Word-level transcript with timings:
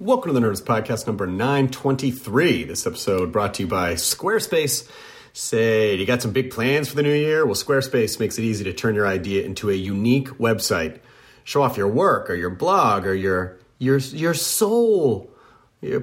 Welcome 0.00 0.34
to 0.34 0.40
the 0.40 0.44
Nerdist 0.44 0.64
Podcast 0.64 1.06
number 1.06 1.24
923. 1.24 2.64
This 2.64 2.84
episode 2.84 3.30
brought 3.30 3.54
to 3.54 3.62
you 3.62 3.68
by 3.68 3.92
Squarespace. 3.92 4.90
Say, 5.32 5.94
you 5.94 6.04
got 6.04 6.20
some 6.20 6.32
big 6.32 6.50
plans 6.50 6.88
for 6.88 6.96
the 6.96 7.04
new 7.04 7.14
year? 7.14 7.46
Well, 7.46 7.54
Squarespace 7.54 8.18
makes 8.18 8.36
it 8.36 8.42
easy 8.42 8.64
to 8.64 8.72
turn 8.72 8.96
your 8.96 9.06
idea 9.06 9.44
into 9.44 9.70
a 9.70 9.74
unique 9.74 10.30
website. 10.30 10.98
Show 11.44 11.62
off 11.62 11.76
your 11.76 11.86
work 11.86 12.28
or 12.28 12.34
your 12.34 12.50
blog 12.50 13.06
or 13.06 13.14
your 13.14 13.56
your 13.78 13.98
your 13.98 14.34
soul. 14.34 15.30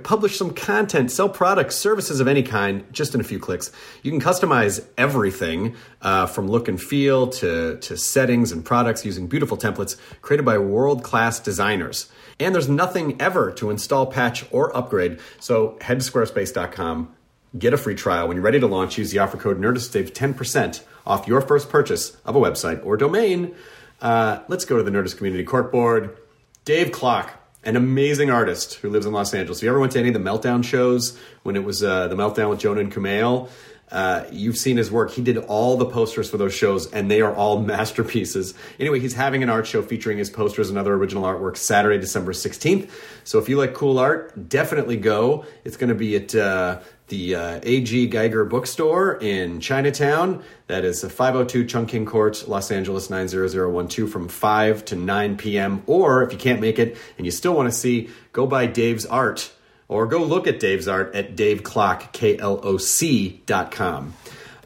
Publish 0.04 0.38
some 0.38 0.54
content, 0.54 1.10
sell 1.12 1.28
products, 1.28 1.76
services 1.76 2.20
of 2.20 2.28
any 2.28 2.44
kind, 2.44 2.84
just 2.92 3.16
in 3.16 3.22
a 3.22 3.24
few 3.24 3.40
clicks. 3.40 3.72
You 4.04 4.12
can 4.12 4.22
customize 4.22 4.86
everything 4.98 5.76
uh, 6.02 6.28
from 6.28 6.48
look 6.48 6.68
and 6.68 6.80
feel 6.80 7.28
to, 7.28 7.78
to 7.78 7.98
settings 7.98 8.52
and 8.52 8.64
products 8.64 9.06
using 9.06 9.28
beautiful 9.28 9.58
templates 9.58 9.98
created 10.22 10.46
by 10.46 10.58
world 10.60 11.04
class 11.04 11.40
designers. 11.40 12.12
And 12.40 12.54
there's 12.54 12.70
nothing 12.70 13.20
ever 13.20 13.52
to 13.54 13.72
install, 13.72 14.06
patch, 14.06 14.46
or 14.52 14.76
upgrade. 14.76 15.20
So 15.40 15.78
head 15.82 16.00
to 16.00 16.12
squarespace.com, 16.12 17.16
get 17.58 17.74
a 17.74 17.78
free 17.78 17.96
trial. 17.96 18.28
When 18.28 18.38
you're 18.38 18.44
ready 18.44 18.60
to 18.60 18.68
launch, 18.68 19.00
use 19.00 19.12
the 19.12 19.20
offer 19.20 19.38
code 19.38 19.60
NERDIST 19.60 19.92
to 19.94 20.08
save 20.08 20.14
10% 20.14 20.84
off 21.08 21.28
your 21.28 21.42
first 21.42 21.70
purchase 21.70 22.18
of 22.24 22.36
a 22.36 22.40
website 22.40 22.86
or 22.86 22.98
domain. 22.98 23.56
Uh, 24.00 24.40
let's 24.48 24.66
go 24.66 24.78
to 24.78 24.84
the 24.84 24.92
Nerdist 24.92 25.18
Community 25.18 25.44
Corkboard. 25.44 26.18
Dave 26.66 26.92
Kloc, 26.92 27.30
an 27.64 27.76
amazing 27.76 28.30
artist 28.30 28.76
who 28.76 28.90
lives 28.90 29.06
in 29.06 29.14
Los 29.14 29.34
Angeles. 29.34 29.60
If 29.60 29.64
you 29.64 29.70
ever 29.70 29.80
went 29.80 29.92
to 29.94 30.00
any 30.00 30.10
of 30.10 30.14
the 30.14 30.20
Meltdown 30.20 30.64
shows 30.64 31.18
when 31.44 31.56
it 31.56 31.64
was 31.64 31.84
uh, 31.84 32.08
the 32.08 32.16
Meltdown 32.16 32.50
with 32.50 32.60
Jonah 32.60 32.82
and 32.82 32.92
Kumail, 32.92 33.50
uh, 33.92 34.24
you've 34.32 34.58
seen 34.58 34.78
his 34.78 34.90
work. 34.90 35.12
He 35.12 35.22
did 35.22 35.38
all 35.38 35.76
the 35.76 35.86
posters 35.86 36.30
for 36.30 36.38
those 36.38 36.54
shows, 36.54 36.92
and 36.92 37.12
they 37.12 37.22
are 37.22 37.34
all 37.36 37.62
masterpieces. 37.62 38.54
Anyway, 38.80 39.00
he's 39.00 39.14
having 39.14 39.44
an 39.44 39.50
art 39.50 39.68
show 39.68 39.82
featuring 39.82 40.18
his 40.18 40.30
posters 40.30 40.70
and 40.70 40.80
other 40.80 40.94
original 40.94 41.24
artwork 41.24 41.58
Saturday, 41.58 42.00
December 42.00 42.32
16th. 42.32 42.90
So 43.26 43.38
if 43.38 43.50
you 43.50 43.58
like 43.58 43.74
cool 43.74 44.00
art, 44.00 44.48
definitely 44.50 44.98
go. 44.98 45.46
It's 45.66 45.78
going 45.78 45.90
to 45.90 45.96
be 45.96 46.16
at 46.16 46.34
uh, 46.34 46.80
the 47.12 47.36
uh, 47.36 47.60
A.G. 47.62 48.08
Geiger 48.08 48.44
Bookstore 48.46 49.20
in 49.22 49.60
Chinatown. 49.60 50.44
That 50.66 50.84
is 50.84 51.04
502 51.04 51.66
Chungking 51.66 52.08
Court, 52.08 52.48
Los 52.48 52.72
Angeles 52.72 53.12
90012 53.12 54.10
from 54.10 54.28
5 54.28 54.86
to 54.86 54.96
9 54.96 55.38
p.m. 55.38 55.84
Or 55.86 56.24
if 56.24 56.32
you 56.32 56.40
can't 56.40 56.60
make 56.60 56.80
it 56.80 56.98
and 57.18 57.28
you 57.28 57.32
still 57.32 57.54
want 57.54 57.72
to 57.72 57.78
see, 57.78 58.10
go 58.32 58.48
buy 58.48 58.66
Dave's 58.66 59.06
art 59.06 59.52
or 59.88 60.08
go 60.08 60.24
look 60.24 60.48
at 60.48 60.60
Dave's 60.60 60.88
art 60.88 61.14
at 61.14 61.36
davekloc, 61.36 62.14
K-L-O-C 62.14 63.44
dot 63.46 63.72
com. 63.72 64.14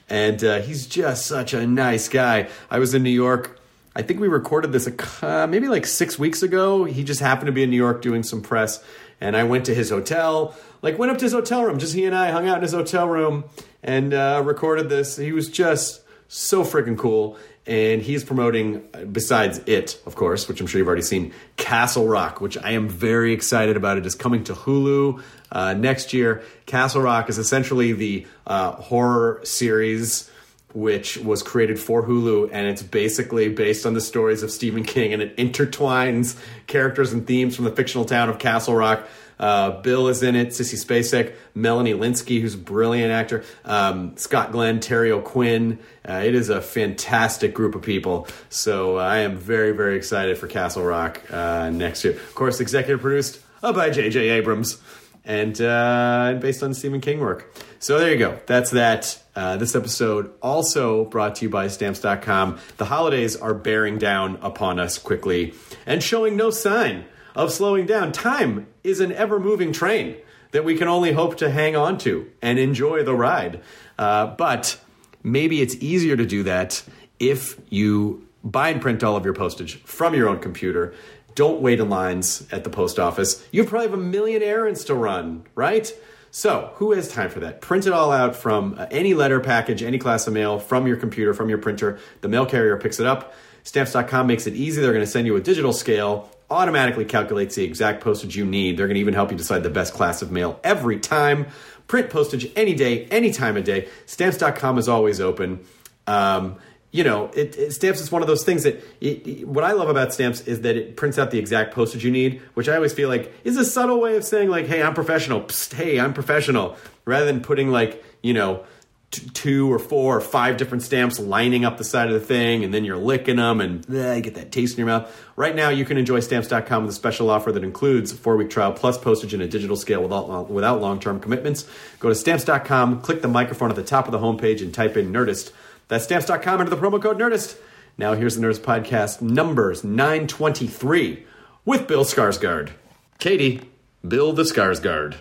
And 0.10 0.44
uh, 0.44 0.62
he's 0.62 0.88
just 0.88 1.26
such 1.26 1.54
a 1.54 1.68
nice 1.68 2.08
guy. 2.08 2.48
I 2.70 2.80
was 2.80 2.94
in 2.94 3.04
New 3.04 3.10
York. 3.10 3.60
I 3.96 4.04
think 4.04 4.20
we 4.20 4.28
recorded 4.28 4.72
this 4.72 4.88
uh, 5.24 5.48
maybe 5.48 5.68
like 5.68 5.86
six 5.86 6.18
weeks 6.20 6.44
ago. 6.44 6.86
He 6.86 7.04
just 7.04 7.20
happened 7.20 7.48
to 7.48 7.52
be 7.52 7.64
in 7.64 7.70
New 7.70 7.78
York 7.78 8.02
doing 8.02 8.24
some 8.24 8.42
press. 8.42 8.84
And 9.20 9.36
I 9.36 9.44
went 9.44 9.66
to 9.66 9.74
his 9.74 9.90
hotel, 9.90 10.56
like 10.82 11.00
went 11.00 11.12
up 11.12 11.18
to 11.18 11.26
his 11.26 11.34
hotel 11.34 11.66
room. 11.66 11.80
Just 11.80 11.96
he 11.96 12.06
and 12.06 12.16
I 12.16 12.30
hung 12.30 12.48
out 12.48 12.58
in 12.58 12.62
his 12.62 12.74
hotel 12.74 13.08
room 13.08 13.46
and 13.82 14.14
uh, 14.14 14.44
recorded 14.46 14.90
this. 14.90 15.18
He 15.18 15.32
was 15.32 15.50
just 15.50 16.04
so 16.28 16.64
freaking 16.64 16.98
cool 16.98 17.38
and 17.68 18.02
he's 18.02 18.24
promoting 18.24 18.80
besides 19.12 19.60
it 19.66 20.02
of 20.06 20.16
course 20.16 20.48
which 20.48 20.62
i'm 20.62 20.68
sure 20.68 20.80
you've 20.80 20.88
already 20.88 21.02
seen 21.02 21.34
castle 21.58 22.08
rock 22.08 22.40
which 22.40 22.58
i 22.58 22.72
am 22.72 22.88
very 22.88 23.34
excited 23.34 23.78
about. 23.78 23.98
It 23.98 24.06
is 24.06 24.16
coming 24.16 24.44
to 24.46 24.54
hulu 24.54 25.22
uh, 25.52 25.74
next 25.74 26.14
year. 26.14 26.44
Castle 26.66 27.02
rock 27.02 27.30
is 27.30 27.38
essentially 27.38 27.94
the 27.94 28.28
uh, 28.46 28.72
horror 28.72 29.42
series 29.44 30.30
which 30.74 31.18
was 31.18 31.42
created 31.42 31.80
for 31.80 32.04
hulu 32.04 32.50
and 32.52 32.68
it's 32.68 32.84
basically 32.84 33.50
based 33.50 33.86
on 33.86 33.94
the 33.94 34.02
stories 34.02 34.44
of 34.44 34.52
stephen 34.52 34.84
king 34.84 35.14
and 35.14 35.22
it 35.22 35.36
intertwines 35.38 36.38
characters 36.68 37.14
and 37.14 37.26
themes 37.26 37.56
from 37.56 37.64
the 37.64 37.72
fictional 37.72 38.04
town 38.04 38.28
of 38.30 38.38
castle 38.38 38.76
rock 38.76 39.08
uh, 39.40 39.82
Bill 39.82 40.08
is 40.08 40.24
in 40.24 40.36
it. 40.36 40.50
Sissy 40.50 40.84
Spacek, 40.84 41.34
Melanie 41.54 41.94
Lynskey, 41.94 42.42
who's 42.42 42.56
a 42.56 42.60
brilliant 42.60 43.12
actor, 43.12 43.44
um, 43.66 44.16
Scott 44.18 44.52
Glenn, 44.52 44.80
Terry 44.80 45.12
O'Quinn. 45.12 45.80
Uh, 46.08 46.24
it 46.26 46.36
is 46.36 46.50
a 46.50 46.62
fantastic 46.62 47.54
group 47.54 47.76
of 47.76 47.82
people. 47.82 48.28
So 48.50 48.98
uh, 48.98 49.02
I 49.02 49.20
am 49.20 49.38
very, 49.38 49.72
very 49.72 49.96
excited 49.98 50.38
for 50.38 50.48
Castle 50.48 50.84
Rock 50.84 51.22
uh, 51.32 51.70
next 51.70 52.04
year. 52.04 52.14
Of 52.14 52.36
course, 52.36 52.60
executive 52.60 53.02
produced 53.02 53.42
by 53.62 53.90
J.J. 53.90 54.30
Abrams 54.30 54.82
and 55.28 55.60
uh, 55.62 56.38
based 56.40 56.64
on 56.64 56.74
Stephen 56.74 57.02
King 57.02 57.20
work. 57.20 57.54
So 57.80 58.00
there 58.00 58.12
you 58.12 58.18
go. 58.18 58.40
That's 58.48 58.72
that. 58.72 59.22
Uh, 59.36 59.58
this 59.58 59.76
episode 59.76 60.32
also 60.42 61.06
brought 61.06 61.36
to 61.36 61.46
you 61.46 61.50
by 61.50 61.68
Stamps.com. 61.68 62.58
The 62.78 62.86
holidays 62.86 63.36
are 63.36 63.54
bearing 63.54 64.00
down 64.00 64.40
upon 64.42 64.80
us 64.80 64.98
quickly 64.98 65.54
and 65.86 66.02
showing 66.02 66.36
no 66.38 66.50
sign 66.50 67.06
of 67.38 67.54
slowing 67.54 67.86
down. 67.86 68.12
Time 68.12 68.68
is 68.84 69.00
an 69.00 69.12
ever 69.14 69.40
moving 69.40 69.72
train 69.72 70.18
that 70.52 70.66
we 70.66 70.76
can 70.76 70.88
only 70.88 71.14
hope 71.14 71.38
to 71.38 71.52
hang 71.52 71.76
on 71.76 71.98
to 72.00 72.30
and 72.42 72.58
enjoy 72.58 73.04
the 73.04 73.14
ride. 73.14 73.62
Uh, 73.98 74.26
but 74.26 74.80
maybe 75.24 75.62
it's 75.62 75.76
easier 75.76 76.18
to 76.18 76.26
do 76.26 76.44
that 76.44 76.84
if 77.20 77.60
you 77.70 78.28
buy 78.44 78.70
and 78.70 78.82
print 78.82 79.04
all 79.04 79.16
of 79.16 79.24
your 79.24 79.36
postage 79.36 79.76
from 79.84 80.16
your 80.16 80.28
own 80.28 80.40
computer. 80.40 80.94
Don't 81.36 81.62
wait 81.62 81.80
in 81.80 81.90
lines 81.90 82.48
at 82.52 82.64
the 82.64 82.72
post 82.72 82.98
office. 82.98 83.46
You 83.52 83.64
probably 83.66 83.88
have 83.88 84.00
a 84.00 84.02
million 84.02 84.42
errands 84.42 84.84
to 84.86 84.96
run, 84.96 85.46
right? 85.54 85.94
So, 86.32 86.72
who 86.76 86.92
has 86.94 87.08
time 87.08 87.30
for 87.30 87.40
that? 87.42 87.62
Print 87.62 87.86
it 87.86 87.94
all 87.94 88.12
out 88.12 88.36
from 88.36 88.76
uh, 88.78 88.88
any 88.90 89.14
letter 89.14 89.40
package, 89.40 89.82
any 89.82 89.98
class 89.98 90.28
of 90.28 90.34
mail, 90.34 90.60
from 90.60 90.88
your 90.88 90.98
computer, 90.98 91.34
from 91.34 91.50
your 91.50 91.58
printer. 91.58 92.00
The 92.22 92.28
mail 92.28 92.46
carrier 92.46 92.78
picks 92.78 93.00
it 93.00 93.06
up. 93.06 93.34
Stamps.com 93.64 94.28
makes 94.28 94.48
it 94.48 94.54
easy. 94.54 94.82
They're 94.82 94.94
going 94.94 95.06
to 95.06 95.12
send 95.12 95.28
you 95.28 95.36
a 95.36 95.42
digital 95.42 95.74
scale 95.74 96.32
automatically 96.50 97.06
calculates 97.06 97.56
the 97.56 97.64
exact 97.64 98.04
postage 98.04 98.36
you 98.36 98.46
need. 98.46 98.78
They're 98.78 98.88
going 98.88 98.96
to 98.96 99.02
even 99.02 99.14
help 99.14 99.32
you 99.32 99.38
decide 99.38 99.64
the 99.64 99.70
best 99.70 99.94
class 99.94 100.22
of 100.22 100.32
mail 100.32 100.60
every 100.64 101.00
time. 101.00 101.48
Print 101.88 102.10
postage 102.10 102.50
any 102.56 102.74
day, 102.74 103.06
any 103.06 103.32
time 103.32 103.58
of 103.58 103.64
day. 103.64 103.88
Stamps.com 104.06 104.78
is 104.78 104.88
always 104.90 105.20
open. 105.22 105.66
Um, 106.06 106.56
you 106.92 107.04
know, 107.04 107.26
it, 107.36 107.58
it, 107.58 107.72
stamps 107.74 108.00
is 108.00 108.12
one 108.12 108.22
of 108.22 108.30
those 108.30 108.44
things 108.46 108.64
that 108.64 108.76
it, 109.02 109.28
it- 109.28 109.48
what 109.48 109.64
I 109.66 109.74
love 109.74 109.90
about 109.90 110.14
stamps 110.14 110.42
is 110.42 110.62
that 110.62 110.78
it 110.78 110.96
prints 110.96 111.20
out 111.20 111.32
the 111.32 111.38
exact 111.40 111.74
postage 111.76 112.04
you 112.06 112.12
need, 112.12 112.42
which 112.54 112.70
I 112.70 112.76
always 112.76 112.94
feel 112.94 113.10
like 113.10 113.32
is 113.44 113.58
a 113.58 113.66
subtle 113.66 114.00
way 114.00 114.16
of 114.16 114.24
saying 114.24 114.50
like, 114.50 114.68
"Hey, 114.68 114.82
I'm 114.82 114.94
professional." 114.94 115.42
Psst, 115.42 115.74
hey, 115.74 116.00
I'm 116.00 116.14
professional, 116.14 116.78
rather 117.06 117.26
than 117.26 117.42
putting 117.42 117.72
like 117.72 118.04
you 118.24 118.34
know 118.34 118.64
two 119.12 119.72
or 119.72 119.80
four 119.80 120.18
or 120.18 120.22
five 120.22 120.58
different 120.58 120.84
stamps 120.84 121.20
lining 121.20 121.64
up 121.66 121.78
the 121.78 121.84
side 121.84 122.08
of 122.08 122.14
the 122.14 122.20
thing, 122.20 122.64
and 122.64 122.74
then 122.74 122.84
you're 122.84 122.98
licking 122.98 123.38
them, 123.38 123.62
and 123.62 123.86
uh, 123.90 124.12
you 124.14 124.22
get 124.22 124.36
that 124.36 124.52
taste 124.52 124.78
in 124.78 124.86
your 124.86 124.88
mouth. 124.88 125.26
Right 125.36 125.56
now, 125.56 125.70
you 125.70 125.86
can 125.86 125.98
enjoy 125.98 126.20
stamps.com 126.20 126.84
with 126.84 126.92
a 126.92 126.96
special 126.96 127.30
offer 127.30 127.52
that 127.52 127.64
includes 127.64 128.12
a 128.12 128.16
four 128.16 128.36
week 128.36 128.50
trial 128.50 128.74
plus 128.74 128.98
postage 128.98 129.34
in 129.34 129.42
a 129.42 129.48
digital 129.48 129.76
scale 129.76 130.02
without 130.02 130.50
without 130.50 130.82
long 130.82 131.00
term 131.00 131.20
commitments. 131.20 131.66
Go 132.00 132.10
to 132.10 132.16
stamps.com, 132.16 133.02
click 133.02 133.22
the 133.22 133.28
microphone 133.28 133.70
at 133.70 133.76
the 133.76 133.84
top 133.84 134.06
of 134.06 134.12
the 134.12 134.20
homepage, 134.20 134.62
and 134.62 134.74
type 134.74 134.98
in 134.98 135.12
Nerdist. 135.12 135.52
That's 135.88 136.04
stamps.com 136.04 136.60
under 136.60 136.70
the 136.70 136.78
promo 136.78 137.02
code 137.02 137.18
Nerdist. 137.18 137.58
Now 137.98 138.14
here's 138.14 138.36
the 138.36 138.46
Nerdist 138.46 138.60
podcast 138.60 139.22
numbers 139.22 139.84
923 139.84 141.26
with 141.66 141.88
Bill 141.88 142.04
Skarsgård. 142.04 142.72
Katie, 143.20 143.62
Bill 144.08 144.34
the 144.34 144.44
Skarsgård. 144.44 145.16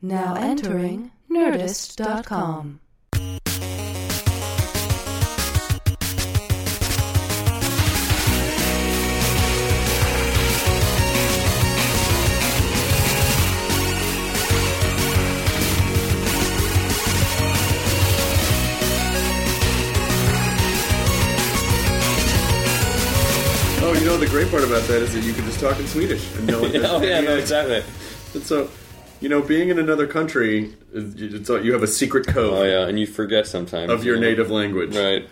Now 0.00 0.36
entering 0.36 1.10
Nerdist.com. 1.30 2.80
Oh, 23.80 23.94
you 23.94 24.04
know 24.04 24.16
the 24.16 24.26
great 24.26 24.50
part 24.50 24.64
about 24.64 24.82
that 24.88 25.02
is 25.02 25.14
that 25.14 25.22
you 25.22 25.32
can 25.32 25.44
just 25.44 25.60
talk 25.60 25.78
in 25.78 25.86
Swedish 25.86 26.34
and 26.36 26.46
no 26.46 26.60
one. 26.60 26.76
oh 26.84 27.02
yeah, 27.02 27.20
no, 27.20 27.36
exactly. 27.36 27.82
And 28.34 28.42
so, 28.42 28.68
you 29.20 29.28
know, 29.28 29.42
being 29.42 29.68
in 29.68 29.78
another 29.78 30.06
country, 30.06 30.74
it's, 30.92 31.48
you 31.48 31.72
have 31.72 31.82
a 31.82 31.88
secret 31.88 32.26
code 32.26 32.54
Oh 32.54 32.62
yeah, 32.62 32.88
and 32.88 32.98
you 32.98 33.06
forget 33.06 33.46
sometimes 33.46 33.90
of 33.90 34.04
your 34.04 34.16
you 34.16 34.20
know? 34.20 34.28
native 34.28 34.50
language. 34.50 34.96
Right. 34.96 35.28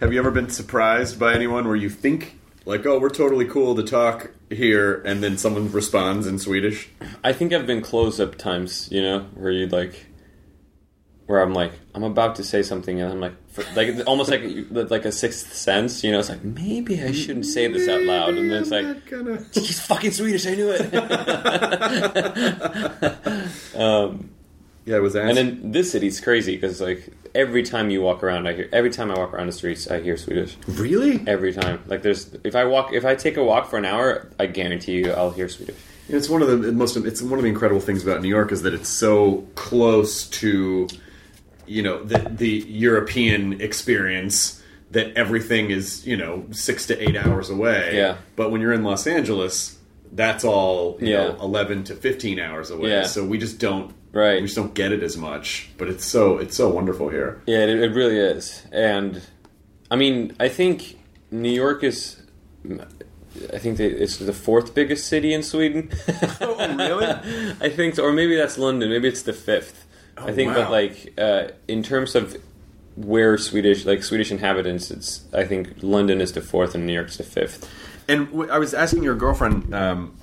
Have 0.00 0.12
you 0.12 0.18
ever 0.18 0.30
been 0.30 0.48
surprised 0.48 1.18
by 1.18 1.34
anyone 1.34 1.66
where 1.66 1.76
you 1.76 1.90
think, 1.90 2.38
like, 2.64 2.86
oh, 2.86 2.98
we're 2.98 3.08
totally 3.10 3.46
cool 3.46 3.74
to 3.74 3.82
talk 3.82 4.30
here, 4.48 5.02
and 5.04 5.22
then 5.22 5.36
someone 5.36 5.72
responds 5.72 6.26
in 6.26 6.38
Swedish? 6.38 6.88
I 7.24 7.32
think 7.32 7.52
I've 7.52 7.66
been 7.66 7.82
close 7.82 8.20
up 8.20 8.36
times, 8.36 8.88
you 8.92 9.02
know, 9.02 9.20
where 9.34 9.50
you'd 9.50 9.72
like, 9.72 10.06
where 11.26 11.40
I'm 11.40 11.52
like, 11.52 11.72
I'm 11.94 12.04
about 12.04 12.36
to 12.36 12.44
say 12.44 12.62
something, 12.62 13.00
and 13.00 13.10
I'm 13.10 13.20
like, 13.20 13.34
for, 13.62 13.74
like 13.74 14.06
almost 14.06 14.30
like 14.30 14.42
like 14.70 15.04
a 15.04 15.12
sixth 15.12 15.52
sense, 15.54 16.02
you 16.04 16.12
know. 16.12 16.18
It's 16.20 16.28
like 16.28 16.44
maybe 16.44 17.02
I 17.02 17.12
shouldn't 17.12 17.46
say 17.46 17.66
this 17.68 17.88
out 17.88 18.02
loud, 18.02 18.34
and 18.34 18.50
then 18.50 18.62
it's 18.62 18.70
like, 18.70 19.08
gonna- 19.10 19.44
he's 19.52 19.80
fucking 19.86 20.12
Swedish. 20.12 20.46
I 20.46 20.54
knew 20.54 20.70
it. 20.70 20.88
Um, 23.74 24.30
yeah, 24.84 24.96
it 24.96 25.02
was 25.02 25.14
and 25.14 25.30
asked. 25.30 25.38
in 25.38 25.72
this 25.72 25.92
city, 25.92 26.06
it's 26.08 26.20
crazy 26.20 26.56
because 26.56 26.80
like 26.80 27.12
every 27.34 27.62
time 27.62 27.90
you 27.90 28.00
walk 28.02 28.22
around, 28.24 28.48
I 28.48 28.54
hear 28.54 28.68
every 28.72 28.90
time 28.90 29.10
I 29.10 29.18
walk 29.18 29.34
around 29.34 29.46
the 29.48 29.52
streets, 29.52 29.88
I 29.90 30.00
hear 30.00 30.16
Swedish. 30.16 30.56
really? 30.66 31.22
Every 31.26 31.52
time, 31.52 31.80
like 31.86 32.02
there's 32.02 32.30
if 32.44 32.56
I 32.56 32.64
walk 32.64 32.92
if 32.92 33.04
I 33.04 33.14
take 33.14 33.36
a 33.36 33.44
walk 33.44 33.68
for 33.68 33.76
an 33.78 33.84
hour, 33.84 34.30
I 34.40 34.46
guarantee 34.46 34.92
you 35.04 35.12
I'll 35.12 35.30
hear 35.30 35.48
Swedish. 35.48 35.76
It's 36.08 36.28
one 36.30 36.40
of 36.40 36.48
the 36.48 36.72
most. 36.72 36.96
It's 36.96 37.20
one 37.20 37.38
of 37.38 37.42
the 37.42 37.50
incredible 37.50 37.82
things 37.82 38.02
about 38.02 38.22
New 38.22 38.28
York 38.28 38.50
is 38.50 38.62
that 38.62 38.72
it's 38.72 38.88
so 38.88 39.46
close 39.56 40.26
to, 40.28 40.88
you 41.68 41.82
know, 41.82 42.02
the 42.02 42.18
the 42.18 42.64
European 42.68 43.60
experience 43.60 44.62
that 44.90 45.12
everything 45.16 45.70
is 45.70 46.06
you 46.06 46.16
know 46.16 46.46
six 46.50 46.86
to 46.86 46.98
eight 47.02 47.16
hours 47.16 47.50
away. 47.50 47.92
Yeah. 47.96 48.16
But 48.36 48.50
when 48.50 48.60
you're 48.60 48.72
in 48.72 48.82
Los 48.84 49.06
Angeles, 49.06 49.78
that's 50.12 50.44
all 50.44 50.96
you 51.00 51.08
Yeah. 51.08 51.28
know 51.28 51.36
eleven 51.40 51.84
to 51.84 51.94
fifteen 51.94 52.38
hours 52.40 52.70
away. 52.70 52.90
Yeah. 52.90 53.04
So 53.04 53.24
we 53.24 53.38
just 53.38 53.58
don't. 53.58 53.94
Right. 54.12 54.40
We 54.40 54.46
just 54.46 54.56
don't 54.56 54.72
get 54.74 54.90
it 54.92 55.02
as 55.02 55.16
much. 55.18 55.68
But 55.76 55.88
it's 55.88 56.04
so 56.04 56.38
it's 56.38 56.56
so 56.56 56.68
wonderful 56.70 57.10
here. 57.10 57.42
Yeah, 57.46 57.58
it, 57.64 57.68
it 57.80 57.92
really 57.94 58.16
is. 58.18 58.62
And 58.72 59.20
I 59.90 59.96
mean, 59.96 60.34
I 60.40 60.48
think 60.48 60.96
New 61.30 61.50
York 61.52 61.84
is. 61.84 62.16
I 63.52 63.58
think 63.58 63.78
it's 63.78 64.16
the 64.16 64.32
fourth 64.32 64.74
biggest 64.74 65.06
city 65.06 65.32
in 65.32 65.42
Sweden. 65.44 65.90
Oh, 66.40 66.56
really? 66.76 67.06
I 67.60 67.68
think 67.68 67.94
so, 67.94 68.04
or 68.04 68.12
maybe 68.12 68.34
that's 68.34 68.58
London. 68.58 68.88
Maybe 68.90 69.06
it's 69.06 69.22
the 69.22 69.32
fifth. 69.32 69.84
I 70.22 70.32
think, 70.32 70.50
wow. 70.50 70.62
but 70.62 70.70
like 70.70 71.14
uh, 71.18 71.48
in 71.66 71.82
terms 71.82 72.14
of 72.14 72.36
where 72.96 73.38
Swedish, 73.38 73.84
like 73.84 74.02
Swedish 74.02 74.30
inhabitants, 74.30 74.90
it's 74.90 75.24
I 75.32 75.44
think 75.44 75.82
London 75.82 76.20
is 76.20 76.32
the 76.32 76.40
fourth 76.40 76.74
and 76.74 76.86
New 76.86 76.92
York's 76.92 77.16
the 77.16 77.24
fifth. 77.24 77.70
And 78.08 78.26
w- 78.28 78.50
I 78.50 78.58
was 78.58 78.74
asking 78.74 79.02
your 79.02 79.14
girlfriend 79.14 79.70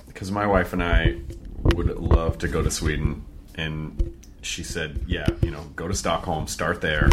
because 0.06 0.30
my 0.30 0.46
wife 0.46 0.72
and 0.72 0.82
I 0.82 1.16
would 1.74 1.88
love 1.98 2.38
to 2.38 2.48
go 2.48 2.62
to 2.62 2.70
Sweden, 2.70 3.24
and 3.54 4.16
she 4.42 4.62
said, 4.62 5.04
"Yeah, 5.06 5.26
you 5.42 5.50
know, 5.50 5.62
go 5.74 5.88
to 5.88 5.94
Stockholm, 5.94 6.46
start 6.46 6.80
there, 6.80 7.08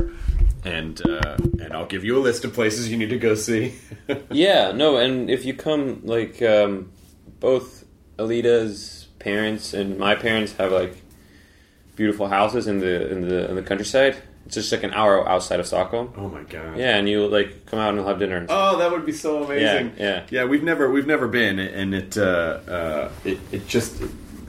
and 0.63 1.01
uh, 1.07 1.37
and 1.59 1.73
I'll 1.73 1.85
give 1.85 2.03
you 2.03 2.17
a 2.17 2.21
list 2.21 2.45
of 2.45 2.53
places 2.53 2.89
you 2.89 2.97
need 2.97 3.09
to 3.09 3.19
go 3.19 3.35
see." 3.35 3.75
Yeah, 4.31 4.73
no, 4.73 4.97
and 4.97 5.29
if 5.29 5.45
you 5.45 5.53
come, 5.53 6.01
like, 6.03 6.41
um, 6.41 6.91
both 7.39 7.85
Alida's 8.19 9.07
parents 9.19 9.73
and 9.73 9.97
my 9.97 10.15
parents 10.15 10.51
have 10.53 10.73
like 10.73 11.02
beautiful 11.95 12.27
houses 12.27 12.67
in 12.67 12.79
the 12.79 13.11
in 13.11 13.27
the 13.27 13.49
in 13.49 13.55
the 13.55 13.63
countryside. 13.63 14.15
It's 14.45 14.55
just 14.55 14.71
like 14.73 14.83
an 14.83 14.93
hour 14.93 15.27
outside 15.27 15.59
of 15.61 15.67
Stockholm. 15.67 16.13
oh 16.17 16.27
my 16.27 16.43
god! 16.43 16.77
Yeah, 16.77 16.97
and 16.97 17.07
you 17.07 17.25
like 17.27 17.65
come 17.65 17.79
out 17.79 17.89
and 17.89 17.97
we'll 17.99 18.07
have 18.07 18.19
dinner. 18.19 18.35
And 18.37 18.47
Oh, 18.49 18.77
that 18.77 18.91
would 18.91 19.05
be 19.05 19.13
so 19.13 19.43
amazing. 19.45 19.93
Yeah, 19.97 20.03
yeah. 20.05 20.23
yeah. 20.29 20.43
We've 20.45 20.63
never 20.63 20.91
we've 20.91 21.07
never 21.07 21.27
been, 21.29 21.59
and 21.59 21.95
it 21.95 22.17
uh, 22.17 22.21
uh, 22.67 23.11
it 23.23 23.39
it 23.53 23.67
just 23.67 24.01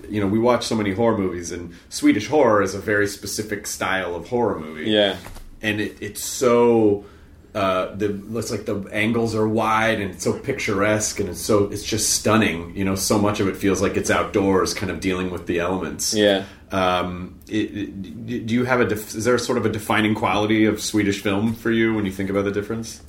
you 0.08 0.20
know 0.20 0.26
we 0.26 0.38
watch 0.40 0.66
so 0.66 0.74
many 0.74 0.92
horror 0.92 1.16
movies, 1.16 1.52
and 1.52 1.72
Swedish 1.90 2.26
horror 2.26 2.60
is 2.60 2.74
a 2.74 2.80
very 2.80 3.06
specific 3.06 3.66
style 3.68 4.16
of 4.16 4.28
horror 4.28 4.58
movie. 4.58 4.90
Yeah, 4.90 5.16
and 5.62 5.80
it, 5.80 5.96
it's 6.00 6.24
so 6.24 7.04
uh, 7.54 7.94
the 7.94 8.08
looks 8.08 8.50
like 8.50 8.64
the 8.66 8.80
angles 8.92 9.34
are 9.34 9.46
wide 9.48 10.00
and 10.00 10.10
it's 10.12 10.24
so 10.24 10.38
picturesque 10.38 11.20
and 11.20 11.28
it's 11.28 11.40
so 11.40 11.64
it's 11.70 11.84
just 11.84 12.10
stunning. 12.10 12.76
You 12.76 12.84
know, 12.84 12.94
so 12.96 13.18
much 13.18 13.40
of 13.40 13.48
it 13.48 13.56
feels 13.56 13.80
like 13.80 13.96
it's 13.96 14.10
outdoors, 14.10 14.74
kind 14.74 14.90
of 14.90 15.00
dealing 15.00 15.30
with 15.30 15.46
the 15.46 15.60
elements. 15.60 16.14
yeah. 16.14 16.44
Um, 16.72 17.38
it, 17.48 17.76
it- 17.76 18.46
do 18.46 18.54
you 18.54 18.64
have 18.64 18.80
a 18.80 18.84
def- 18.86 19.14
is 19.14 19.24
there 19.24 19.38
sort 19.38 19.58
of 19.58 19.66
a 19.66 19.68
defining 19.68 20.14
quality 20.14 20.64
of 20.64 20.80
Swedish 20.80 21.22
film 21.22 21.54
for 21.54 21.70
you 21.70 21.94
when 21.94 22.04
you 22.04 22.10
think 22.12 22.30
about 22.30 22.44
the 22.44 22.50
difference? 22.50 23.00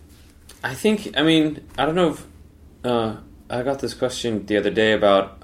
I 0.64 0.76
think. 0.76 1.18
I 1.18 1.24
mean, 1.24 1.62
I 1.78 1.86
don't 1.86 1.96
know. 1.96 2.10
if... 2.12 2.26
Uh, 2.84 3.16
I 3.50 3.62
got 3.64 3.80
this 3.80 3.94
question 3.94 4.46
the 4.48 4.58
other 4.58 4.72
day 4.72 4.92
about 4.94 5.40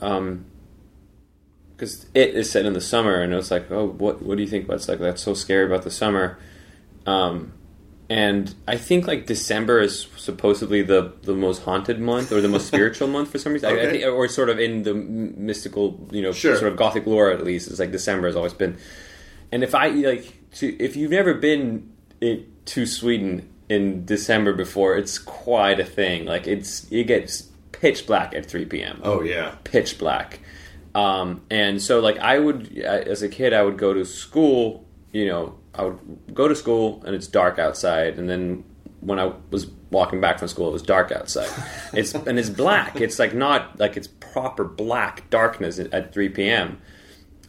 because 1.76 2.06
it 2.14 2.30
is 2.36 2.50
set 2.52 2.66
in 2.66 2.74
the 2.74 2.82
summer, 2.82 3.22
and 3.22 3.32
it 3.34 3.36
was 3.36 3.52
like, 3.52 3.70
oh, 3.72 3.88
what 3.88 4.22
what 4.22 4.38
do 4.38 4.44
you 4.44 4.50
think? 4.50 4.68
What's 4.68 4.88
like 4.88 5.00
that's 5.00 5.22
so 5.22 5.34
scary 5.34 5.66
about 5.66 5.84
the 5.84 5.92
summer? 5.92 6.38
Um, 7.06 7.54
and 8.20 8.54
I 8.68 8.78
think 8.78 9.08
like 9.08 9.26
December 9.26 9.80
is 9.88 10.08
supposedly 10.18 10.82
the 10.82 11.02
the 11.24 11.34
most 11.46 11.60
haunted 11.64 12.00
month 12.00 12.32
or 12.32 12.42
the 12.42 12.50
most 12.56 12.68
spiritual 12.74 13.08
month 13.08 13.30
for 13.32 13.38
some 13.40 13.54
reason, 13.54 13.70
I- 13.70 13.74
I, 13.74 13.76
Okay. 13.80 13.92
think, 14.02 14.14
or 14.14 14.28
sort 14.28 14.50
of 14.50 14.58
in 14.60 14.84
the 14.84 14.94
mystical, 14.94 15.86
you 16.12 16.22
know, 16.22 16.32
Sure. 16.34 16.56
sort 16.58 16.72
of 16.72 16.78
gothic 16.78 17.06
lore 17.08 17.30
at 17.32 17.44
least. 17.44 17.70
It's 17.70 17.80
like 17.80 17.92
December 17.92 18.28
has 18.28 18.36
always 18.36 18.54
been. 18.54 18.74
And 19.54 19.64
if 19.64 19.74
I 19.76 19.88
like, 19.90 20.26
to, 20.60 20.66
if 20.88 20.96
you've 20.98 21.12
never 21.12 21.34
been 21.34 21.90
in, 22.20 22.46
to 22.74 22.86
Sweden 22.86 23.48
in 23.70 24.06
December 24.06 24.54
before, 24.54 24.98
it's 24.98 25.18
quite 25.18 25.80
a 25.80 25.86
thing. 25.86 26.26
Like 26.26 26.48
it's 26.48 26.72
it 26.92 27.06
gets 27.08 27.44
pitch 27.72 28.06
black 28.08 28.34
at 28.36 28.46
three 28.46 28.66
p.m 28.66 29.00
Oh 29.04 29.22
yeah, 29.24 29.56
pitch 29.64 29.98
black. 29.98 30.40
Um, 30.94 31.42
and 31.50 31.82
so, 31.82 32.02
like, 32.02 32.18
I 32.20 32.38
would, 32.38 32.78
as 32.78 33.22
a 33.24 33.30
kid, 33.30 33.54
I 33.54 33.62
would 33.64 33.78
go 33.78 33.94
to 33.94 34.04
school, 34.04 34.84
you 35.14 35.26
know, 35.26 35.56
I 35.76 35.84
would 35.84 36.00
go 36.34 36.48
to 36.48 36.56
school 36.56 37.02
and 37.06 37.16
it's 37.16 37.28
dark 37.28 37.60
outside. 37.60 38.18
And 38.18 38.30
then 38.30 38.64
when 39.00 39.20
I 39.20 39.32
was 39.50 39.68
walking 39.90 40.22
back 40.22 40.40
from 40.40 40.48
school, 40.48 40.70
it 40.70 40.74
was 40.74 40.84
dark 40.84 41.12
outside. 41.12 41.50
It's, 41.94 42.14
and 42.14 42.40
it's 42.40 42.50
black. 42.50 43.02
It's 43.02 43.20
like 43.20 43.34
not 43.34 43.80
like 43.80 43.98
it's 43.98 44.08
proper 44.08 44.64
black 44.64 45.30
darkness 45.30 45.78
at, 45.78 45.94
at 45.94 46.14
3 46.14 46.30
p.m. 46.30 46.82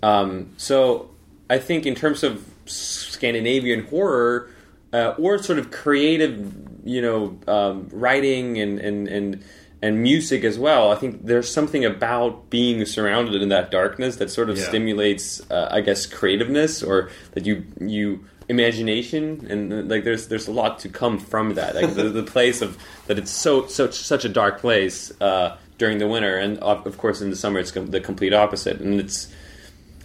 Um, 0.03 0.53
so 0.57 1.11
I 1.49 1.59
think 1.59 1.87
in 1.87 1.95
terms 1.95 2.25
of 2.25 2.45
Scandinavian 2.67 3.87
horror, 3.87 4.51
uh, 4.93 5.15
or 5.19 5.39
sort 5.39 5.59
of 5.59 5.71
creative, 5.71 6.53
you 6.85 7.01
know, 7.01 7.39
um, 7.47 7.89
writing 7.93 8.59
and, 8.59 8.79
and, 8.79 9.09
and 9.09 9.45
and 9.83 10.01
music 10.03 10.45
as 10.45 10.59
well. 10.59 10.93
I 10.93 10.95
think 10.95 11.27
there's 11.27 11.51
something 11.53 11.85
about 11.85 12.49
being 12.51 12.85
surrounded 12.87 13.43
in 13.43 13.49
that 13.49 13.71
darkness 13.73 14.17
that 14.17 14.31
sort 14.31 14.49
of 14.49 14.57
Yeah. 14.57 14.69
stimulates, 14.69 15.43
uh, 15.51 15.69
I 15.71 15.81
guess, 15.81 16.07
creativeness 16.07 16.83
or 16.83 17.11
that 17.33 17.45
you 17.47 17.65
you 17.81 18.25
imagination 18.49 19.47
and 19.51 19.73
uh, 19.73 19.77
like 19.95 20.05
there's 20.05 20.29
there's 20.29 20.47
a 20.49 20.53
lot 20.53 20.79
to 20.81 20.89
come 20.89 21.19
from 21.19 21.55
that. 21.55 21.75
Like 21.75 21.95
the, 21.95 22.05
the 22.05 22.23
place 22.23 22.63
of 22.63 22.79
that 23.07 23.19
it's 23.19 23.31
so 23.31 23.67
such 23.67 23.95
such 23.95 24.25
a 24.25 24.29
dark 24.29 24.61
place 24.61 25.13
uh, 25.21 25.57
during 25.79 25.99
the 25.99 26.07
winter, 26.07 26.37
and 26.37 26.59
of 26.59 26.87
of 26.87 26.97
course 26.99 27.21
in 27.21 27.31
the 27.31 27.37
summer 27.37 27.59
it's 27.59 27.73
com- 27.73 27.89
the 27.89 28.01
complete 28.01 28.33
opposite. 28.35 28.79
And 28.81 29.01
it's, 29.01 29.29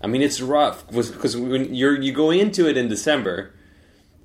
I 0.03 0.07
mean, 0.07 0.21
it's 0.21 0.41
rough 0.41 0.87
because 0.87 1.35
when 1.37 1.73
you're 1.75 1.99
you 2.01 2.11
go 2.13 2.31
into 2.31 2.67
it 2.67 2.77
in 2.77 2.87
December, 2.87 3.51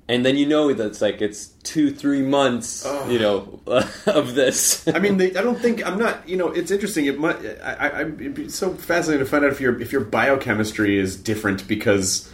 and 0.07 0.25
then 0.25 0.35
you 0.35 0.45
know 0.45 0.73
that 0.73 0.85
it's 0.85 1.01
like 1.01 1.21
it's 1.21 1.47
two 1.63 1.91
three 1.91 2.21
months, 2.21 2.85
you 3.07 3.19
know, 3.19 3.61
of 4.05 4.35
this. 4.35 4.85
I 4.87 4.99
mean, 4.99 5.17
they, 5.17 5.35
I 5.35 5.41
don't 5.41 5.59
think 5.59 5.85
I'm 5.85 5.97
not. 5.97 6.27
You 6.27 6.37
know, 6.37 6.49
it's 6.49 6.71
interesting. 6.71 7.05
It 7.05 7.19
might. 7.19 7.37
I, 7.63 7.73
I, 7.73 8.01
it'd 8.01 8.33
be 8.33 8.49
so 8.49 8.73
fascinating 8.73 9.25
to 9.25 9.29
find 9.29 9.45
out 9.45 9.51
if 9.51 9.61
your 9.61 9.79
if 9.81 9.91
your 9.91 10.01
biochemistry 10.01 10.97
is 10.97 11.15
different 11.15 11.67
because 11.67 12.29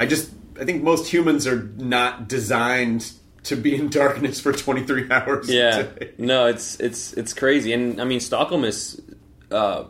I 0.00 0.06
just 0.06 0.30
I 0.58 0.64
think 0.64 0.82
most 0.82 1.12
humans 1.12 1.46
are 1.46 1.62
not 1.76 2.28
designed 2.28 3.12
to 3.44 3.56
be 3.56 3.74
in 3.74 3.88
darkness 3.88 4.40
for 4.40 4.52
23 4.52 5.10
hours. 5.10 5.50
a 5.50 5.54
Yeah, 5.54 5.86
no, 6.16 6.46
it's 6.46 6.80
it's 6.80 7.12
it's 7.12 7.34
crazy, 7.34 7.74
and 7.74 8.00
I 8.00 8.04
mean 8.04 8.20
Stockholm 8.20 8.64
is 8.64 9.02
uh, 9.50 9.84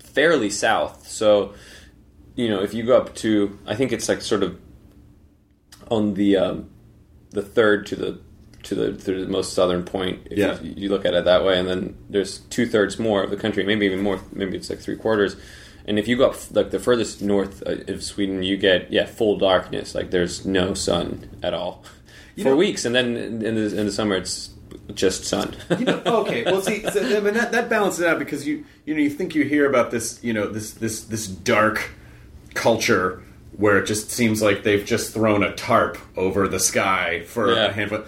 fairly 0.00 0.50
south, 0.50 1.08
so 1.08 1.54
you 2.34 2.50
know 2.50 2.62
if 2.62 2.74
you 2.74 2.84
go 2.84 2.98
up 2.98 3.14
to, 3.16 3.58
I 3.66 3.74
think 3.76 3.92
it's 3.92 4.10
like 4.10 4.20
sort 4.20 4.42
of 4.42 4.60
on 5.90 6.14
the 6.14 6.36
um, 6.36 6.70
the 7.30 7.42
third 7.42 7.86
to 7.86 7.96
the 7.96 8.18
to 8.64 8.74
the, 8.74 8.92
to 8.92 9.24
the 9.24 9.30
most 9.30 9.52
southern 9.52 9.84
point. 9.84 10.26
If 10.30 10.38
Yeah. 10.38 10.60
you, 10.60 10.74
you 10.76 10.88
look 10.88 11.04
at 11.04 11.14
it 11.14 11.24
that 11.24 11.44
way, 11.44 11.58
and 11.58 11.68
then 11.68 11.96
there's 12.10 12.38
two 12.38 12.66
thirds 12.66 12.98
more 12.98 13.22
of 13.22 13.30
the 13.30 13.36
country, 13.36 13.62
maybe 13.64 13.86
even 13.86 14.00
more, 14.00 14.20
maybe 14.32 14.56
it's 14.56 14.68
like 14.68 14.80
three 14.80 14.96
quarters. 14.96 15.36
And 15.86 16.00
if 16.00 16.08
you 16.08 16.16
go 16.16 16.30
up 16.30 16.36
like 16.50 16.70
the 16.72 16.80
furthest 16.80 17.22
north 17.22 17.62
uh, 17.64 17.76
of 17.92 18.02
Sweden, 18.02 18.42
you 18.42 18.56
get 18.56 18.90
yeah 18.92 19.06
full 19.06 19.38
darkness. 19.38 19.94
Like 19.94 20.10
there's 20.10 20.44
no 20.44 20.74
sun 20.74 21.30
at 21.42 21.54
all 21.54 21.84
for 22.36 22.44
know- 22.50 22.56
weeks, 22.56 22.84
and 22.84 22.94
then 22.94 23.16
in 23.16 23.54
the 23.54 23.78
in 23.78 23.86
the 23.86 23.92
summer 23.92 24.16
it's 24.16 24.50
just 24.94 25.24
sun. 25.24 25.54
you 25.78 25.84
know, 25.84 26.02
okay. 26.04 26.44
Well, 26.44 26.60
see, 26.60 26.82
so, 26.90 27.00
I 27.00 27.20
mean, 27.20 27.34
that, 27.34 27.50
that 27.52 27.68
balances 27.68 28.04
out 28.04 28.18
because 28.18 28.46
you 28.48 28.64
you 28.84 28.94
know 28.94 29.00
you 29.00 29.10
think 29.10 29.34
you 29.36 29.44
hear 29.44 29.68
about 29.68 29.92
this 29.92 30.18
you 30.24 30.32
know 30.32 30.48
this 30.48 30.72
this 30.72 31.04
this 31.04 31.28
dark 31.28 31.90
culture 32.54 33.22
where 33.56 33.78
it 33.78 33.86
just 33.86 34.10
seems 34.10 34.42
like 34.42 34.62
they've 34.62 34.84
just 34.84 35.14
thrown 35.14 35.42
a 35.42 35.54
tarp 35.54 35.98
over 36.16 36.46
the 36.48 36.60
sky 36.60 37.22
for 37.26 37.52
Yeah. 37.52 37.66
a 37.66 37.72
handful. 37.72 37.98
And 37.98 38.06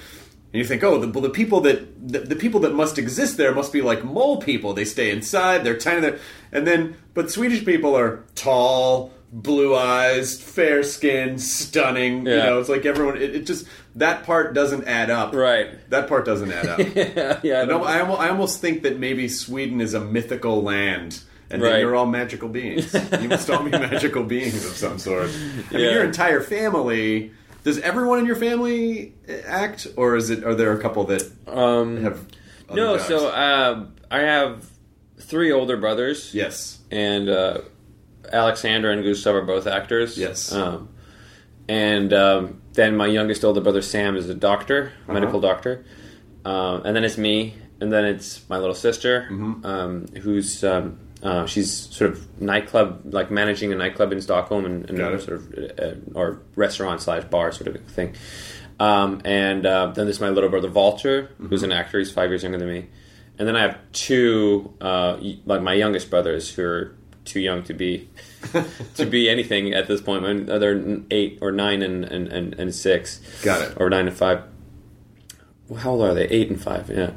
you 0.61 0.65
think, 0.65 0.83
oh, 0.83 0.99
the, 0.99 1.09
well, 1.09 1.21
the 1.23 1.29
people 1.31 1.61
that 1.63 2.09
the, 2.09 2.21
the 2.21 2.37
people 2.37 2.61
that 2.61 2.75
must 2.75 2.99
exist 2.99 3.37
there 3.37 3.55
must 3.55 3.73
be 3.73 3.83
like 3.83 4.03
mole 4.05 4.41
people. 4.41 4.73
They 4.73 4.85
stay 4.87 5.11
inside. 5.11 5.63
They're 5.65 5.77
tiny. 5.77 6.01
They're, 6.01 6.19
and 6.53 6.67
then, 6.67 6.97
but 7.13 7.31
Swedish 7.31 7.65
people 7.67 7.95
are 7.95 8.25
tall, 8.35 9.13
blue 9.31 9.75
eyes, 9.77 10.41
fair 10.41 10.83
skinned, 10.83 11.43
stunning. 11.43 12.25
You 12.27 12.37
know, 12.37 12.61
it's 12.61 12.71
like 12.71 12.87
everyone. 12.87 13.19
It, 13.19 13.37
it 13.37 13.47
just 13.47 13.67
that 13.97 14.25
part 14.25 14.55
doesn't 14.55 14.89
add 14.89 15.11
up. 15.11 15.35
Right. 15.35 15.69
That 15.91 16.09
part 16.09 16.25
doesn't 16.25 16.51
add 16.51 16.67
up. 16.67 16.79
yeah, 16.97 17.41
yeah. 17.43 17.61
I 17.61 17.65
No, 17.67 17.85
I, 17.85 17.99
I 17.99 18.29
almost 18.31 18.61
think 18.63 18.83
that 18.85 18.99
maybe 18.99 19.29
Sweden 19.29 19.83
is 19.83 19.93
a 19.93 20.01
mythical 20.01 20.63
land, 20.63 21.21
and 21.51 21.63
Right. 21.63 21.71
that 21.73 21.81
you're 21.81 21.97
all 21.97 22.07
magical 22.07 22.49
beings. 22.49 22.95
you 23.21 23.29
must 23.29 23.49
all 23.51 23.63
be 23.63 23.71
magical 23.91 24.23
beings 24.25 24.65
of 24.67 24.73
some 24.77 24.99
sort. 24.99 25.31
I 25.31 25.33
mean, 25.33 25.65
Yeah. 25.85 25.91
your 25.93 26.05
entire 26.05 26.41
family. 26.41 27.33
Does 27.65 27.79
everyone 27.81 28.19
in 28.21 28.27
your 28.27 28.37
family 28.37 29.15
act, 29.47 29.87
or 29.97 30.17
is 30.17 30.31
it? 30.31 30.45
Are 30.45 30.55
there 30.55 30.73
a 30.73 30.81
couple 30.81 31.05
that 31.05 31.23
um, 31.47 32.03
have? 32.03 32.25
other 32.69 32.77
no, 32.81 32.97
jobs? 32.97 33.09
so 33.09 33.29
uh, 33.29 33.87
I 34.11 34.21
have 34.21 34.65
three 35.21 35.51
older 35.53 35.77
brothers. 35.77 36.35
yes, 36.35 36.79
and 36.91 37.29
uh, 37.29 37.59
Alexander 38.33 38.91
and 38.91 39.03
Gustav 39.03 39.35
are 39.35 39.43
both 39.43 39.67
actors. 39.67 40.17
Yes. 40.17 40.53
Um, 40.53 40.89
and 41.69 42.13
um, 42.13 42.63
then 42.75 42.97
my 42.97 43.07
youngest 43.07 43.45
older 43.45 43.61
brother 43.61 43.83
Sam 43.83 44.17
is 44.17 44.29
a 44.31 44.35
doctor, 44.35 44.93
Uh-huh. 45.03 45.13
medical 45.15 45.41
doctor. 45.41 45.85
Um, 46.45 46.83
and 46.87 46.97
then 46.97 47.05
it's 47.05 47.19
me, 47.19 47.55
and 47.81 47.93
then 47.93 48.05
it's 48.05 48.49
my 48.49 48.57
little 48.59 48.75
sister, 48.75 49.27
Mm-hmm. 49.31 49.67
um, 49.67 50.07
who's 50.23 50.63
um, 50.65 50.99
uh, 51.23 51.47
she's 51.47 51.73
sort 51.73 52.11
of 52.13 52.41
nightclub, 52.41 53.03
like 53.13 53.31
managing 53.31 53.73
a 53.73 53.77
nightclub 53.77 54.13
in 54.13 54.21
Stockholm, 54.21 54.65
and, 54.65 54.89
and 54.91 55.21
sort 55.21 55.37
of 55.41 55.55
uh, 55.79 55.95
or 56.19 56.41
restaurant 56.57 57.01
slash 57.03 57.25
bar 57.25 57.53
sort 57.53 57.69
of 57.75 57.83
thing. 57.87 58.15
Um, 58.81 59.21
and 59.25 59.67
uh, 59.67 59.87
then 59.89 60.07
there's 60.07 60.21
my 60.21 60.29
little 60.29 60.49
brother 60.51 60.71
Walter, 60.71 61.31
who's 61.39 61.63
Mm-hmm. 61.63 61.73
an 61.73 61.79
actor. 61.79 61.99
He's 61.99 62.13
five 62.13 62.31
years 62.31 62.43
younger 62.45 62.59
than 62.59 62.69
me. 62.69 62.87
And 63.39 63.47
then 63.49 63.57
I 63.57 63.63
have 63.63 63.79
two, 63.93 64.73
uh, 64.81 65.19
like 65.47 65.63
my 65.63 65.75
youngest 65.75 66.11
brothers, 66.11 66.49
who 66.55 66.63
are 66.65 66.95
too 67.25 67.41
young 67.41 67.63
to 67.65 67.75
be 67.75 68.09
to 68.95 69.05
be 69.07 69.29
anything 69.29 69.75
at 69.75 69.87
this 69.89 70.01
point. 70.01 70.23
My- 70.23 70.59
They're 70.59 71.01
eight 71.11 71.39
or 71.43 71.51
nine 71.53 71.83
and, 71.83 72.05
and, 72.05 72.29
and, 72.29 72.55
and 72.55 72.75
six. 72.75 73.21
Got 73.43 73.63
it. 73.63 73.77
Or 73.81 73.91
nine 73.91 74.07
and 74.09 74.17
five. 74.17 74.43
Well, 75.69 75.81
How 75.81 75.91
old 75.91 76.03
are 76.03 76.15
they? 76.15 76.25
Eight 76.29 76.49
and 76.51 76.61
five. 76.61 76.89
Yeah. 76.91 77.13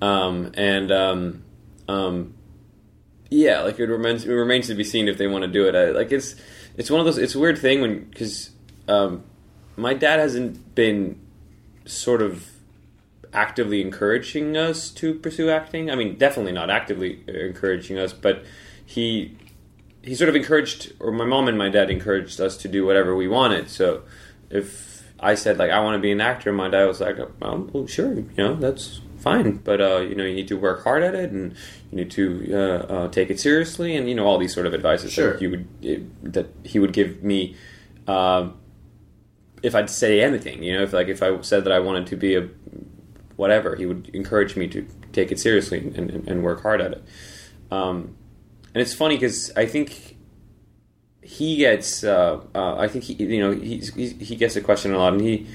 Um, 0.00 0.52
and 0.54 0.90
um, 0.90 1.42
um, 1.88 2.34
yeah, 3.30 3.60
like 3.62 3.78
it 3.78 3.86
remains 3.86 4.24
it 4.24 4.32
remains 4.32 4.66
to 4.66 4.74
be 4.74 4.84
seen 4.84 5.08
if 5.08 5.16
they 5.16 5.28
want 5.28 5.42
to 5.42 5.48
do 5.48 5.68
it. 5.68 5.74
I, 5.74 5.90
like 5.90 6.10
it's 6.12 6.34
it's 6.76 6.90
one 6.90 7.00
of 7.00 7.06
those. 7.06 7.16
It's 7.16 7.34
a 7.34 7.38
weird 7.38 7.58
thing 7.58 7.80
when 7.80 8.04
because 8.04 8.50
um, 8.88 9.22
my 9.76 9.94
dad 9.94 10.18
hasn't 10.18 10.74
been 10.74 11.20
sort 11.84 12.22
of 12.22 12.48
actively 13.32 13.80
encouraging 13.80 14.56
us 14.56 14.90
to 14.90 15.14
pursue 15.14 15.48
acting. 15.48 15.90
I 15.90 15.94
mean, 15.94 16.16
definitely 16.16 16.52
not 16.52 16.70
actively 16.70 17.22
encouraging 17.28 17.98
us, 17.98 18.12
but 18.12 18.44
he 18.84 19.36
he 20.02 20.14
sort 20.14 20.28
of 20.28 20.34
encouraged, 20.34 20.92
or 20.98 21.12
my 21.12 21.24
mom 21.24 21.46
and 21.46 21.56
my 21.56 21.68
dad 21.68 21.90
encouraged 21.90 22.40
us 22.40 22.56
to 22.58 22.68
do 22.68 22.84
whatever 22.84 23.14
we 23.14 23.28
wanted. 23.28 23.70
So 23.70 24.02
if 24.50 25.04
I 25.20 25.36
said 25.36 25.58
like 25.58 25.70
I 25.70 25.80
want 25.80 25.94
to 25.94 26.00
be 26.00 26.10
an 26.10 26.20
actor, 26.20 26.52
my 26.52 26.68
dad 26.68 26.86
was 26.86 27.00
like, 27.00 27.18
well 27.40 27.86
sure, 27.86 28.14
you 28.14 28.26
know, 28.36 28.56
that's 28.56 29.00
fine, 29.20 29.58
but 29.58 29.80
uh, 29.80 29.98
you 29.98 30.14
know, 30.14 30.24
you 30.24 30.34
need 30.34 30.48
to 30.48 30.56
work 30.56 30.84
hard 30.84 31.02
at 31.02 31.14
it, 31.14 31.30
and 31.30 31.54
you 31.90 31.98
need 31.98 32.10
to 32.12 32.52
uh, 32.52 32.92
uh, 32.92 33.08
take 33.08 33.30
it 33.30 33.38
seriously, 33.38 33.96
and 33.96 34.08
you 34.08 34.14
know, 34.14 34.26
all 34.26 34.38
these 34.38 34.54
sort 34.54 34.66
of 34.66 34.74
advices 34.74 35.12
Sure. 35.12 35.32
that 35.32 35.42
you 35.42 35.50
would 35.50 36.34
that 36.34 36.48
he 36.64 36.78
would 36.78 36.92
give 36.92 37.22
me. 37.22 37.56
Um, 38.06 38.56
if 39.62 39.74
I'd 39.74 39.90
say 39.90 40.22
anything, 40.22 40.62
you 40.62 40.72
know, 40.72 40.82
if 40.82 40.92
like 40.92 41.08
if 41.08 41.22
I 41.22 41.38
said 41.42 41.64
that 41.64 41.72
I 41.72 41.80
wanted 41.80 42.06
to 42.08 42.16
be 42.16 42.34
a 42.34 42.48
whatever, 43.36 43.76
he 43.76 43.86
would 43.86 44.10
encourage 44.14 44.56
me 44.56 44.68
to 44.68 44.86
take 45.12 45.30
it 45.32 45.40
seriously 45.40 45.78
and, 45.78 46.10
and, 46.10 46.28
and 46.28 46.42
work 46.42 46.62
hard 46.62 46.80
at 46.80 46.92
it. 46.92 47.04
Um, 47.70 48.16
and 48.74 48.80
it's 48.82 48.94
funny 48.94 49.16
because 49.16 49.50
I 49.56 49.66
think 49.66 50.16
he 51.22 51.56
gets, 51.56 52.04
uh, 52.04 52.40
uh, 52.54 52.76
I 52.76 52.88
think 52.88 53.04
he, 53.04 53.14
you 53.14 53.40
know, 53.40 53.52
he's, 53.52 53.94
he's, 53.94 54.12
he 54.18 54.36
gets 54.36 54.54
the 54.54 54.60
question 54.60 54.92
a 54.94 54.98
lot, 54.98 55.12
and 55.12 55.22
he 55.22 55.46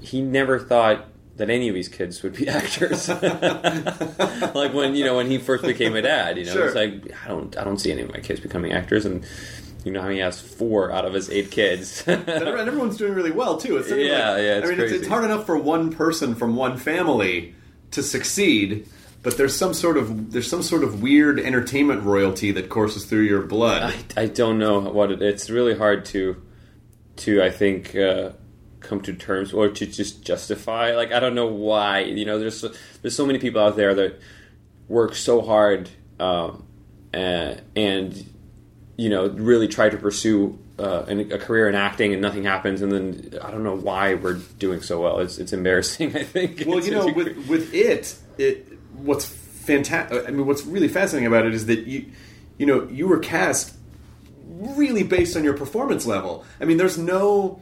he 0.00 0.20
never 0.20 0.58
thought 0.58 1.06
that 1.42 1.50
any 1.50 1.68
of 1.68 1.74
his 1.74 1.88
kids 1.88 2.22
would 2.22 2.36
be 2.36 2.46
actors. 2.60 3.08
like 4.54 4.72
when 4.72 4.94
you 4.94 5.04
know 5.04 5.16
when 5.16 5.28
he 5.28 5.38
first 5.38 5.64
became 5.64 5.96
a 5.96 6.02
dad, 6.02 6.38
you 6.38 6.44
know, 6.44 6.52
Sure. 6.52 6.66
it's 6.66 6.74
like 6.76 7.12
I 7.24 7.28
don't 7.28 7.56
I 7.58 7.64
don't 7.64 7.78
see 7.78 7.90
any 7.90 8.02
of 8.02 8.10
my 8.12 8.20
kids 8.20 8.38
becoming 8.38 8.72
actors, 8.72 9.04
and 9.04 9.24
you 9.84 9.90
know 9.90 10.00
how 10.02 10.08
he 10.08 10.18
has 10.18 10.40
four 10.40 10.92
out 10.92 11.04
of 11.04 11.14
his 11.14 11.28
eight 11.30 11.50
kids. 11.50 12.04
and 12.06 12.28
everyone's 12.28 12.96
doing 12.96 13.12
really 13.14 13.32
well 13.32 13.56
too. 13.56 13.76
It's 13.76 13.90
Yeah, 13.90 13.96
like- 13.96 14.06
yeah, 14.42 14.58
it's 14.58 14.66
I 14.68 14.70
mean, 14.70 14.80
it's, 14.80 14.92
it's 14.92 15.08
hard 15.08 15.24
enough 15.24 15.44
for 15.46 15.56
one 15.58 15.92
person 15.92 16.34
from 16.36 16.54
one 16.54 16.76
family 16.76 17.54
to 17.90 18.02
succeed, 18.04 18.86
but 19.24 19.36
there's 19.36 19.56
some 19.56 19.74
sort 19.74 19.96
of 19.96 20.30
there's 20.32 20.48
some 20.48 20.62
sort 20.62 20.84
of 20.84 21.02
weird 21.02 21.40
entertainment 21.40 22.04
royalty 22.04 22.52
that 22.52 22.68
courses 22.68 23.04
through 23.04 23.22
your 23.24 23.42
blood. 23.42 23.82
I, 24.16 24.22
I 24.22 24.26
don't 24.26 24.58
know 24.60 24.78
what 24.80 25.10
it, 25.10 25.20
it's 25.20 25.50
really 25.50 25.76
hard 25.76 26.04
to 26.06 26.40
to 27.16 27.42
I 27.42 27.50
think 27.50 27.96
uh, 27.96 28.30
come 28.82 29.00
to 29.02 29.12
terms 29.14 29.52
or 29.52 29.68
to 29.68 29.86
just 29.86 30.24
justify. 30.24 30.94
Like 30.94 31.12
I 31.12 31.20
don't 31.20 31.34
know 31.34 31.46
why. 31.46 32.00
You 32.00 32.24
know, 32.24 32.38
there's 32.38 32.60
so, 32.60 32.72
there's 33.00 33.16
so 33.16 33.26
many 33.26 33.38
people 33.38 33.60
out 33.60 33.76
there 33.76 33.94
that 33.94 34.20
work 34.88 35.14
so 35.14 35.40
hard 35.40 35.88
um, 36.20 36.64
uh, 37.14 37.54
and 37.74 38.26
you 38.96 39.08
know 39.08 39.28
really 39.28 39.68
try 39.68 39.88
to 39.88 39.96
pursue 39.96 40.58
uh, 40.78 41.04
an, 41.08 41.32
a 41.32 41.38
career 41.38 41.68
in 41.68 41.74
acting 41.74 42.12
and 42.12 42.20
nothing 42.20 42.44
happens. 42.44 42.82
And 42.82 42.92
then 42.92 43.38
I 43.42 43.50
don't 43.50 43.62
know 43.62 43.76
why 43.76 44.14
we're 44.14 44.34
doing 44.58 44.82
so 44.82 45.00
well. 45.00 45.20
It's 45.20 45.38
it's 45.38 45.52
embarrassing. 45.52 46.16
I 46.16 46.24
think. 46.24 46.64
well, 46.66 46.80
you 46.80 46.90
know, 46.90 47.06
with 47.12 47.48
with 47.48 47.72
it, 47.74 48.14
it 48.38 48.66
what's 48.94 49.26
fantastic. 49.26 50.26
I 50.26 50.30
mean, 50.30 50.46
what's 50.46 50.64
really 50.64 50.88
fascinating 50.88 51.26
about 51.26 51.46
it 51.46 51.54
is 51.54 51.66
that 51.66 51.86
you 51.86 52.06
you 52.58 52.66
know 52.66 52.88
you 52.88 53.08
were 53.08 53.18
cast 53.18 53.76
really 54.44 55.02
based 55.02 55.36
on 55.36 55.44
your 55.44 55.54
performance 55.54 56.06
level. 56.06 56.44
I 56.60 56.64
mean, 56.64 56.76
there's 56.76 56.98
no. 56.98 57.60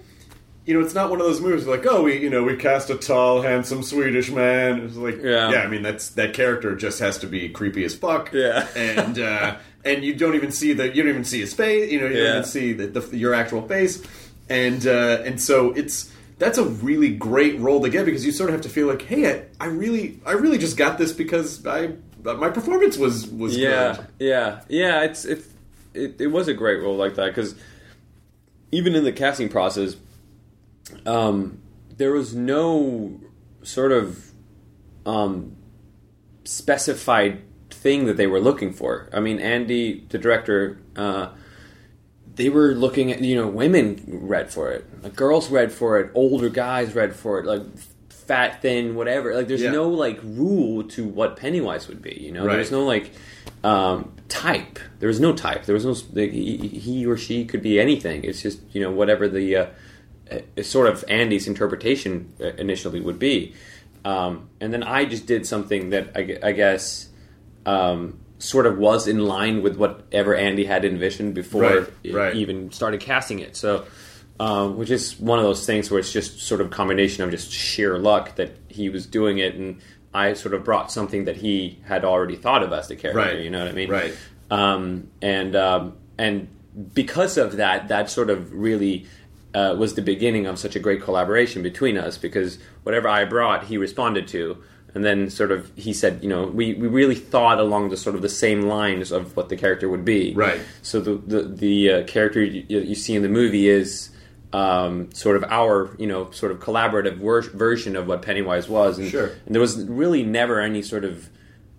You 0.67 0.75
know, 0.75 0.85
it's 0.85 0.95
not 0.95 1.11
one 1.11 1.21
of 1.21 1.27
those 1.27 1.41
movies 1.41 1.67
like, 1.67 1.87
oh, 1.87 2.03
we, 2.03 2.19
you 2.19 2.31
know, 2.31 2.45
we 2.45 2.55
cast 2.57 2.91
a 2.91 2.95
tall, 2.95 3.43
handsome 3.43 3.83
Swedish 3.83 4.31
man. 4.31 4.81
It's 4.85 4.97
like, 4.97 5.21
Yeah. 5.23 5.51
yeah, 5.51 5.63
I 5.63 5.67
mean, 5.67 5.83
that's 5.83 6.11
that 6.11 6.35
character 6.35 6.77
just 6.77 7.01
has 7.01 7.19
to 7.19 7.27
be 7.27 7.49
creepy 7.49 7.85
as 7.85 7.95
fuck. 7.95 8.33
Yeah. 8.33 8.67
and 8.77 9.19
uh, 9.19 9.57
and 9.85 10.05
you 10.05 10.15
don't 10.15 10.35
even 10.35 10.53
see 10.53 10.73
the, 10.75 10.89
you 10.89 11.03
don't 11.03 11.11
even 11.11 11.25
see 11.25 11.41
his 11.41 11.55
face. 11.55 11.91
You 11.91 12.01
know, 12.01 12.07
you 12.07 12.17
don't 12.19 12.29
even 12.31 12.45
see 12.45 12.73
the, 12.75 12.87
the, 12.89 13.17
your 13.17 13.35
actual 13.35 13.67
face. 13.67 14.03
And 14.49 14.87
uh, 14.87 15.23
and 15.25 15.41
so 15.41 15.73
it's 15.73 16.13
that's 16.39 16.59
a 16.59 16.65
really 16.65 17.11
great 17.15 17.59
role 17.61 17.81
to 17.83 17.89
get 17.91 18.05
because 18.05 18.25
you 18.25 18.33
sort 18.33 18.51
of 18.51 18.55
have 18.55 18.63
to 18.63 18.69
feel 18.69 18.87
like, 18.87 19.03
hey, 19.03 19.47
I, 19.61 19.65
I 19.65 19.67
really, 19.69 20.19
I 20.27 20.33
really 20.33 20.59
just 20.59 20.77
got 20.77 20.99
this 20.99 21.13
because 21.13 21.65
I 21.67 21.93
my 22.23 22.51
performance 22.51 22.97
was 22.97 23.27
was 23.29 23.57
yeah, 23.57 23.97
good. 23.97 24.07
yeah, 24.19 24.61
yeah. 24.69 25.03
It's 25.05 25.25
it's 25.25 25.49
it, 25.95 26.21
it 26.21 26.27
was 26.29 26.49
a 26.49 26.55
great 26.55 26.81
role 26.83 26.97
like 26.97 27.15
that 27.15 27.27
because 27.27 27.55
even 28.73 28.95
in 28.95 29.05
the 29.05 29.13
casting 29.13 29.49
process, 29.49 29.97
um, 31.07 31.61
there 31.97 32.13
was 32.13 32.35
no 32.35 33.21
sort 33.63 33.93
of 33.93 34.31
um, 35.07 35.57
specified 36.45 37.43
thing 37.71 38.07
that 38.07 38.17
they 38.17 38.27
were 38.27 38.41
looking 38.41 38.73
for. 38.73 39.09
I 39.13 39.21
mean, 39.21 39.39
Andy, 39.39 40.05
the 40.09 40.19
director, 40.19 40.79
uh, 40.97 41.29
they 42.35 42.49
were 42.49 42.73
looking 42.75 43.13
at 43.13 43.21
you 43.21 43.37
know 43.37 43.47
women 43.49 44.03
read 44.07 44.51
for 44.51 44.71
it, 44.71 44.85
like 45.03 45.15
girls 45.17 45.51
read 45.51 45.73
for 45.73 45.99
it, 46.01 46.11
older 46.15 46.49
guys 46.49 46.95
read 46.95 47.15
for 47.15 47.39
it, 47.39 47.47
like 47.47 47.63
fat, 48.09 48.63
thin, 48.63 48.95
whatever. 48.95 49.35
Like 49.35 49.49
there's 49.49 49.63
Yeah. 49.63 49.73
no 49.73 49.89
like 49.89 50.21
rule 50.23 50.85
to 50.85 51.05
what 51.05 51.37
Pennywise 51.37 51.89
would 51.89 52.01
be. 52.03 52.17
You 52.21 52.33
know, 52.33 52.47
Right. 52.47 52.55
there's 52.57 52.71
no 52.71 52.85
like 52.85 53.11
um, 53.65 54.13
type. 54.29 54.79
There 55.01 55.09
was 55.09 55.21
no 55.21 55.33
type. 55.35 55.65
There 55.67 55.75
was 55.75 55.85
no 55.85 55.97
like, 56.13 56.31
he, 56.33 56.57
he 56.57 57.05
or 57.07 57.17
she 57.17 57.45
could 57.45 57.63
be 57.63 57.79
anything. 57.81 58.25
It's 58.25 58.41
just 58.43 58.61
you 58.73 58.81
know 58.81 58.91
whatever 58.91 59.29
the 59.29 59.57
uh, 59.57 59.63
uh, 59.63 59.69
sort 60.63 60.89
of 60.89 61.05
Andy's 61.09 61.47
interpretation 61.47 62.33
uh, 62.41 62.47
initially 62.55 63.01
would 63.01 63.19
be. 63.19 63.55
Um, 64.05 64.49
and 64.61 64.73
then 64.73 64.83
I 64.83 65.05
just 65.05 65.27
did 65.27 65.47
something 65.47 65.91
that 65.91 66.13
I, 66.17 66.39
I 66.43 66.53
guess 66.53 67.09
um, 67.67 68.19
sort 68.39 68.67
of 68.67 68.79
was 68.79 69.07
in 69.07 69.19
line 69.21 69.63
with 69.63 69.77
whatever 69.77 70.35
Andy 70.35 70.65
had 70.65 70.85
envisioned 70.85 71.35
before 71.35 71.63
Right, 71.63 71.89
he 72.03 72.13
right. 72.13 72.35
even 72.35 72.73
started 72.73 73.01
casting 73.01 73.41
it. 73.41 73.57
So, 73.57 73.85
um, 74.39 74.79
which 74.79 74.91
is 74.91 75.21
one 75.21 75.39
of 75.39 75.45
those 75.45 75.67
things 75.67 75.91
where 75.91 76.01
it's 76.01 76.13
just 76.13 76.41
sort 76.41 76.63
of 76.63 76.69
a 76.69 76.71
combination 76.71 77.23
of 77.25 77.31
just 77.31 77.53
sheer 77.53 77.99
luck 77.99 78.37
that 78.37 78.53
he 78.69 78.89
was 78.89 79.05
doing 79.07 79.37
it, 79.39 79.55
and 79.55 79.81
I 80.15 80.33
sort 80.33 80.55
of 80.55 80.65
brought 80.65 80.91
something 80.91 81.27
that 81.27 81.37
he 81.37 81.79
had 81.85 82.05
already 82.07 82.37
thought 82.37 82.63
of 82.63 82.73
as 82.73 82.89
the 82.89 82.97
character. 82.97 83.19
Right, 83.21 83.41
You 83.41 83.51
know 83.51 83.59
what 83.59 83.69
I 83.69 83.73
mean? 83.73 83.91
right. 83.91 84.17
Um, 84.51 85.09
and 85.21 85.55
um, 85.55 85.99
and 86.17 86.49
because 86.95 87.37
of 87.37 87.57
that, 87.57 87.89
that 87.89 88.09
sort 88.09 88.31
of 88.31 88.53
really 88.55 89.07
uh, 89.55 89.75
was 89.79 89.95
the 89.95 90.03
beginning 90.03 90.47
of 90.47 90.59
such 90.59 90.77
a 90.77 90.81
great 90.81 91.03
collaboration 91.03 91.63
between 91.63 91.97
us 91.99 92.19
because 92.19 92.59
whatever 92.83 93.09
I 93.09 93.25
brought, 93.25 93.65
he 93.65 93.77
responded 93.79 94.29
to. 94.29 94.59
And 94.93 95.05
then 95.05 95.31
sort 95.31 95.53
of 95.53 95.71
he 95.77 95.93
said, 95.93 96.21
you 96.23 96.29
know, 96.29 96.47
we, 96.47 96.75
we 96.75 96.89
really 96.89 97.15
thought 97.15 97.61
along 97.61 97.91
the 97.91 97.97
sort 97.97 98.17
of 98.17 98.23
the 98.23 98.29
same 98.29 98.63
lines 98.63 99.13
of 99.13 99.37
what 99.37 99.49
the 99.49 99.57
character 99.57 99.89
would 99.89 100.05
be. 100.05 100.35
Right. 100.35 100.61
So 100.83 101.01
the 101.01 101.15
the, 101.15 101.43
the 101.45 101.91
uh, 101.93 102.05
character 102.05 102.43
you, 102.43 102.65
you 102.69 102.95
see 102.97 103.15
in 103.15 103.23
the 103.23 103.29
movie 103.29 103.69
is 103.69 104.11
um, 104.53 105.13
sort 105.13 105.37
of 105.37 105.45
our 105.45 105.95
you 105.99 106.09
know 106.09 106.31
sort 106.33 106.51
of 106.51 106.59
collaborative 106.59 107.19
ver- 107.19 107.43
version 107.57 107.95
of 107.95 108.09
what 108.09 108.23
Pennywise 108.23 108.69
was. 108.69 108.99
And, 108.99 109.09
Sure. 109.09 109.31
and 109.47 109.55
there 109.55 109.61
was 109.61 109.85
really 109.85 110.25
never 110.25 110.59
any 110.61 110.83
sort 110.83 111.05
of 111.05 111.31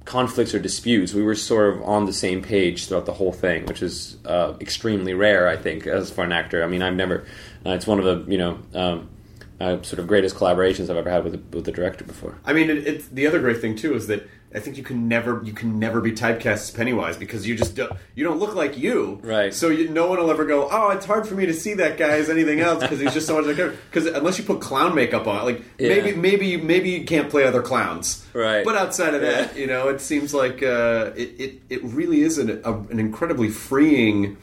conflicts 0.06 0.54
or 0.54 0.60
disputes. 0.60 1.14
We 1.14 1.24
were 1.24 1.36
sort 1.36 1.74
of 1.74 1.84
on 1.84 2.06
the 2.06 2.14
same 2.14 2.42
page 2.42 2.88
throughout 2.88 3.06
the 3.06 3.14
whole 3.14 3.32
thing, 3.32 3.66
which 3.66 3.82
is 3.82 4.18
uh, 4.26 4.54
extremely 4.60 5.14
rare, 5.14 5.48
I 5.48 5.58
think, 5.58 5.88
as 5.88 6.10
for 6.10 6.24
an 6.24 6.32
actor. 6.32 6.64
I 6.64 6.68
mean, 6.68 6.82
I've 6.82 6.96
never. 6.96 7.26
Uh, 7.66 7.72
it's 7.72 7.88
one 7.88 8.00
of 8.00 8.06
the 8.06 8.32
you 8.32 8.38
know 8.38 8.60
um, 8.74 9.10
uh, 9.60 9.82
sort 9.84 10.00
of 10.00 10.08
greatest 10.08 10.36
collaborations 10.36 10.90
I've 10.90 10.98
ever 10.98 11.10
had 11.10 11.24
with 11.24 11.34
the, 11.34 11.58
with 11.58 11.74
director 11.74 12.04
before. 12.04 12.38
I 12.46 12.54
mean, 12.54 12.70
it, 12.70 12.88
it's 12.88 13.08
the 13.08 13.28
other 13.28 13.40
great 13.40 13.62
thing 13.62 13.76
too 13.76 13.94
is 13.96 14.08
that 14.08 14.28
I 14.54 14.60
think 14.60 14.78
you 14.78 14.84
can 14.84 15.08
never 15.08 15.42
you 15.44 15.54
can 15.54 15.80
never 15.80 16.02
be 16.02 16.12
typecast 16.12 16.46
as 16.46 16.72
Pennywise 16.72 17.16
because 17.16 17.48
you 17.48 17.56
just 17.56 17.76
don't, 17.76 17.92
you 18.16 18.24
don't 18.26 18.38
look 18.38 18.54
like 18.54 18.78
you, 18.78 19.20
Right. 19.24 19.54
So 19.54 19.70
you, 19.70 19.90
no 19.90 20.08
one 20.08 20.20
will 20.20 20.30
ever 20.30 20.46
go, 20.46 20.68
oh, 20.70 20.90
it's 20.90 21.06
hard 21.06 21.26
for 21.26 21.36
me 21.36 21.46
to 21.46 21.54
see 21.54 21.76
that 21.76 21.98
guy 21.98 22.18
as 22.18 22.30
anything 22.30 22.60
else 22.60 22.82
because 22.82 23.00
he's 23.00 23.14
just 23.14 23.28
so 23.28 23.40
much 23.42 23.46
like 23.46 23.74
because 23.90 24.08
unless 24.08 24.38
you 24.38 24.44
put 24.44 24.60
clown 24.60 24.94
makeup 24.94 25.26
on, 25.28 25.46
like 25.46 25.62
Yeah. 25.78 25.90
maybe 25.90 26.16
maybe 26.16 26.58
maybe 26.58 26.90
you 26.90 27.06
can't 27.06 27.30
play 27.30 27.46
other 27.46 27.62
clowns, 27.62 28.26
Right. 28.34 28.66
But 28.66 28.76
outside 28.76 29.14
of 29.14 29.22
that, 29.22 29.58
you 29.58 29.68
know, 29.68 29.88
it 29.90 30.02
seems 30.02 30.34
like 30.34 30.62
uh, 30.64 31.12
it, 31.16 31.40
it 31.40 31.62
it 31.70 31.84
really 31.84 32.22
is 32.22 32.38
an, 32.38 32.62
a, 32.64 32.74
an 32.74 33.00
incredibly 33.00 33.50
freeing 33.50 34.38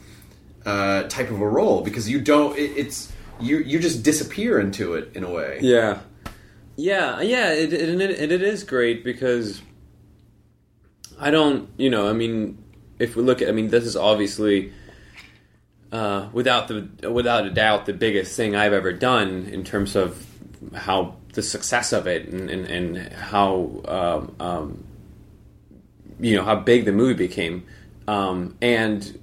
uh, 0.65 1.03
type 1.03 1.29
of 1.29 1.39
a 1.39 1.47
role 1.47 1.81
because 1.81 2.09
you 2.09 2.19
don't 2.19 2.57
it, 2.57 2.71
it's 2.75 3.11
you 3.39 3.57
you 3.59 3.79
just 3.79 4.03
disappear 4.03 4.59
into 4.59 4.93
it 4.95 5.11
in 5.15 5.23
a 5.23 5.29
way. 5.31 5.59
Yeah, 5.61 5.99
yeah, 6.75 7.21
yeah. 7.21 7.53
It, 7.53 7.73
it, 7.73 8.01
it, 8.01 8.19
and 8.19 8.31
it 8.31 8.41
is 8.41 8.63
great 8.63 9.03
because 9.03 9.61
I 11.19 11.31
don't, 11.31 11.69
you 11.77 11.89
know, 11.89 12.09
I 12.09 12.13
mean, 12.13 12.57
if 12.97 13.15
we 13.15 13.23
look 13.23 13.41
at, 13.41 13.49
I 13.49 13.51
mean, 13.51 13.67
this 13.67 13.85
is 13.85 13.95
obviously 13.95 14.71
uh, 15.91 16.29
without 16.33 16.67
the 16.67 17.09
without 17.11 17.45
a 17.45 17.49
doubt 17.49 17.85
the 17.85 17.93
biggest 17.93 18.35
thing 18.35 18.55
I've 18.55 18.73
ever 18.73 18.93
done 18.93 19.47
in 19.51 19.63
terms 19.63 19.95
of 19.95 20.25
how 20.73 21.15
the 21.33 21.41
success 21.41 21.93
of 21.93 22.07
it 22.07 22.27
and 22.29 22.49
and, 22.49 22.65
and 22.65 23.13
how 23.13 23.81
um, 23.87 24.35
um, 24.39 24.83
you 26.19 26.35
know 26.35 26.43
how 26.43 26.55
big 26.55 26.85
the 26.85 26.91
movie 26.91 27.13
became, 27.27 27.65
um, 28.07 28.55
and 28.61 29.19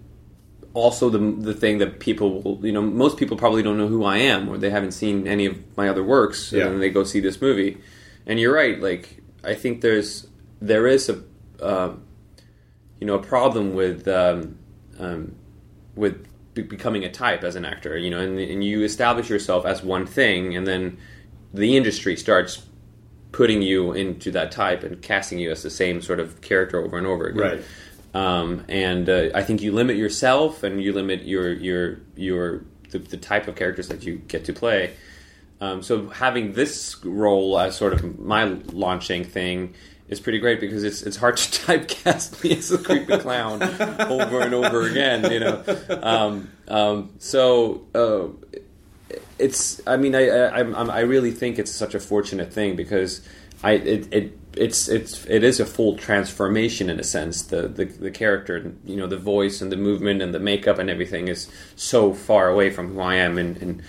also 0.74 1.08
the 1.08 1.18
the 1.18 1.54
thing 1.54 1.78
that 1.78 2.00
people 2.00 2.42
will- 2.42 2.66
you 2.66 2.72
know 2.72 2.82
most 2.82 3.16
people 3.16 3.36
probably 3.36 3.62
don't 3.62 3.78
know 3.78 3.88
who 3.88 4.04
I 4.04 4.18
am 4.18 4.48
or 4.48 4.58
they 4.58 4.70
haven't 4.70 4.92
seen 4.92 5.26
any 5.26 5.46
of 5.46 5.56
my 5.76 5.88
other 5.88 6.02
works 6.04 6.52
Yeah. 6.52 6.64
and 6.64 6.72
then 6.72 6.80
they 6.80 6.90
go 6.90 7.02
see 7.04 7.20
this 7.20 7.40
movie 7.40 7.78
and 8.26 8.38
you're 8.38 8.52
right 8.54 8.78
like 8.78 9.22
I 9.42 9.54
think 9.54 9.80
there's 9.80 10.26
there 10.60 10.86
is 10.86 11.08
a 11.08 11.22
um, 11.62 12.02
you 13.00 13.06
know 13.06 13.14
a 13.14 13.22
problem 13.22 13.74
with 13.74 14.06
um, 14.08 14.58
um, 14.98 15.34
with 15.94 16.26
be- 16.54 16.62
becoming 16.62 17.04
a 17.04 17.10
type 17.10 17.44
as 17.44 17.56
an 17.56 17.64
actor 17.64 17.96
you 17.96 18.10
know 18.10 18.18
and, 18.20 18.38
and 18.38 18.64
you 18.64 18.82
establish 18.82 19.28
yourself 19.28 19.64
as 19.66 19.82
one 19.82 20.06
thing 20.06 20.56
and 20.56 20.66
then 20.66 20.96
the 21.54 21.76
industry 21.76 22.16
starts 22.16 22.62
putting 23.32 23.60
you 23.62 23.92
into 23.92 24.30
that 24.30 24.50
type 24.50 24.82
and 24.82 25.02
casting 25.02 25.38
you 25.38 25.50
as 25.50 25.62
the 25.62 25.70
same 25.70 26.00
sort 26.00 26.20
of 26.20 26.40
character 26.40 26.82
over 26.82 26.96
and 26.96 27.06
over 27.06 27.26
again 27.26 27.42
Right. 27.42 27.64
um, 28.14 28.64
and 28.68 29.08
uh, 29.08 29.28
I 29.34 29.42
think 29.42 29.60
you 29.62 29.72
limit 29.72 29.96
yourself 29.96 30.62
and 30.62 30.82
you 30.82 30.92
limit 30.92 31.24
your 31.24 31.52
your 31.52 31.98
your 32.16 32.64
the, 32.90 32.98
the 32.98 33.16
type 33.16 33.48
of 33.48 33.56
characters 33.56 33.88
that 33.88 34.04
you 34.04 34.16
get 34.28 34.44
to 34.46 34.52
play. 34.52 34.94
Um, 35.60 35.82
so 35.82 36.08
having 36.10 36.52
this 36.52 37.02
role 37.04 37.58
as 37.58 37.76
sort 37.76 37.92
of 37.94 38.18
my 38.18 38.44
launching 38.44 39.24
thing 39.24 39.74
is 40.08 40.20
pretty 40.20 40.38
great 40.38 40.60
because 40.60 40.84
it's 40.84 41.02
it's 41.02 41.16
hard 41.16 41.36
to 41.38 41.60
typecast 41.66 42.42
me 42.42 42.56
as 42.56 42.70
a 42.72 42.78
creepy 42.78 43.18
clown 43.18 43.62
over 43.62 44.40
and 44.40 44.54
over 44.54 44.82
again. 44.88 45.30
You 45.30 45.40
know, 45.40 45.64
um, 46.02 46.50
um, 46.68 47.10
so. 47.18 47.86
Uh, 47.94 48.28
it's 49.38 49.86
i 49.86 49.96
mean 49.98 50.14
I, 50.14 50.28
I 50.28 50.58
I'm, 50.58 50.74
I'm- 50.74 50.90
i 50.90 51.00
really 51.00 51.30
think 51.30 51.58
it's 51.58 51.70
such 51.70 51.94
a 51.94 52.00
fortunate 52.00 52.52
thing 52.52 52.74
because 52.74 53.20
i 53.62 53.72
it, 53.72 54.12
it 54.12 54.38
it's 54.56 54.88
it's 54.88 55.24
it 55.26 55.44
is 55.44 55.60
a 55.60 55.66
full 55.66 55.96
transformation 55.96 56.88
in 56.90 56.98
a 56.98 57.04
sense 57.04 57.42
the, 57.42 57.68
the 57.68 57.84
the 57.84 58.10
character 58.10 58.72
you 58.84 58.96
know 58.96 59.06
the 59.06 59.18
voice 59.18 59.60
and 59.60 59.70
the 59.70 59.76
movement 59.76 60.22
and 60.22 60.34
the 60.34 60.40
makeup 60.40 60.78
and 60.78 60.88
everything 60.90 61.28
is 61.28 61.48
so 61.76 62.14
far 62.14 62.48
away 62.48 62.70
from 62.70 62.94
who 62.94 63.00
i 63.00 63.14
am 63.16 63.38
in 63.38 63.56
in 63.56 63.82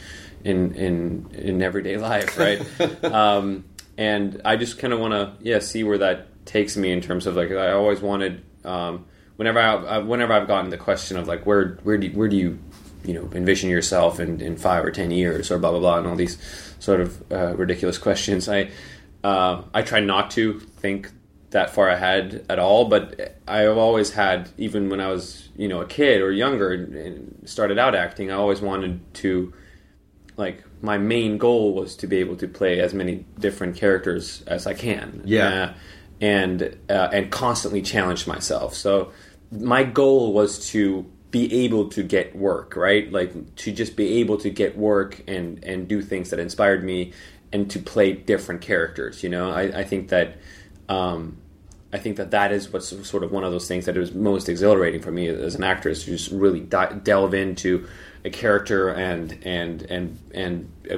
in 0.43 0.75
in, 0.75 1.29
in 1.33 1.61
everyday 1.61 1.97
life 1.97 2.37
right 2.37 2.61
um 3.05 3.63
and 3.97 4.41
i 4.45 4.55
just 4.55 4.77
kind 4.77 4.93
of 4.93 4.99
want 4.99 5.11
to 5.13 5.33
yeah 5.41 5.59
see 5.59 5.83
where 5.83 5.97
that 5.97 6.27
takes 6.45 6.77
me 6.77 6.91
in 6.91 7.01
terms 7.01 7.25
of 7.25 7.35
like 7.35 7.51
i 7.51 7.71
always 7.71 7.99
wanted 7.99 8.43
um 8.63 9.05
whenever 9.35 9.59
I, 9.59 9.73
I 9.73 9.97
whenever 9.99 10.33
i've 10.33 10.47
gotten 10.47 10.69
the 10.69 10.77
question 10.77 11.17
of 11.17 11.27
like 11.27 11.45
where 11.45 11.79
where 11.83 11.97
do 11.97 12.09
where 12.09 12.27
do 12.27 12.35
you 12.35 12.59
you 13.03 13.13
know 13.13 13.29
envision 13.33 13.69
yourself 13.69 14.19
in, 14.19 14.41
in 14.41 14.57
five 14.57 14.83
or 14.83 14.91
ten 14.91 15.11
years 15.11 15.51
or 15.51 15.57
blah 15.57 15.71
blah 15.71 15.79
blah 15.79 15.97
and 15.97 16.07
all 16.07 16.15
these 16.15 16.37
sort 16.79 17.01
of 17.01 17.31
uh, 17.31 17.55
ridiculous 17.55 17.97
questions 18.07 18.47
i 18.47 18.69
uh, 19.23 19.61
i 19.73 19.81
try 19.81 19.99
not 19.99 20.31
to 20.31 20.59
think 20.59 21.11
that 21.49 21.69
far 21.69 21.89
ahead 21.89 22.45
at 22.49 22.59
all 22.59 22.85
but 22.85 23.39
i've 23.47 23.77
always 23.77 24.11
had 24.11 24.49
even 24.57 24.89
when 24.89 24.99
i 24.99 25.07
was 25.07 25.49
you 25.55 25.67
know 25.67 25.81
a 25.81 25.85
kid 25.85 26.21
or 26.21 26.31
younger 26.31 26.73
and 26.73 27.41
started 27.45 27.79
out 27.79 27.95
acting 27.95 28.31
i 28.31 28.35
always 28.35 28.61
wanted 28.61 28.99
to 29.13 29.53
like 30.35 30.63
my 30.81 30.97
main 30.97 31.37
goal 31.37 31.73
was 31.73 31.95
to 31.97 32.07
be 32.07 32.17
able 32.17 32.35
to 32.37 32.47
play 32.47 32.79
as 32.79 32.93
many 32.93 33.25
different 33.39 33.75
characters 33.75 34.43
as 34.47 34.67
I 34.67 34.73
can. 34.73 35.21
Yeah. 35.25 35.47
Uh, 35.47 35.73
and 36.19 36.77
uh, 36.89 37.09
and 37.13 37.31
constantly 37.31 37.81
challenge 37.81 38.25
myself. 38.25 38.73
So 38.73 39.11
my 39.51 39.83
goal 39.83 40.33
was 40.33 40.69
to 40.69 41.05
be 41.29 41.65
able 41.65 41.89
to 41.89 42.03
get 42.03 42.35
work, 42.35 42.75
right? 42.75 43.11
Like 43.11 43.55
to 43.57 43.71
just 43.71 43.95
be 43.95 44.19
able 44.19 44.37
to 44.37 44.49
get 44.49 44.77
work 44.77 45.21
and 45.27 45.63
and 45.63 45.87
do 45.87 46.01
things 46.01 46.31
that 46.31 46.39
inspired 46.39 46.83
me 46.83 47.13
and 47.51 47.69
to 47.71 47.79
play 47.79 48.13
different 48.13 48.61
characters, 48.61 49.23
you 49.23 49.29
know? 49.29 49.51
I, 49.51 49.79
I 49.79 49.83
think 49.83 50.09
that 50.09 50.37
um, 50.89 51.37
I 51.93 51.97
think 51.97 52.17
that 52.17 52.31
that 52.31 52.51
is 52.51 52.71
what's 52.71 52.89
sort 53.07 53.23
of 53.23 53.31
one 53.31 53.43
of 53.43 53.51
those 53.51 53.67
things 53.67 53.85
that 53.85 53.95
is 53.95 54.13
most 54.13 54.49
exhilarating 54.49 55.01
for 55.01 55.11
me 55.11 55.27
as 55.27 55.55
an 55.55 55.63
actor 55.63 55.89
is 55.89 56.03
to 56.03 56.11
just 56.11 56.31
really 56.31 56.59
di- 56.59 56.99
delve 57.03 57.33
into 57.33 57.87
a 58.25 58.29
character 58.29 58.89
and 58.89 59.37
and 59.43 59.83
and 59.83 60.19
and 60.33 60.71
uh, 60.91 60.97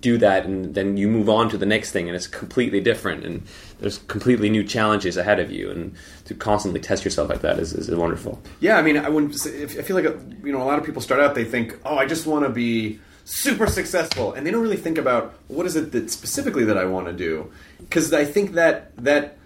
do 0.00 0.16
that, 0.18 0.46
and 0.46 0.74
then 0.74 0.96
you 0.96 1.08
move 1.08 1.28
on 1.28 1.50
to 1.50 1.58
the 1.58 1.66
next 1.66 1.92
thing, 1.92 2.08
and 2.08 2.16
it's 2.16 2.26
completely 2.26 2.80
different, 2.80 3.24
and 3.24 3.42
there's 3.80 3.98
completely 3.98 4.48
new 4.48 4.64
challenges 4.64 5.16
ahead 5.16 5.38
of 5.38 5.50
you, 5.50 5.70
and 5.70 5.94
to 6.24 6.34
constantly 6.34 6.80
test 6.80 7.04
yourself 7.04 7.28
like 7.28 7.42
that 7.42 7.58
is, 7.58 7.72
is 7.74 7.90
wonderful. 7.90 8.40
Yeah, 8.60 8.78
I 8.78 8.82
mean, 8.82 8.96
I 8.96 9.08
wouldn't. 9.08 9.34
I 9.46 9.82
feel 9.82 9.96
like 9.96 10.06
uh, 10.06 10.14
you 10.42 10.52
know, 10.52 10.62
a 10.62 10.64
lot 10.64 10.78
of 10.78 10.84
people 10.84 11.02
start 11.02 11.20
out. 11.20 11.34
They 11.34 11.44
think, 11.44 11.78
"Oh, 11.84 11.96
I 11.96 12.06
just 12.06 12.26
want 12.26 12.44
to 12.44 12.50
be 12.50 12.98
super 13.24 13.66
successful," 13.66 14.32
and 14.32 14.46
they 14.46 14.50
don't 14.50 14.62
really 14.62 14.76
think 14.76 14.96
about 14.96 15.34
what 15.48 15.66
is 15.66 15.76
it 15.76 15.92
that 15.92 16.10
specifically 16.10 16.64
that 16.64 16.78
I 16.78 16.86
want 16.86 17.06
to 17.06 17.12
do. 17.12 17.50
Because 17.78 18.12
I 18.12 18.24
think 18.24 18.52
that 18.52 18.96
that 19.04 19.36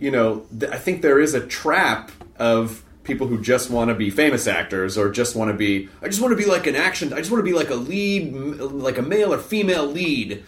you 0.00 0.10
know, 0.10 0.46
th- 0.58 0.72
I 0.72 0.78
think 0.78 1.02
there 1.02 1.20
is 1.20 1.34
a 1.34 1.46
trap 1.46 2.10
of 2.36 2.82
people 3.04 3.26
who 3.26 3.40
just 3.40 3.70
want 3.70 3.88
to 3.90 3.94
be 3.94 4.10
famous 4.10 4.46
actors 4.46 4.98
or 4.98 5.10
just 5.10 5.36
want 5.36 5.50
to 5.50 5.56
be. 5.56 5.88
I 6.02 6.08
just 6.08 6.20
want 6.20 6.32
to 6.32 6.36
be 6.36 6.46
like 6.46 6.66
an 6.66 6.74
action. 6.74 7.12
I 7.12 7.16
just 7.16 7.30
want 7.30 7.44
to 7.44 7.50
be 7.50 7.56
like 7.56 7.70
a 7.70 7.74
lead, 7.74 8.32
like 8.60 8.98
a 8.98 9.02
male 9.02 9.32
or 9.32 9.38
female 9.38 9.86
lead. 9.86 10.42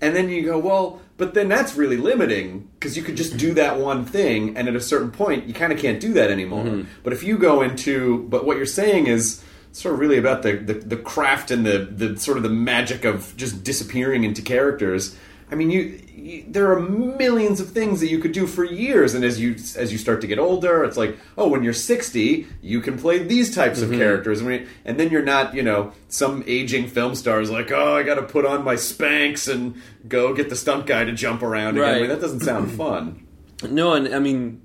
And 0.00 0.14
then 0.14 0.28
you 0.28 0.44
go, 0.44 0.58
well, 0.58 1.00
But 1.16 1.34
then 1.34 1.48
that's 1.48 1.76
really 1.76 1.96
limiting 1.96 2.68
because 2.74 2.96
you 2.96 3.02
could 3.02 3.16
just 3.16 3.36
do 3.36 3.54
that 3.54 3.78
one 3.78 4.04
thing, 4.04 4.56
and 4.56 4.66
at 4.66 4.74
a 4.74 4.80
certain 4.80 5.12
point, 5.12 5.46
you 5.46 5.54
kind 5.54 5.72
of 5.72 5.78
can't 5.78 6.00
do 6.00 6.12
that 6.14 6.30
anymore. 6.30 6.64
Mm-hmm. 6.64 6.88
But 7.04 7.12
if 7.12 7.22
you 7.22 7.38
go 7.38 7.62
into, 7.62 8.26
but 8.28 8.44
what 8.44 8.56
you're 8.56 8.66
saying 8.66 9.06
is 9.06 9.42
sort 9.70 9.94
of 9.94 10.00
really 10.00 10.18
about 10.18 10.42
the, 10.42 10.54
the, 10.56 10.74
the 10.74 10.96
craft 10.96 11.50
and 11.50 11.64
the, 11.64 11.78
the 11.78 12.16
sort 12.16 12.36
of 12.36 12.42
the 12.42 12.48
magic 12.48 13.04
of 13.04 13.36
just 13.36 13.62
disappearing 13.62 14.24
into 14.24 14.42
characters. 14.42 15.16
I 15.50 15.54
mean, 15.54 15.70
you, 15.70 15.80
you 15.80 16.03
there 16.48 16.72
are 16.72 16.80
millions 16.80 17.60
of 17.60 17.70
things 17.70 18.00
that 18.00 18.08
you 18.08 18.18
could 18.18 18.32
do 18.32 18.46
for 18.46 18.64
years, 18.64 19.14
and 19.14 19.24
as 19.24 19.38
you 19.38 19.52
as 19.76 19.92
you 19.92 19.98
start 19.98 20.20
to 20.22 20.26
get 20.26 20.38
older, 20.38 20.82
it's 20.84 20.96
like, 20.96 21.18
oh, 21.36 21.48
when 21.48 21.62
you're 21.62 21.72
60, 21.74 22.46
you 22.62 22.80
can 22.80 22.96
play 22.98 23.18
these 23.18 23.54
types 23.54 23.80
Mm-hmm. 23.80 23.92
of 23.92 23.98
characters, 23.98 24.40
and, 24.40 24.98
then 24.98 25.10
you're 25.10 25.22
not, 25.24 25.54
you 25.54 25.62
know, 25.62 25.92
some 26.08 26.42
aging 26.46 26.86
film 26.88 27.14
star 27.14 27.40
is 27.40 27.50
like, 27.50 27.70
oh, 27.72 27.94
I 27.96 28.02
got 28.04 28.14
to 28.14 28.22
put 28.22 28.46
on 28.46 28.64
my 28.64 28.74
Spanx 28.76 29.52
and 29.52 29.74
go 30.08 30.32
get 30.32 30.48
the 30.48 30.56
stunt 30.56 30.86
guy 30.86 31.04
to 31.04 31.12
jump 31.12 31.42
around. 31.42 31.76
Again. 31.76 31.88
I 31.88 31.92
mean, 31.92 32.00
Right. 32.02 32.08
that 32.08 32.20
doesn't 32.20 32.40
sound 32.40 32.70
fun. 32.76 33.26
No, 33.68 33.92
and 33.92 34.14
I 34.14 34.18
mean, 34.18 34.62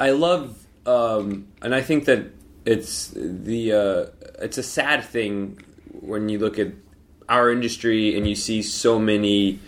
I 0.00 0.10
love, 0.10 0.56
um, 0.86 1.48
and 1.60 1.74
I 1.74 1.82
think 1.82 2.06
that 2.06 2.32
it's 2.64 3.12
the 3.14 3.72
uh, 3.72 4.06
it's 4.42 4.56
a 4.56 4.62
sad 4.62 5.04
thing 5.04 5.58
when 6.00 6.28
you 6.30 6.38
look 6.38 6.58
at 6.58 6.68
our 7.28 7.50
industry 7.50 8.16
and 8.16 8.26
you 8.26 8.34
see 8.34 8.62
so 8.62 8.98
many, 8.98 9.58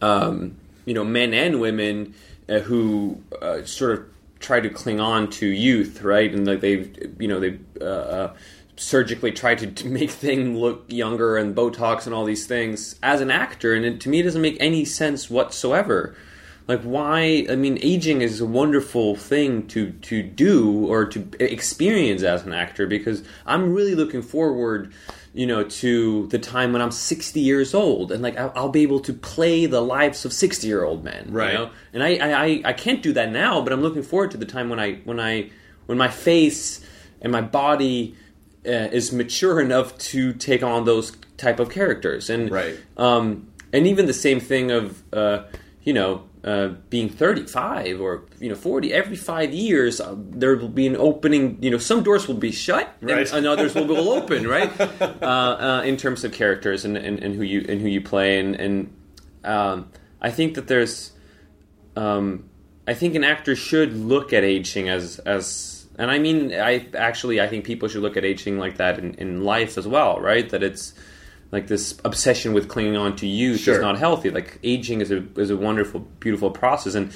um, 0.00 0.56
you 0.84 0.94
know, 0.94 1.04
men 1.04 1.34
and 1.34 1.60
women 1.60 2.14
uh, 2.48 2.60
who 2.60 3.22
uh, 3.40 3.62
sort 3.64 3.92
of 3.92 4.04
try 4.40 4.60
to 4.60 4.68
cling 4.68 5.00
on 5.00 5.30
to 5.30 5.46
youth, 5.46 6.02
right? 6.02 6.32
And 6.32 6.46
like 6.46 6.60
they, 6.60 6.90
you 7.18 7.28
know, 7.28 7.40
they. 7.40 7.58
Uh, 7.80 7.84
uh, 7.84 8.36
surgically 8.76 9.30
try 9.30 9.54
to, 9.54 9.66
to 9.66 9.86
make 9.86 10.10
things 10.10 10.58
look 10.58 10.84
younger 10.88 11.36
and 11.36 11.54
botox 11.54 12.06
and 12.06 12.14
all 12.14 12.24
these 12.24 12.46
things 12.46 12.96
as 13.02 13.20
an 13.20 13.30
actor 13.30 13.74
and 13.74 13.84
it, 13.84 14.00
to 14.00 14.08
me 14.08 14.20
it 14.20 14.22
doesn't 14.24 14.42
make 14.42 14.56
any 14.60 14.84
sense 14.84 15.28
whatsoever 15.28 16.16
like 16.68 16.80
why 16.80 17.46
i 17.50 17.54
mean 17.54 17.78
aging 17.82 18.22
is 18.22 18.40
a 18.40 18.46
wonderful 18.46 19.14
thing 19.14 19.66
to 19.66 19.90
to 19.92 20.22
do 20.22 20.86
or 20.86 21.04
to 21.04 21.28
experience 21.38 22.22
as 22.22 22.44
an 22.44 22.52
actor 22.52 22.86
because 22.86 23.22
i'm 23.46 23.72
really 23.72 23.94
looking 23.94 24.22
forward 24.22 24.92
you 25.34 25.46
know 25.46 25.64
to 25.64 26.26
the 26.28 26.38
time 26.38 26.72
when 26.72 26.82
i'm 26.82 26.90
60 26.90 27.40
years 27.40 27.72
old 27.74 28.12
and 28.12 28.22
like 28.22 28.36
i'll, 28.38 28.52
I'll 28.54 28.68
be 28.68 28.82
able 28.82 29.00
to 29.00 29.12
play 29.14 29.64
the 29.66 29.80
lives 29.80 30.24
of 30.26 30.32
60 30.32 30.66
year 30.66 30.84
old 30.84 31.02
men 31.04 31.28
you 31.28 31.34
Right. 31.34 31.54
know? 31.54 31.70
and 31.94 32.02
I, 32.02 32.16
I 32.16 32.44
I- 32.44 32.62
i 32.66 32.72
can't 32.74 33.02
do 33.02 33.12
that 33.14 33.30
now 33.32 33.62
but 33.62 33.72
i'm 33.72 33.80
looking 33.82 34.02
forward 34.02 34.30
to 34.32 34.36
the 34.36 34.44
time 34.44 34.68
when 34.68 34.78
i 34.78 34.94
when 35.04 35.18
i 35.20 35.50
when 35.86 35.96
my 35.96 36.08
face 36.08 36.84
and 37.22 37.32
my 37.32 37.40
body 37.40 38.14
uh, 38.66 38.70
is 38.92 39.10
mature 39.12 39.60
enough 39.60 39.96
to 39.98 40.32
take 40.34 40.62
on 40.62 40.84
those 40.84 41.12
type 41.38 41.58
of 41.60 41.70
characters 41.70 42.28
and 42.30 42.50
Right. 42.50 42.76
um, 42.96 43.48
and 43.72 43.86
even 43.86 44.06
the 44.06 44.12
same 44.14 44.38
thing 44.38 44.70
of 44.70 45.02
uh, 45.14 45.44
you 45.82 45.92
know 45.94 46.24
uh, 46.44 46.68
being 46.90 47.08
35 47.08 48.00
or 48.00 48.24
you 48.40 48.48
know 48.48 48.54
40 48.56 48.92
every 48.92 49.14
five 49.16 49.52
years 49.54 50.00
uh, 50.00 50.14
there 50.16 50.56
will 50.56 50.68
be 50.68 50.86
an 50.88 50.96
opening 50.96 51.56
you 51.62 51.70
know 51.70 51.78
some 51.78 52.02
doors 52.02 52.26
will 52.26 52.34
be 52.34 52.50
shut 52.50 52.92
Right. 53.00 53.18
and, 53.28 53.32
and 53.38 53.46
others 53.46 53.74
will, 53.74 53.86
will 53.86 54.10
open 54.10 54.48
right 54.48 54.70
uh, 55.00 55.04
uh, 55.22 55.82
in 55.84 55.96
terms 55.96 56.24
of 56.24 56.32
characters 56.32 56.84
and, 56.84 56.96
and, 56.96 57.22
and 57.22 57.34
who 57.36 57.42
you 57.42 57.64
and 57.68 57.80
who 57.80 57.88
you 57.88 58.00
play 58.00 58.40
and 58.40 58.56
and 58.56 58.92
um, 59.44 59.88
I 60.20 60.30
think 60.30 60.54
that 60.54 60.66
there's 60.66 61.12
um, 61.96 62.48
I 62.88 62.94
think 62.94 63.14
an 63.14 63.24
actor 63.24 63.54
should 63.54 63.96
look 63.96 64.32
at 64.32 64.42
aging 64.44 64.88
as 64.88 65.18
as 65.20 65.86
and 65.98 66.10
I 66.10 66.18
mean 66.18 66.52
I 66.52 66.86
actually 66.96 67.40
I 67.40 67.46
think 67.48 67.64
people 67.64 67.88
should 67.88 68.02
look 68.02 68.16
at 68.16 68.24
aging 68.24 68.58
like 68.58 68.78
that 68.78 68.98
in, 68.98 69.14
in 69.14 69.44
life 69.44 69.78
as 69.78 69.86
well, 69.86 70.18
right? 70.20 70.48
That 70.50 70.62
it's 70.62 70.94
like 71.52 71.68
this 71.68 71.96
obsession 72.04 72.52
with 72.54 72.68
clinging 72.68 72.96
on 72.96 73.14
to 73.16 73.26
youth 73.26 73.60
Sure. 73.60 73.74
is 73.74 73.80
not 73.80 73.98
healthy. 73.98 74.30
Like 74.30 74.58
aging 74.64 75.00
is 75.00 75.10
a 75.12 75.22
is 75.38 75.50
a 75.50 75.56
wonderful, 75.56 76.00
beautiful 76.18 76.50
process, 76.50 76.94
and 76.94 77.12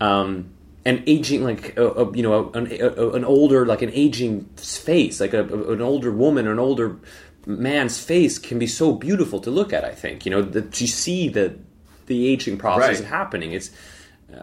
um, 0.00 0.50
and 0.84 1.02
aging 1.06 1.44
like 1.44 1.76
a, 1.76 1.86
a, 1.86 2.16
you 2.16 2.22
know 2.22 2.50
an, 2.54 2.66
a, 2.80 3.10
an 3.10 3.24
older 3.24 3.64
like 3.66 3.82
an 3.82 3.90
aging 3.92 4.46
face, 4.56 5.20
like 5.20 5.34
a, 5.34 5.44
an 5.72 5.80
older 5.80 6.10
woman 6.10 6.46
or 6.46 6.52
an 6.52 6.58
older 6.58 6.96
man's 7.46 7.98
face 8.02 8.38
can 8.38 8.58
be 8.58 8.66
so 8.66 8.92
beautiful 8.94 9.38
to 9.40 9.50
look 9.50 9.72
at. 9.72 9.84
I 9.84 9.92
think 9.92 10.24
you 10.24 10.30
know 10.30 10.42
that 10.42 10.80
you 10.80 10.86
see 10.86 11.28
the 11.28 11.54
the 12.06 12.26
aging 12.28 12.58
process 12.58 13.00
Right. 13.00 13.08
happening. 13.08 13.52
It's 13.52 13.70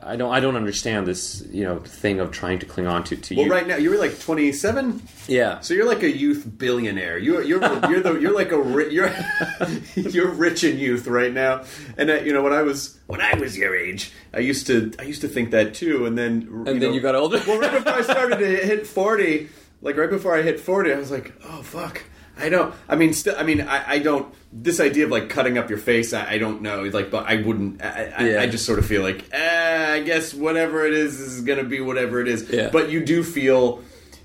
I 0.04 0.15
don't 0.15 0.32
I 0.34 0.39
don't 0.39 0.56
understand 0.56 1.06
this 1.08 1.43
you 1.51 1.63
know 1.63 1.80
thing 1.80 2.19
of 2.19 2.32
trying 2.32 2.60
to 2.60 2.65
cling 2.65 2.88
on 2.88 3.04
to 3.06 3.15
to 3.15 3.36
Well, 3.36 3.45
you. 3.45 3.51
right 3.51 3.67
now 3.67 3.75
you're 3.77 3.97
like 3.99 4.19
27, 4.19 5.01
Yeah. 5.27 5.60
so 5.62 5.73
you're 5.73 5.86
like 5.88 6.04
a 6.04 6.10
youth 6.12 6.47
billionaire. 6.58 7.17
You're 7.17 7.43
you're 7.43 7.62
you're 7.89 8.01
the 8.01 8.19
you're 8.19 8.34
like 8.34 8.51
a 8.51 8.62
ri- 8.62 8.93
you're 8.93 9.12
you're 9.95 10.30
rich 10.30 10.63
in 10.63 10.77
youth 10.77 11.08
right 11.08 11.34
now. 11.34 11.63
And 11.97 12.10
uh, 12.10 12.15
you 12.21 12.34
know 12.34 12.41
when 12.43 12.54
I 12.54 12.62
was 12.62 12.97
when 13.08 13.21
I 13.21 13.34
was 13.36 13.58
your 13.58 13.75
age, 13.75 14.12
I 14.34 14.39
used 14.39 14.67
to 14.67 14.91
I 14.99 15.04
used 15.04 15.21
to 15.21 15.27
think 15.27 15.51
that 15.51 15.73
too. 15.73 16.06
And 16.06 16.17
then 16.17 16.63
And 16.67 16.82
then 16.82 16.93
you 16.93 17.01
got 17.01 17.15
older? 17.15 17.41
Well, 17.47 17.60
right 17.60 17.71
before 17.71 17.93
I 17.93 18.01
started 18.01 18.38
to 18.39 18.45
hit 18.65 18.88
40, 18.88 19.49
like 19.82 19.97
right 19.97 20.10
before 20.10 20.38
I 20.38 20.41
hit 20.41 20.60
40, 20.60 20.93
I 20.93 20.97
was 20.97 21.12
like, 21.12 21.34
oh 21.45 21.62
fuck. 21.62 22.04
I 22.38 22.50
don't. 22.50 22.74
I 22.89 22.96
mean, 22.96 23.13
still. 23.13 23.36
I 23.38 23.44
mean, 23.44 23.62
I, 23.62 23.94
I 23.94 24.00
don't. 24.00 24.34
This 24.54 24.80
idea 24.80 25.06
of 25.06 25.12
like 25.12 25.30
cutting 25.30 25.58
up 25.58 25.70
your 25.70 25.80
face, 25.80 26.13
I, 26.13 26.32
I 26.32 26.38
don't 26.38 26.62
know. 26.62 26.84
Like, 26.84 27.12
but 27.12 27.26
I 27.28 27.41
wouldn't. 27.41 27.82
I, 27.82 28.13
I, 28.17 28.28
Yeah. 28.28 28.41
I 28.41 28.48
just 28.48 28.65
sort 28.65 28.80
of 28.80 28.86
feel 28.86 29.02
like, 29.02 29.26
eh, 29.32 29.94
I 29.94 30.02
guess 30.02 30.34
whatever 30.34 30.86
it 30.86 30.94
is 30.94 31.20
is 31.20 31.41
going 31.41 31.60
to 31.60 31.65
be 31.65 31.80
whatever 31.82 32.20
it 32.20 32.28
is. 32.28 32.50
Yeah. 32.50 32.70
But 32.72 32.89
you 32.89 33.04
do 33.06 33.24
feel, 33.24 33.84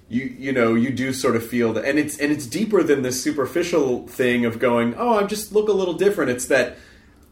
you 0.09 0.25
you 0.39 0.53
know, 0.53 0.75
you 0.75 0.91
do 0.91 1.13
sort 1.13 1.37
of 1.37 1.47
feel 1.47 1.73
that, 1.75 1.85
and 1.85 1.99
it's 1.99 2.19
and 2.19 2.33
it's 2.33 2.47
deeper 2.47 2.83
than 2.83 3.03
this 3.03 3.23
superficial 3.23 4.07
thing 4.07 4.45
of 4.45 4.59
going, 4.59 4.95
oh, 4.97 5.19
I 5.19 5.25
just 5.25 5.53
look 5.53 5.69
a 5.69 5.73
little 5.73 5.95
different. 5.95 6.31
It's 6.31 6.47
that 6.47 6.77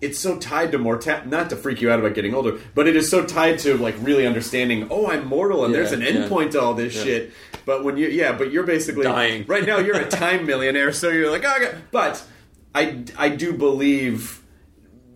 it's 0.01 0.19
so 0.19 0.39
tied 0.39 0.71
to 0.73 0.79
mortality. 0.79 1.31
Not 1.31 1.49
to 1.51 1.57
freak 1.57 1.81
you 1.81 1.91
out 1.91 1.99
about 1.99 2.15
getting 2.15 2.35
older, 2.35 2.59
but 2.75 2.87
it 2.87 2.95
is 2.95 3.09
so 3.11 3.25
tied 3.25 3.59
to 3.61 3.77
like 3.79 3.95
really 4.01 4.27
understanding. 4.27 4.89
Oh, 4.91 5.07
I'm 5.11 5.27
mortal, 5.27 5.65
and 5.65 5.73
Yeah, 5.73 5.81
there's 5.81 5.93
an 5.93 6.03
yeah. 6.03 6.29
endpoint 6.29 6.51
to 6.53 6.61
all 6.61 6.75
this 6.75 6.93
shit. 6.93 7.33
But 7.64 7.85
when 7.85 7.96
you, 7.96 8.09
yeah, 8.09 8.33
but 8.33 8.53
you're 8.53 8.64
basically 8.64 9.05
Dying. 9.05 9.44
right 9.48 9.64
now. 9.64 9.79
You're 9.79 9.98
a 9.98 10.09
time 10.09 10.46
millionaire, 10.46 10.92
so 10.92 11.09
you're 11.09 11.31
like, 11.31 11.44
oh, 11.44 11.57
okay. 11.57 11.79
but 11.90 12.24
I 12.74 13.05
I 13.16 13.29
do 13.31 13.53
believe 13.53 14.42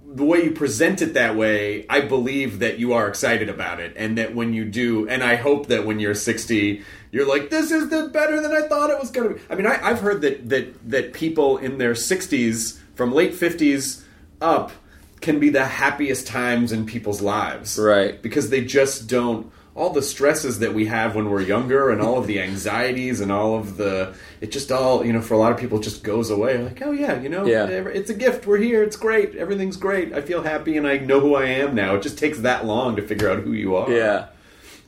the 0.06 0.24
way 0.24 0.42
you 0.42 0.50
present 0.52 1.02
it 1.02 1.14
that 1.14 1.36
way, 1.36 1.84
I 1.88 2.00
believe 2.00 2.60
that 2.60 2.78
you 2.78 2.94
are 2.94 3.08
excited 3.08 3.48
about 3.50 3.78
it, 3.78 3.92
and 3.96 4.16
that 4.16 4.34
when 4.34 4.54
you 4.54 4.64
do, 4.64 5.06
and 5.08 5.22
I 5.22 5.34
hope 5.36 5.66
that 5.66 5.84
when 5.84 6.00
you're 6.00 6.14
60, 6.14 6.82
you're 7.10 7.28
like, 7.28 7.50
this 7.50 7.70
is 7.70 7.90
the 7.90 8.08
better 8.08 8.40
than 8.40 8.52
I 8.52 8.66
thought 8.68 8.88
it 8.88 8.98
was 8.98 9.10
going 9.10 9.28
to 9.28 9.34
be. 9.34 9.40
I 9.50 9.54
mean, 9.54 9.66
I, 9.66 9.78
I've 9.82 10.00
heard 10.00 10.22
that 10.22 10.48
that 10.48 10.90
that 10.90 11.12
people 11.12 11.58
in 11.58 11.78
their 11.78 11.92
60s, 11.92 12.78
from 12.94 13.12
late 13.12 13.32
50s 13.32 14.02
up, 14.40 14.72
can 15.20 15.38
be 15.38 15.50
the 15.50 15.64
happiest 15.64 16.26
times 16.26 16.72
in 16.72 16.86
people's 16.86 17.20
lives, 17.20 17.78
Right. 17.78 18.20
Because 18.22 18.50
they 18.50 18.64
just 18.64 19.08
don't. 19.08 19.52
All 19.78 19.90
the 19.90 20.02
stresses 20.02 20.58
that 20.58 20.74
we 20.74 20.86
have 20.86 21.14
when 21.14 21.30
we're 21.30 21.40
younger, 21.42 21.90
and 21.90 22.00
all 22.02 22.18
of 22.18 22.26
the 22.26 22.40
anxieties, 22.40 23.20
and 23.20 23.30
all 23.30 23.56
of 23.56 23.76
the, 23.76 24.12
it 24.40 24.50
just 24.50 24.72
all, 24.72 25.06
you 25.06 25.12
know, 25.12 25.20
for 25.22 25.34
a 25.34 25.38
lot 25.38 25.52
of 25.52 25.58
people, 25.58 25.78
just 25.78 26.02
goes 26.02 26.30
away. 26.30 26.58
Like, 26.58 26.82
oh 26.82 26.90
yeah, 26.90 27.20
you 27.20 27.28
know, 27.28 27.46
Yeah. 27.46 27.66
it's 27.66 28.10
a 28.10 28.14
gift. 28.14 28.44
We're 28.44 28.58
here. 28.58 28.82
It's 28.82 28.96
great. 28.96 29.36
Everything's 29.36 29.76
great. 29.76 30.12
I 30.12 30.20
feel 30.20 30.42
happy 30.42 30.76
and 30.76 30.86
I 30.86 30.98
know 30.98 31.20
who 31.20 31.36
I 31.36 31.44
am 31.46 31.76
now. 31.76 31.94
It 31.94 32.02
just 32.02 32.18
takes 32.18 32.40
that 32.40 32.66
long 32.66 32.96
to 32.96 33.02
figure 33.02 33.30
out 33.30 33.38
who 33.38 33.52
you 33.52 33.76
are. 33.76 33.88
Yeah. 33.90 34.26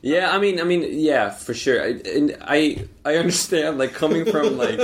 Yeah, 0.03 0.35
I 0.35 0.39
mean, 0.39 0.59
I 0.59 0.63
mean, 0.63 0.83
yeah, 0.89 1.29
for 1.29 1.53
sure. 1.53 1.79
I, 1.81 1.89
and 2.13 2.35
I, 2.41 2.85
I 3.05 3.17
understand, 3.17 3.77
like, 3.77 3.93
coming 3.93 4.25
from 4.25 4.57
like, 4.57 4.79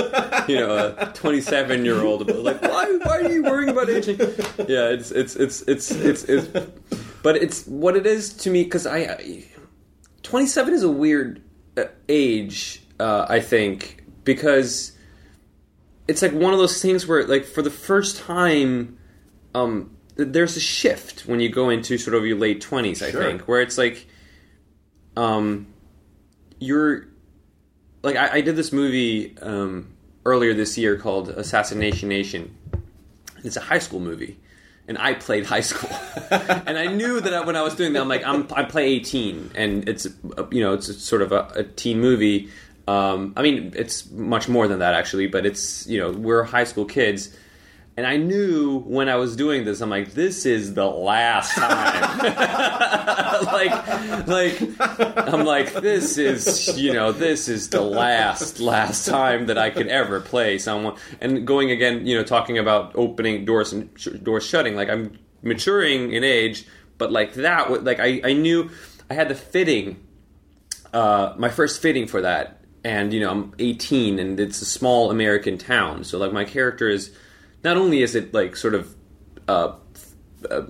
you 0.48 0.56
know, 0.56 0.94
a 0.96 1.10
twenty-seven-year-old, 1.12 2.30
like, 2.36 2.62
why, 2.62 2.86
why 3.02 3.18
are 3.18 3.28
you 3.28 3.42
worrying 3.42 3.68
about 3.70 3.90
aging? 3.90 4.16
Yeah, 4.20 4.88
it's, 4.94 5.10
it's, 5.10 5.34
it's, 5.34 5.62
it's, 5.62 5.90
it's, 5.90 6.22
it's 6.24 6.48
but 7.24 7.34
it's 7.36 7.66
what 7.66 7.96
it 7.96 8.06
is 8.06 8.32
to 8.44 8.50
me 8.50 8.62
because 8.62 8.86
I, 8.86 9.44
I, 10.28 10.30
twenty-seven 10.30 10.74
is 10.74 10.82
a 10.82 10.90
weird 10.90 11.42
uh, 11.76 11.84
age, 12.08 12.82
uh, 13.00 13.26
I 13.28 13.40
think, 13.40 14.04
because 14.24 14.92
it's 16.06 16.22
like 16.22 16.32
one 16.32 16.52
of 16.52 16.58
those 16.58 16.80
things 16.82 17.06
where, 17.06 17.26
like, 17.26 17.44
for 17.44 17.62
the 17.62 17.70
first 17.70 18.18
time, 18.18 18.98
um, 19.54 19.96
there's 20.16 20.56
a 20.56 20.60
shift 20.60 21.26
when 21.26 21.40
you 21.40 21.48
go 21.48 21.70
into 21.70 21.96
sort 21.98 22.14
of 22.16 22.26
your 22.26 22.36
late 22.36 22.60
twenties. 22.60 23.02
I 23.02 23.10
Sure. 23.10 23.22
think 23.22 23.42
where 23.42 23.60
it's 23.60 23.78
like 23.78 24.06
um, 25.16 25.66
you're 26.58 27.06
like 28.02 28.16
I, 28.16 28.34
I 28.34 28.40
did 28.40 28.56
this 28.56 28.72
movie 28.72 29.36
um, 29.40 29.94
earlier 30.24 30.54
this 30.54 30.76
year 30.76 30.96
called 30.98 31.28
Assassination 31.28 32.08
Nation. 32.08 32.56
It's 33.44 33.56
a 33.56 33.60
high 33.60 33.78
school 33.78 34.00
movie, 34.00 34.38
and 34.88 34.96
I 34.98 35.14
played 35.14 35.46
high 35.46 35.60
school, 35.60 35.90
and 36.30 36.78
I 36.78 36.86
knew 36.86 37.20
that 37.20 37.46
when 37.46 37.54
I 37.54 37.62
was 37.62 37.74
doing 37.74 37.92
that, 37.92 38.00
I'm 38.00 38.08
like 38.08 38.24
I'm 38.24 38.48
I 38.52 38.64
play 38.64 38.86
18, 38.94 39.52
and 39.54 39.88
it's 39.88 40.06
you 40.50 40.60
know 40.60 40.74
it's 40.74 41.02
sort 41.02 41.22
of 41.22 41.30
a, 41.30 41.52
a 41.54 41.64
teen 41.64 42.00
movie. 42.00 42.48
Um, 42.88 43.34
I 43.36 43.42
mean, 43.42 43.74
it's 43.76 44.10
much 44.10 44.48
more 44.48 44.66
than 44.66 44.78
that 44.78 44.94
actually, 44.94 45.26
but 45.26 45.44
it's 45.44 45.86
you 45.86 46.00
know 46.00 46.10
we're 46.10 46.42
high 46.42 46.64
school 46.64 46.86
kids. 46.86 47.36
And 47.98 48.06
I 48.06 48.16
knew 48.16 48.78
when 48.82 49.08
I 49.08 49.16
was 49.16 49.34
doing 49.34 49.64
this, 49.64 49.80
I'm 49.80 49.90
like, 49.90 50.12
this 50.12 50.46
is 50.46 50.74
the 50.74 50.86
last 50.86 51.56
time. 51.56 52.18
like, 53.44 54.28
like, 54.28 55.28
I'm 55.34 55.44
like, 55.44 55.72
this 55.72 56.16
is, 56.16 56.80
you 56.80 56.92
know, 56.92 57.10
this 57.10 57.48
is 57.48 57.70
the 57.70 57.80
last, 57.80 58.60
last 58.60 59.04
time 59.04 59.46
that 59.46 59.58
I 59.58 59.70
could 59.70 59.88
ever 59.88 60.20
play 60.20 60.58
someone. 60.58 60.94
And 61.20 61.44
going 61.44 61.72
again, 61.72 62.06
you 62.06 62.16
know, 62.16 62.22
talking 62.22 62.56
about 62.56 62.92
opening 62.94 63.44
doors 63.44 63.72
and 63.72 63.90
sh- 63.96 64.10
doors 64.22 64.46
shutting, 64.46 64.76
like 64.76 64.88
I'm 64.88 65.18
maturing 65.42 66.12
in 66.12 66.22
age, 66.22 66.68
but 66.98 67.10
like 67.10 67.34
that, 67.34 67.82
like 67.82 67.98
I, 67.98 68.20
I 68.22 68.32
knew 68.32 68.70
I 69.10 69.14
had 69.14 69.28
the 69.28 69.34
fitting, 69.34 70.06
uh, 70.92 71.34
my 71.36 71.48
first 71.48 71.82
fitting 71.82 72.06
for 72.06 72.20
that, 72.20 72.60
and 72.84 73.12
you 73.12 73.18
know 73.18 73.30
I'm 73.32 73.54
18 73.58 74.20
and 74.20 74.38
it's 74.38 74.62
a 74.62 74.66
small 74.66 75.10
American 75.10 75.58
town, 75.58 76.04
so 76.04 76.16
like 76.16 76.32
my 76.32 76.44
character 76.44 76.88
is 76.88 77.12
not 77.64 77.76
only 77.76 78.02
is 78.02 78.14
it 78.14 78.32
like 78.34 78.56
sort 78.56 78.74
of 78.74 78.94
uh, 79.48 79.72
uh, 80.50 80.62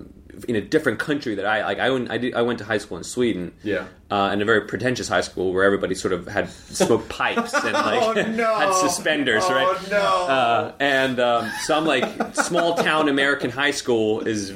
in 0.47 0.55
a 0.55 0.61
different 0.61 1.01
country 1.01 1.35
that 1.35 1.45
I 1.45 1.65
like. 1.65 1.79
I 1.81 1.91
went, 1.91 2.11
I, 2.13 2.17
did, 2.19 2.33
I 2.35 2.43
went 2.43 2.61
to 2.61 2.65
high 2.65 2.79
school 2.79 2.97
in 2.97 3.03
Sweden. 3.03 3.53
Yeah. 3.65 3.89
Uh, 4.09 4.31
in 4.33 4.41
a 4.41 4.45
very 4.45 4.61
pretentious 4.63 5.09
high 5.09 5.21
school 5.21 5.53
where 5.53 5.65
everybody 5.65 5.95
sort 5.97 6.13
of 6.15 6.29
had 6.29 6.49
smoked 6.49 7.09
pipes 7.21 7.53
and 7.53 7.73
like 7.73 8.03
Oh, 8.03 8.13
no. 8.13 8.55
had 8.57 8.73
suspenders, 8.75 9.43
Oh, 9.47 9.53
right? 9.53 9.91
no. 9.91 9.99
Uh, 9.99 10.73
and 10.79 11.19
um, 11.19 11.51
so 11.65 11.77
I'm 11.77 11.85
like, 11.85 12.35
small 12.37 12.75
town 12.77 13.09
American 13.09 13.51
high 13.51 13.73
school 13.73 14.21
is 14.27 14.53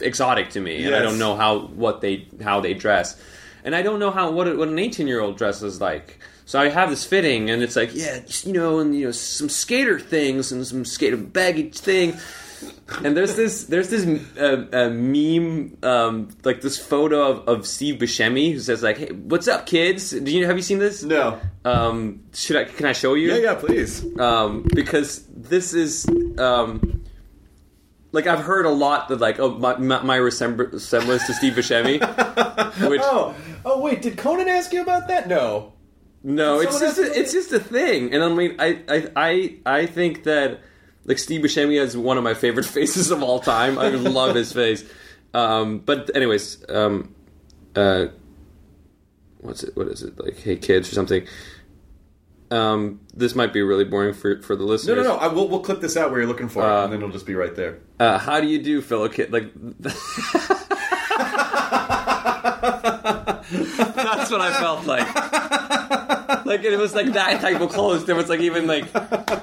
exotic 0.00 0.50
to 0.50 0.60
me, 0.60 0.84
and 0.84 0.94
I 0.94 1.02
don't 1.02 1.18
know 1.18 1.36
how 1.36 1.66
what 1.66 2.00
they 2.00 2.26
how 2.42 2.60
they 2.60 2.72
dress, 2.72 3.20
and 3.62 3.76
I 3.76 3.82
don't 3.82 3.98
know 4.00 4.10
how 4.10 4.30
what, 4.30 4.56
what 4.56 4.68
an 4.68 4.78
18 4.78 5.06
year 5.06 5.20
old 5.20 5.36
dresses 5.36 5.80
like. 5.82 6.18
So 6.46 6.60
I 6.60 6.68
have 6.68 6.90
this 6.90 7.04
fitting, 7.04 7.50
and 7.50 7.60
it's 7.62 7.74
like, 7.76 7.90
yeah, 7.92 8.20
you 8.44 8.52
know, 8.52 8.78
and 8.78 8.94
you 8.94 9.06
know, 9.06 9.10
some 9.10 9.48
skater 9.48 9.98
things 9.98 10.52
and 10.52 10.64
some 10.66 10.84
skater 10.84 11.16
baggage 11.16 11.76
thing. 11.78 12.16
And 13.04 13.14
there's 13.16 13.34
this 13.36 13.64
there's 13.64 13.90
this 13.90 14.06
uh, 14.38 14.64
uh, 14.72 14.88
meme 14.90 15.76
um, 15.82 16.28
like 16.44 16.60
this 16.62 16.78
photo 16.78 17.30
of, 17.32 17.48
of 17.48 17.66
Steve 17.66 17.96
Buscemi 18.00 18.52
who 18.52 18.60
says 18.60 18.82
like, 18.82 18.96
"Hey, 18.96 19.08
what's 19.12 19.48
up, 19.48 19.66
kids? 19.66 20.10
Do 20.12 20.30
you 20.30 20.46
have 20.46 20.56
you 20.56 20.62
seen 20.62 20.78
this? 20.78 21.02
No. 21.02 21.38
Um, 21.64 22.22
should 22.32 22.56
I? 22.56 22.64
Can 22.64 22.86
I 22.86 22.92
show 22.92 23.14
you? 23.14 23.28
Yeah, 23.34 23.38
yeah, 23.38 23.54
please. 23.56 24.06
um, 24.18 24.66
because 24.72 25.26
this 25.34 25.74
is 25.74 26.06
um, 26.38 27.02
like 28.12 28.26
I've 28.26 28.44
heard 28.44 28.64
a 28.66 28.70
lot 28.70 29.08
that 29.08 29.20
like 29.20 29.38
oh 29.40 29.50
my 29.58 29.76
my, 29.76 30.02
my 30.02 30.18
resembl- 30.18 30.72
resemblance 30.72 31.26
to 31.26 31.34
Steve 31.34 31.54
Buscemi, 31.54 31.98
which 32.88 33.00
Oh, 33.04 33.34
oh 33.64 33.80
wait, 33.82 34.00
did 34.00 34.16
Conan 34.16 34.48
ask 34.48 34.72
you 34.72 34.80
about 34.80 35.08
that? 35.08 35.28
No. 35.28 35.72
No, 36.26 36.60
it's 36.60 36.80
just 36.80 36.98
a, 36.98 37.18
it's 37.18 37.32
just 37.32 37.52
a 37.52 37.60
thing, 37.60 38.12
and 38.12 38.24
I 38.24 38.28
mean 38.28 38.56
I 38.58 38.80
I 38.88 39.08
I, 39.14 39.56
I 39.64 39.86
think 39.86 40.24
that 40.24 40.60
like 41.04 41.18
Steve 41.18 41.42
Buscemi 41.42 41.80
is 41.80 41.96
one 41.96 42.18
of 42.18 42.24
my 42.24 42.34
favorite 42.34 42.66
faces 42.78 43.12
of 43.12 43.22
all 43.22 43.38
time. 43.38 43.78
I 43.78 43.90
love 43.90 44.34
his 44.34 44.52
face. 44.52 44.84
Um, 45.32 45.78
but 45.78 46.10
anyways, 46.16 46.64
um, 46.68 47.14
uh, 47.76 48.06
what's 49.38 49.62
it? 49.62 49.76
What 49.76 49.86
is 49.86 50.02
it 50.02 50.18
like? 50.18 50.36
Hey 50.38 50.56
kids 50.56 50.90
or 50.90 50.94
something. 50.94 51.26
Um, 52.50 53.00
this 53.14 53.34
might 53.34 53.52
be 53.52 53.62
really 53.62 53.84
boring 53.84 54.12
for 54.14 54.42
for 54.42 54.56
the 54.56 54.64
listeners. 54.64 54.96
no, 54.96 55.02
no. 55.02 55.16
No. 55.16 55.16
I, 55.16 55.28
we'll, 55.28 55.48
we'll 55.48 55.60
clip 55.60 55.80
this 55.80 55.96
out 55.96 56.10
where 56.10 56.18
you're 56.18 56.28
looking 56.28 56.48
for 56.48 56.62
it, 56.62 56.84
and 56.84 56.92
then 56.92 56.98
it'll 57.00 57.12
just 57.12 57.26
be 57.26 57.34
right 57.34 57.54
there. 57.54 57.78
Uh, 58.00 58.18
how 58.18 58.40
do 58.40 58.48
you 58.48 58.60
do, 58.60 58.82
fellow 58.82 59.08
kid? 59.08 59.32
Like, 59.32 59.52
that's 63.50 64.30
what 64.30 64.40
I 64.40 64.52
felt 64.58 64.86
like. 64.86 65.06
Like 66.46 66.64
it 66.64 66.76
was 66.78 66.94
like 66.94 67.12
that 67.12 67.40
type 67.40 67.60
of 67.60 67.70
clothes. 67.70 68.04
There 68.06 68.14
was 68.16 68.28
like 68.28 68.40
even 68.40 68.66
like, 68.66 68.84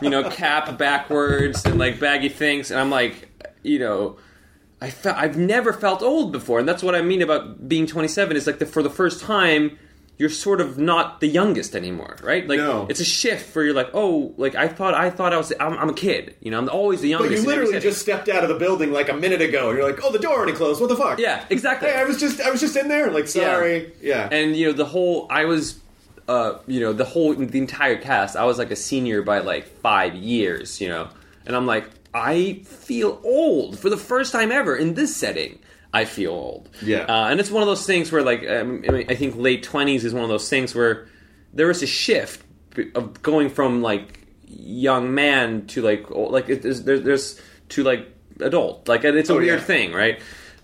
you 0.02 0.10
know, 0.10 0.30
cap 0.30 0.78
backwards 0.78 1.66
and 1.66 1.78
like 1.78 2.00
baggy 2.00 2.30
things, 2.30 2.72
and 2.72 2.80
I'm 2.80 2.90
like, 2.90 3.30
you 3.64 3.80
know, 3.80 4.18
I 4.82 4.90
felt 4.90 5.18
I've 5.18 5.38
never 5.38 5.74
felt 5.74 6.02
old 6.02 6.32
before, 6.32 6.60
and 6.60 6.68
that's 6.68 6.84
what 6.84 6.96
I 6.96 7.02
mean 7.02 7.22
about 7.22 7.68
being 7.70 7.86
27. 7.88 8.36
Is 8.38 8.48
like 8.48 8.60
the, 8.60 8.66
for 8.66 8.82
the 8.84 8.90
first 8.90 9.22
time. 9.22 9.78
You're 10.16 10.30
sort 10.30 10.62
of 10.62 10.78
not 10.78 11.22
the 11.22 11.28
youngest 11.28 11.76
anymore, 11.76 12.18
right? 12.22 12.48
Like 12.48 12.60
No. 12.60 12.86
it's 12.88 13.00
a 13.00 13.04
shift 13.04 13.54
where 13.56 13.66
you're 13.66 13.74
like, 13.74 13.90
oh, 13.96 14.32
like 14.38 14.54
I 14.54 14.68
thought, 14.68 14.94
I 14.94 15.10
thought 15.10 15.34
I 15.34 15.38
was, 15.38 15.52
I'm, 15.60 15.74
I'm 15.74 15.90
a 15.90 15.94
kid, 15.94 16.36
you 16.40 16.52
know, 16.52 16.60
I'm 16.60 16.70
always 16.70 17.02
the 17.02 17.10
youngest. 17.10 17.32
But 17.34 17.42
you 17.42 17.48
literally 17.48 17.80
just 17.80 18.00
stepped 18.00 18.30
out 18.30 18.44
of 18.44 18.50
the 18.50 18.56
building 18.56 18.92
like 18.92 19.10
a 19.10 19.14
minute 19.16 19.42
ago. 19.42 19.70
and 19.70 19.78
You're 19.80 19.90
like, 19.90 20.02
oh, 20.04 20.12
the 20.12 20.20
door 20.20 20.34
already 20.34 20.54
closed. 20.54 20.80
What 20.80 20.90
the 20.92 20.96
fuck? 20.96 21.18
Yeah, 21.18 21.44
exactly. 21.50 21.90
Hey, 21.90 21.96
I 21.98 22.04
was 22.04 22.20
just, 22.20 22.40
I 22.40 22.52
was 22.52 22.62
just 22.62 22.76
in 22.78 22.90
there. 22.90 23.10
Like, 23.10 23.28
sorry. 23.28 23.92
Yeah. 24.04 24.30
And 24.32 24.56
you 24.56 24.68
know, 24.68 24.74
the 24.74 24.86
whole 24.86 25.26
I 25.32 25.46
was 25.46 25.80
uh, 26.28 26.60
you 26.68 26.80
know, 26.80 26.94
the 26.94 27.06
whole 27.06 27.34
the 27.34 27.58
entire 27.60 27.98
cast, 27.98 28.36
I 28.36 28.46
was 28.46 28.58
like 28.58 28.72
a 28.72 28.76
senior 28.76 29.22
by 29.22 29.40
like 29.40 29.66
5 29.66 30.16
years, 30.16 30.80
you 30.82 30.88
know. 30.90 31.10
And 31.46 31.56
I'm 31.56 31.66
like 31.66 31.90
I 32.14 32.62
feel 32.66 33.20
old 33.24 33.80
for 33.80 33.90
the 33.90 33.98
first 33.98 34.32
time 34.32 34.52
ever 34.52 34.76
in 34.76 34.94
this 34.94 35.16
setting. 35.16 35.60
I 35.94 36.06
feel 36.06 36.32
old. 36.32 36.70
Yeah. 36.82 37.04
Uh, 37.04 37.28
and 37.30 37.40
it's 37.40 37.52
one 37.52 37.62
of 37.62 37.68
those 37.68 37.86
things 37.86 38.12
where 38.12 38.24
like 38.24 38.48
um, 38.48 38.84
I, 38.88 38.92
mean, 38.92 39.06
I 39.10 39.16
think 39.16 39.36
late 39.36 39.64
20s 39.66 40.04
is 40.04 40.14
one 40.14 40.24
of 40.24 40.30
those 40.30 40.50
things 40.50 40.74
where 40.74 41.08
there 41.54 41.70
is 41.70 41.84
a 41.84 41.88
shift 41.88 42.44
of 42.96 43.22
going 43.22 43.50
from 43.50 43.82
like 43.84 44.20
young 44.48 45.14
man 45.14 45.68
to 45.68 45.82
like 45.82 46.10
old, 46.12 46.32
like 46.32 46.50
it, 46.50 46.62
there's, 46.64 46.84
there's 46.84 47.02
there's 47.04 47.42
to 47.70 47.84
like 47.84 48.08
adult. 48.40 48.88
Like 48.88 49.04
it's 49.04 49.30
a 49.30 49.34
Oh, 49.34 49.38
weird 49.38 49.60
yeah. 49.60 49.66
thing, 49.66 49.94
right? 49.94 50.20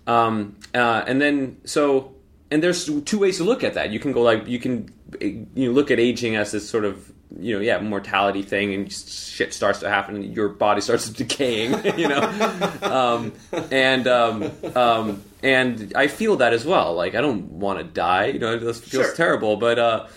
Um, 0.08 0.56
uh, 0.74 1.04
and 1.06 1.22
then 1.22 1.58
so 1.66 2.16
and 2.50 2.64
there's 2.64 2.86
two 3.04 3.20
ways 3.20 3.38
to 3.38 3.44
look 3.44 3.64
at 3.64 3.76
that. 3.76 3.92
You 3.92 4.00
can 4.00 4.12
go 4.12 4.22
like 4.22 4.48
you 4.48 4.58
can 4.60 4.92
you 5.22 5.48
know, 5.56 5.72
look 5.72 5.92
at 5.92 6.00
aging 6.00 6.36
as 6.36 6.52
this 6.52 6.68
sort 6.70 6.86
of 6.86 7.12
you 7.40 7.54
know 7.56 7.62
yeah 7.62 7.80
mortality 7.80 8.42
thing 8.42 8.74
and 8.74 8.92
shit 8.92 9.54
starts 9.54 9.80
to 9.80 9.88
happen 9.90 10.16
and 10.16 10.36
your 10.36 10.50
body 10.50 10.82
starts 10.82 11.10
decaying 11.24 11.72
you 11.98 12.08
know 12.08 12.22
um, 12.82 13.32
and 13.72 14.08
um, 14.08 14.52
um, 14.76 15.24
and 15.44 15.94
I 15.96 16.08
feel 16.08 16.38
that 16.38 16.54
as 16.54 16.66
well 16.66 16.96
like 16.96 17.14
I 17.16 17.22
don't 17.22 17.52
want 17.52 17.78
to 17.80 17.86
die 17.86 18.26
you 18.28 18.40
know 18.40 18.54
it 18.56 18.60
just 18.62 18.84
feels 18.84 19.06
Sure. 19.06 19.16
terrible 19.16 19.58
but 19.58 19.78
uh, 19.78 20.08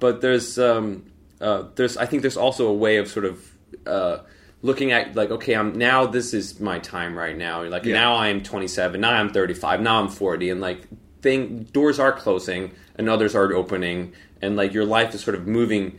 but 0.00 0.20
there's 0.22 0.58
um, 0.58 1.04
uh, 1.40 1.64
there's 1.74 1.96
I 1.98 2.06
think 2.06 2.22
there's 2.22 2.36
also 2.38 2.68
a 2.68 2.74
way 2.74 2.96
of 2.96 3.08
sort 3.08 3.26
of 3.26 3.52
uh, 3.86 4.18
looking 4.62 4.92
at 4.92 5.14
like 5.14 5.30
okay 5.30 5.54
I'm 5.54 5.76
now 5.76 6.06
this 6.06 6.32
is 6.32 6.58
my 6.58 6.78
time 6.78 7.16
right 7.18 7.36
now 7.36 7.62
like 7.64 7.84
Yeah. 7.84 7.94
now 7.94 8.16
I'm 8.16 8.42
27 8.42 8.98
now 9.00 9.10
I'm 9.10 9.28
35 9.30 9.80
now 9.82 10.00
I'm 10.00 10.08
40 10.08 10.48
and 10.50 10.60
like 10.62 10.88
thing 11.20 11.64
doors 11.72 11.98
are 12.00 12.12
closing 12.12 12.72
and 12.96 13.08
others 13.10 13.34
are 13.34 13.52
opening 13.52 14.12
and 14.42 14.56
like 14.56 14.72
your 14.72 14.84
life 14.84 15.14
is 15.14 15.22
sort 15.22 15.36
of 15.36 15.46
moving 15.46 15.98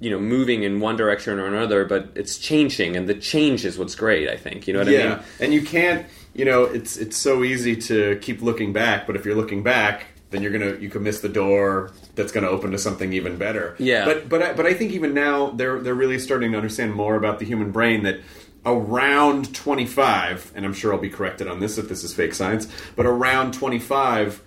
you 0.00 0.10
know 0.10 0.18
moving 0.18 0.64
in 0.64 0.80
one 0.80 0.96
direction 0.96 1.38
or 1.38 1.46
another 1.46 1.84
but 1.84 2.10
it's 2.14 2.36
changing 2.36 2.96
and 2.96 3.08
the 3.08 3.14
change 3.14 3.64
is 3.64 3.78
what's 3.78 3.94
great 3.94 4.28
i 4.28 4.36
think 4.36 4.66
you 4.66 4.72
know 4.74 4.80
what 4.80 4.88
yeah. 4.88 4.98
i 4.98 5.08
mean 5.08 5.24
And 5.40 5.54
you 5.54 5.62
can't, 5.62 6.06
you 6.34 6.44
know, 6.44 6.64
it's 6.64 6.96
it's 6.96 7.16
so 7.16 7.44
easy 7.44 7.76
to 7.76 8.18
keep 8.20 8.42
looking 8.42 8.72
back, 8.72 9.06
but 9.06 9.16
if 9.16 9.24
you're 9.24 9.36
looking 9.36 9.62
back, 9.62 10.06
then 10.30 10.42
you're 10.42 10.52
gonna 10.52 10.76
you 10.78 10.88
could 10.88 11.02
miss 11.02 11.20
the 11.20 11.28
door 11.28 11.92
that's 12.16 12.32
gonna 12.32 12.48
open 12.48 12.72
to 12.72 12.78
something 12.78 13.12
even 13.12 13.36
better. 13.36 13.76
Yeah. 13.78 14.04
But 14.04 14.28
but 14.28 14.42
I, 14.42 14.52
but 14.52 14.66
I 14.66 14.74
think 14.74 14.92
even 14.92 15.14
now 15.14 15.50
they're 15.50 15.78
they're 15.80 15.94
really 15.94 16.18
starting 16.18 16.52
to 16.52 16.56
understand 16.56 16.92
more 16.94 17.14
about 17.16 17.38
the 17.38 17.44
human 17.44 17.70
brain 17.70 18.02
that 18.02 18.20
around 18.66 19.54
25 19.54 20.52
and 20.54 20.64
i'm 20.64 20.72
sure 20.72 20.94
i'll 20.94 20.98
be 20.98 21.10
corrected 21.10 21.46
on 21.46 21.60
this 21.60 21.76
if 21.76 21.86
this 21.86 22.02
is 22.02 22.14
fake 22.14 22.32
science 22.32 22.66
but 22.96 23.04
around 23.04 23.52
25 23.52 24.42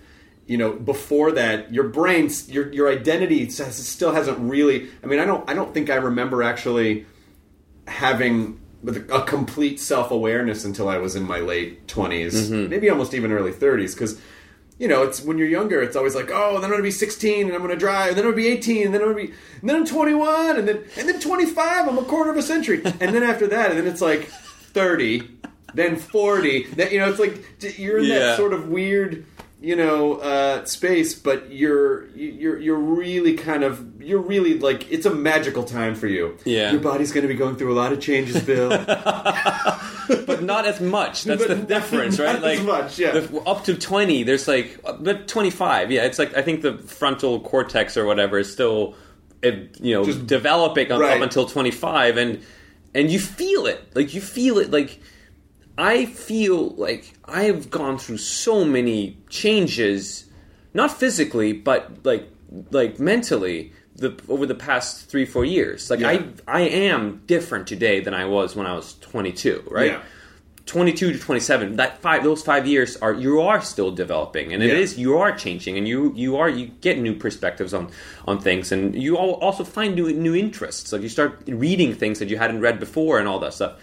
you 0.48 0.56
know 0.56 0.72
before 0.72 1.30
that 1.32 1.72
your 1.72 1.84
brain 1.84 2.28
your 2.48 2.72
your 2.72 2.90
identity 2.90 3.48
still 3.50 4.12
hasn't 4.12 4.38
really 4.38 4.88
i 5.04 5.06
mean 5.06 5.20
i 5.20 5.24
don't 5.24 5.48
i 5.48 5.54
don't 5.54 5.72
think 5.72 5.90
i 5.90 5.94
remember 5.94 6.42
actually 6.42 7.06
having 7.86 8.58
a 9.12 9.22
complete 9.22 9.78
self-awareness 9.78 10.64
until 10.64 10.88
i 10.88 10.96
was 10.98 11.14
in 11.14 11.22
my 11.22 11.38
late 11.40 11.86
20s 11.86 12.32
mm-hmm. 12.32 12.70
maybe 12.70 12.88
almost 12.90 13.12
even 13.14 13.30
early 13.30 13.52
30s 13.52 13.92
because 13.94 14.20
you 14.78 14.88
know 14.88 15.02
it's 15.02 15.22
when 15.22 15.36
you're 15.36 15.48
younger 15.48 15.82
it's 15.82 15.96
always 15.96 16.14
like 16.14 16.30
oh 16.32 16.54
then 16.54 16.64
i'm 16.64 16.70
gonna 16.70 16.82
be 16.82 16.90
16 16.90 17.46
and 17.46 17.54
i'm 17.54 17.60
gonna 17.60 17.76
drive 17.76 18.08
and 18.10 18.16
then 18.16 18.24
i'm 18.24 18.30
gonna 18.30 18.42
be 18.42 18.48
18 18.48 18.86
and 18.86 18.94
then 18.94 19.02
i'm 19.02 19.08
gonna 19.08 19.26
be 19.26 19.32
and 19.60 19.68
then 19.68 19.76
i'm 19.76 19.86
21 19.86 20.56
and 20.58 20.66
then 20.68 20.82
and 20.96 21.08
then 21.08 21.20
25 21.20 21.88
i'm 21.88 21.98
a 21.98 22.02
quarter 22.04 22.30
of 22.30 22.36
a 22.36 22.42
century 22.42 22.80
and 22.84 23.14
then 23.14 23.22
after 23.22 23.46
that 23.48 23.70
and 23.70 23.78
then 23.78 23.86
it's 23.86 24.00
like 24.00 24.28
30 24.28 25.28
then 25.74 25.96
40 25.96 26.64
that 26.76 26.92
you 26.92 26.98
know 27.00 27.10
it's 27.10 27.18
like 27.18 27.78
you're 27.78 27.98
in 27.98 28.04
Yeah. 28.04 28.18
that 28.20 28.36
sort 28.36 28.52
of 28.54 28.68
weird 28.68 29.26
you 29.60 29.74
know 29.74 30.14
uh, 30.18 30.64
space 30.64 31.14
but 31.14 31.50
you're 31.52 32.06
you're 32.10 32.58
you're 32.60 32.78
really 32.78 33.34
kind 33.34 33.64
of 33.64 34.00
you're 34.00 34.20
really 34.20 34.56
like 34.58 34.90
it's 34.92 35.04
a 35.04 35.12
magical 35.14 35.64
time 35.64 35.94
for 35.96 36.06
you 36.06 36.36
Yeah. 36.44 36.70
your 36.70 36.80
body's 36.80 37.10
going 37.10 37.22
to 37.22 37.28
be 37.28 37.34
going 37.34 37.56
through 37.56 37.72
a 37.72 37.78
lot 37.78 37.92
of 37.92 38.00
changes 38.00 38.40
bill 38.42 38.68
but 40.26 40.42
not 40.42 40.64
as 40.66 40.80
much 40.80 41.24
that's 41.24 41.40
But 41.42 41.48
the 41.48 41.56
not- 41.56 41.68
difference 41.68 42.18
right 42.18 42.34
not 42.34 42.42
like 42.42 42.58
as 42.60 42.64
much, 42.66 42.98
yeah. 42.98 43.12
the- 43.18 43.40
up 43.40 43.64
to 43.64 43.74
20 43.74 44.22
there's 44.22 44.46
like 44.48 44.80
but 45.00 45.28
25 45.28 45.90
yeah 45.90 46.04
it's 46.04 46.18
like 46.18 46.36
i 46.36 46.42
think 46.42 46.62
the 46.62 46.78
frontal 46.78 47.40
cortex 47.40 47.96
or 47.96 48.04
whatever 48.06 48.38
is 48.38 48.52
still 48.52 48.94
you 49.42 49.94
know 49.94 50.04
Just- 50.04 50.26
developing 50.26 50.88
right. 50.90 51.16
up 51.16 51.22
until 51.22 51.46
25 51.46 52.16
and 52.16 52.42
and 52.94 53.10
you 53.10 53.18
feel 53.18 53.66
it 53.66 53.80
like 53.94 54.14
you 54.14 54.20
feel 54.20 54.58
it 54.58 54.70
like 54.70 55.00
I 55.78 56.06
feel 56.06 56.70
like 56.70 57.14
I've 57.24 57.70
gone 57.70 57.98
through 57.98 58.18
so 58.18 58.64
many 58.64 59.16
changes, 59.30 60.26
not 60.74 60.90
physically, 60.90 61.52
but 61.52 62.04
like 62.04 62.28
like 62.72 62.98
mentally, 62.98 63.72
the 63.94 64.18
over 64.28 64.44
the 64.44 64.54
past 64.56 65.08
three 65.08 65.24
four 65.24 65.44
years. 65.44 65.88
Like 65.88 66.00
Yeah. 66.00 66.08
I 66.08 66.24
I 66.48 66.60
am 66.62 67.22
different 67.26 67.66
today 67.68 68.00
than 68.00 68.12
I 68.12 68.24
was 68.24 68.56
when 68.56 68.66
I 68.66 68.74
was 68.74 68.94
22. 69.00 69.68
Right. 69.70 69.92
Yeah. 69.92 70.02
22 70.66 71.12
to 71.12 71.18
27 71.18 71.76
that 71.76 71.96
five 72.02 72.22
those 72.22 72.42
five 72.42 72.66
years 72.66 72.94
are 72.98 73.14
you 73.14 73.40
are 73.40 73.62
still 73.62 73.90
developing 73.90 74.52
and 74.52 74.62
it 74.62 74.66
Yeah. 74.68 74.74
is 74.74 74.98
you 74.98 75.16
are 75.16 75.32
changing 75.34 75.78
and 75.78 75.88
you 75.88 76.12
you 76.14 76.36
are 76.36 76.46
you 76.50 76.66
get 76.82 76.98
new 76.98 77.14
perspectives 77.14 77.72
on 77.72 77.88
on 78.26 78.38
things 78.38 78.70
and 78.70 78.94
you 78.94 79.16
also 79.16 79.64
find 79.64 79.94
new 79.94 80.12
new 80.12 80.34
interests 80.34 80.92
like 80.92 81.00
you 81.00 81.08
start 81.08 81.40
reading 81.46 81.94
things 81.94 82.18
that 82.18 82.28
you 82.28 82.36
hadn't 82.36 82.60
read 82.60 82.78
before 82.78 83.18
and 83.18 83.26
all 83.26 83.38
that 83.38 83.54
stuff 83.54 83.80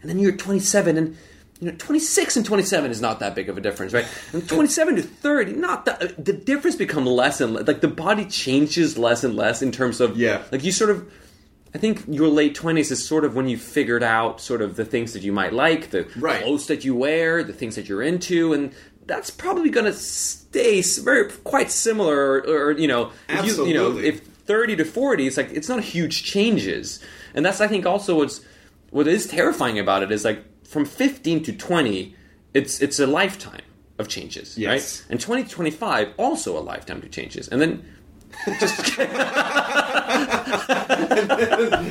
and 0.00 0.10
then 0.10 0.18
you're 0.18 0.32
27 0.32 0.96
and 0.98 1.16
you 1.64 1.70
know, 1.72 1.76
26 1.78 2.36
and 2.36 2.46
27 2.46 2.90
is 2.90 3.00
not 3.00 3.20
that 3.20 3.34
big 3.34 3.48
of 3.48 3.56
a 3.56 3.60
difference, 3.60 3.92
right? 3.92 4.06
And 4.32 4.48
27 4.48 4.96
to 4.96 5.02
30, 5.02 5.52
not 5.54 5.84
that 5.86 6.02
uh, 6.02 6.08
the 6.18 6.32
difference 6.32 6.76
become 6.76 7.06
less 7.06 7.40
and 7.40 7.54
less. 7.54 7.66
Like 7.66 7.80
the 7.80 7.88
body 7.88 8.24
changes 8.26 8.98
less 8.98 9.24
and 9.24 9.34
less 9.34 9.62
in 9.62 9.72
terms 9.72 10.00
of 10.00 10.16
Yeah. 10.16 10.42
Like 10.52 10.62
you 10.64 10.72
sort 10.72 10.90
of, 10.90 11.10
I 11.74 11.78
think 11.78 12.04
your 12.06 12.28
late 12.28 12.54
20s 12.56 12.90
is 12.90 13.04
sort 13.06 13.24
of 13.24 13.34
when 13.34 13.48
you 13.48 13.56
figured 13.56 14.02
out 14.02 14.40
sort 14.40 14.62
of 14.62 14.76
the 14.76 14.84
things 14.84 15.12
that 15.14 15.22
you 15.22 15.32
might 15.32 15.52
like, 15.52 15.90
the 15.90 16.06
Right. 16.16 16.42
clothes 16.42 16.66
that 16.66 16.84
you 16.84 16.94
wear, 16.94 17.42
the 17.42 17.52
things 17.52 17.76
that 17.76 17.88
you're 17.88 18.02
into, 18.02 18.52
and 18.52 18.72
that's 19.06 19.30
probably 19.30 19.70
going 19.70 19.86
to 19.86 19.92
stay 19.92 20.82
very 20.82 21.30
quite 21.44 21.70
similar. 21.70 22.16
Or, 22.16 22.68
or, 22.68 22.72
you 22.72 22.88
know, 22.88 23.10
if 23.28 23.44
you, 23.46 23.66
you 23.66 23.74
know, 23.74 23.98
if 23.98 24.20
30 24.20 24.76
to 24.76 24.84
40, 24.84 25.26
it's 25.26 25.36
like 25.36 25.50
it's 25.52 25.68
not 25.68 25.82
huge 25.82 26.22
changes, 26.24 27.00
and 27.34 27.44
that's 27.44 27.60
I 27.60 27.66
think 27.68 27.86
also 27.86 28.16
what's 28.16 28.40
what 28.90 29.08
is 29.08 29.26
terrifying 29.26 29.78
about 29.78 30.02
it 30.02 30.12
is 30.12 30.24
like 30.24 30.44
from 30.74 30.84
15 30.84 31.42
to 31.44 31.52
20, 31.52 32.16
it's 32.52 32.80
it's 32.82 32.98
a 32.98 33.06
lifetime 33.06 33.62
of 34.00 34.08
changes, 34.08 34.58
Yes. 34.58 34.70
right? 35.02 35.12
And 35.12 35.20
20 35.20 35.44
to 35.44 35.48
25 35.50 36.08
also 36.18 36.58
a 36.58 36.62
lifetime 36.72 36.98
of 36.98 37.10
changes, 37.12 37.46
and 37.48 37.60
then 37.62 37.84
just 38.60 38.98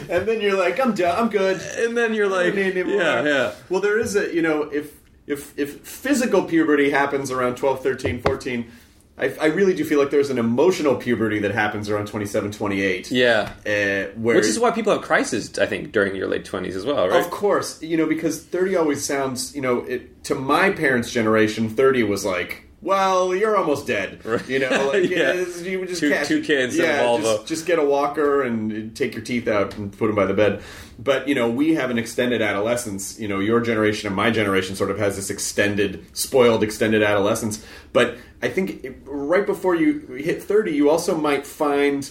and 0.10 0.28
then 0.28 0.42
you're 0.42 0.58
like, 0.58 0.80
I'm 0.80 0.94
done. 0.94 1.18
I'm 1.18 1.30
good. 1.30 1.62
and 1.78 1.96
then 1.98 2.14
you're 2.14 2.28
like, 2.28 2.54
yeah, 2.56 3.24
yeah. 3.24 3.52
Well, 3.70 3.80
there 3.82 3.98
is 4.00 4.16
a, 4.18 4.34
you 4.36 4.42
know, 4.42 4.64
if 4.64 4.92
if 5.28 5.58
if 5.58 5.80
physical 5.88 6.44
puberty 6.44 6.90
happens 6.92 7.32
around 7.32 7.56
12, 7.56 7.82
13, 7.82 8.22
14, 8.22 8.72
I, 9.18 9.26
I 9.40 9.46
really 9.48 9.76
do 9.76 9.86
feel 9.86 10.00
like 10.00 10.10
there's 10.10 10.32
an 10.32 10.40
emotional 10.40 10.96
puberty 10.96 11.40
that 11.40 11.52
happens 11.52 11.88
around 11.88 12.08
27, 12.08 12.52
28. 12.52 13.12
Yeah. 13.12 13.52
Uh, 13.66 14.12
where 14.20 14.36
Which 14.36 14.46
is 14.48 14.60
why 14.60 14.72
people 14.72 14.92
have 14.94 15.04
crises, 15.04 15.60
I 15.60 15.68
think, 15.68 15.92
during 15.92 16.16
your 16.16 16.28
late 16.28 16.46
20s 16.46 16.74
as 16.76 16.84
well, 16.86 17.08
right? 17.08 17.24
Of 17.24 17.30
course, 17.30 17.82
you 17.84 17.96
know, 17.96 18.08
because 18.08 18.44
30 18.44 18.76
always 18.76 19.06
sounds, 19.06 19.56
you 19.56 19.62
know, 19.62 19.80
it, 19.80 20.24
to 20.26 20.36
my 20.36 20.72
parents' 20.72 21.12
generation, 21.12 21.70
30 21.70 22.04
was 22.04 22.26
like, 22.26 22.64
well, 22.82 23.34
you're 23.34 23.56
almost 23.56 23.88
dead. 23.88 24.20
You 24.48 24.60
know, 24.60 24.70
like, 24.94 25.10
Yeah. 25.10 25.46
you 25.62 25.80
would 25.80 25.88
just 25.90 26.02
Two- 26.02 26.10
catch- 26.10 26.28
two 26.28 26.42
kids 26.42 26.76
and 26.78 26.84
a 26.84 26.88
yeah. 26.88 27.18
Just, 27.22 27.46
just 27.48 27.66
get 27.66 27.80
a 27.80 27.86
walker 27.86 28.42
and 28.42 28.94
take 28.96 29.14
your 29.14 29.24
teeth 29.24 29.48
out 29.48 29.78
and 29.78 29.96
put 29.98 30.08
them 30.08 30.16
by 30.16 30.26
the 30.26 30.34
bed. 30.34 30.62
But, 31.00 31.28
you 31.30 31.34
know, 31.36 31.50
we 31.50 31.76
have 31.76 31.92
an 31.92 31.98
extended 31.98 32.42
adolescence. 32.42 33.18
You 33.20 33.28
know, 33.30 33.40
your 33.40 33.62
generation 33.62 34.08
and 34.08 34.16
my 34.16 34.32
generation 34.32 34.76
sort 34.76 34.92
of 34.92 34.98
has 35.00 35.16
this 35.16 35.30
extended, 35.30 36.06
spoiled, 36.18 36.62
extended 36.62 37.04
adolescence. 37.04 37.66
But 37.94 38.18
I 38.44 38.50
think 38.50 38.84
it- 38.84 38.98
right 39.06 39.46
before 39.46 39.74
you 39.74 40.00
hit 40.18 40.44
30, 40.44 40.72
you 40.74 40.90
also 40.90 41.16
might 41.18 41.48
find 41.48 42.10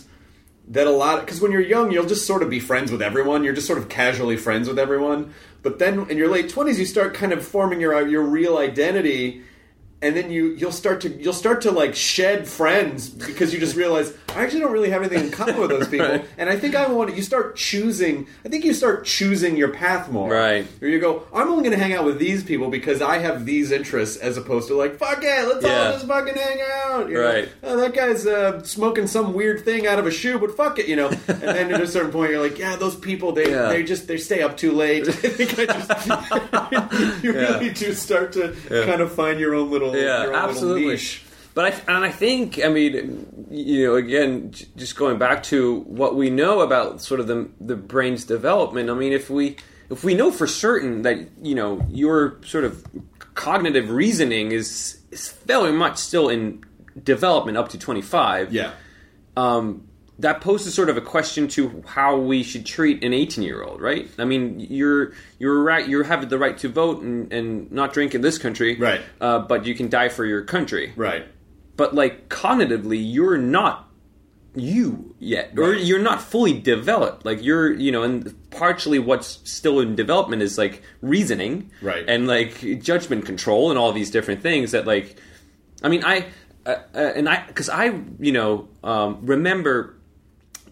that 0.68 0.86
a 0.86 0.90
lot 0.90 1.20
because 1.20 1.40
when 1.40 1.52
you're 1.52 1.60
young 1.60 1.90
you'll 1.90 2.06
just 2.06 2.26
sort 2.26 2.42
of 2.42 2.48
be 2.48 2.60
friends 2.60 2.90
with 2.90 3.02
everyone. 3.02 3.44
You're 3.44 3.52
just 3.52 3.66
sort 3.66 3.78
of 3.78 3.88
casually 3.88 4.36
friends 4.36 4.68
with 4.68 4.78
everyone. 4.78 5.34
But 5.62 5.78
then 5.78 6.06
in 6.08 6.16
your 6.16 6.28
late 6.28 6.48
20s 6.48 6.78
you 6.78 6.86
start 6.86 7.14
kind 7.14 7.32
of 7.32 7.44
forming 7.44 7.80
your 7.80 8.06
your 8.08 8.22
real 8.22 8.56
identity 8.56 9.42
and 10.02 10.16
then 10.16 10.30
you 10.30 10.48
you'll 10.58 10.72
start 10.72 11.00
to 11.02 11.08
you'll 11.08 11.32
start 11.32 11.62
to 11.62 11.70
like 11.70 11.94
shed 11.94 12.46
friends 12.48 13.08
because 13.08 13.52
you 13.54 13.60
just 13.60 13.76
realize 13.76 14.12
I 14.34 14.42
actually 14.42 14.60
don't 14.60 14.72
really 14.72 14.90
have 14.90 15.02
anything 15.02 15.26
in 15.26 15.30
common 15.30 15.58
with 15.58 15.70
those 15.70 15.88
people 15.94 16.08
Right. 16.08 16.24
and 16.38 16.50
I 16.50 16.56
think 16.58 16.74
I 16.74 16.86
want 16.88 17.10
to 17.10 17.16
you 17.16 17.22
start 17.22 17.56
choosing 17.56 18.26
I 18.44 18.48
think 18.48 18.64
you 18.64 18.74
start 18.74 19.04
choosing 19.04 19.56
your 19.56 19.68
path 19.68 20.10
more 20.10 20.30
Right. 20.30 20.66
where 20.80 20.90
you 20.90 20.98
go 21.00 21.22
I'm 21.32 21.48
only 21.48 21.62
going 21.64 21.76
to 21.76 21.82
hang 21.82 21.92
out 21.94 22.04
with 22.04 22.18
these 22.18 22.42
people 22.42 22.68
because 22.68 23.00
I 23.00 23.18
have 23.18 23.46
these 23.46 23.70
interests 23.72 24.16
as 24.16 24.36
opposed 24.36 24.68
to 24.68 24.74
like 24.74 24.98
fuck 24.98 25.18
it 25.22 25.48
let's 25.48 25.64
Yeah. 25.64 25.86
all 25.86 25.92
just 25.92 26.06
fucking 26.06 26.34
hang 26.34 26.58
out 26.84 27.08
you 27.08 27.14
know? 27.14 27.24
Right. 27.24 27.48
oh, 27.62 27.76
that 27.78 27.94
guy's 27.94 28.26
uh, 28.26 28.62
smoking 28.64 29.06
some 29.06 29.32
weird 29.34 29.64
thing 29.64 29.86
out 29.86 29.98
of 29.98 30.06
a 30.06 30.10
shoe, 30.10 30.38
but 30.38 30.56
fuck 30.56 30.78
it, 30.78 30.86
you 30.88 30.96
know. 30.96 31.08
And 31.08 31.40
then 31.42 31.72
at 31.74 31.80
a 31.80 31.86
certain 31.86 32.10
point, 32.10 32.30
you're 32.30 32.42
like, 32.42 32.58
yeah, 32.58 32.76
those 32.76 32.94
people, 32.96 33.32
they 33.32 33.50
Yeah. 33.50 33.68
they 33.68 33.82
just 33.82 34.06
they 34.08 34.18
stay 34.18 34.42
up 34.42 34.56
too 34.56 34.72
late. 34.72 35.08
I 35.08 35.12
think 35.12 35.58
I 35.58 35.66
just 35.66 37.22
you 37.24 37.32
really 37.32 37.70
do 37.70 37.92
start 37.94 38.32
to 38.32 38.54
kind 38.68 39.00
of 39.00 39.12
find 39.12 39.38
your 39.40 39.54
own 39.54 39.70
little 39.70 39.91
yeah, 39.96 40.22
your 40.24 40.34
own 40.34 40.48
absolutely. 40.48 40.80
little 40.80 40.92
niche. 40.92 41.22
But 41.54 41.66
I 41.66 41.94
and 41.96 42.04
I 42.04 42.10
think 42.10 42.64
I 42.64 42.68
mean 42.68 43.46
you 43.50 43.84
know 43.86 43.96
again 43.96 44.52
j- 44.52 44.66
just 44.76 44.96
going 44.96 45.18
back 45.18 45.42
to 45.44 45.80
what 45.80 46.16
we 46.16 46.30
know 46.30 46.60
about 46.60 47.02
sort 47.02 47.20
of 47.20 47.26
the 47.26 47.48
the 47.60 47.76
brain's 47.76 48.24
development. 48.24 48.88
I 48.88 48.94
mean 48.94 49.12
if 49.12 49.28
we 49.28 49.56
if 49.90 50.02
we 50.02 50.14
know 50.14 50.30
for 50.32 50.46
certain 50.46 51.02
that 51.02 51.18
you 51.42 51.54
know 51.54 51.84
your 51.90 52.38
sort 52.44 52.64
of 52.64 52.84
cognitive 53.34 53.90
reasoning 53.90 54.52
is 54.52 55.00
is 55.10 55.32
very 55.44 55.72
much 55.72 55.98
still 55.98 56.28
in 56.30 56.64
development 57.02 57.56
up 57.58 57.68
to 57.70 57.78
25 57.78 58.52
Yeah, 58.52 58.72
um, 59.36 59.86
that 60.22 60.40
poses 60.40 60.72
sort 60.74 60.88
of 60.88 60.96
a 60.96 61.00
question 61.00 61.46
to 61.48 61.82
how 61.86 62.16
we 62.16 62.42
should 62.42 62.64
treat 62.66 63.04
an 63.04 63.12
18 63.12 63.44
year 63.44 63.62
old, 63.62 63.80
right? 63.80 64.08
I 64.18 64.24
mean, 64.24 64.58
you're 64.58 65.12
you're 65.38 65.62
right. 65.62 65.86
You 65.86 66.02
have 66.02 66.28
the 66.30 66.38
right 66.38 66.56
to 66.58 66.68
vote 66.68 67.02
and, 67.02 67.32
and 67.32 67.70
not 67.70 67.92
drink 67.92 68.14
in 68.14 68.20
this 68.22 68.38
country, 68.38 68.76
Right. 68.76 69.00
Uh, 69.20 69.38
but 69.40 69.66
you 69.66 69.74
can 69.74 69.88
die 69.88 70.08
for 70.08 70.24
your 70.24 70.42
country, 70.42 70.92
right. 70.96 71.26
But 71.76 71.94
like 71.94 72.28
cognitively, 72.28 73.00
you're 73.02 73.38
not 73.38 73.88
you 74.54 75.14
yet, 75.18 75.58
or 75.58 75.72
you're 75.72 75.98
not 76.02 76.20
fully 76.20 76.52
developed. 76.60 77.24
Like 77.24 77.42
you're, 77.42 77.72
you 77.72 77.90
know, 77.90 78.02
and 78.02 78.34
partially 78.50 78.98
what's 78.98 79.40
still 79.44 79.80
in 79.80 79.96
development 79.96 80.42
is 80.42 80.58
like 80.58 80.82
reasoning, 81.00 81.70
Right. 81.80 82.04
and 82.06 82.26
like 82.26 82.60
judgment 82.82 83.24
control 83.24 83.70
and 83.70 83.78
all 83.78 83.92
these 83.92 84.10
different 84.10 84.42
things 84.42 84.72
that 84.72 84.86
like 84.86 85.16
I 85.82 85.88
mean, 85.88 86.04
I 86.04 86.26
uh, 86.66 86.76
uh, 86.94 86.98
and 87.16 87.28
I 87.28 87.44
because 87.46 87.68
I 87.70 87.86
you 88.20 88.32
know 88.32 88.68
um, 88.84 89.20
remember 89.22 89.96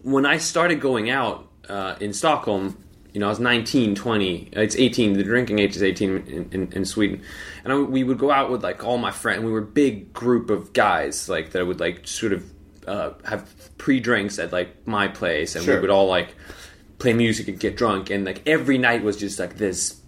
when 0.03 0.25
I 0.25 0.37
started 0.37 0.79
going 0.81 1.09
out 1.09 1.47
uh, 1.69 1.95
in 1.99 2.13
Stockholm. 2.13 2.77
You 3.13 3.19
know, 3.19 3.25
I 3.25 3.29
was 3.29 3.41
19, 3.41 3.93
20. 3.95 4.49
It's 4.53 4.73
18. 4.77 5.13
The 5.13 5.23
drinking 5.25 5.59
age 5.59 5.75
is 5.75 5.83
18 5.83 6.09
in, 6.27 6.49
in, 6.53 6.71
in 6.71 6.85
Sweden, 6.85 7.21
and 7.65 7.73
I, 7.73 7.77
we 7.77 8.05
would 8.05 8.17
go 8.17 8.31
out 8.31 8.49
with 8.49 8.63
like 8.63 8.85
all 8.85 8.97
my 8.97 9.11
friends. 9.11 9.43
We 9.43 9.51
were 9.51 9.59
a 9.59 9.61
big 9.65 10.13
group 10.13 10.49
of 10.49 10.71
guys 10.71 11.27
like 11.27 11.51
that 11.51 11.59
I 11.59 11.63
would 11.63 11.81
like 11.81 12.07
sort 12.07 12.31
of 12.31 12.49
uh, 12.87 13.09
have 13.25 13.49
pre-drinks 13.77 14.39
at 14.39 14.53
like 14.53 14.87
my 14.87 15.09
place, 15.09 15.57
and 15.57 15.65
Sure. 15.65 15.75
we 15.75 15.81
would 15.81 15.89
all 15.89 16.07
like 16.07 16.35
play 16.99 17.11
music 17.11 17.49
and 17.49 17.59
get 17.59 17.75
drunk, 17.75 18.09
and 18.11 18.23
like 18.23 18.47
every 18.47 18.77
night 18.77 19.03
was 19.03 19.17
just 19.17 19.39
like 19.39 19.57
this 19.57 19.99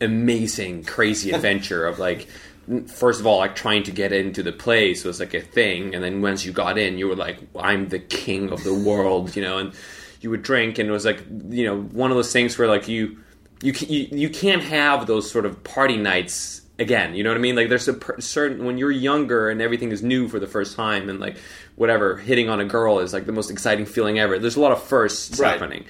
amazing, 0.00 0.82
crazy 0.82 1.30
adventure 1.34 1.86
of 1.86 2.00
like, 2.00 2.26
first 2.86 3.20
of 3.20 3.26
all, 3.26 3.38
like 3.38 3.56
trying 3.56 3.82
to 3.84 3.90
get 3.90 4.12
into 4.12 4.42
the 4.42 4.52
place 4.52 5.04
was 5.04 5.20
like 5.20 5.34
a 5.34 5.40
thing, 5.40 5.94
and 5.94 6.02
then 6.04 6.22
once 6.22 6.44
you 6.44 6.52
got 6.52 6.78
in, 6.78 6.98
you 6.98 7.08
were 7.08 7.16
like, 7.16 7.38
I'm 7.58 7.88
the 7.88 7.98
king 7.98 8.50
of 8.50 8.62
the 8.64 8.74
world, 8.74 9.34
you 9.36 9.42
know, 9.42 9.58
and 9.58 9.72
you 10.20 10.30
would 10.30 10.42
drink, 10.42 10.78
and 10.78 10.88
it 10.88 10.92
was 10.92 11.04
like, 11.04 11.22
you 11.48 11.64
know, 11.64 11.80
one 11.82 12.10
of 12.10 12.16
those 12.16 12.32
things 12.32 12.56
where 12.58 12.68
like 12.68 12.88
you, 12.88 13.18
you, 13.62 13.72
you, 13.88 14.08
you 14.12 14.28
can't 14.30 14.62
have 14.62 15.06
those 15.06 15.30
sort 15.30 15.46
of 15.46 15.62
party 15.64 15.96
nights 15.96 16.62
again. 16.78 17.14
You 17.14 17.24
know 17.24 17.30
what 17.30 17.36
I 17.38 17.40
mean? 17.40 17.56
Like 17.56 17.68
there's 17.68 17.88
a 17.88 17.94
per- 17.94 18.20
certain 18.20 18.64
when 18.64 18.78
you're 18.78 18.90
younger 18.90 19.50
and 19.50 19.60
everything 19.60 19.92
is 19.92 20.02
new 20.02 20.28
for 20.28 20.38
the 20.38 20.46
first 20.46 20.76
time, 20.76 21.08
and 21.08 21.20
like 21.20 21.36
whatever 21.76 22.16
hitting 22.16 22.48
on 22.48 22.60
a 22.60 22.64
girl 22.64 22.98
is 23.00 23.12
like 23.12 23.26
the 23.26 23.32
most 23.32 23.50
exciting 23.50 23.86
feeling 23.86 24.18
ever. 24.18 24.38
There's 24.38 24.56
a 24.56 24.60
lot 24.60 24.72
of 24.72 24.82
firsts 24.82 25.38
Right. 25.40 25.52
happening 25.52 25.84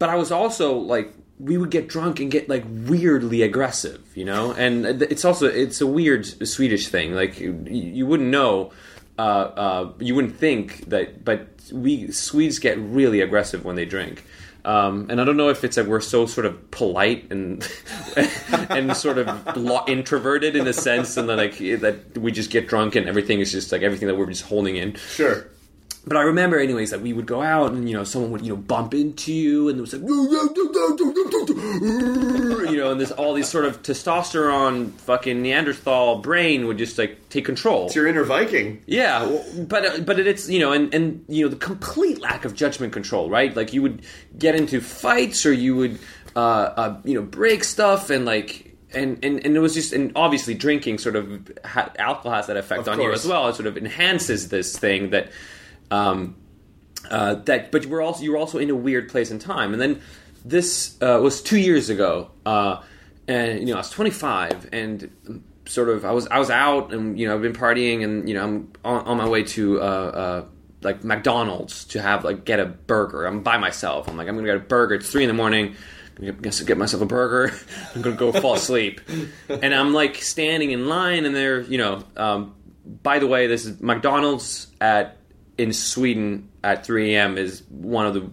but 0.00 0.08
I 0.10 0.16
was 0.16 0.32
also 0.32 0.76
like 0.76 1.14
we 1.38 1.56
would 1.56 1.70
get 1.70 1.88
drunk 1.88 2.20
and 2.20 2.30
get 2.30 2.48
like 2.48 2.64
weirdly 2.66 3.42
aggressive, 3.42 4.00
you 4.14 4.24
know. 4.24 4.52
And 4.52 5.02
it's 5.02 5.24
also 5.24 5.46
it's 5.46 5.80
a 5.80 5.86
weird 5.86 6.26
Swedish 6.46 6.88
thing. 6.88 7.14
Like 7.14 7.40
you, 7.40 7.60
you 7.68 8.06
wouldn't 8.06 8.30
know, 8.30 8.72
uh, 9.18 9.22
uh, 9.22 9.92
you 9.98 10.14
wouldn't 10.14 10.36
think 10.36 10.88
that, 10.90 11.24
but 11.24 11.48
we 11.72 12.10
Swedes 12.12 12.58
get 12.58 12.78
really 12.78 13.20
aggressive 13.20 13.64
when 13.64 13.76
they 13.76 13.84
drink. 13.84 14.24
Um, 14.64 15.08
and 15.10 15.20
I 15.20 15.24
don't 15.24 15.36
know 15.36 15.50
if 15.50 15.62
it's 15.62 15.76
that 15.76 15.86
we're 15.86 16.00
so 16.00 16.24
sort 16.24 16.46
of 16.46 16.70
polite 16.70 17.30
and 17.30 17.68
and 18.70 18.96
sort 18.96 19.18
of 19.18 19.28
introverted 19.86 20.56
in 20.56 20.66
a 20.66 20.72
sense, 20.72 21.16
and 21.18 21.28
then 21.28 21.36
like 21.36 21.58
that 21.58 22.16
we 22.16 22.32
just 22.32 22.50
get 22.50 22.66
drunk 22.66 22.94
and 22.94 23.06
everything 23.06 23.40
is 23.40 23.52
just 23.52 23.72
like 23.72 23.82
everything 23.82 24.08
that 24.08 24.14
we're 24.14 24.26
just 24.26 24.44
holding 24.44 24.76
in. 24.76 24.94
Sure. 24.94 25.46
But 26.06 26.18
I 26.18 26.22
remember, 26.22 26.58
anyways, 26.58 26.90
that 26.90 27.00
we 27.00 27.14
would 27.14 27.24
go 27.24 27.40
out 27.40 27.72
and 27.72 27.88
you 27.88 27.96
know 27.96 28.04
someone 28.04 28.30
would 28.32 28.42
you 28.42 28.50
know 28.50 28.60
bump 28.60 28.92
into 28.92 29.32
you 29.32 29.70
and 29.70 29.78
it 29.78 29.80
was 29.80 29.94
like 29.94 30.02
you 32.70 32.76
know 32.76 32.92
and 32.92 33.00
this 33.00 33.10
all 33.12 33.32
these 33.32 33.48
sort 33.48 33.64
of 33.64 33.82
testosterone 33.82 34.92
fucking 34.92 35.40
Neanderthal 35.40 36.18
brain 36.18 36.66
would 36.66 36.76
just 36.76 36.98
like 36.98 37.30
take 37.30 37.46
control. 37.46 37.86
It's 37.86 37.94
your 37.94 38.06
inner 38.06 38.22
Viking. 38.22 38.82
Yeah, 38.86 39.24
well, 39.24 39.44
but 39.66 39.86
uh, 39.86 39.98
but 40.00 40.20
it's 40.20 40.48
you 40.48 40.58
know 40.58 40.72
and 40.72 40.92
and 40.94 41.24
you 41.28 41.44
know 41.44 41.48
the 41.48 41.56
complete 41.56 42.20
lack 42.20 42.44
of 42.44 42.54
judgment 42.54 42.92
control, 42.92 43.30
right? 43.30 43.56
Like 43.56 43.72
you 43.72 43.80
would 43.80 44.02
get 44.38 44.54
into 44.54 44.82
fights 44.82 45.46
or 45.46 45.52
you 45.54 45.74
would 45.74 45.98
uh, 46.36 46.38
uh 46.38 47.00
you 47.04 47.14
know 47.14 47.22
break 47.22 47.64
stuff 47.64 48.10
and 48.10 48.24
like. 48.24 48.72
And, 48.96 49.24
and, 49.24 49.44
and 49.44 49.56
it 49.56 49.58
was 49.58 49.74
just 49.74 49.92
and 49.92 50.12
obviously 50.14 50.54
drinking 50.54 50.98
sort 50.98 51.16
of 51.16 51.50
ha- 51.64 51.90
alcohol 51.98 52.30
has 52.30 52.46
that 52.46 52.56
effect 52.56 52.82
Of 52.82 52.90
on 52.90 53.00
you 53.00 53.12
as 53.12 53.26
well. 53.26 53.48
It 53.48 53.56
sort 53.56 53.66
of 53.66 53.76
enhances 53.76 54.50
this 54.50 54.78
thing 54.78 55.10
that 55.10 55.32
um, 55.90 56.36
uh, 57.10 57.34
that 57.34 57.70
but 57.70 57.84
you 57.84 57.88
were 57.88 58.02
also 58.02 58.22
you 58.22 58.32
were 58.32 58.38
also 58.38 58.58
in 58.58 58.70
a 58.70 58.74
weird 58.74 59.08
place 59.08 59.30
in 59.30 59.38
time. 59.38 59.72
And 59.72 59.80
then 59.80 60.00
this 60.44 60.96
uh, 61.02 61.20
was 61.22 61.42
two 61.42 61.58
years 61.58 61.90
ago 61.90 62.30
uh, 62.46 62.82
and 63.28 63.60
you 63.60 63.66
know 63.66 63.74
I 63.74 63.78
was 63.78 63.90
25 63.90 64.68
and 64.72 65.42
sort 65.66 65.88
of 65.88 66.04
I 66.04 66.12
was 66.12 66.26
I 66.28 66.38
was 66.38 66.50
out 66.50 66.92
and 66.92 67.18
you 67.18 67.26
know 67.26 67.34
I've 67.34 67.42
been 67.42 67.52
partying 67.52 68.04
and 68.04 68.28
you 68.28 68.34
know 68.34 68.44
I'm 68.44 68.72
on, 68.84 69.06
on 69.06 69.16
my 69.16 69.28
way 69.28 69.44
to 69.44 69.80
uh, 69.80 69.84
uh, 69.84 70.44
like 70.82 71.02
McDonald's 71.04 71.84
to 71.86 72.02
have 72.02 72.24
like 72.24 72.44
get 72.44 72.60
a 72.60 72.66
burger. 72.66 73.24
I'm 73.24 73.42
by 73.42 73.58
myself. 73.58 74.08
I'm 74.08 74.16
like 74.16 74.28
I'm 74.28 74.36
gonna 74.36 74.46
get 74.46 74.56
a 74.56 74.60
burger. 74.60 74.94
It's 74.94 75.10
three 75.10 75.24
in 75.24 75.28
the 75.28 75.34
morning. 75.34 75.76
I 76.20 76.30
guess 76.30 76.60
get 76.60 76.78
myself 76.78 77.02
a 77.02 77.06
burger. 77.06 77.52
I'm 77.94 78.02
gonna 78.02 78.16
go 78.16 78.30
fall 78.30 78.54
asleep, 78.54 79.00
and 79.48 79.74
I'm 79.74 79.92
like 79.92 80.16
standing 80.16 80.70
in 80.70 80.86
line, 80.88 81.24
and 81.24 81.34
they're 81.34 81.62
you 81.62 81.78
know. 81.78 82.04
Um, 82.16 82.54
by 83.02 83.18
the 83.18 83.26
way, 83.26 83.46
this 83.46 83.64
is 83.64 83.80
McDonald's 83.80 84.66
at 84.78 85.16
in 85.58 85.72
Sweden 85.72 86.48
at 86.64 86.84
3 86.84 87.14
a.m. 87.14 87.38
is 87.38 87.62
one 87.68 88.06
of 88.06 88.14
the 88.14 88.28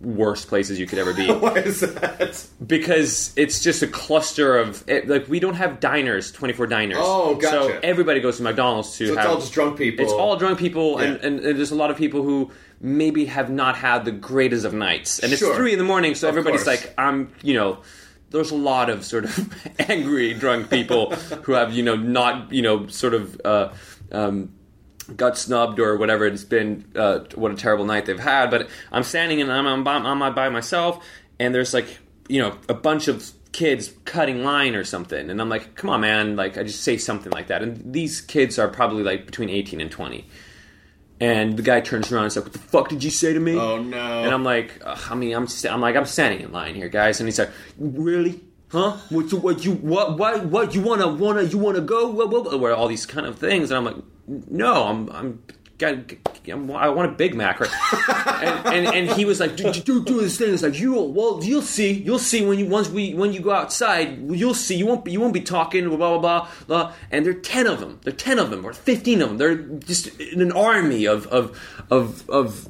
worst 0.00 0.48
places 0.48 0.78
you 0.78 0.86
could 0.86 0.98
ever 0.98 1.12
be 1.14 1.26
Why 1.32 1.54
is 1.54 1.80
that? 1.80 2.46
because 2.64 3.32
it's 3.36 3.60
just 3.62 3.82
a 3.82 3.86
cluster 3.86 4.56
of 4.58 4.84
it, 4.88 5.08
like 5.08 5.26
we 5.28 5.40
don't 5.40 5.54
have 5.54 5.80
diners 5.80 6.30
24 6.32 6.66
diners 6.68 6.98
Oh, 7.00 7.34
gotcha. 7.36 7.48
so 7.72 7.80
everybody 7.82 8.20
goes 8.20 8.36
to 8.36 8.42
mcdonald's 8.42 8.96
to 8.98 9.06
So 9.08 9.12
it's 9.14 9.26
all 9.26 9.40
just 9.40 9.52
drunk 9.52 9.78
people. 9.78 10.04
it's 10.04 10.12
all 10.12 10.36
drunk 10.36 10.58
people 10.58 10.98
and, 10.98 11.16
and, 11.24 11.40
and 11.40 11.58
there's 11.58 11.70
a 11.72 11.74
lot 11.74 11.90
of 11.90 11.96
people 11.96 12.22
who 12.22 12.52
maybe 12.80 13.24
have 13.24 13.50
not 13.50 13.76
had 13.76 14.04
the 14.04 14.12
greatest 14.12 14.64
of 14.64 14.74
nights 14.74 15.18
and 15.18 15.32
Sure. 15.32 15.48
it's 15.48 15.56
three 15.56 15.72
in 15.72 15.78
the 15.78 15.84
morning 15.84 16.14
so 16.14 16.28
Of 16.28 16.32
everybody's 16.36 16.62
course. 16.64 16.84
like 16.84 16.94
i'm 16.98 17.32
you 17.42 17.54
know 17.54 17.78
there's 18.30 18.50
a 18.50 18.56
lot 18.56 18.90
of 18.90 19.04
sort 19.04 19.24
of 19.24 19.54
angry 19.90 20.34
drunk 20.34 20.68
people 20.70 21.10
who 21.44 21.52
have 21.52 21.72
you 21.72 21.82
know 21.82 21.96
not 21.96 22.52
you 22.52 22.62
know 22.62 22.86
sort 22.88 23.14
of 23.14 23.40
uh, 23.44 23.72
um, 24.12 24.52
got 25.14 25.38
snubbed 25.38 25.78
or 25.78 25.96
whatever 25.96 26.26
it's 26.26 26.44
been 26.44 26.84
uh, 26.96 27.20
what 27.34 27.52
a 27.52 27.54
terrible 27.54 27.84
night 27.84 28.06
they've 28.06 28.18
had 28.18 28.50
but 28.50 28.68
i'm 28.90 29.02
standing 29.02 29.40
and 29.40 29.52
i'm, 29.52 29.66
I'm, 29.66 29.84
by, 29.84 29.94
I'm 29.94 30.34
by 30.34 30.48
myself 30.48 31.04
and 31.38 31.54
there's 31.54 31.72
like 31.72 31.98
you 32.28 32.40
know 32.40 32.56
a 32.68 32.74
bunch 32.74 33.08
of 33.08 33.30
kids 33.52 33.92
cutting 34.04 34.44
line 34.44 34.74
or 34.74 34.84
something 34.84 35.30
and 35.30 35.40
i'm 35.40 35.48
like 35.48 35.74
come 35.76 35.90
on 35.90 36.00
man 36.00 36.36
like 36.36 36.58
i 36.58 36.62
just 36.62 36.82
say 36.82 36.96
something 36.96 37.32
like 37.32 37.46
that 37.46 37.62
and 37.62 37.92
these 37.92 38.20
kids 38.20 38.58
are 38.58 38.68
probably 38.68 39.02
like 39.02 39.26
between 39.26 39.48
18 39.48 39.80
and 39.80 39.90
20 39.90 40.26
and 41.20 41.56
the 41.56 41.62
guy 41.62 41.80
turns 41.80 42.12
around 42.12 42.24
and 42.24 42.32
says, 42.32 42.44
"What 42.44 42.52
the 42.52 42.58
fuck 42.58 42.88
did 42.88 43.02
you 43.02 43.10
say 43.10 43.32
to 43.32 43.40
me?" 43.40 43.56
Oh, 43.56 43.80
no. 43.80 44.22
And 44.22 44.34
I'm 44.34 44.44
like, 44.44 44.82
I 44.84 45.14
mean, 45.14 45.34
I'm 45.34 45.46
st- 45.46 45.72
I'm 45.72 45.80
like, 45.80 45.96
I'm 45.96 46.04
standing 46.04 46.40
in 46.40 46.52
line 46.52 46.74
here, 46.74 46.88
guys, 46.88 47.20
and 47.20 47.26
he's 47.26 47.38
like, 47.38 47.50
"Really? 47.78 48.42
Huh? 48.68 48.98
What 49.08 49.32
you 49.32 49.38
what 49.38 49.64
you 49.64 49.72
what 49.72 50.18
what 50.18 50.44
what 50.46 50.74
you 50.74 50.82
wanna 50.82 51.08
wanna 51.08 51.42
you 51.42 51.56
wanna 51.56 51.80
go? 51.80 52.08
What, 52.10 52.30
what, 52.30 52.60
where 52.60 52.74
all 52.74 52.88
these 52.88 53.06
kind 53.06 53.26
of 53.26 53.38
things?" 53.38 53.70
And 53.70 53.78
I'm 53.78 53.84
like, 53.84 54.04
"No, 54.26 54.84
I'm 54.84 55.08
I'm." 55.10 55.42
I 55.78 56.88
want 56.88 57.12
a 57.12 57.14
Big 57.14 57.34
Mac, 57.34 57.60
right? 57.60 57.70
and, 58.42 58.86
and 58.86 58.96
and 58.96 59.10
he 59.10 59.26
was 59.26 59.40
like, 59.40 59.56
do, 59.56 59.70
do, 59.70 60.02
do 60.02 60.20
this 60.22 60.38
thing. 60.38 60.54
It's 60.54 60.62
like 60.62 60.78
you, 60.78 60.98
well, 60.98 61.44
you'll 61.44 61.60
see, 61.60 61.92
you'll 61.92 62.18
see 62.18 62.46
when 62.46 62.58
you 62.58 62.66
once 62.66 62.88
we 62.88 63.12
when 63.12 63.34
you 63.34 63.40
go 63.40 63.50
outside, 63.50 64.18
you'll 64.30 64.54
see. 64.54 64.76
You 64.76 64.86
won't 64.86 65.04
be, 65.04 65.12
you 65.12 65.20
won't 65.20 65.34
be 65.34 65.42
talking, 65.42 65.86
blah 65.86 65.98
blah 65.98 66.18
blah 66.18 66.48
blah. 66.66 66.92
And 67.10 67.26
there 67.26 67.32
are 67.32 67.40
ten 67.40 67.66
of 67.66 67.80
them. 67.80 68.00
There 68.04 68.14
are 68.14 68.16
ten 68.16 68.38
of 68.38 68.48
them, 68.50 68.64
or 68.64 68.72
fifteen 68.72 69.20
of 69.20 69.28
them. 69.28 69.36
They're 69.36 69.56
just 69.56 70.18
an 70.18 70.50
army 70.50 71.04
of 71.04 71.26
of 71.26 71.60
of 71.90 72.28
of 72.30 72.68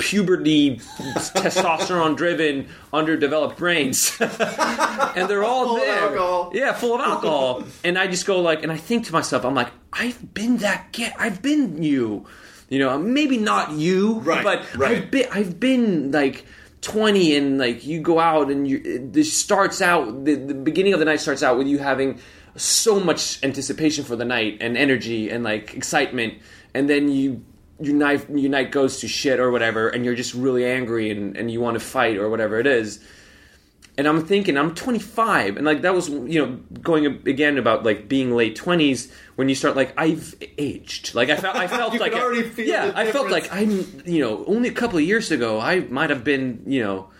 puberty, 0.00 0.78
testosterone 0.78 2.16
driven, 2.16 2.68
underdeveloped 2.92 3.56
brains. 3.56 4.16
and 4.20 5.28
they're 5.28 5.44
all 5.44 5.66
Full 5.66 5.76
of 5.76 5.82
there. 5.82 5.98
alcohol. 6.00 6.50
Yeah, 6.54 6.72
full 6.72 6.94
of 6.94 7.00
alcohol. 7.00 7.64
and 7.84 7.96
I 7.98 8.06
just 8.08 8.26
go 8.26 8.40
like, 8.40 8.62
and 8.62 8.72
I 8.72 8.76
think 8.76 9.06
to 9.06 9.12
myself, 9.12 9.44
I'm 9.44 9.54
like, 9.54 9.68
I've 9.92 10.34
been 10.34 10.56
that 10.58 10.92
kid. 10.92 11.12
I've 11.18 11.42
been 11.42 11.82
you. 11.82 12.26
You 12.68 12.78
know, 12.78 12.98
maybe 12.98 13.36
not 13.36 13.72
you, 13.72 14.20
Right, 14.20 14.44
but 14.44 14.76
right. 14.76 14.98
I've 14.98 15.10
been. 15.10 15.26
I've 15.32 15.60
been 15.60 16.10
like. 16.10 16.44
20 16.82 17.36
and 17.36 17.58
like 17.58 17.86
you 17.86 18.00
go 18.00 18.18
out 18.18 18.50
and 18.50 18.66
you 18.66 19.06
this 19.12 19.30
starts 19.36 19.82
out 19.82 20.24
the, 20.24 20.34
the 20.34 20.54
beginning 20.54 20.94
of 20.94 20.98
the 20.98 21.04
night 21.04 21.20
starts 21.20 21.42
out 21.42 21.58
with 21.58 21.66
you 21.66 21.76
having 21.76 22.18
so 22.56 22.98
much 22.98 23.38
anticipation 23.44 24.02
for 24.02 24.16
the 24.16 24.24
night 24.24 24.56
and 24.62 24.78
energy 24.78 25.28
and 25.28 25.44
like 25.44 25.74
excitement 25.74 26.32
and 26.72 26.88
then 26.88 27.10
you 27.10 27.44
your 27.80 27.94
night 27.94 28.28
your 28.30 28.50
night 28.50 28.70
goes 28.70 29.00
to 29.00 29.08
shit 29.08 29.40
or 29.40 29.50
whatever 29.50 29.88
and 29.88 30.04
you're 30.04 30.14
just 30.14 30.34
really 30.34 30.64
angry 30.64 31.10
and, 31.10 31.36
and 31.36 31.50
you 31.50 31.60
want 31.60 31.74
to 31.74 31.80
fight 31.80 32.16
or 32.16 32.28
whatever 32.28 32.58
it 32.58 32.66
is. 32.66 33.00
And 33.98 34.06
I'm 34.06 34.24
thinking 34.24 34.56
I'm 34.56 34.74
25 34.74 35.56
and 35.56 35.66
like 35.66 35.82
that 35.82 35.94
was 35.94 36.08
you 36.08 36.44
know 36.44 36.60
going 36.80 37.06
again 37.06 37.58
about 37.58 37.84
like 37.84 38.08
being 38.08 38.34
late 38.34 38.56
20s 38.56 39.10
when 39.36 39.48
you 39.48 39.54
start 39.54 39.76
like 39.76 39.92
I've 39.96 40.34
aged. 40.58 41.14
Like 41.14 41.30
I 41.30 41.36
felt 41.36 41.56
I 41.56 41.66
felt 41.78 41.98
like 41.98 42.12
already 42.12 42.42
feel 42.42 42.66
yeah 42.66 42.92
I 42.94 43.10
felt 43.10 43.30
like 43.30 43.52
I'm 43.52 44.02
you 44.04 44.20
know 44.20 44.44
only 44.46 44.68
a 44.68 44.72
couple 44.72 44.98
of 44.98 45.04
years 45.04 45.30
ago 45.30 45.60
I 45.60 45.80
might 45.80 46.10
have 46.10 46.24
been 46.24 46.62
you 46.66 46.82
know 46.82 47.10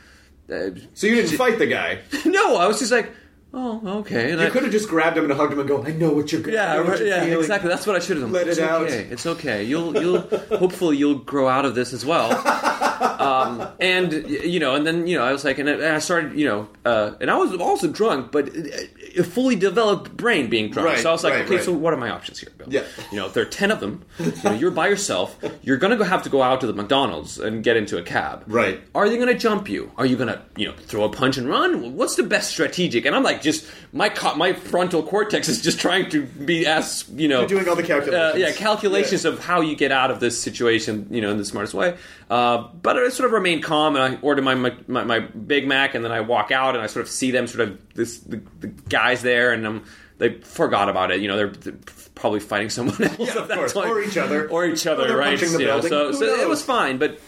uh, 0.52 0.70
So 0.94 1.06
you 1.06 1.16
didn't 1.16 1.36
fight 1.36 1.58
the 1.58 1.66
guy. 1.66 2.00
no 2.24 2.56
I 2.56 2.66
was 2.66 2.78
just 2.78 2.92
like 2.92 3.12
oh 3.52 3.80
okay 4.00 4.30
and 4.32 4.40
You 4.40 4.46
I, 4.46 4.50
could 4.50 4.62
have 4.62 4.72
just 4.72 4.88
grabbed 4.88 5.16
him 5.16 5.24
and 5.24 5.32
hugged 5.32 5.52
him 5.52 5.58
and 5.60 5.68
go, 5.68 5.82
"I 5.84 5.92
know 5.92 6.12
what 6.12 6.30
you're. 6.32 6.46
I 6.48 6.52
yeah, 6.52 6.76
right, 6.76 7.04
yeah, 7.04 7.24
feeling." 7.24 7.38
exactly. 7.40 7.68
That's 7.68 7.86
what 7.86 7.96
I 7.96 7.98
should 7.98 8.16
have 8.18 8.26
done. 8.26 8.32
Let 8.32 8.48
it's 8.48 8.58
it 8.58 8.64
out. 8.64 8.82
okay. 8.82 9.08
It's 9.10 9.26
okay. 9.26 9.64
You'll, 9.64 10.00
you'll, 10.00 10.20
hopefully, 10.58 10.96
you'll 10.96 11.18
grow 11.18 11.48
out 11.48 11.64
of 11.64 11.74
this 11.74 11.92
as 11.92 12.04
well. 12.06 12.30
Um, 13.00 13.66
and 13.80 14.12
you 14.12 14.60
know, 14.60 14.74
and 14.74 14.86
then 14.86 15.06
you 15.06 15.16
know, 15.16 15.24
I 15.24 15.32
was 15.32 15.44
like, 15.44 15.58
and 15.58 15.68
I, 15.68 15.72
and 15.72 15.84
I 15.84 15.98
started, 15.98 16.38
you 16.38 16.46
know, 16.46 16.68
uh, 16.84 17.12
and 17.20 17.30
I 17.30 17.36
was 17.36 17.54
also 17.56 17.88
drunk, 17.88 18.30
but 18.32 18.48
a 18.48 19.24
fully 19.24 19.56
developed 19.56 20.16
brain 20.16 20.48
being 20.50 20.70
drunk. 20.70 20.88
Right, 20.88 20.98
so 20.98 21.08
I 21.08 21.12
was 21.12 21.24
like, 21.24 21.34
right, 21.34 21.44
okay, 21.44 21.56
right. 21.56 21.64
so 21.64 21.72
what 21.72 21.92
are 21.92 21.96
my 21.96 22.10
options 22.10 22.38
here, 22.38 22.50
Bill? 22.56 22.68
Yeah. 22.70 22.84
You 23.10 23.18
know, 23.18 23.28
there 23.28 23.42
are 23.42 23.46
ten 23.46 23.70
of 23.70 23.80
them, 23.80 24.04
you 24.18 24.32
know, 24.44 24.52
you're 24.52 24.70
by 24.70 24.88
yourself. 24.88 25.38
You're 25.62 25.76
gonna 25.78 25.96
go 25.96 26.04
have 26.04 26.22
to 26.24 26.28
go 26.30 26.42
out 26.42 26.60
to 26.60 26.66
the 26.66 26.72
McDonald's 26.72 27.38
and 27.38 27.62
get 27.64 27.76
into 27.76 27.98
a 27.98 28.02
cab. 28.02 28.44
Right. 28.46 28.80
Are 28.94 29.08
they 29.08 29.18
gonna 29.18 29.38
jump 29.38 29.68
you? 29.68 29.90
Are 29.96 30.06
you 30.06 30.16
gonna, 30.16 30.42
you 30.56 30.66
know, 30.68 30.74
throw 30.74 31.04
a 31.04 31.08
punch 31.08 31.38
and 31.38 31.48
run? 31.48 31.94
What's 31.96 32.16
the 32.16 32.22
best 32.22 32.50
strategic? 32.50 33.04
And 33.04 33.14
I'm 33.16 33.22
like, 33.22 33.42
just 33.42 33.66
my 33.92 34.08
co- 34.08 34.34
my 34.34 34.52
frontal 34.52 35.02
cortex 35.02 35.48
is 35.48 35.60
just 35.60 35.80
trying 35.80 36.10
to 36.10 36.22
be 36.24 36.66
as 36.66 37.04
you 37.14 37.28
know 37.28 37.40
You're 37.40 37.48
doing 37.48 37.68
all 37.68 37.76
the 37.76 37.82
calculations. 37.82 38.34
uh, 38.34 38.34
yeah, 38.36 38.52
calculations 38.52 39.24
of 39.24 39.38
how 39.44 39.60
you 39.60 39.76
get 39.76 39.92
out 39.92 40.10
of 40.10 40.20
this 40.20 40.40
situation, 40.40 41.06
you 41.10 41.20
know, 41.20 41.30
in 41.30 41.36
the 41.38 41.44
smartest 41.44 41.74
way. 41.74 41.96
Uh, 42.30 42.68
but 42.80 42.96
I 42.96 43.08
sort 43.08 43.26
of 43.26 43.32
remain 43.32 43.60
calm, 43.60 43.96
and 43.96 44.14
I 44.14 44.20
order 44.22 44.40
my, 44.40 44.54
my 44.54 44.72
my 44.86 45.18
Big 45.18 45.66
Mac, 45.66 45.96
and 45.96 46.04
then 46.04 46.12
I 46.12 46.20
walk 46.20 46.52
out, 46.52 46.76
and 46.76 46.82
I 46.82 46.86
sort 46.86 47.04
of 47.04 47.10
see 47.10 47.32
them, 47.32 47.48
sort 47.48 47.68
of 47.68 47.94
this 47.94 48.20
the, 48.20 48.40
the 48.60 48.68
guys 48.68 49.20
there, 49.22 49.52
and 49.52 49.66
um, 49.66 49.84
they 50.18 50.34
forgot 50.34 50.88
about 50.88 51.10
it. 51.10 51.20
You 51.20 51.26
know, 51.26 51.36
they're, 51.36 51.48
they're 51.48 51.78
probably 52.14 52.38
fighting 52.38 52.70
someone 52.70 53.02
else. 53.02 53.18
Yeah, 53.18 53.26
at 53.42 53.48
that 53.48 53.58
course. 53.58 53.72
time. 53.72 53.90
Or 53.90 54.00
each 54.00 54.16
other. 54.16 54.48
or 54.48 54.64
each 54.64 54.86
other, 54.86 55.08
they're 55.08 55.16
right? 55.16 55.40
You 55.40 55.58
know, 55.58 55.80
so 55.80 56.12
so 56.12 56.24
it 56.24 56.48
was 56.48 56.62
fine, 56.62 56.98
but 56.98 57.18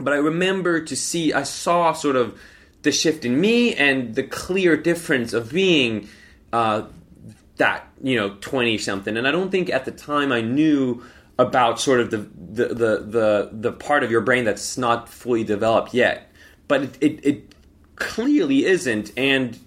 but 0.00 0.12
I 0.12 0.16
remember 0.16 0.82
to 0.82 0.96
see, 0.96 1.32
I 1.32 1.44
saw 1.44 1.92
sort 1.92 2.16
of 2.16 2.36
the 2.82 2.90
shift 2.90 3.24
in 3.24 3.40
me 3.40 3.76
and 3.76 4.16
the 4.16 4.24
clear 4.24 4.76
difference 4.76 5.34
of 5.34 5.52
being 5.52 6.08
uh, 6.52 6.86
that 7.58 7.86
you 8.02 8.16
know 8.16 8.34
twenty 8.40 8.76
something, 8.76 9.16
and 9.16 9.28
I 9.28 9.30
don't 9.30 9.50
think 9.50 9.70
at 9.70 9.84
the 9.84 9.92
time 9.92 10.32
I 10.32 10.40
knew 10.40 11.04
about 11.38 11.80
sort 11.80 12.00
of 12.00 12.10
the 12.10 12.18
the 12.18 12.66
the 12.74 12.96
the, 13.04 13.50
the 13.52 13.72
part 13.72 14.04
of 14.04 14.10
your 14.10 14.20
brain 14.20 14.44
that's 14.44 14.76
not 14.78 15.08
fully 15.08 15.44
developed 15.44 15.94
yet, 15.94 16.30
but 16.68 16.82
it, 16.82 16.98
it, 17.00 17.24
it 17.26 17.54
clearly 17.96 18.64
isn't, 18.66 19.12
and 19.16 19.58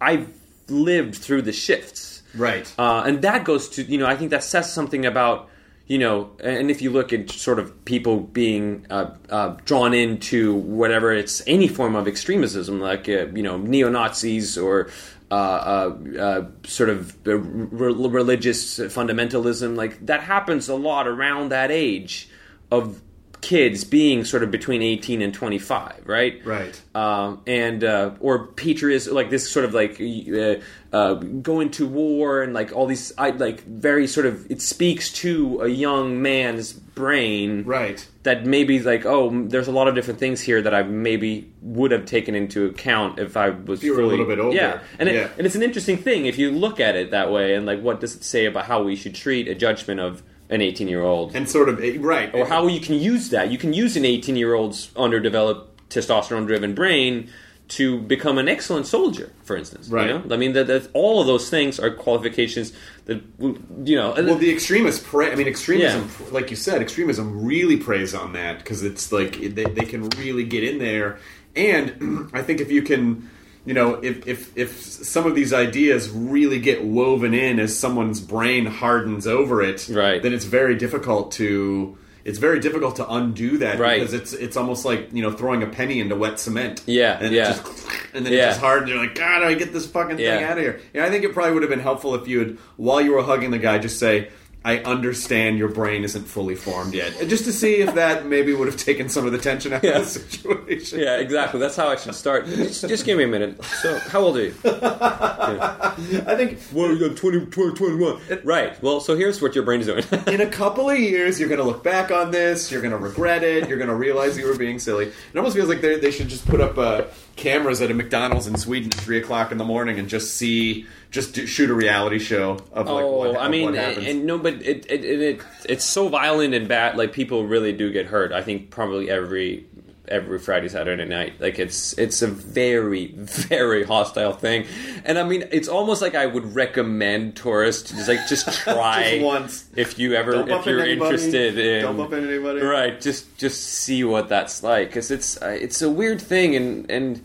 I've 0.00 0.32
lived 0.68 1.16
through 1.16 1.42
the 1.42 1.52
shifts, 1.52 2.22
Right. 2.34 2.72
uh, 2.78 3.02
and 3.06 3.22
that 3.22 3.44
goes 3.44 3.68
to 3.70 3.82
you 3.82 3.98
know 3.98 4.06
I 4.06 4.16
think 4.16 4.30
that 4.30 4.42
says 4.42 4.72
something 4.72 5.04
about 5.06 5.48
you 5.86 5.98
know 5.98 6.30
and 6.42 6.70
if 6.70 6.80
you 6.80 6.90
look 6.90 7.12
at 7.12 7.30
sort 7.30 7.58
of 7.58 7.84
people 7.84 8.20
being 8.20 8.86
uh, 8.90 9.10
uh, 9.28 9.56
drawn 9.64 9.92
into 9.92 10.54
whatever 10.54 11.12
it's 11.12 11.42
any 11.46 11.68
form 11.68 11.94
of 11.96 12.06
extremism 12.08 12.80
like 12.80 13.08
uh, 13.08 13.26
you 13.34 13.42
know 13.42 13.58
neo 13.58 13.90
Nazis 13.90 14.56
or 14.56 14.88
uh, 15.32 15.34
uh, 15.34 16.18
uh, 16.20 16.46
sort 16.66 16.90
of 16.90 17.16
re- 17.26 17.38
religious 17.40 18.78
fundamentalism 18.78 19.76
like 19.76 20.04
that 20.04 20.22
happens 20.22 20.68
a 20.68 20.74
lot 20.74 21.08
around 21.08 21.48
that 21.48 21.70
age 21.70 22.28
of 22.70 23.00
kids 23.42 23.84
being 23.84 24.24
sort 24.24 24.42
of 24.42 24.50
between 24.50 24.82
18 24.82 25.20
and 25.20 25.34
25 25.34 26.02
right 26.06 26.40
Right. 26.46 26.80
um, 26.94 27.42
and 27.46 27.82
uh, 27.84 28.12
or 28.20 28.46
patriotism, 28.46 29.14
like 29.14 29.30
this 29.30 29.50
sort 29.50 29.64
of 29.64 29.74
like 29.74 30.00
uh, 30.00 30.54
uh, 30.96 31.14
going 31.14 31.70
to 31.72 31.86
war 31.86 32.42
and 32.42 32.54
like 32.54 32.72
all 32.72 32.86
these, 32.86 33.12
I, 33.18 33.30
like 33.30 33.64
very 33.64 34.06
sort 34.06 34.26
of 34.26 34.48
it 34.50 34.62
speaks 34.62 35.10
to 35.14 35.60
a 35.62 35.68
young 35.68 36.22
man's 36.22 36.72
brain, 36.72 37.64
Right. 37.64 38.06
That 38.22 38.46
maybe 38.46 38.78
like 38.80 39.04
oh, 39.04 39.30
there's 39.48 39.66
a 39.66 39.72
lot 39.72 39.88
of 39.88 39.94
different 39.96 40.20
things 40.20 40.40
here 40.40 40.62
that 40.62 40.72
I 40.74 40.84
maybe 40.84 41.50
would 41.62 41.90
have 41.90 42.04
taken 42.06 42.34
into 42.36 42.66
account 42.66 43.18
if 43.18 43.36
I 43.36 43.50
was 43.50 43.82
you 43.82 43.96
were 43.96 44.02
a 44.02 44.06
little 44.06 44.26
bit 44.26 44.38
older. 44.38 44.54
Yeah, 44.56 44.80
and 45.00 45.08
Yeah. 45.08 45.14
It, 45.14 45.30
and 45.38 45.46
it's 45.46 45.56
an 45.56 45.62
interesting 45.64 45.96
thing 45.96 46.26
if 46.26 46.38
you 46.38 46.52
look 46.52 46.78
at 46.78 46.94
it 46.94 47.10
that 47.10 47.32
way, 47.32 47.54
and 47.54 47.66
like 47.66 47.80
what 47.80 47.98
does 48.00 48.14
it 48.14 48.22
say 48.22 48.44
about 48.46 48.66
how 48.66 48.82
we 48.84 48.94
should 48.94 49.14
treat 49.16 49.48
a 49.48 49.54
judgment 49.56 49.98
of 49.98 50.22
an 50.52 50.60
18 50.60 50.86
year 50.86 51.02
old 51.02 51.34
And 51.34 51.48
sort 51.48 51.68
of 51.68 51.78
right. 52.04 52.32
or 52.34 52.46
how 52.46 52.66
you 52.68 52.80
can 52.80 52.94
use 52.94 53.30
that. 53.30 53.50
You 53.50 53.58
can 53.58 53.72
use 53.72 53.96
an 53.96 54.04
18 54.04 54.36
year 54.36 54.54
old's 54.54 54.90
underdeveloped 54.96 55.88
testosterone 55.90 56.46
driven 56.46 56.74
brain 56.74 57.30
to 57.68 58.00
become 58.02 58.36
an 58.36 58.48
excellent 58.48 58.86
soldier, 58.86 59.32
for 59.44 59.56
instance. 59.56 59.88
you 59.88 59.94
Right. 59.96 60.08
know? 60.26 60.34
I 60.34 60.36
mean, 60.36 60.52
that, 60.52 60.66
that 60.66 60.88
all 60.92 61.20
of 61.22 61.26
those 61.26 61.48
things 61.48 61.80
are 61.80 61.90
qualifications 61.90 62.72
that 63.06 63.22
you 63.40 63.96
know. 63.96 64.12
Well, 64.16 64.34
the 64.36 64.52
extremists 64.52 65.02
pray. 65.06 65.32
I 65.32 65.36
mean, 65.36 65.48
extremism, 65.48 66.02
Yeah. 66.20 66.26
like 66.32 66.50
you 66.50 66.56
said, 66.56 66.82
extremism 66.82 67.44
really 67.46 67.78
preys 67.78 68.14
on 68.14 68.34
that 68.34 68.58
because 68.58 68.82
it's 68.82 69.10
like 69.10 69.40
they, 69.40 69.64
they 69.64 69.86
can 69.86 70.10
really 70.10 70.44
get 70.44 70.64
in 70.64 70.78
there. 70.78 71.18
And 71.56 72.28
I 72.34 72.42
think 72.42 72.60
if 72.60 72.70
you 72.70 72.82
can, 72.82 73.30
you 73.64 73.74
know, 73.74 73.94
if, 73.94 74.26
if 74.26 74.56
if 74.56 74.80
some 74.82 75.26
of 75.26 75.34
these 75.34 75.52
ideas 75.52 76.10
really 76.10 76.58
get 76.60 76.84
woven 76.84 77.32
in 77.34 77.60
as 77.60 77.78
someone's 77.78 78.20
brain 78.20 78.66
hardens 78.66 79.26
over 79.26 79.62
it, 79.62 79.88
Right. 79.88 80.22
then 80.22 80.32
it's 80.32 80.44
very 80.44 80.74
difficult 80.76 81.32
to. 81.32 81.96
It's 82.24 82.38
very 82.38 82.60
difficult 82.60 82.96
to 82.96 83.08
undo 83.12 83.58
that 83.58 83.80
Right. 83.80 83.98
because 83.98 84.14
it's 84.14 84.32
it's 84.32 84.56
almost 84.56 84.84
like 84.84 85.08
you 85.12 85.22
know 85.22 85.32
throwing 85.32 85.62
a 85.64 85.66
penny 85.66 85.98
into 86.00 86.14
wet 86.14 86.38
cement. 86.38 86.82
Yeah, 86.86 87.18
and 87.20 87.34
yeah. 87.34 87.50
It 87.50 87.56
just, 87.56 87.86
and 88.14 88.24
then 88.26 88.32
Yeah. 88.32 88.38
it's 88.46 88.48
just 88.50 88.60
hard. 88.60 88.82
And 88.82 88.88
you're 88.90 88.98
like, 88.98 89.16
God, 89.16 89.42
I 89.42 89.54
get 89.54 89.72
this 89.72 89.86
fucking 89.86 90.18
thing 90.18 90.42
out 90.44 90.56
of 90.56 90.62
here. 90.62 90.80
Yeah, 90.94 91.04
I 91.04 91.10
think 91.10 91.24
it 91.24 91.32
probably 91.32 91.52
would 91.54 91.62
have 91.62 91.70
been 91.70 91.80
helpful 91.80 92.14
if 92.14 92.28
you 92.28 92.38
had, 92.38 92.58
while 92.76 93.00
you 93.00 93.12
were 93.12 93.22
hugging 93.22 93.50
the 93.50 93.58
guy, 93.58 93.78
just 93.78 93.98
say. 93.98 94.28
I 94.64 94.78
understand 94.78 95.58
your 95.58 95.68
brain 95.68 96.04
isn't 96.04 96.24
fully 96.24 96.54
formed 96.54 96.94
yet. 96.94 97.12
Just 97.28 97.44
to 97.46 97.52
see 97.52 97.76
if 97.80 97.94
that 97.96 98.26
maybe 98.26 98.54
would 98.54 98.68
have 98.68 98.76
taken 98.76 99.08
some 99.08 99.26
of 99.26 99.32
the 99.32 99.38
tension 99.38 99.72
out 99.72 99.82
Yeah. 99.82 99.98
of 99.98 100.04
the 100.04 100.20
situation. 100.20 101.00
Yeah, 101.00 101.16
exactly. 101.18 101.58
That's 101.58 101.74
how 101.74 101.88
I 101.88 101.96
should 101.96 102.14
start. 102.14 102.46
Just, 102.46 102.86
just 102.88 103.04
give 103.04 103.18
me 103.18 103.24
a 103.24 103.28
minute. 103.28 103.62
So, 103.64 103.98
how 103.98 104.20
old 104.20 104.36
are 104.36 104.44
you? 104.44 104.54
I 104.64 106.34
think 106.36 106.58
Well, 106.72 106.90
I'm 106.90 107.14
20, 107.16 107.46
20, 107.46 107.74
21. 107.76 108.20
Right. 108.44 108.80
Well, 108.82 109.00
so 109.00 109.16
here's 109.16 109.42
what 109.42 109.54
your 109.54 109.64
brain's 109.64 109.86
doing. 109.86 110.04
in 110.28 110.40
a 110.40 110.46
couple 110.50 110.88
of 110.90 110.98
years, 110.98 111.40
you're 111.40 111.48
going 111.48 111.60
to 111.60 111.66
look 111.66 111.82
back 111.82 112.10
on 112.10 112.30
this. 112.30 112.70
You're 112.70 112.82
going 112.82 112.92
to 112.92 112.98
regret 112.98 113.42
it. 113.42 113.68
You're 113.68 113.78
going 113.78 113.90
to 113.90 113.94
realize 113.96 114.38
you 114.38 114.46
were 114.46 114.56
being 114.56 114.78
silly. 114.78 115.06
It 115.06 115.36
almost 115.36 115.56
feels 115.56 115.68
like 115.68 115.80
they 115.80 115.98
they 115.98 116.10
should 116.10 116.28
just 116.28 116.46
put 116.46 116.60
up 116.60 116.78
uh, 116.78 117.02
cameras 117.36 117.80
at 117.80 117.90
a 117.90 117.94
McDonald's 117.94 118.46
in 118.46 118.56
Sweden 118.56 118.90
at 118.92 118.94
three 118.94 119.18
o'clock 119.18 119.52
in 119.52 119.58
the 119.58 119.64
morning 119.64 119.98
and 119.98 120.08
just 120.08 120.36
see, 120.36 120.86
just 121.10 121.34
do, 121.34 121.46
shoot 121.46 121.70
a 121.70 121.74
reality 121.74 122.18
show 122.18 122.58
of 122.72 122.86
like 122.88 123.04
oh, 123.04 123.32
what, 123.32 123.36
I 123.38 123.48
mean, 123.48 123.74
and, 123.74 124.06
and 124.06 124.26
no, 124.26 124.38
but 124.38 124.54
it, 124.54 124.86
it, 124.90 125.04
it, 125.04 125.20
it 125.20 125.40
it's 125.68 125.84
so 125.84 126.08
violent 126.08 126.54
and 126.54 126.68
bad. 126.68 126.96
Like 126.96 127.12
people 127.12 127.46
really 127.46 127.72
do 127.72 127.92
get 127.92 128.06
hurt. 128.06 128.32
I 128.32 128.42
think 128.42 128.70
probably 128.70 129.10
every 129.10 129.66
every 130.12 130.38
Friday, 130.38 130.68
Saturday 130.68 131.04
night. 131.06 131.40
Like 131.40 131.58
it's 131.58 131.96
it's 131.98 132.22
a 132.22 132.28
very 132.28 133.06
very 133.16 133.82
hostile 133.84 134.32
thing, 134.32 134.66
and 135.04 135.18
I 135.18 135.24
mean, 135.24 135.44
it's 135.50 135.66
almost 135.68 136.02
like 136.02 136.14
I 136.14 136.26
would 136.26 136.54
recommend 136.54 137.34
tourists 137.36 137.90
to 137.90 137.96
just 137.96 138.08
like 138.08 138.28
just 138.28 138.46
try 138.64 139.10
Just 139.14 139.24
once. 139.24 139.64
if 139.74 139.98
you 139.98 140.14
ever 140.14 140.32
Don't 140.32 140.50
if 140.50 140.66
you're 140.66 140.80
anybody. 140.80 141.14
interested 141.14 141.58
in 141.58 141.82
Don't 141.82 141.96
bump 141.96 142.12
into 142.12 142.28
anybody. 142.28 142.60
right 142.60 143.00
just 143.00 143.36
just 143.38 143.62
see 143.64 144.04
what 144.04 144.28
that's 144.28 144.62
like 144.62 144.88
because 144.88 145.10
it's 145.10 145.40
uh, 145.42 145.46
it's 145.60 145.82
a 145.82 145.90
weird 145.90 146.20
thing 146.20 146.54
and 146.54 146.90
and 146.90 147.20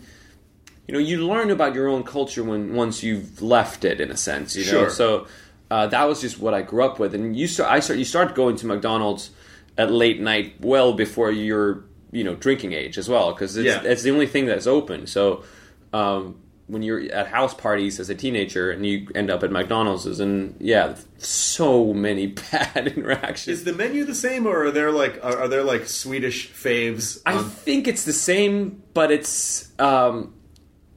you 0.86 0.94
know 0.94 0.98
you 1.00 1.26
learn 1.26 1.50
about 1.50 1.74
your 1.74 1.86
own 1.88 2.02
culture 2.02 2.42
when 2.42 2.74
once 2.74 3.02
you've 3.02 3.42
left 3.42 3.84
it 3.84 4.00
in 4.00 4.10
a 4.10 4.16
sense 4.16 4.56
you 4.56 4.64
know 4.64 4.70
Sure. 4.88 4.90
so 4.90 5.26
uh, 5.70 5.86
that 5.88 6.04
was 6.08 6.20
just 6.22 6.38
what 6.40 6.54
I 6.54 6.62
grew 6.62 6.82
up 6.82 6.98
with 6.98 7.14
and 7.14 7.36
you 7.36 7.46
start 7.46 7.70
I 7.70 7.80
start 7.80 7.98
you 7.98 8.06
start 8.06 8.34
going 8.34 8.56
to 8.56 8.66
McDonald's 8.66 9.30
at 9.76 9.92
late 9.92 10.18
night 10.18 10.54
well 10.60 10.94
before 10.94 11.30
you're 11.30 11.84
you 12.12 12.24
know 12.24 12.34
drinking 12.34 12.72
age 12.72 12.98
as 12.98 13.08
well 13.08 13.32
because 13.32 13.56
it's, 13.56 13.66
Yeah. 13.66 13.82
it's 13.82 14.02
the 14.02 14.10
only 14.10 14.26
thing 14.26 14.46
that's 14.46 14.66
open 14.66 15.06
so 15.06 15.44
um, 15.92 16.36
when 16.66 16.82
you're 16.82 17.00
at 17.12 17.28
house 17.28 17.54
parties 17.54 17.98
as 17.98 18.10
a 18.10 18.14
teenager 18.14 18.70
and 18.70 18.84
you 18.84 19.08
end 19.14 19.30
up 19.30 19.42
at 19.42 19.50
McDonald's 19.50 20.20
and 20.20 20.54
yeah 20.60 20.94
so 21.18 21.92
many 21.94 22.26
bad 22.52 22.86
interactions 22.88 23.58
Is 23.58 23.64
the 23.64 23.72
menu 23.72 24.04
the 24.04 24.14
same, 24.14 24.46
or 24.46 24.64
are 24.66 24.70
there 24.70 24.90
like 24.92 25.18
are, 25.24 25.38
are 25.40 25.48
there 25.48 25.62
like 25.62 25.86
Swedish 25.86 26.50
faves? 26.50 27.20
I 27.26 27.42
think 27.42 27.88
it's 27.88 28.04
the 28.04 28.12
same, 28.12 28.82
but 28.94 29.10
it's 29.10 29.72
um, 29.78 30.34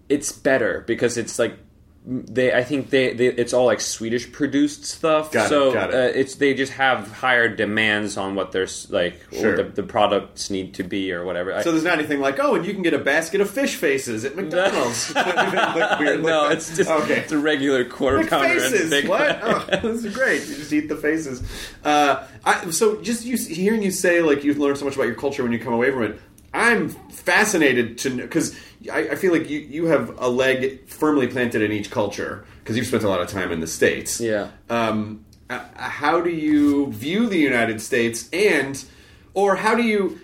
it's 0.09 0.31
better 0.33 0.83
because 0.85 1.17
it's 1.17 1.39
like 1.39 1.57
they. 2.05 2.53
I 2.53 2.63
think 2.63 2.89
they, 2.89 3.13
they 3.13 3.27
it's 3.27 3.53
all 3.53 3.65
like 3.65 3.79
Swedish 3.79 4.31
produced 4.31 4.85
stuff. 4.85 5.31
Got 5.31 5.45
it, 5.45 5.49
so 5.49 5.73
got 5.73 5.89
it. 5.89 5.95
Uh, 5.95 6.19
it's 6.19 6.35
they 6.35 6.53
just 6.53 6.73
have 6.73 7.11
higher 7.11 7.47
demands 7.47 8.17
on 8.17 8.35
what 8.35 8.51
their 8.51 8.67
like 8.89 9.21
Sure. 9.31 9.55
what 9.55 9.75
the, 9.75 9.81
the 9.81 9.87
products 9.87 10.49
need 10.49 10.73
to 10.75 10.83
be 10.83 11.11
or 11.13 11.23
whatever. 11.23 11.61
So 11.61 11.71
there's 11.71 11.83
not 11.83 11.99
anything 11.99 12.19
like, 12.19 12.39
oh, 12.39 12.55
and 12.55 12.65
you 12.65 12.73
can 12.73 12.81
get 12.81 12.93
a 12.93 12.99
basket 12.99 13.39
of 13.41 13.49
fish 13.49 13.75
faces 13.75 14.25
at 14.25 14.35
McDonald's. 14.35 15.13
Weird 15.99 16.23
no, 16.23 16.49
it's 16.49 16.75
just 16.75 16.89
okay. 16.89 17.19
it's 17.19 17.31
a 17.31 17.37
regular 17.37 17.85
quarter 17.85 18.25
pounder. 18.27 18.59
faces. 18.59 19.07
What? 19.07 19.39
Oh, 19.43 19.65
this 19.81 20.03
is 20.05 20.15
great. 20.15 20.41
You 20.47 20.55
just 20.55 20.73
eat 20.73 20.89
the 20.89 20.95
faces. 20.97 21.43
Uh, 21.83 22.25
I, 22.43 22.71
so 22.71 23.01
just 23.01 23.25
you, 23.25 23.37
hearing 23.37 23.83
you 23.83 23.91
say 23.91 24.21
like 24.21 24.43
you've 24.43 24.57
learned 24.57 24.77
so 24.79 24.85
much 24.85 24.95
about 24.95 25.05
your 25.05 25.15
culture 25.15 25.43
when 25.43 25.51
you 25.51 25.59
come 25.59 25.73
away 25.73 25.91
from 25.91 26.03
it, 26.03 26.19
I'm 26.53 26.89
fascinated 26.89 27.97
to 27.99 28.09
because 28.17 28.55
I, 28.91 29.09
I 29.09 29.15
feel 29.15 29.31
like 29.31 29.49
you 29.49 29.59
you 29.59 29.85
have 29.85 30.17
a 30.19 30.27
leg 30.29 30.87
firmly 30.87 31.27
planted 31.27 31.61
in 31.61 31.71
each 31.71 31.89
culture 31.91 32.45
because 32.59 32.75
you've 32.77 32.87
spent 32.87 33.03
a 33.03 33.09
lot 33.09 33.21
of 33.21 33.27
time 33.27 33.51
in 33.51 33.59
the 33.61 33.67
states. 33.67 34.19
Yeah. 34.19 34.49
Um, 34.69 35.25
uh, 35.49 35.59
how 35.75 36.21
do 36.21 36.29
you 36.29 36.91
view 36.91 37.27
the 37.27 37.37
United 37.37 37.81
States 37.81 38.29
and 38.33 38.83
or 39.33 39.55
how 39.55 39.75
do 39.75 39.83
you 39.83 40.19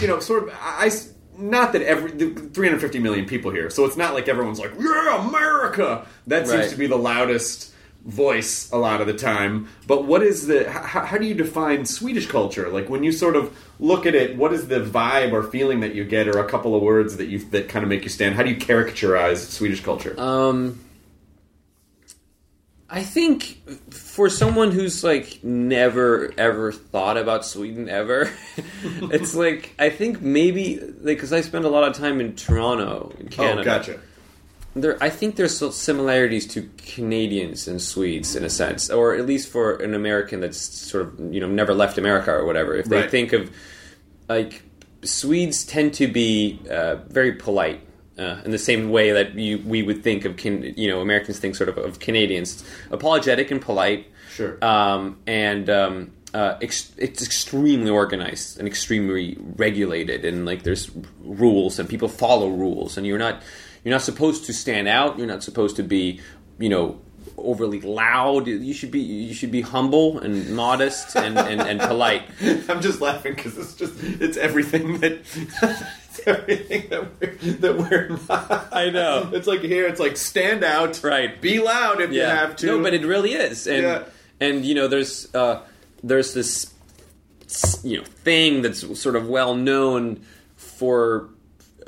you 0.00 0.06
know, 0.08 0.18
sort 0.20 0.44
of, 0.44 0.54
I, 0.60 0.90
not 1.36 1.72
that 1.74 1.82
every 1.82 2.10
the 2.12 2.30
350 2.30 2.98
million 3.00 3.26
people 3.26 3.50
here, 3.50 3.68
so 3.70 3.84
it's 3.84 3.96
not 3.96 4.14
like 4.14 4.28
everyone's 4.28 4.58
like, 4.58 4.72
yeah, 4.78 5.26
America. 5.28 6.06
That 6.26 6.46
seems 6.46 6.60
Right. 6.60 6.70
to 6.70 6.76
be 6.76 6.86
the 6.86 6.96
loudest 6.96 7.69
voice 8.04 8.70
a 8.72 8.78
lot 8.78 9.00
of 9.00 9.06
the 9.06 9.14
time. 9.14 9.68
But 9.86 10.04
what 10.04 10.22
is 10.22 10.46
the? 10.46 10.70
How, 10.70 11.04
how 11.04 11.18
do 11.18 11.26
you 11.26 11.34
define 11.34 11.84
Swedish 11.84 12.26
culture? 12.26 12.68
Like 12.68 12.88
when 12.88 13.02
you 13.02 13.12
sort 13.12 13.36
of 13.36 13.56
look 13.78 14.06
at 14.06 14.14
it, 14.14 14.36
what 14.36 14.52
is 14.52 14.68
the 14.68 14.80
vibe 14.80 15.32
or 15.32 15.42
feeling 15.42 15.80
that 15.80 15.94
you 15.94 16.04
get, 16.04 16.28
or 16.28 16.38
a 16.38 16.48
couple 16.48 16.74
of 16.74 16.82
words 16.82 17.16
that 17.16 17.28
you 17.28 17.38
that 17.50 17.68
kind 17.68 17.82
of 17.82 17.88
make 17.88 18.02
you 18.02 18.08
stand? 18.08 18.34
How 18.34 18.42
do 18.42 18.50
you 18.50 18.56
caricaturize 18.56 19.50
Swedish 19.50 19.82
culture? 19.82 20.18
Um, 20.18 20.80
I 22.92 23.04
think 23.04 23.62
for 23.92 24.28
someone 24.28 24.72
who's 24.72 25.04
like 25.04 25.44
never 25.44 26.34
ever 26.36 26.72
thought 26.72 27.16
about 27.16 27.46
Sweden 27.46 27.88
ever, 27.88 28.32
it's 28.84 29.34
like 29.34 29.74
I 29.78 29.90
think 29.90 30.20
maybe 30.20 30.80
like 30.80 31.16
because 31.16 31.32
I 31.32 31.42
spend 31.42 31.64
a 31.64 31.68
lot 31.68 31.84
of 31.84 31.94
time 31.94 32.20
in 32.20 32.34
Toronto, 32.34 33.12
in 33.20 33.28
Canada. 33.28 33.60
oh, 33.60 33.64
gotcha. 33.64 34.00
There, 34.74 34.96
I 35.02 35.10
think 35.10 35.34
there's 35.36 35.58
similarities 35.74 36.46
to 36.48 36.68
Canadians 36.78 37.66
and 37.66 37.82
Swedes 37.82 38.36
in 38.36 38.44
a 38.44 38.50
sense, 38.50 38.88
or 38.88 39.14
at 39.16 39.26
least 39.26 39.48
for 39.48 39.74
an 39.76 39.94
American 39.94 40.40
that's 40.40 40.58
sort 40.58 41.04
of 41.06 41.34
you 41.34 41.40
know 41.40 41.48
never 41.48 41.74
left 41.74 41.98
America 41.98 42.30
or 42.32 42.44
whatever. 42.44 42.76
If 42.76 42.86
they 42.86 43.00
Right. 43.00 43.10
think 43.10 43.32
of 43.32 43.50
like 44.28 44.62
Swedes 45.02 45.64
tend 45.64 45.94
to 45.94 46.06
be 46.06 46.60
uh, 46.70 46.96
very 47.08 47.32
polite. 47.32 47.80
Uh, 48.18 48.38
in 48.44 48.50
the 48.50 48.58
same 48.58 48.90
way 48.90 49.12
that 49.12 49.34
you, 49.34 49.62
we 49.64 49.82
would 49.82 50.02
think 50.04 50.26
of, 50.26 50.36
can, 50.36 50.74
you 50.76 50.86
know, 50.88 51.00
Americans 51.00 51.38
think 51.38 51.54
sort 51.56 51.70
of 51.70 51.78
of 51.78 51.98
Canadians, 52.00 52.62
apologetic 52.90 53.50
and 53.50 53.62
polite, 53.62 54.08
Sure. 54.34 54.62
um, 54.62 55.16
and 55.26 55.70
um, 55.70 56.10
uh, 56.34 56.56
ex- 56.60 56.92
it's 56.98 57.24
extremely 57.24 57.90
organized 57.90 58.58
and 58.58 58.68
extremely 58.68 59.38
regulated, 59.56 60.26
and 60.26 60.44
like 60.44 60.64
there's 60.64 60.90
rules 61.24 61.78
and 61.78 61.88
people 61.88 62.08
follow 62.08 62.50
rules, 62.50 62.98
and 62.98 63.06
you're 63.06 63.18
not 63.18 63.42
you're 63.84 63.92
not 63.92 64.02
supposed 64.02 64.46
to 64.46 64.52
stand 64.52 64.88
out. 64.88 65.18
You're 65.18 65.26
not 65.26 65.42
supposed 65.42 65.76
to 65.76 65.82
be, 65.82 66.20
you 66.58 66.68
know, 66.68 67.00
overly 67.36 67.80
loud. 67.80 68.46
You 68.46 68.74
should 68.74 68.90
be 68.90 69.00
you 69.00 69.32
should 69.34 69.50
be 69.50 69.62
humble 69.62 70.18
and 70.18 70.54
modest 70.54 71.16
and, 71.16 71.38
and, 71.38 71.60
and 71.60 71.80
polite. 71.80 72.22
I'm 72.68 72.80
just 72.82 73.00
laughing 73.00 73.34
because 73.34 73.56
it's 73.56 73.74
just 73.74 73.94
it's 74.02 74.36
everything 74.36 74.98
that 75.00 75.12
it's 75.62 76.20
everything 76.26 76.88
that 76.90 77.20
we're 77.20 77.34
that 77.60 77.76
we're 77.78 78.08
not. 78.28 78.68
I 78.72 78.90
know. 78.90 79.30
It's 79.32 79.46
like 79.46 79.60
here, 79.60 79.86
it's 79.86 80.00
like 80.00 80.16
stand 80.16 80.62
out, 80.64 81.02
Right. 81.02 81.40
Be 81.40 81.60
loud 81.60 82.00
if 82.00 82.12
you 82.12 82.20
have 82.22 82.56
to. 82.56 82.66
No, 82.66 82.82
but 82.82 82.92
it 82.94 83.04
really 83.06 83.32
is, 83.32 83.66
and 83.66 83.82
Yeah. 83.82 84.04
and 84.40 84.64
you 84.64 84.74
know, 84.74 84.88
there's 84.88 85.34
uh, 85.34 85.62
there's 86.02 86.34
this 86.34 86.72
you 87.82 87.98
know 87.98 88.04
thing 88.04 88.62
that's 88.62 89.00
sort 89.00 89.16
of 89.16 89.28
well 89.28 89.54
known 89.54 90.20
for 90.56 91.28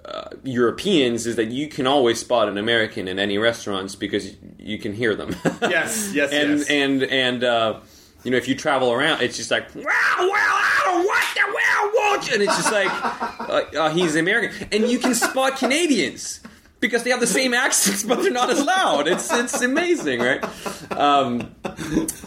uh, 0.05 0.30
Europeans 0.42 1.26
is 1.26 1.36
that 1.36 1.48
you 1.48 1.68
can 1.68 1.86
always 1.86 2.18
spot 2.18 2.48
an 2.48 2.59
American 2.59 3.09
in 3.09 3.18
any 3.18 3.38
restaurants 3.38 3.94
because 3.94 4.36
you 4.59 4.78
can 4.78 4.92
hear 4.94 5.14
them. 5.14 5.36
Yes, 5.62 6.12
yes, 6.14 6.32
and 6.32 6.59
yes. 6.59 6.70
and 6.70 7.03
and. 7.05 7.44
Uh, 7.44 7.80
you 8.24 8.30
know, 8.30 8.36
if 8.36 8.46
you 8.46 8.55
travel 8.55 8.92
around, 8.92 9.20
it's 9.20 9.36
just 9.36 9.50
like, 9.50 9.74
well, 9.74 9.84
well, 9.84 10.28
I 10.28 10.82
don't 10.84 11.05
want 11.05 11.24
that, 11.34 11.53
well, 11.53 12.12
won't 12.12 12.28
you? 12.28 12.34
And 12.34 12.42
it's 12.44 12.57
just 12.57 12.70
like, 12.70 12.88
uh, 13.76 13.80
uh, 13.80 13.90
he's 13.90 14.14
American, 14.14 14.68
and 14.70 14.88
you 14.88 15.00
can 15.00 15.12
spot 15.12 15.59
Canadians 15.59 16.38
because 16.83 17.03
they 17.05 17.11
have 17.11 17.20
the 17.20 17.26
same 17.26 17.55
accents, 17.55 18.03
but 18.03 18.20
they're 18.20 18.30
not 18.30 18.51
as 18.51 18.62
loud. 18.62 19.09
It's 19.09 19.33
it's 19.33 19.62
amazing, 19.62 20.20
right? 20.20 20.45
Um, 20.93 21.55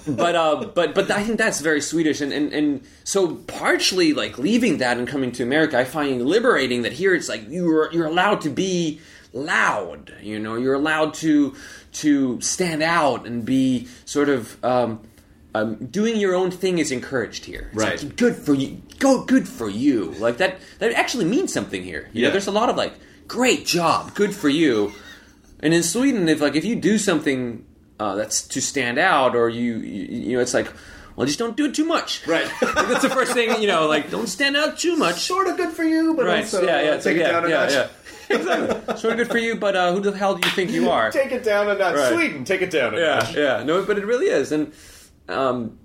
but 0.08 0.36
uh, 0.36 0.72
but 0.74 0.95
but 0.95 1.12
I 1.12 1.24
think 1.24 1.38
that's 1.38 1.62
very 1.62 1.82
Swedish, 1.82 2.22
and, 2.22 2.34
and 2.34 2.51
and 2.51 2.82
so 3.03 3.36
partially 3.36 4.14
like 4.14 4.39
leaving 4.39 4.80
that 4.80 4.97
and 4.97 5.08
coming 5.08 5.32
to 5.34 5.43
America, 5.43 5.78
I 5.78 5.84
find 5.84 6.26
liberating 6.26 6.82
that 6.82 6.93
here 6.93 7.14
it's 7.14 7.30
like 7.30 7.43
you're 7.49 7.91
you're 7.93 8.08
allowed 8.08 8.41
to 8.41 8.49
be 8.49 8.99
loud, 9.34 10.14
you 10.22 10.39
know, 10.39 10.56
you're 10.56 10.74
allowed 10.74 11.14
to 11.16 11.53
to 11.93 12.41
stand 12.41 12.82
out 12.82 13.28
and 13.28 13.45
be 13.45 13.88
sort 14.06 14.30
of. 14.30 14.64
Um, 14.66 15.01
um, 15.53 15.76
doing 15.86 16.18
your 16.18 16.36
own 16.36 16.51
thing 16.51 16.80
is 16.80 16.91
encouraged 16.91 17.45
here. 17.45 17.70
It's 17.72 17.78
Right. 17.82 18.03
like, 18.03 18.18
good 18.18 18.36
for 18.36 18.53
you. 18.53 18.82
Go. 18.99 19.24
Good 19.24 19.47
for 19.47 19.70
you. 19.70 20.12
Like 20.20 20.36
that. 20.39 20.58
That 20.80 20.91
actually 20.91 21.24
means 21.24 21.53
something 21.53 21.82
here. 21.82 22.10
You 22.12 22.24
know, 22.24 22.28
Yeah. 22.28 22.32
there's 22.34 22.47
a 22.47 22.51
lot 22.51 22.68
of 22.68 22.76
like, 22.76 22.91
great 23.28 23.65
job. 23.65 24.13
Good 24.15 24.34
for 24.36 24.49
you. 24.49 24.93
And 25.59 25.73
in 25.73 25.84
Sweden, 25.84 26.28
if 26.30 26.41
like 26.41 26.55
if 26.55 26.65
you 26.65 26.76
do 26.76 26.97
something 26.97 27.65
uh, 27.99 28.15
that's 28.15 28.47
to 28.49 28.61
stand 28.61 28.97
out, 28.99 29.36
or 29.36 29.49
you, 29.49 29.78
you 29.78 30.19
you 30.30 30.36
know, 30.36 30.41
it's 30.41 30.53
like, 30.53 30.67
well, 31.15 31.26
just 31.26 31.39
don't 31.39 31.55
do 31.55 31.65
it 31.65 31.73
too 31.73 31.86
much. 31.86 32.26
Right. 32.28 32.47
Like, 32.61 32.88
that's 32.89 33.03
the 33.03 33.09
first 33.09 33.34
thing. 33.34 33.61
You 33.61 33.67
know, 33.67 33.88
like 33.88 34.11
don't 34.11 34.28
stand 34.28 34.57
out 34.57 34.78
too 34.78 34.95
much. 34.97 35.21
sort 35.21 35.47
of 35.47 35.57
good 35.57 35.73
for 35.73 35.84
you, 35.84 36.13
but 36.15 36.26
Right. 36.26 36.39
also 36.43 36.61
yeah. 36.63 36.82
Yeah. 36.82 36.89
uh, 36.91 37.01
take 37.01 37.17
it 37.17 37.23
down 37.23 37.45
a 37.45 37.49
yeah. 37.49 37.55
notch. 37.55 37.71
Yeah. 37.71 37.88
exactly. 38.38 38.97
Sort 38.97 39.13
of 39.13 39.17
good 39.17 39.30
for 39.30 39.38
you, 39.38 39.55
but 39.55 39.76
uh, 39.76 39.93
who 39.93 40.01
the 40.01 40.11
hell 40.17 40.36
do 40.36 40.47
you 40.47 40.53
think 40.53 40.71
you 40.71 40.89
are? 40.95 41.11
Take 41.11 41.32
it 41.32 41.43
down 41.43 41.69
a 41.69 41.76
notch. 41.76 41.95
Right. 41.95 42.13
Sweden, 42.13 42.43
take 42.43 42.61
it 42.61 42.71
down 42.71 42.93
a 42.95 42.99
yeah, 42.99 43.15
notch. 43.15 43.36
yeah. 43.36 43.63
No, 43.63 43.84
but 43.86 43.97
it 43.97 44.05
really 44.05 44.28
is, 44.28 44.51
and 44.51 44.73
um, 45.30 45.78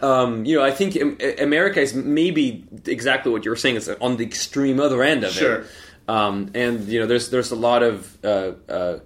um, 0.00 0.44
you 0.44 0.56
know, 0.56 0.64
I 0.64 0.70
think 0.70 0.96
America 1.40 1.80
is 1.80 1.94
maybe 1.94 2.64
exactly 2.86 3.30
what 3.32 3.44
you 3.44 3.50
were 3.50 3.56
saying. 3.56 3.76
It's 3.76 3.88
on 3.88 4.16
the 4.16 4.24
extreme 4.24 4.80
other 4.80 5.02
end 5.02 5.24
of 5.24 5.30
it. 5.30 5.34
Sure. 5.34 5.54
it. 5.62 5.66
Um, 6.12 6.50
and 6.54 6.86
you 6.88 7.00
know 7.00 7.06
there's 7.06 7.30
there's 7.30 7.52
a 7.52 7.56
lot 7.56 7.82
of 7.82 8.18
uh, 8.22 8.52
uh, 8.68 8.98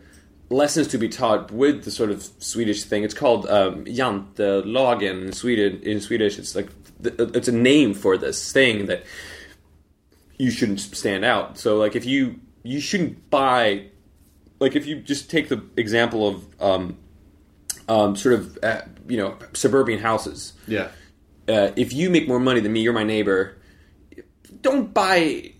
lessons 0.50 0.88
to 0.88 0.98
be 0.98 1.09
taught 1.09 1.52
with 1.52 1.84
the 1.84 1.92
sort 1.92 2.11
of 2.11 2.20
Swedish 2.40 2.82
thing. 2.82 3.04
It's 3.04 3.14
called 3.14 3.46
um, 3.48 3.84
jantelagen 3.84 5.26
in 5.26 5.32
Sweden. 5.32 5.80
In 5.84 6.00
Swedish, 6.00 6.36
it's 6.36 6.57
like 6.57 6.68
it's 7.04 7.46
a 7.46 7.52
name 7.52 7.94
for 7.94 8.18
this 8.18 8.52
thing 8.52 8.86
that 8.86 9.04
you 10.36 10.50
shouldn't 10.50 10.80
stand 10.80 11.24
out. 11.24 11.59
So 11.59 11.76
like 11.76 11.94
if 11.94 12.04
you 12.04 12.40
you 12.64 12.80
shouldn't 12.80 13.30
buy 13.30 13.84
like 14.59 14.74
if 14.74 14.84
you 14.84 14.96
just 14.96 15.30
take 15.30 15.48
the 15.48 15.62
example 15.76 16.26
of 16.26 16.61
um, 16.61 16.98
um, 17.88 18.16
sort 18.16 18.34
of 18.34 18.59
uh, 18.64 18.80
you 19.07 19.16
know 19.16 19.36
suburban 19.52 20.00
houses. 20.00 20.54
Yeah. 20.66 20.88
Uh, 21.46 21.70
if 21.76 21.92
you 21.92 22.11
make 22.11 22.26
more 22.26 22.40
money 22.40 22.59
than 22.59 22.72
me, 22.72 22.80
you're 22.80 22.92
my 22.92 23.04
neighbor. 23.04 23.57
Don't 24.61 24.92
buy 24.92 25.52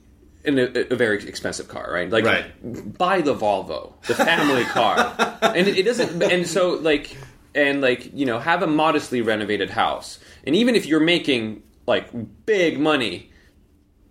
an, 0.47 0.59
a, 0.59 0.93
a 0.93 0.97
very 0.97 1.23
expensive 1.27 1.69
car, 1.69 1.91
right? 1.93 2.09
Like 2.11 2.25
Right. 2.25 2.99
buy 2.99 3.21
the 3.21 3.35
Volvo, 3.35 3.93
the 4.07 4.15
family 4.15 4.65
car, 4.65 5.15
and 5.43 5.69
it, 5.69 5.79
it 5.79 5.83
doesn't. 5.85 6.23
And 6.23 6.47
so 6.47 6.71
like 6.75 7.17
and 7.55 7.81
like 7.81 8.13
you 8.15 8.27
know 8.27 8.39
have 8.39 8.63
a 8.63 8.67
modestly 8.67 9.23
renovated 9.23 9.71
house, 9.71 10.19
and 10.47 10.55
even 10.55 10.75
if 10.75 10.87
you're 10.87 11.01
making 11.01 11.63
like 11.87 12.09
big 12.47 12.79
money, 12.79 13.31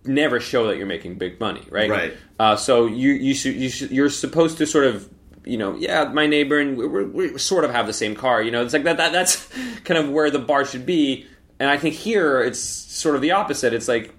never 0.04 0.40
show 0.40 0.66
that 0.68 0.76
you're 0.76 0.86
making 0.86 1.16
big 1.18 1.40
money, 1.40 1.62
right? 1.70 1.90
Right. 1.90 2.16
Uh, 2.38 2.56
so 2.56 2.86
you 2.86 3.12
you 3.12 3.34
should, 3.34 3.54
you 3.56 3.68
should, 3.68 3.90
you're 3.90 4.10
supposed 4.10 4.58
to 4.58 4.66
sort 4.66 4.84
of 4.86 5.08
you 5.44 5.56
know 5.56 5.76
yeah 5.76 6.04
my 6.04 6.26
neighbor 6.26 6.58
and 6.58 6.76
we 6.76 6.86
we 6.88 7.04
we 7.04 7.38
sort 7.38 7.64
of 7.64 7.70
have 7.70 7.86
the 7.86 7.92
same 7.92 8.16
car 8.16 8.42
you 8.42 8.50
know 8.50 8.64
it's 8.64 8.72
like 8.72 8.82
that, 8.82 8.96
that 8.96 9.12
that's 9.12 9.46
kind 9.84 9.96
of 9.96 10.10
where 10.10 10.28
the 10.28 10.40
bar 10.40 10.64
should 10.64 10.84
be 10.84 11.24
and 11.60 11.70
I 11.70 11.76
think 11.78 11.94
here 11.94 12.42
it's 12.42 12.58
sort 12.58 13.14
of 13.14 13.22
the 13.22 13.30
opposite 13.30 13.72
it's 13.72 13.86
like 13.86 14.12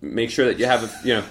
make 0.00 0.28
sure 0.28 0.44
that 0.46 0.58
you 0.58 0.66
have 0.66 0.82
a 0.82 1.06
you 1.06 1.14
know 1.14 1.24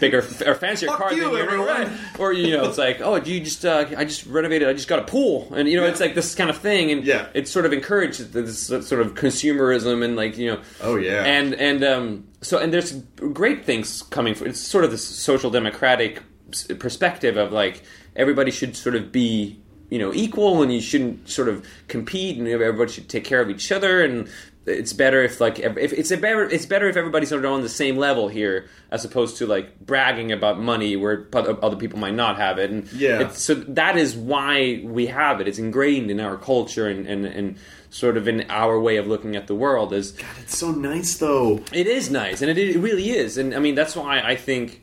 bigger 0.00 0.18
or 0.46 0.54
fancier 0.54 0.88
Fuck 0.88 0.98
car 0.98 1.12
you, 1.12 1.22
than 1.22 1.32
you 1.50 1.64
right. 1.66 1.88
or 2.18 2.32
you 2.32 2.56
know 2.56 2.64
it's 2.68 2.76
like 2.78 3.00
oh 3.00 3.16
you 3.16 3.40
just 3.40 3.64
uh, 3.64 3.86
I 3.96 4.04
just 4.04 4.26
renovated 4.26 4.68
I 4.68 4.72
just 4.72 4.88
got 4.88 4.98
a 4.98 5.04
pool 5.04 5.52
and 5.54 5.68
you 5.68 5.76
know 5.76 5.86
it's 5.86 6.00
like 6.00 6.14
this 6.14 6.34
kind 6.34 6.50
of 6.50 6.58
thing 6.58 6.90
and 6.90 7.04
Yeah. 7.04 7.28
it 7.34 7.48
sort 7.48 7.66
of 7.66 7.72
encouraged 7.72 8.32
this 8.32 8.66
sort 8.66 9.00
of 9.00 9.14
consumerism 9.14 10.04
and 10.04 10.16
like 10.16 10.36
you 10.36 10.50
know 10.52 10.60
Oh, 10.82 10.96
yeah. 10.96 11.24
and 11.24 11.54
and 11.54 11.84
um, 11.84 12.26
so 12.42 12.58
and 12.58 12.72
there's 12.72 12.92
great 13.16 13.64
things 13.64 14.02
coming 14.02 14.34
from 14.34 14.48
it's 14.48 14.60
sort 14.60 14.84
of 14.84 14.90
this 14.90 15.04
social 15.04 15.50
democratic 15.50 16.22
perspective 16.78 17.36
of 17.36 17.52
like 17.52 17.82
everybody 18.14 18.50
should 18.50 18.76
sort 18.76 18.94
of 18.94 19.12
be 19.12 19.60
you 19.90 19.98
know 19.98 20.12
equal 20.12 20.62
and 20.62 20.72
you 20.72 20.80
shouldn't 20.80 21.28
sort 21.28 21.48
of 21.48 21.64
compete 21.88 22.38
and 22.38 22.48
everybody 22.48 22.90
should 22.90 23.08
take 23.08 23.24
care 23.24 23.40
of 23.40 23.50
each 23.50 23.70
other 23.70 24.02
and 24.02 24.28
it's 24.66 24.92
better 24.92 25.22
if 25.22 25.40
like 25.40 25.58
if 25.60 25.76
it's 25.92 26.10
a 26.10 26.16
better 26.16 26.42
it's 26.42 26.66
better 26.66 26.88
if 26.88 26.96
everybody's 26.96 27.28
sort 27.28 27.44
of 27.44 27.52
on 27.52 27.62
the 27.62 27.68
same 27.68 27.96
level 27.96 28.26
here 28.28 28.68
as 28.90 29.04
opposed 29.04 29.36
to 29.38 29.46
like 29.46 29.78
bragging 29.80 30.32
about 30.32 30.58
money 30.60 30.96
where 30.96 31.26
other 31.32 31.76
people 31.76 31.98
might 31.98 32.14
not 32.14 32.36
have 32.36 32.58
it 32.58 32.70
and 32.70 32.90
Yeah. 32.92 33.20
it's, 33.20 33.40
so 33.40 33.54
that 33.54 33.96
is 33.96 34.16
why 34.16 34.80
we 34.84 35.06
have 35.06 35.40
it 35.40 35.46
it's 35.48 35.58
ingrained 35.58 36.10
in 36.10 36.18
our 36.20 36.36
culture 36.36 36.88
and, 36.88 37.06
and, 37.06 37.24
and 37.26 37.56
sort 37.90 38.16
of 38.16 38.26
in 38.26 38.44
our 38.50 38.78
way 38.80 38.96
of 38.96 39.06
looking 39.06 39.36
at 39.36 39.46
the 39.46 39.54
world 39.54 39.92
is 39.92 40.10
God 40.12 40.26
It's 40.42 40.58
so 40.58 40.72
nice 40.72 41.16
though. 41.16 41.60
it 41.72 41.86
is 41.86 42.10
nice, 42.10 42.42
and 42.42 42.50
it, 42.50 42.58
it 42.58 42.78
really 42.78 43.10
is, 43.10 43.38
and 43.38 43.54
I 43.54 43.60
mean 43.60 43.74
that's 43.76 43.94
why 43.94 44.20
I 44.20 44.34
think 44.34 44.82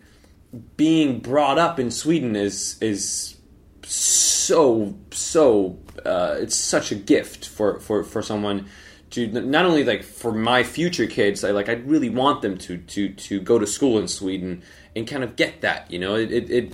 being 0.77 1.19
brought 1.19 1.59
up 1.59 1.77
in 1.79 1.91
Sweden 1.91 2.36
is 2.36 2.77
is 2.81 3.36
so 3.84 4.95
so 5.11 5.77
uh, 6.05 6.36
it's 6.39 6.55
such 6.55 6.91
a 6.91 6.95
gift 6.95 7.47
for 7.47 7.79
for 7.79 8.03
for 8.03 8.21
someone 8.21 8.67
to 9.14 9.28
not 9.28 9.66
only 9.66 9.84
like 9.84 10.03
for 10.03 10.32
my 10.32 10.64
future 10.64 11.07
kids. 11.07 11.43
I 11.43 11.51
like 11.51 11.70
I 11.70 11.74
really 11.74 12.09
want 12.09 12.41
them 12.41 12.57
to 12.59 12.78
to 12.78 13.09
to 13.09 13.39
go 13.39 13.57
to 13.59 13.66
school 13.66 13.97
in 13.99 14.07
Sweden 14.07 14.61
and 14.95 15.07
kind 15.07 15.24
of 15.24 15.36
get 15.36 15.61
that. 15.61 15.89
You 15.91 15.99
know, 15.99 16.16
it 16.16 16.32
it, 16.32 16.49
it 16.51 16.74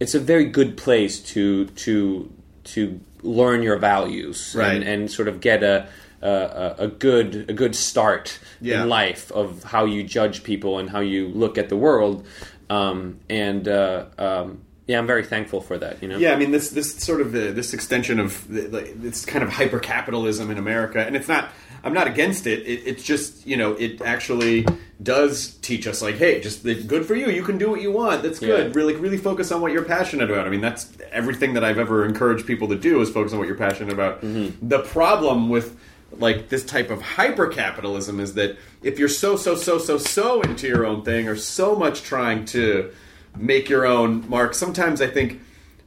it's 0.00 0.14
a 0.14 0.20
very 0.20 0.46
good 0.46 0.76
place 0.76 1.20
to 1.34 1.66
to 1.66 2.30
to 2.64 3.00
learn 3.22 3.62
your 3.62 3.76
values 3.78 4.54
Right. 4.56 4.74
and, 4.74 4.84
and 4.84 5.10
sort 5.10 5.28
of 5.28 5.40
get 5.40 5.62
a 5.62 5.86
a, 6.22 6.74
a 6.78 6.88
good 6.88 7.46
a 7.48 7.52
good 7.52 7.74
start 7.74 8.38
Yeah. 8.60 8.82
in 8.82 8.88
life 8.88 9.30
of 9.32 9.64
how 9.64 9.84
you 9.84 10.04
judge 10.04 10.42
people 10.44 10.78
and 10.78 10.88
how 10.90 11.00
you 11.00 11.28
look 11.28 11.58
at 11.58 11.68
the 11.68 11.76
world. 11.76 12.24
Um, 12.70 13.18
and 13.28 13.66
uh, 13.68 14.06
um, 14.18 14.60
yeah, 14.86 14.98
I'm 14.98 15.06
very 15.06 15.24
thankful 15.24 15.60
for 15.60 15.76
that. 15.78 16.00
You 16.02 16.08
know. 16.08 16.18
Yeah, 16.18 16.32
I 16.32 16.36
mean 16.36 16.52
this 16.52 16.70
this 16.70 16.94
sort 16.94 17.20
of 17.20 17.34
uh, 17.34 17.50
this 17.52 17.74
extension 17.74 18.20
of 18.20 18.46
the, 18.48 18.68
like, 18.68 19.00
this 19.02 19.24
kind 19.24 19.42
of 19.44 19.50
hyper 19.50 19.78
capitalism 19.80 20.50
in 20.50 20.58
America, 20.58 21.04
and 21.04 21.16
it's 21.16 21.28
not. 21.28 21.50
I'm 21.84 21.92
not 21.92 22.06
against 22.06 22.46
it. 22.46 22.60
it. 22.60 22.82
It's 22.86 23.02
just 23.02 23.46
you 23.46 23.56
know 23.56 23.72
it 23.72 24.00
actually 24.02 24.66
does 25.02 25.54
teach 25.56 25.86
us 25.86 26.00
like, 26.00 26.16
hey, 26.16 26.40
just 26.40 26.62
good 26.62 27.04
for 27.06 27.14
you. 27.14 27.28
You 27.28 27.42
can 27.42 27.58
do 27.58 27.70
what 27.70 27.80
you 27.80 27.90
want. 27.90 28.22
That's 28.22 28.38
good. 28.38 28.68
Yeah. 28.68 28.72
Really, 28.74 28.94
really 28.94 29.16
focus 29.16 29.50
on 29.50 29.60
what 29.60 29.72
you're 29.72 29.84
passionate 29.84 30.30
about. 30.30 30.46
I 30.46 30.50
mean, 30.50 30.60
that's 30.60 30.92
everything 31.10 31.54
that 31.54 31.64
I've 31.64 31.78
ever 31.78 32.04
encouraged 32.04 32.46
people 32.46 32.68
to 32.68 32.76
do 32.76 33.00
is 33.00 33.10
focus 33.10 33.32
on 33.32 33.38
what 33.38 33.48
you're 33.48 33.56
passionate 33.56 33.92
about. 33.92 34.20
Mm-hmm. 34.22 34.68
The 34.68 34.80
problem 34.80 35.48
with 35.48 35.76
like 36.18 36.48
this 36.48 36.64
type 36.64 36.90
of 36.90 37.00
hyper 37.00 37.46
capitalism 37.46 38.20
is 38.20 38.34
that 38.34 38.56
if 38.82 38.98
you're 38.98 39.08
so 39.08 39.36
so 39.36 39.54
so 39.54 39.78
so 39.78 39.98
so 39.98 40.42
into 40.42 40.66
your 40.66 40.84
own 40.84 41.02
thing 41.02 41.28
or 41.28 41.36
so 41.36 41.74
much 41.74 42.02
trying 42.02 42.44
to 42.44 42.92
make 43.36 43.68
your 43.68 43.86
own 43.86 44.28
mark 44.28 44.52
sometimes 44.52 45.00
i 45.00 45.06
think 45.06 45.40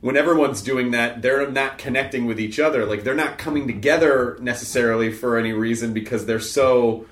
when 0.05 0.15
everyone's 0.15 0.61
doing 0.61 0.91
that 0.91 1.21
they're 1.23 1.49
not 1.49 1.77
connecting 1.79 2.25
with 2.27 2.39
each 2.39 2.59
other 2.59 2.85
like 2.85 3.03
they're 3.03 3.15
not 3.25 3.37
coming 3.39 3.65
together 3.65 4.37
necessarily 4.39 5.11
for 5.11 5.37
any 5.37 5.51
reason 5.51 5.93
because 5.93 6.25
they're 6.27 6.39
so 6.39 7.05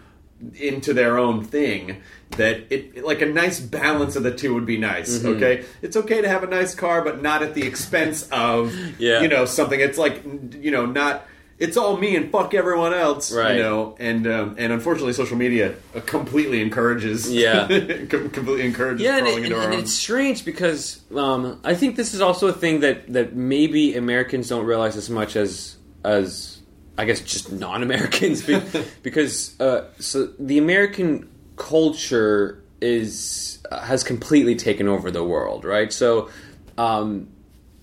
into 0.55 0.93
their 0.93 1.17
own 1.17 1.43
thing 1.43 2.01
that 2.31 2.71
it 2.71 3.03
like 3.03 3.21
a 3.21 3.25
nice 3.25 3.59
balance 3.59 4.15
of 4.15 4.23
the 4.23 4.31
two 4.41 4.53
would 4.53 4.65
be 4.65 4.77
nice 4.77 5.17
Mm-hmm. 5.17 5.27
okay 5.37 5.65
it's 5.81 5.95
okay 5.95 6.21
to 6.21 6.27
have 6.29 6.43
a 6.43 6.47
nice 6.47 6.75
car 6.75 7.01
but 7.01 7.21
not 7.21 7.41
at 7.41 7.53
the 7.55 7.65
expense 7.65 8.27
of 8.31 8.75
Yeah. 8.99 9.21
you 9.21 9.27
know 9.27 9.45
something 9.45 9.79
it's 9.79 9.97
like 9.97 10.21
you 10.59 10.69
know 10.71 10.85
not 10.85 11.25
it's 11.59 11.77
all 11.77 11.97
me 11.97 12.15
and 12.15 12.31
fuck 12.31 12.53
everyone 12.53 12.93
else 12.93 13.31
Right. 13.31 13.55
you 13.55 13.61
know 13.61 13.95
and 13.99 14.25
um, 14.27 14.55
and 14.57 14.73
unfortunately 14.73 15.13
social 15.13 15.37
media 15.37 15.75
completely 16.05 16.61
encourages 16.61 17.31
Yeah. 17.31 17.67
com- 18.09 18.29
completely 18.31 18.65
encourages 18.65 19.01
Yeah, 19.01 19.17
and, 19.19 19.27
it, 19.27 19.43
into 19.45 19.57
our 19.57 19.63
and 19.65 19.73
it's 19.75 19.93
strange 19.93 20.43
because 20.45 21.01
um, 21.15 21.59
I 21.63 21.75
think 21.75 21.95
this 21.95 22.13
is 22.13 22.21
also 22.21 22.47
a 22.47 22.53
thing 22.53 22.79
that, 22.81 23.11
that 23.13 23.35
maybe 23.35 23.95
Americans 23.95 24.49
don't 24.49 24.65
realize 24.65 24.95
as 24.97 25.09
much 25.09 25.35
as 25.35 25.77
as 26.03 26.59
I 26.97 27.05
guess 27.05 27.21
just 27.21 27.51
non-Americans 27.51 28.43
be- 28.45 28.61
because 29.03 29.59
uh, 29.59 29.85
so 29.99 30.27
the 30.39 30.57
American 30.57 31.29
culture 31.55 32.61
is 32.81 33.59
uh, 33.71 33.79
has 33.81 34.03
completely 34.03 34.55
taken 34.55 34.87
over 34.87 35.09
the 35.09 35.23
world, 35.23 35.65
right? 35.65 35.91
So, 35.93 36.29
um, 36.77 37.29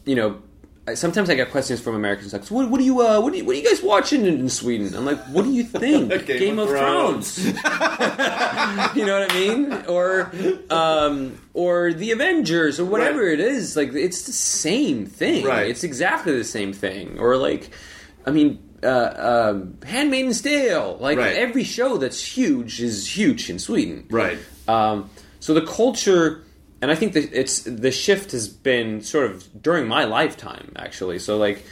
you 0.05 0.14
know. 0.16 0.43
I- 0.89 0.95
Sometimes 0.95 1.28
I 1.31 1.35
get 1.35 1.51
questions 1.51 1.81
from 1.81 1.95
Americans 1.95 2.33
like, 2.33 2.45
so 2.45 2.55
what, 2.55 2.68
what 2.70 2.78
do 2.78 2.85
you, 2.85 3.01
uh, 3.01 3.20
what 3.20 3.33
do 3.33 3.39
you, 3.39 3.45
what 3.45 3.55
are 3.55 3.59
you 3.59 3.68
guys 3.68 3.83
watching 3.83 4.24
in, 4.26 4.39
in 4.41 4.49
Sweden? 4.49 4.95
I'm 4.95 5.05
like, 5.05 5.20
what 5.26 5.45
do 5.45 5.53
you 5.53 5.62
think? 5.64 6.09
Game 6.26 6.59
of 6.59 6.68
of, 6.68 6.70
Thrones. 6.76 7.35
Thrones. 7.39 7.57
you 8.97 9.05
know 9.07 9.20
what 9.20 9.31
I 9.31 9.35
mean? 9.35 9.72
Or 9.87 10.33
um, 10.70 11.39
or 11.55 11.93
the 11.93 12.11
Avengers 12.12 12.81
or 12.81 12.85
whatever 12.87 13.22
Right. 13.24 13.35
it 13.35 13.41
is. 13.41 13.76
Like 13.76 13.93
it's 13.95 14.22
the 14.22 14.33
same 14.33 15.07
thing. 15.07 15.45
Right. 15.45 15.68
It's 15.68 15.85
exactly 15.85 16.37
the 16.37 16.45
same 16.45 16.72
thing. 16.72 17.18
Or 17.18 17.37
like, 17.37 17.70
I 18.26 18.31
mean, 18.31 18.62
uh, 18.83 19.51
um, 19.53 19.78
Handmaid's 19.85 20.41
Tale. 20.41 20.97
Like 21.01 21.18
Right. 21.18 21.37
every 21.37 21.64
show 21.64 21.99
that's 21.99 22.24
huge 22.24 22.81
is 22.81 23.07
huge 23.16 23.51
in 23.51 23.59
Sweden. 23.59 24.07
Right. 24.11 24.39
Um, 24.66 25.11
so 25.41 25.53
the 25.55 25.66
culture, 25.66 26.43
and 26.83 26.91
I 26.91 26.95
think 26.95 27.12
that 27.14 27.33
it's 27.33 27.61
the 27.62 27.91
shift 27.91 28.33
has 28.33 28.49
been 28.49 29.01
sort 29.03 29.31
of 29.31 29.62
during 29.62 29.87
my 29.89 30.05
lifetime, 30.05 30.72
actually. 30.76 31.18
So 31.18 31.37
like, 31.37 31.64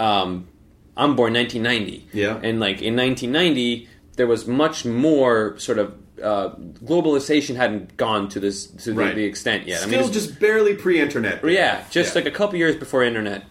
um, 0.00 0.48
I'm 0.96 1.14
born 1.14 1.34
1990, 1.34 2.08
Yeah. 2.12 2.40
and 2.42 2.58
like 2.60 2.82
in 2.82 2.96
1990, 2.96 3.88
there 4.16 4.26
was 4.26 4.46
much 4.46 4.84
more 4.84 5.58
sort 5.58 5.78
of 5.78 5.94
uh, 6.22 6.48
globalization 6.82 7.56
hadn't 7.56 7.94
gone 7.98 8.26
to 8.30 8.40
this 8.40 8.66
to 8.66 8.92
the, 8.94 8.96
Right. 8.98 9.14
the 9.14 9.24
extent 9.24 9.66
yet. 9.66 9.80
Still 9.80 9.92
it's- 9.94 10.10
just 10.10 10.40
barely 10.40 10.74
pre-internet. 10.74 11.44
yeah, 11.44 11.84
just 11.90 12.14
Yeah. 12.14 12.20
like 12.22 12.26
a 12.26 12.30
couple 12.30 12.58
years 12.58 12.74
before 12.74 13.04
internet. 13.04 13.44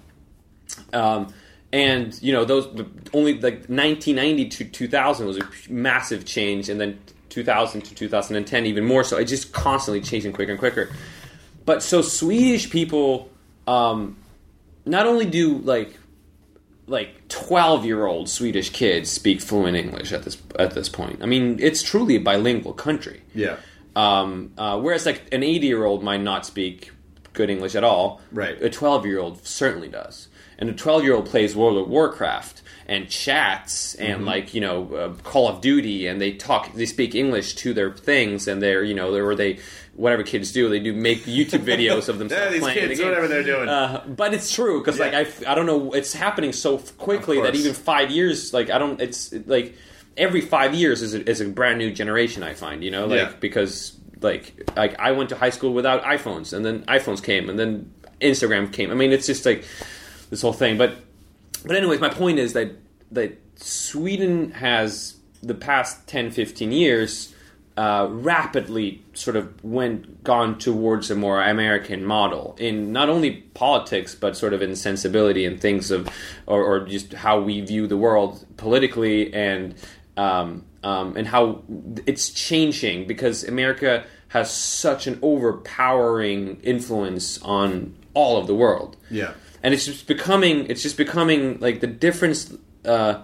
Um, 0.91 1.31
and 1.71 2.17
you 2.23 2.33
know 2.33 2.43
those 2.45 2.65
the 2.73 2.85
only 3.13 3.33
like 3.33 3.69
1990 3.69 4.45
to 4.49 4.63
2000 4.65 5.27
was 5.27 5.37
a 5.37 5.47
massive 5.69 6.25
change, 6.25 6.69
and 6.69 6.81
then 6.81 6.97
2000 7.29 7.81
to 7.81 7.95
2010 7.95 8.65
even 8.65 8.85
more 8.85 9.03
so. 9.03 9.17
It 9.17 9.25
just 9.25 9.51
constantly 9.53 10.01
changing 10.01 10.33
quicker 10.33 10.51
and 10.51 10.59
quicker. 10.59 10.89
But 11.65 11.81
so 11.81 12.01
Swedish 12.01 12.69
people, 12.69 13.29
um, 13.67 14.17
not 14.85 15.05
only 15.07 15.25
do 15.25 15.57
like 15.59 15.97
like 16.87 17.27
12 17.29 17.85
year 17.85 18.05
old 18.05 18.29
Swedish 18.29 18.69
kids 18.69 19.09
speak 19.09 19.41
fluent 19.41 19.75
English 19.75 20.11
at 20.11 20.23
this 20.23 20.37
at 20.59 20.73
this 20.73 20.89
point. 20.89 21.21
I 21.21 21.25
mean, 21.25 21.57
it's 21.59 21.81
truly 21.81 22.15
a 22.15 22.19
bilingual 22.19 22.73
country. 22.73 23.21
Yeah. 23.33 23.57
Um, 23.95 24.51
uh, 24.57 24.79
whereas 24.79 25.05
like 25.05 25.33
an 25.33 25.41
80 25.41 25.67
year 25.67 25.85
old 25.85 26.03
might 26.03 26.21
not 26.21 26.45
speak 26.45 26.91
good 27.33 27.49
English 27.49 27.75
at 27.75 27.83
all. 27.83 28.21
Right. 28.31 28.61
A 28.61 28.69
12 28.69 29.05
year 29.05 29.19
old 29.19 29.45
certainly 29.45 29.87
does. 29.87 30.27
And 30.57 30.69
a 30.69 30.73
12 30.73 31.03
year 31.03 31.15
old 31.15 31.25
plays 31.25 31.55
World 31.55 31.77
of 31.77 31.87
Warcraft 31.89 32.61
and 32.87 33.09
chats 33.09 33.95
and 33.95 34.17
Mm-hmm. 34.17 34.25
like, 34.25 34.53
you 34.53 34.61
know, 34.61 34.93
uh, 34.93 35.13
Call 35.23 35.47
of 35.47 35.61
Duty 35.61 36.07
and 36.07 36.21
they 36.21 36.33
talk, 36.33 36.71
they 36.73 36.85
speak 36.85 37.15
English 37.15 37.55
to 37.55 37.73
their 37.73 37.91
things 37.91 38.47
and 38.47 38.61
they're, 38.61 38.83
you 38.83 38.93
know, 38.93 39.11
they're, 39.11 39.25
or 39.25 39.35
they, 39.35 39.59
whatever 39.95 40.23
kids 40.23 40.51
do. 40.51 40.69
They 40.69 40.79
do 40.79 40.93
make 40.93 41.23
YouTube 41.23 41.63
videos 41.65 42.09
of 42.09 42.19
themselves 42.19 42.31
Yeah, 42.45 42.49
these 42.51 42.61
playing 42.61 42.79
kids, 42.79 42.99
the 42.99 43.05
whatever 43.05 43.27
they're 43.27 43.43
doing. 43.43 43.69
Uh, 43.69 44.03
but 44.07 44.33
it's 44.33 44.53
true 44.53 44.79
because 44.81 44.99
like 44.99 45.13
I 45.13 45.25
I 45.51 45.55
don't 45.55 45.65
know 45.65 45.93
it's 45.93 46.13
happening 46.13 46.51
so 46.53 46.77
quickly 46.77 47.41
that 47.41 47.55
even 47.55 47.73
five 47.73 48.11
years 48.11 48.53
like 48.53 48.69
I 48.69 48.77
don't 48.77 48.99
it's 49.01 49.33
like 49.47 49.75
every 50.17 50.41
five 50.41 50.73
years 50.75 51.01
is 51.01 51.13
a, 51.15 51.27
is 51.29 51.41
a 51.41 51.45
brand 51.47 51.77
new 51.79 51.91
generation 51.91 52.43
I 52.43 52.53
find 52.55 52.83
you 52.83 52.91
know 52.91 53.05
like 53.07 53.19
Yeah. 53.19 53.33
because 53.39 53.97
like 54.21 54.69
like 54.75 54.99
I 54.99 55.11
went 55.13 55.29
to 55.29 55.35
high 55.37 55.49
school 55.49 55.73
without 55.73 56.03
iPhones 56.03 56.51
and 56.53 56.65
then 56.65 56.83
iPhones 56.83 57.23
came 57.23 57.49
and 57.49 57.57
then 57.57 57.91
Instagram 58.21 58.71
came 58.73 58.91
I 58.91 58.95
mean 58.95 59.11
it's 59.13 59.25
just 59.27 59.45
like 59.45 59.63
this 60.29 60.41
whole 60.41 60.53
thing 60.53 60.77
but 60.77 60.97
but 61.65 61.75
anyways 61.75 61.99
my 61.99 62.09
point 62.09 62.39
is 62.39 62.53
that 62.53 62.71
that 63.11 63.39
Sweden 63.55 64.51
has 64.51 65.15
the 65.41 65.53
past 65.53 66.07
10 66.07 66.31
15 66.31 66.71
years 66.71 67.33
uh, 67.77 68.07
rapidly 68.09 69.03
sort 69.13 69.35
of 69.35 69.63
went 69.63 70.23
gone 70.23 70.57
towards 70.57 71.11
a 71.11 71.15
more 71.15 71.41
American 71.41 72.05
model 72.05 72.55
in 72.57 72.93
not 72.93 73.09
only 73.09 73.31
politics 73.53 74.15
but 74.15 74.37
sort 74.37 74.53
of 74.53 74.61
in 74.61 74.75
sensibility 74.75 75.45
and 75.45 75.59
things 75.59 75.91
of 75.91 76.09
or, 76.47 76.63
or 76.63 76.79
just 76.87 77.13
how 77.13 77.39
we 77.39 77.59
view 77.61 77.85
the 77.85 77.97
world 77.97 78.45
politically 78.55 79.33
and 79.33 79.75
um, 80.15 80.63
um, 80.83 81.17
and 81.17 81.27
how 81.27 81.63
it's 82.05 82.29
changing 82.29 83.07
because 83.07 83.43
America 83.43 84.05
has 84.29 84.53
such 84.53 85.05
an 85.05 85.19
overpowering 85.21 86.59
influence 86.61 87.41
on 87.41 87.93
all 88.13 88.37
of 88.37 88.47
the 88.47 88.55
world 88.55 88.95
Yeah. 89.09 89.33
And 89.65 89.73
it's 89.73 89.85
just 89.85 90.07
becoming 90.07 90.67
it's 90.71 90.83
just 90.83 90.95
becoming 90.95 91.59
like 91.59 91.79
the 91.81 91.87
difference 92.07 92.53
uh 92.85 93.15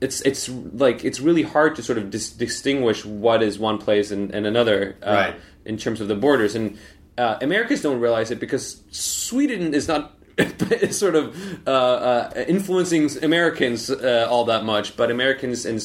it's 0.00 0.20
it's 0.22 0.48
like 0.84 1.04
it's 1.04 1.20
really 1.20 1.42
hard 1.42 1.76
to 1.76 1.82
sort 1.82 1.98
of 1.98 2.10
dis- 2.10 2.30
distinguish 2.32 3.04
what 3.04 3.42
is 3.42 3.58
one 3.58 3.78
place 3.78 4.10
and, 4.10 4.30
and 4.36 4.46
another 4.46 4.96
uh, 5.02 5.12
Right. 5.12 5.34
in 5.64 5.76
terms 5.76 6.00
of 6.00 6.08
the 6.08 6.16
borders. 6.16 6.56
And 6.56 6.76
uh, 7.16 7.36
Americans 7.40 7.82
don't 7.82 8.00
realize 8.00 8.32
it 8.32 8.40
because 8.40 8.82
Sweden 8.90 9.74
is 9.74 9.86
not 9.86 10.02
sort 10.90 11.14
of 11.14 11.36
uh, 11.68 11.70
uh, 11.70 12.44
influencing 12.48 13.04
Americans 13.22 13.90
uh, 13.90 14.26
all 14.28 14.44
that 14.46 14.64
much. 14.64 14.96
But 14.96 15.10
Americans 15.10 15.64
and 15.66 15.78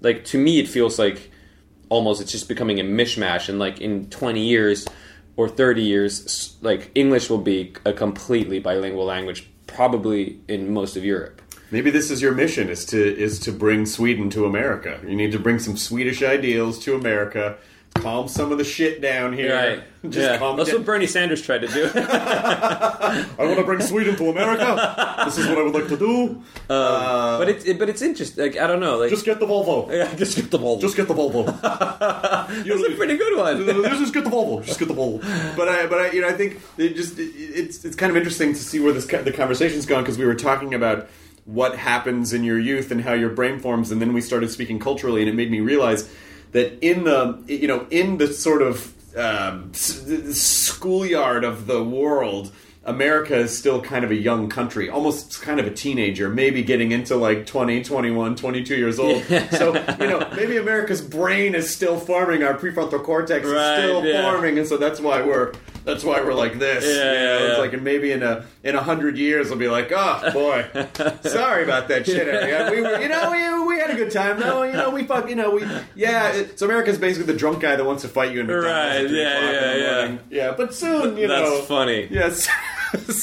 like 0.00 0.24
to 0.32 0.38
me 0.38 0.58
it 0.58 0.66
feels 0.66 0.98
like 0.98 1.30
almost 1.90 2.20
it's 2.20 2.32
just 2.32 2.48
becoming 2.48 2.80
a 2.80 2.84
mishmash. 2.84 3.48
And 3.48 3.60
like 3.60 3.80
in 3.80 4.10
20 4.10 4.40
years 4.40 4.84
or 5.40 5.48
30 5.48 5.82
years 5.82 6.56
like 6.60 6.90
english 6.94 7.30
will 7.30 7.44
be 7.54 7.72
a 7.84 7.92
completely 7.92 8.58
bilingual 8.58 9.06
language 9.06 9.48
probably 9.66 10.38
in 10.48 10.72
most 10.72 10.96
of 10.96 11.04
europe 11.04 11.40
Maybe 11.72 11.90
this 11.92 12.10
is 12.10 12.20
your 12.20 12.34
mission: 12.34 12.68
is 12.68 12.84
to 12.86 13.00
is 13.26 13.38
to 13.40 13.52
bring 13.52 13.86
Sweden 13.86 14.28
to 14.30 14.44
America. 14.44 14.98
You 15.06 15.14
need 15.14 15.30
to 15.32 15.38
bring 15.38 15.60
some 15.60 15.76
Swedish 15.76 16.20
ideals 16.20 16.80
to 16.80 16.96
America. 16.96 17.58
Calm 18.00 18.28
some 18.28 18.50
of 18.52 18.58
the 18.58 18.64
shit 18.64 19.00
down 19.00 19.32
here. 19.32 19.54
right 19.54 19.82
Just 20.04 20.16
yeah. 20.16 20.38
calm 20.38 20.56
that's 20.56 20.70
down. 20.70 20.78
what 20.78 20.86
bernie 20.86 21.06
sanders 21.06 21.42
tried 21.42 21.58
to 21.60 21.68
do 21.68 21.90
I 21.94 23.26
want 23.38 23.58
to 23.58 23.64
bring 23.64 23.80
Sweden 23.82 24.16
to 24.16 24.30
America. 24.30 25.22
This 25.26 25.36
is 25.36 25.46
what 25.46 25.58
I 25.58 25.62
would 25.62 25.74
like 25.74 25.88
to 25.88 25.96
do. 25.98 26.42
Um, 26.74 27.38
but 27.38 27.48
it's 27.50 27.64
it, 27.66 27.78
but 27.78 27.88
it's 27.90 28.00
interesting 28.00 28.42
like 28.42 28.56
i 28.56 28.66
don't 28.66 28.80
know 28.80 28.96
like 28.96 29.10
Just 29.10 29.26
get 29.26 29.38
the 29.40 29.46
Volvo. 29.46 29.90
yeah, 29.92 30.14
just 30.14 30.36
get 30.36 30.50
the 30.50 30.58
ball 30.58 30.78
Just 30.78 30.96
get 30.96 31.06
the 31.06 31.14
Volvo. 31.14 31.44
that's 31.60 32.66
a 32.88 32.96
pretty 32.96 33.16
good 33.18 33.36
one 33.36 33.66
just 34.00 34.14
get 34.14 34.24
the 34.24 34.30
Volvo. 34.30 34.64
Just 34.64 34.78
get 34.78 34.88
the 34.88 34.94
Volvo. 34.94 35.20
But 35.56 35.68
I, 35.68 35.86
but 35.86 35.98
I, 35.98 36.10
you 36.12 36.20
know, 36.22 36.28
I 36.28 36.32
think 36.32 36.60
it 36.78 36.94
just 36.96 37.18
it, 37.18 37.30
it's 37.34 37.84
it's 37.84 37.96
kind 37.96 38.10
of 38.10 38.16
interesting 38.16 38.52
to 38.52 38.58
see 38.58 38.80
where 38.80 38.92
this 38.92 39.06
the 39.06 39.32
conversation's 39.32 39.86
gone 39.86 40.02
because 40.02 40.18
we 40.18 40.24
were 40.24 40.34
talking 40.34 40.74
about 40.74 41.08
what 41.44 41.76
happens 41.76 42.32
in 42.32 42.44
your 42.44 42.58
youth 42.58 42.90
and 42.90 43.02
how 43.02 43.12
your 43.12 43.30
brain 43.30 43.58
forms, 43.58 43.90
and 43.90 44.00
then 44.00 44.12
we 44.12 44.20
started 44.20 44.50
speaking 44.50 44.78
culturally, 44.78 45.20
and 45.20 45.28
it 45.28 45.34
made 45.34 45.50
me 45.50 45.60
realize 45.60 46.08
that 46.52 46.78
in 46.80 47.04
the 47.04 47.42
you 47.46 47.68
know 47.68 47.86
in 47.90 48.18
the 48.18 48.32
sort 48.32 48.62
of 48.62 48.92
um, 49.16 49.72
schoolyard 49.74 51.44
of 51.44 51.66
the 51.66 51.82
world. 51.82 52.52
America 52.82 53.36
is 53.36 53.56
still 53.56 53.82
kind 53.82 54.06
of 54.06 54.10
a 54.10 54.14
young 54.14 54.48
country, 54.48 54.88
almost 54.88 55.42
kind 55.42 55.60
of 55.60 55.66
a 55.66 55.70
teenager, 55.70 56.30
maybe 56.30 56.62
getting 56.62 56.92
into 56.92 57.14
like 57.14 57.44
20, 57.44 57.84
21, 57.84 58.36
22 58.36 58.74
years 58.74 58.98
old. 58.98 59.22
So, 59.50 59.74
you 60.00 60.08
know, 60.08 60.26
maybe 60.34 60.56
America's 60.56 61.02
brain 61.02 61.54
is 61.54 61.72
still 61.72 61.98
forming, 62.00 62.42
our 62.42 62.54
prefrontal 62.54 63.04
cortex 63.04 63.44
is 63.44 63.52
still 63.52 64.04
yeah. 64.04 64.22
forming, 64.22 64.58
and 64.58 64.66
so 64.66 64.78
that's 64.78 64.98
why 64.98 65.20
we're 65.20 65.52
that's 65.84 66.04
why 66.04 66.20
we're 66.20 66.34
like 66.34 66.58
this. 66.58 66.84
Yeah, 66.84 66.90
you 66.90 66.96
know? 66.98 67.44
yeah, 67.46 67.50
It's 67.50 67.58
like 67.58 67.72
and 67.72 67.82
maybe 67.84 68.12
in 68.12 68.22
a 68.22 68.44
in 68.62 68.74
a 68.76 68.82
hundred 68.82 69.16
years 69.18 69.48
we'll 69.48 69.58
be 69.58 69.68
like, 69.68 69.90
oh 69.94 70.30
boy, 70.32 70.66
sorry 71.28 71.64
about 71.64 71.88
that 71.88 72.06
shit. 72.06 72.26
We 72.72 72.80
were, 72.82 73.00
you 73.00 73.08
know, 73.08 73.30
we, 73.30 73.74
we 73.74 73.80
had 73.80 73.90
a 73.90 73.94
good 73.96 74.10
time 74.12 74.38
though. 74.40 74.62
You 74.62 74.72
know, 74.72 74.90
we 74.90 75.04
fuck, 75.04 75.28
you 75.28 75.36
know, 75.36 75.50
we 75.52 75.62
yeah. 75.94 76.32
It, 76.32 76.58
so 76.58 76.66
America's 76.66 76.98
basically 76.98 77.32
the 77.32 77.38
drunk 77.38 77.60
guy 77.60 77.76
that 77.76 77.84
wants 77.84 78.02
to 78.02 78.08
fight 78.08 78.32
you 78.32 78.40
in 78.40 78.46
McDonald's 78.46 79.12
Right, 79.12 79.20
yeah, 79.20 79.50
yeah, 79.50 79.72
the 79.72 79.78
yeah. 79.78 79.96
morning. 79.96 80.20
yeah. 80.30 80.54
But 80.56 80.74
soon, 80.74 81.16
you 81.16 81.26
know. 81.28 81.36
That's 81.40 81.50
know, 81.60 81.62
funny. 81.66 82.08
Yes. 82.10 82.48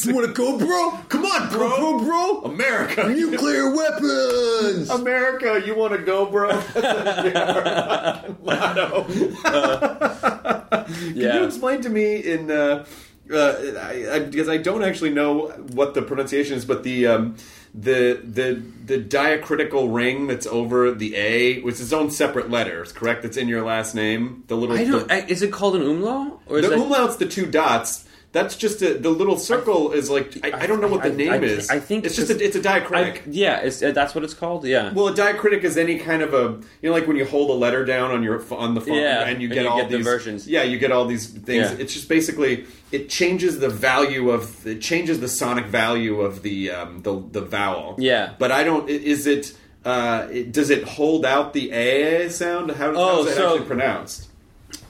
You 0.04 0.16
want 0.16 0.28
to 0.28 0.34
go, 0.34 0.58
bro? 0.58 0.92
Come 1.10 1.26
on, 1.26 1.50
bro, 1.50 1.78
bro, 1.78 2.00
bro. 2.00 2.42
America, 2.52 3.10
Nuclear 3.10 3.76
weapons! 3.76 4.90
America, 4.90 5.62
you 5.66 5.76
want 5.76 5.94
to 5.94 6.00
go, 6.00 6.26
bro? 6.26 6.58
That's 6.74 8.30
motto. 8.44 9.04
Can 10.88 11.16
you 11.16 11.44
explain 11.44 11.82
to 11.82 11.90
me 11.90 12.16
in 12.16 12.50
uh, 12.50 12.86
uh, 13.32 13.54
I, 13.78 14.10
I, 14.12 14.20
because 14.20 14.48
I 14.48 14.58
don't 14.58 14.84
actually 14.84 15.10
know 15.10 15.50
what 15.74 15.94
the 15.94 16.02
pronunciation 16.02 16.56
is, 16.56 16.66
but 16.66 16.84
the 16.84 17.08
um, 17.08 17.36
the 17.74 18.22
the 18.24 18.62
the 18.86 18.98
diacritical 18.98 19.90
ring 19.90 20.28
that's 20.28 20.48
over 20.48 20.92
the 20.92 21.16
A, 21.16 21.62
which 21.62 21.76
is 21.76 21.82
its 21.82 21.94
own 21.94 22.10
separate 22.10 22.50
letters, 22.50 22.92
correct? 22.92 23.24
That's 23.24 23.38
in 23.38 23.48
your 23.48 23.64
last 23.64 23.96
name. 23.96 24.44
The 24.48 24.56
little 24.56 24.78
i 24.78 24.84
don't 24.84 25.08
the, 25.08 25.14
I, 25.14 25.26
is 25.28 25.42
it 25.42 25.52
called 25.52 25.76
an 25.76 25.82
umlaut 25.82 26.42
or 26.48 26.60
is 26.60 26.70
the 26.70 26.76
umlaut's 26.76 27.18
the 27.18 27.28
two 27.28 27.46
dots. 27.46 28.07
That's 28.34 28.56
just 28.58 28.82
a, 28.82 28.94
the 28.96 29.10
little 29.10 29.38
circle 29.38 29.94
is 29.94 30.10
like 30.10 30.38
I, 30.44 30.64
I 30.64 30.68
don't 30.68 30.82
know 30.82 30.90
what 30.90 31.02
the 31.02 31.10
I- 31.12 31.16
name 31.16 31.32
I- 31.32 31.38
is. 31.38 31.70
I 31.70 31.80
think 31.80 32.06
it's 32.06 32.16
just 32.16 32.30
a, 32.30 32.44
it's 32.44 32.56
a 32.56 32.60
diacritic. 32.60 33.22
Yeah 33.28 33.68
uh, 33.88 33.92
that's 33.94 34.14
what 34.14 34.24
it's 34.24 34.34
called 34.34 34.66
yeah 34.66 34.92
Well, 34.94 35.08
a 35.08 35.14
diacritic 35.14 35.64
is 35.64 35.78
any 35.78 35.98
kind 35.98 36.22
of 36.22 36.34
a 36.34 36.60
you 36.82 36.90
know, 36.90 36.92
like 36.92 37.08
when 37.08 37.16
you 37.16 37.26
hold 37.26 37.50
a 37.50 37.54
letter 37.54 37.86
down 37.86 38.12
on 38.12 38.22
your 38.24 38.44
on 38.54 38.76
the 38.76 38.82
phone, 38.82 38.96
Yeah, 38.98 39.26
and 39.26 39.42
you 39.42 39.48
and 39.48 39.54
get 39.56 39.64
you 39.64 39.70
all 39.70 39.78
get 39.80 39.90
the 39.90 39.98
these 39.98 40.06
versions. 40.06 40.48
Yeah, 40.48 40.64
you 40.64 40.78
get 40.78 40.92
all 40.92 41.06
these 41.06 41.28
things. 41.30 41.72
Yeah. 41.72 41.78
It's 41.80 41.94
just 41.94 42.10
basically 42.10 42.66
it 42.92 43.10
changes 43.10 43.60
the 43.60 43.70
value 43.70 44.30
of 44.30 44.68
it 44.68 44.82
changes 44.82 45.20
the 45.20 45.30
sonic 45.30 45.66
value 45.66 46.20
of 46.22 46.42
the 46.44 46.72
um, 46.72 47.02
the 47.04 47.24
the 47.32 47.42
vowel. 47.42 47.96
Yeah. 47.98 48.34
but 48.38 48.52
I 48.52 48.64
don't. 48.64 48.90
Is 48.90 49.26
it? 49.26 49.56
Uh, 49.86 50.28
it 50.30 50.52
does 50.52 50.70
it 50.70 50.84
hold 50.84 51.26
out 51.26 51.54
the 51.54 51.72
a 51.72 52.30
sound? 52.30 52.72
How, 52.72 52.90
Oh, 52.90 52.94
how 52.94 53.20
is 53.22 53.28
it 53.28 53.36
so- 53.36 53.54
actually 53.54 53.68
pronounced? 53.68 54.28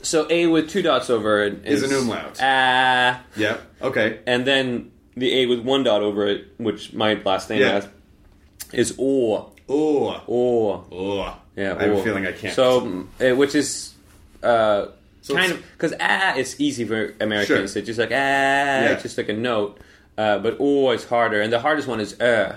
So 0.07 0.27
a 0.29 0.47
with 0.47 0.69
two 0.69 0.81
dots 0.81 1.09
over 1.09 1.43
it 1.43 1.65
Is 1.65 1.83
is, 1.83 1.91
an 1.91 1.97
umlaut. 1.99 2.37
ah 2.41 3.21
Yeah. 3.35 3.57
Okay. 3.81 4.19
and 4.25 4.45
then 4.45 4.91
the 5.15 5.33
A 5.41 5.45
with 5.47 5.59
one 5.61 5.83
dot 5.83 6.01
over 6.01 6.27
it, 6.27 6.47
which 6.57 6.93
my 6.93 7.15
last 7.25 7.49
name 7.49 7.61
Yeah. 7.61 7.71
has, 7.71 7.87
is 8.73 8.95
O. 8.99 9.51
Oh. 9.69 10.21
O. 10.27 10.85
Oh. 10.91 11.37
Yeah, 11.55 11.75
I 11.75 11.83
have 11.83 11.91
O. 11.97 11.99
a 11.99 12.03
feeling 12.03 12.25
I 12.27 12.31
can't. 12.33 12.53
So, 12.53 13.05
uh, 13.19 13.35
which 13.35 13.55
is 13.55 13.93
uh, 14.43 14.85
So 15.21 15.33
kind 15.35 15.51
of 15.53 15.61
because 15.73 15.93
ah 15.99 16.35
is 16.35 16.59
easy 16.59 16.85
for 16.85 17.13
Americans. 17.19 17.71
Sure. 17.73 17.79
It's 17.81 17.87
just 17.87 17.99
like 17.99 18.11
ah, 18.13 18.93
it's 18.93 19.03
just 19.03 19.17
like 19.17 19.29
a 19.29 19.33
note. 19.33 19.79
Uh, 20.17 20.37
but 20.39 20.57
O 20.59 20.91
is 20.91 21.03
harder, 21.05 21.41
and 21.41 21.51
the 21.51 21.59
hardest 21.59 21.87
one 21.87 21.99
is 21.99 22.13
uh, 22.21 22.55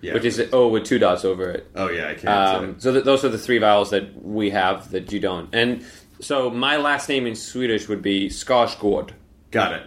Yeah. 0.00 0.14
which 0.14 0.24
is 0.24 0.38
O 0.52 0.68
with 0.68 0.84
two 0.84 0.98
dots 0.98 1.24
over 1.24 1.50
it. 1.50 1.66
oh 1.74 1.88
yeah, 1.90 2.08
I 2.08 2.14
can't. 2.14 2.28
Um, 2.28 2.74
so 2.78 2.92
th- 2.92 3.04
those 3.04 3.24
are 3.24 3.28
the 3.30 3.38
three 3.38 3.58
vowels 3.58 3.90
that 3.90 4.04
we 4.22 4.50
have 4.50 4.90
that 4.92 5.10
you 5.12 5.20
don't. 5.20 5.48
And 5.52 5.84
so 6.20 6.50
my 6.50 6.76
last 6.76 7.08
name 7.08 7.26
in 7.26 7.34
Swedish 7.36 7.88
would 7.88 8.02
be 8.02 8.28
Skarsgård. 8.28 9.10
Got 9.50 9.72
it. 9.74 9.82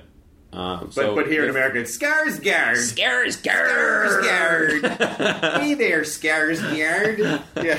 Um, 0.51 0.85
But 0.85 0.93
so 0.93 1.15
but 1.15 1.27
here 1.27 1.43
in 1.43 1.49
America, 1.51 1.79
it's 1.79 1.95
Skarsgård. 1.97 2.75
Skarsgård. 2.75 4.23
Skarsgård. 4.23 5.61
hey 5.61 5.73
there, 5.75 6.01
Skarsgård. 6.01 7.41
Yeah. 7.63 7.77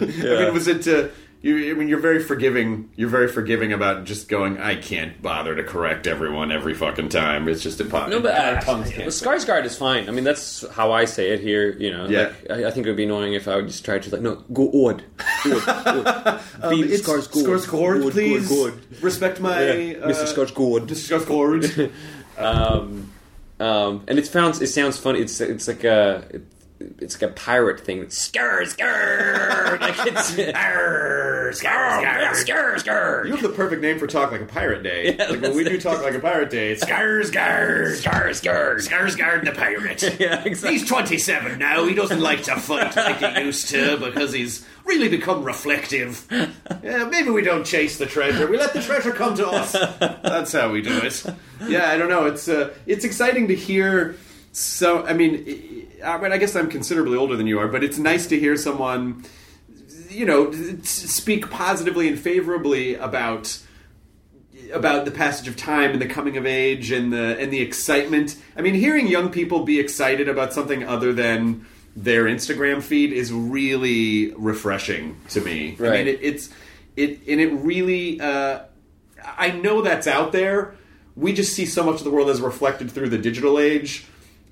I 0.00 0.44
mean, 0.44 0.54
was 0.54 0.68
it? 0.68 0.86
Uh, 0.86 1.08
you, 1.44 1.70
I 1.70 1.74
mean, 1.74 1.88
you're 1.88 2.00
very 2.00 2.22
forgiving. 2.22 2.88
You're 2.96 3.10
very 3.10 3.28
forgiving 3.28 3.72
about 3.74 4.04
just 4.04 4.28
going. 4.30 4.58
I 4.58 4.76
can't 4.76 5.20
bother 5.20 5.54
to 5.54 5.62
correct 5.62 6.06
everyone 6.06 6.50
every 6.50 6.72
fucking 6.72 7.10
time. 7.10 7.48
It's 7.48 7.62
just 7.62 7.82
impossible. 7.82 8.16
No, 8.16 8.20
but 8.22 8.34
Our 8.34 8.56
uh, 8.56 8.60
tongues 8.62 8.86
well, 8.88 8.96
can't. 8.96 9.08
Skarsgård 9.10 9.64
is 9.66 9.76
fine. 9.76 10.08
I 10.08 10.12
mean, 10.12 10.24
that's 10.24 10.66
how 10.70 10.92
I 10.92 11.04
say 11.04 11.32
it 11.32 11.40
here. 11.40 11.72
You 11.72 11.90
know, 11.92 12.06
Yeah. 12.08 12.32
Like, 12.48 12.50
I, 12.50 12.68
I 12.68 12.70
think 12.70 12.86
it 12.86 12.90
would 12.90 12.96
be 12.96 13.04
annoying 13.04 13.34
if 13.34 13.46
I 13.46 13.56
would 13.56 13.66
just 13.66 13.84
try 13.84 13.98
to 13.98 14.10
like, 14.10 14.22
no, 14.22 14.36
go 14.54 14.70
odd, 14.86 15.04
Odd, 15.44 15.68
odd. 15.68 16.40
Um, 16.62 16.70
Be 16.70 16.80
it's 16.94 17.06
Skarsgård, 17.06 17.44
Skarsgård, 17.44 18.02
Good, 18.04 18.12
please. 18.14 18.48
good, 18.48 18.72
good. 18.90 19.02
Respect 19.02 19.38
my 19.40 19.62
Yeah, 19.62 19.98
uh, 19.98 20.08
Mr. 20.08 20.24
Skarsgård. 20.32 20.86
Mr. 20.86 21.18
Skarsgård. 21.20 21.90
Um, 22.36 23.12
um, 23.60 24.02
and 24.08 24.18
it 24.18 24.26
sounds 24.26 24.60
it 24.60 24.66
sounds 24.66 24.98
funny. 24.98 25.20
It's 25.20 25.40
it's 25.40 25.68
like 25.68 25.84
a. 25.84 26.26
It, 26.30 26.42
it's 26.98 27.20
like 27.20 27.30
a 27.30 27.34
pirate 27.34 27.80
thing. 27.80 28.04
Skr 28.06 28.62
skr. 28.62 29.80
like 29.80 29.94
it's 30.06 30.38
Arr, 30.54 31.50
skr, 31.52 32.02
skr. 32.02 32.30
skr 32.32 32.74
skr. 32.76 33.26
You 33.26 33.32
have 33.32 33.42
the 33.42 33.48
perfect 33.50 33.82
name 33.82 33.98
for 33.98 34.06
Talk 34.06 34.32
Like 34.32 34.42
a 34.42 34.46
Pirate 34.46 34.82
Day. 34.82 35.14
Yeah, 35.16 35.28
like 35.28 35.40
when 35.42 35.56
we 35.56 35.64
do 35.64 35.80
Talk 35.80 36.02
Like 36.02 36.14
a 36.14 36.20
Pirate 36.20 36.50
Day, 36.50 36.72
it's 36.72 36.84
Skarsgård, 36.84 38.02
Skarsgård, 38.02 38.88
Skarsgård 38.88 39.44
the 39.44 39.52
pirate. 39.52 40.02
Yeah, 40.24 40.42
exactly. 40.44 40.78
He's 40.78 40.88
27 40.88 41.58
now. 41.58 41.84
He 41.86 41.94
doesn't 41.94 42.20
like 42.20 42.42
to 42.44 42.56
fight 42.56 42.94
like 42.96 43.18
he 43.18 43.42
used 43.42 43.68
to 43.70 43.96
because 43.98 44.32
he's 44.32 44.66
really 44.84 45.08
become 45.08 45.42
reflective. 45.44 46.26
Yeah, 46.30 47.04
maybe 47.10 47.30
we 47.30 47.42
don't 47.42 47.64
chase 47.64 47.98
the 47.98 48.06
treasure. 48.06 48.46
We 48.46 48.56
let 48.56 48.72
the 48.72 48.82
treasure 48.82 49.12
come 49.12 49.34
to 49.36 49.48
us. 49.48 49.72
That's 49.72 50.52
how 50.52 50.70
we 50.70 50.82
do 50.82 50.96
it. 50.98 51.24
Yeah, 51.66 51.90
I 51.90 51.96
don't 51.96 52.08
know. 52.08 52.26
It's 52.26 52.48
uh, 52.48 52.72
it's 52.86 53.04
exciting 53.04 53.48
to 53.48 53.54
hear. 53.54 54.16
So, 54.52 55.04
I 55.04 55.14
mean, 55.14 55.83
I 56.04 56.20
mean, 56.20 56.32
I 56.32 56.38
guess 56.38 56.54
I'm 56.56 56.68
considerably 56.68 57.16
older 57.16 57.36
than 57.36 57.46
you 57.46 57.58
are, 57.58 57.68
but 57.68 57.82
it's 57.82 57.98
nice 57.98 58.26
to 58.28 58.38
hear 58.38 58.56
someone, 58.56 59.24
you 60.08 60.24
know, 60.26 60.52
speak 60.82 61.50
positively 61.50 62.08
and 62.08 62.18
favorably 62.18 62.94
about 62.94 63.58
about 64.72 65.04
the 65.04 65.10
passage 65.10 65.46
of 65.46 65.56
time 65.56 65.90
and 65.92 66.00
the 66.00 66.06
coming 66.06 66.36
of 66.36 66.46
age 66.46 66.90
and 66.90 67.12
the 67.12 67.38
and 67.38 67.52
the 67.52 67.60
excitement. 67.60 68.36
I 68.56 68.62
mean, 68.62 68.74
hearing 68.74 69.06
young 69.06 69.30
people 69.30 69.64
be 69.64 69.78
excited 69.80 70.28
about 70.28 70.52
something 70.52 70.84
other 70.84 71.12
than 71.12 71.66
their 71.96 72.24
Instagram 72.24 72.82
feed 72.82 73.12
is 73.12 73.32
really 73.32 74.32
refreshing 74.36 75.16
to 75.30 75.40
me. 75.40 75.76
I 75.78 75.82
Right. 75.82 75.92
mean, 76.04 76.08
it, 76.14 76.18
it's 76.22 76.50
it 76.96 77.20
and 77.28 77.40
it 77.40 77.48
really. 77.52 78.20
Uh, 78.20 78.60
I 79.38 79.50
know 79.52 79.80
that's 79.80 80.06
out 80.06 80.32
there. 80.32 80.74
We 81.16 81.32
just 81.32 81.54
see 81.54 81.64
so 81.66 81.82
much 81.84 81.96
of 81.96 82.04
the 82.04 82.10
world 82.10 82.28
as 82.28 82.40
reflected 82.40 82.90
through 82.90 83.08
the 83.10 83.18
digital 83.18 83.58
age. 83.58 84.04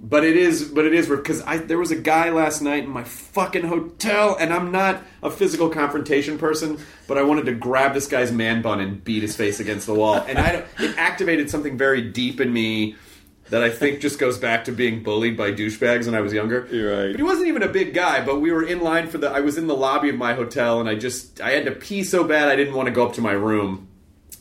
But 0.04 0.24
it 0.24 0.36
is, 0.36 0.64
but 0.64 0.84
it 0.84 0.94
is 0.94 1.08
because 1.08 1.42
I 1.42 1.58
there 1.58 1.78
was 1.78 1.92
a 1.92 1.96
guy 1.96 2.30
last 2.30 2.60
night 2.60 2.82
in 2.82 2.90
my 2.90 3.04
fucking 3.04 3.62
hotel, 3.62 4.36
and 4.38 4.52
I'm 4.52 4.72
not 4.72 5.00
a 5.22 5.30
physical 5.30 5.68
confrontation 5.68 6.38
person, 6.38 6.78
but 7.06 7.18
I 7.18 7.22
wanted 7.22 7.46
to 7.46 7.52
grab 7.52 7.94
this 7.94 8.08
guy's 8.08 8.32
man 8.32 8.62
bun 8.62 8.80
and 8.80 9.02
beat 9.04 9.22
his 9.22 9.36
face 9.36 9.60
against 9.60 9.86
the 9.86 9.94
wall, 9.94 10.16
and 10.16 10.40
I 10.40 10.64
it 10.80 10.98
activated 10.98 11.50
something 11.50 11.78
very 11.78 12.02
deep 12.02 12.40
in 12.40 12.52
me 12.52 12.96
that 13.50 13.62
I 13.62 13.70
think 13.70 14.00
just 14.00 14.18
goes 14.18 14.38
back 14.38 14.64
to 14.64 14.72
being 14.72 15.04
bullied 15.04 15.36
by 15.36 15.52
douchebags 15.52 16.06
when 16.06 16.16
I 16.16 16.20
was 16.20 16.32
younger. 16.32 16.66
You're 16.72 16.96
right. 16.96 17.12
But 17.12 17.16
he 17.16 17.22
wasn't 17.22 17.48
even 17.48 17.62
a 17.62 17.68
big 17.68 17.94
guy, 17.94 18.24
but 18.24 18.40
we 18.40 18.50
were 18.50 18.66
in 18.66 18.80
line 18.80 19.06
for 19.06 19.18
the. 19.18 19.30
I 19.30 19.38
was 19.38 19.56
in 19.56 19.68
the 19.68 19.76
lobby 19.76 20.08
of 20.08 20.16
my 20.16 20.34
hotel, 20.34 20.80
and 20.80 20.88
I 20.88 20.96
just 20.96 21.40
I 21.40 21.50
had 21.50 21.66
to 21.66 21.72
pee 21.72 22.02
so 22.02 22.24
bad 22.24 22.48
I 22.48 22.56
didn't 22.56 22.74
want 22.74 22.86
to 22.86 22.92
go 22.92 23.06
up 23.06 23.12
to 23.14 23.20
my 23.20 23.32
room, 23.32 23.86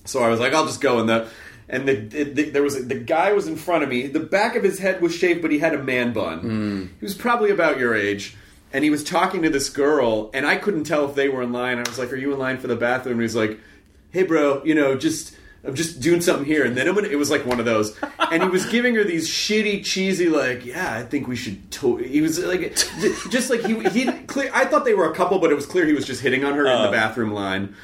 so 0.06 0.24
I 0.24 0.30
was 0.30 0.40
like, 0.40 0.54
I'll 0.54 0.66
just 0.66 0.82
go 0.82 1.00
in 1.00 1.06
the. 1.06 1.28
And 1.72 1.88
the, 1.88 1.96
the, 1.96 2.50
there 2.50 2.62
was 2.62 2.86
the 2.86 3.00
guy 3.00 3.32
was 3.32 3.48
in 3.48 3.56
front 3.56 3.84
of 3.84 3.90
me. 3.90 4.06
The 4.06 4.20
back 4.20 4.58
of 4.58 4.64
his 4.64 4.78
head 4.78 5.02
was 5.02 5.16
shaved, 5.16 5.42
but 5.42 5.52
he 5.52 5.60
had 5.60 5.74
a 5.74 5.82
man 5.82 6.12
bun. 6.12 6.40
Hmm. 6.40 6.86
He 7.00 7.06
was 7.06 7.16
probably 7.16 7.50
about 7.50 7.80
your 7.80 7.96
age, 7.96 8.36
and 8.74 8.84
he 8.84 8.90
was 8.90 9.06
talking 9.06 9.42
to 9.44 9.50
this 9.50 9.70
girl, 9.70 10.30
and 10.34 10.46
I 10.46 10.58
couldn't 10.58 10.84
tell 10.84 11.08
if 11.08 11.16
they 11.16 11.30
were 11.30 11.42
in 11.42 11.54
line. 11.54 11.78
I 11.78 11.84
was 11.88 11.98
like, 11.98 12.12
"Are 12.12 12.18
you 12.18 12.34
in 12.34 12.40
line 12.40 12.58
for 12.58 12.68
the 12.68 12.76
bathroom?" 12.76 13.14
And 13.14 13.22
he's 13.22 13.38
like, 13.38 13.58
"Hey, 14.12 14.24
bro, 14.24 14.62
you 14.66 14.76
know, 14.76 14.98
just 14.98 15.34
I'm 15.64 15.74
just 15.74 16.02
doing 16.02 16.20
something 16.20 16.46
here." 16.46 16.66
And 16.66 16.76
then 16.76 16.90
I'm 16.90 16.94
gonna, 16.94 17.08
it 17.08 17.16
was 17.16 17.32
like 17.32 17.46
one 17.46 17.62
of 17.62 17.66
those, 17.66 17.98
and 18.20 18.44
he 18.44 18.50
was 18.50 18.66
giving 18.66 18.94
her 18.96 19.06
these 19.06 19.30
shitty, 19.30 19.86
cheesy, 19.86 20.28
like, 20.28 20.66
"Yeah, 20.66 20.94
I 20.94 21.04
think 21.04 21.30
we 21.30 21.38
should." 21.38 21.72
To-. 21.72 21.96
He 21.96 22.20
was 22.20 22.38
like, 22.38 22.76
just 23.30 23.50
like 23.50 23.62
he 23.62 23.80
he 23.92 24.12
clear. 24.24 24.52
I 24.54 24.66
thought 24.66 24.84
they 24.84 24.94
were 24.94 25.10
a 25.10 25.16
couple, 25.16 25.40
but 25.40 25.52
it 25.52 25.56
was 25.56 25.66
clear 25.66 25.86
he 25.86 25.94
was 25.94 26.06
just 26.06 26.22
hitting 26.22 26.44
on 26.44 26.54
her 26.56 26.66
in 26.68 26.82
the 26.82 26.90
oh. 26.90 26.92
bathroom 26.92 27.32
line 27.32 27.76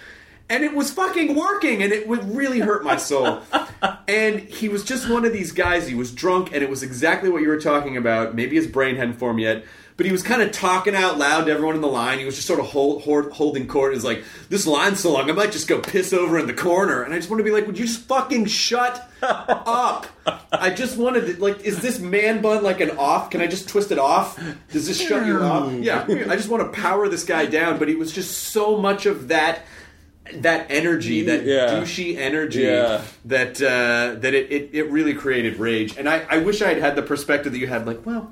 and 0.49 0.63
it 0.63 0.73
was 0.73 0.91
fucking 0.91 1.35
working 1.35 1.83
and 1.83 1.91
it 1.91 2.07
would 2.07 2.35
really 2.35 2.59
hurt 2.59 2.83
my 2.83 2.97
soul. 2.97 3.41
And 4.09 4.39
he 4.39 4.69
was 4.69 4.83
just 4.83 5.07
one 5.09 5.25
of 5.25 5.33
these 5.33 5.51
guys 5.51 5.87
he 5.87 5.93
was 5.93 6.11
drunk 6.11 6.51
and 6.53 6.63
it 6.63 6.69
was 6.69 6.81
exactly 6.81 7.29
what 7.29 7.41
you 7.41 7.49
were 7.49 7.59
talking 7.59 7.97
about. 7.97 8.33
Maybe 8.33 8.55
his 8.55 8.65
brain 8.65 8.95
hadn't 8.95 9.15
formed 9.15 9.41
yet 9.41 9.65
but 9.97 10.05
he 10.05 10.11
was 10.11 10.21
kind 10.21 10.43
of 10.43 10.51
talking 10.51 10.95
out 10.95 11.17
loud 11.17 11.45
to 11.45 11.51
everyone 11.51 11.73
in 11.73 11.81
the 11.81 11.87
line. 11.87 12.19
He 12.19 12.25
was 12.25 12.35
just 12.35 12.47
sort 12.47 12.59
of 12.59 12.67
hold, 12.67 13.01
hold, 13.01 13.31
holding 13.31 13.67
court. 13.67 13.93
He's 13.93 14.03
like 14.03 14.23
this 14.47 14.67
line's 14.67 14.99
so 14.99 15.11
long 15.11 15.29
i 15.29 15.33
might 15.33 15.51
just 15.51 15.67
go 15.67 15.79
piss 15.79 16.13
over 16.13 16.37
in 16.37 16.45
the 16.47 16.53
corner. 16.53 17.01
And 17.01 17.13
i 17.13 17.17
just 17.17 17.29
want 17.29 17.39
to 17.39 17.43
be 17.43 17.51
like 17.51 17.65
would 17.65 17.77
you 17.77 17.85
just 17.85 18.01
fucking 18.01 18.45
shut 18.45 19.11
up? 19.21 20.05
I 20.51 20.69
just 20.69 20.97
wanted 20.97 21.25
to 21.25 21.41
like 21.41 21.61
is 21.61 21.81
this 21.81 21.99
man 21.99 22.41
bun 22.41 22.63
like 22.63 22.79
an 22.79 22.91
off? 22.91 23.31
Can 23.31 23.41
i 23.41 23.47
just 23.47 23.67
twist 23.67 23.91
it 23.91 23.99
off? 23.99 24.39
Does 24.71 24.87
this 24.87 24.99
shut 24.99 25.25
you 25.25 25.41
off 25.41 25.71
hmm. 25.71 25.81
yeah 25.81 26.05
i 26.07 26.35
just 26.35 26.49
want 26.49 26.63
to 26.63 26.79
power 26.79 27.09
this 27.09 27.23
guy 27.23 27.47
down 27.47 27.79
but 27.79 27.87
he 27.87 27.95
was 27.95 28.11
just 28.11 28.37
so 28.37 28.77
much 28.77 29.05
of 29.05 29.29
that 29.29 29.63
that 30.35 30.67
energy, 30.69 31.23
that 31.23 31.43
Yeah. 31.45 31.67
douchey 31.67 32.17
energy, 32.17 32.61
Yeah. 32.61 33.01
that 33.25 33.61
uh, 33.61 34.19
that 34.19 34.33
it, 34.33 34.51
it, 34.51 34.69
it 34.73 34.83
really 34.91 35.13
created 35.13 35.57
rage. 35.57 35.97
And 35.97 36.07
I, 36.09 36.25
I 36.29 36.37
wish 36.39 36.61
I 36.61 36.69
had 36.69 36.77
had 36.79 36.95
the 36.95 37.01
perspective 37.01 37.51
that 37.53 37.59
you 37.59 37.67
had. 37.67 37.85
Like, 37.85 38.05
well, 38.05 38.31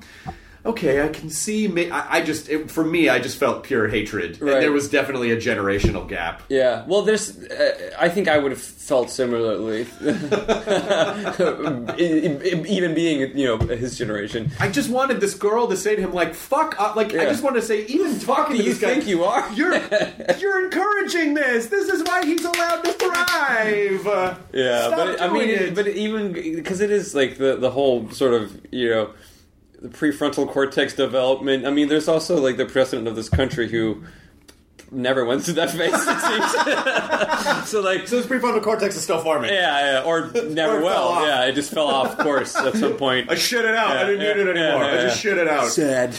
okay, 0.66 1.02
I 1.04 1.08
can 1.08 1.30
see. 1.30 1.68
ma- 1.68 1.94
I, 1.94 2.18
I 2.18 2.22
just 2.22 2.48
it, 2.48 2.70
for 2.70 2.84
me, 2.84 3.08
I 3.08 3.18
just 3.18 3.38
felt 3.38 3.62
pure 3.64 3.88
hatred. 3.88 4.40
Right. 4.40 4.54
And 4.54 4.62
there 4.62 4.72
was 4.72 4.88
definitely 4.90 5.30
a 5.30 5.36
generational 5.36 6.08
gap. 6.08 6.42
Yeah, 6.48 6.84
well, 6.86 7.02
there's. 7.02 7.36
Uh, 7.38 7.90
I 7.98 8.08
think 8.08 8.28
I 8.28 8.38
would 8.38 8.52
have 8.52 8.60
felt 8.60 9.10
similarly, 9.10 9.86
even 11.98 12.94
being 12.94 13.36
you 13.36 13.46
know 13.46 13.58
his 13.58 13.96
generation. 13.98 14.50
I 14.60 14.68
just 14.70 14.90
wanted 14.90 15.20
this 15.20 15.34
girl 15.34 15.66
to 15.68 15.76
say 15.76 15.96
to 15.96 16.02
him, 16.02 16.12
like, 16.12 16.34
"Fuck 16.34 16.78
up!" 16.80 16.96
Like, 16.96 17.14
I 17.14 17.24
just 17.24 17.42
wanted 17.42 17.60
to 17.60 17.66
say, 17.66 17.84
even 17.86 18.18
talking 18.20 18.56
to 18.56 18.62
you 18.62 18.70
this 18.70 18.80
guy, 18.80 18.94
think 18.94 19.06
you 19.06 19.24
are? 19.24 19.50
You're 19.52 19.74
you're 20.38 20.64
encouraging 20.64 21.34
this. 21.34 21.66
This 21.66 21.88
is 21.88 22.02
why 22.04 22.24
he's 22.24 22.44
allowed 22.44 22.82
to 22.84 22.92
thrive. 22.92 24.06
Uh, 24.06 24.34
Yeah, 24.52 24.86
stop 24.86 24.98
but 24.98 25.20
I 25.20 25.28
mean, 25.28 25.48
it. 25.50 25.74
but 25.74 25.86
even 25.88 26.32
because 26.32 26.80
it 26.80 26.90
is 26.90 27.14
like 27.14 27.36
the 27.36 27.56
the 27.56 27.70
whole 27.70 28.08
sort 28.10 28.34
of 28.34 28.58
you 28.70 28.88
know 28.90 29.10
the 29.80 29.88
prefrontal 29.88 30.48
cortex 30.50 30.94
development. 30.94 31.66
I 31.66 31.70
mean, 31.70 31.88
there's 31.88 32.08
also 32.08 32.40
like 32.40 32.56
the 32.56 32.66
president 32.66 33.08
of 33.08 33.16
this 33.16 33.28
country 33.28 33.68
who 33.68 34.04
never 34.92 35.24
went 35.24 35.42
through 35.44 35.54
that 35.54 35.70
phase. 35.70 35.92
It 35.92 36.20
seems. 36.20 37.68
so 37.68 37.80
like. 37.80 38.06
so 38.08 38.16
his 38.18 38.26
prefrontal 38.26 38.62
cortex 38.62 38.96
is 38.96 39.02
still 39.02 39.18
forming. 39.20 39.52
yeah, 39.52 39.94
yeah, 40.00 40.02
or 40.04 40.30
never 40.48 40.78
Or 40.78 40.82
will. 40.82 41.26
Yeah, 41.26 41.44
it 41.46 41.52
just 41.54 41.72
fell 41.72 41.88
off 41.88 42.16
course 42.18 42.54
at 42.56 42.74
some 42.76 42.94
point. 42.98 43.30
I 43.30 43.34
shit 43.34 43.64
it 43.64 43.74
out. 43.74 43.96
I 43.96 44.04
didn't 44.06 44.20
Yeah, 44.22 44.32
need 44.34 44.46
it 44.48 44.56
yeah, 44.56 44.62
anymore. 44.62 44.84
yeah, 44.84 44.98
I 44.98 45.02
just 45.02 45.20
shit 45.20 45.38
it 45.38 45.48
out. 45.48 45.66
Sad. 45.68 46.12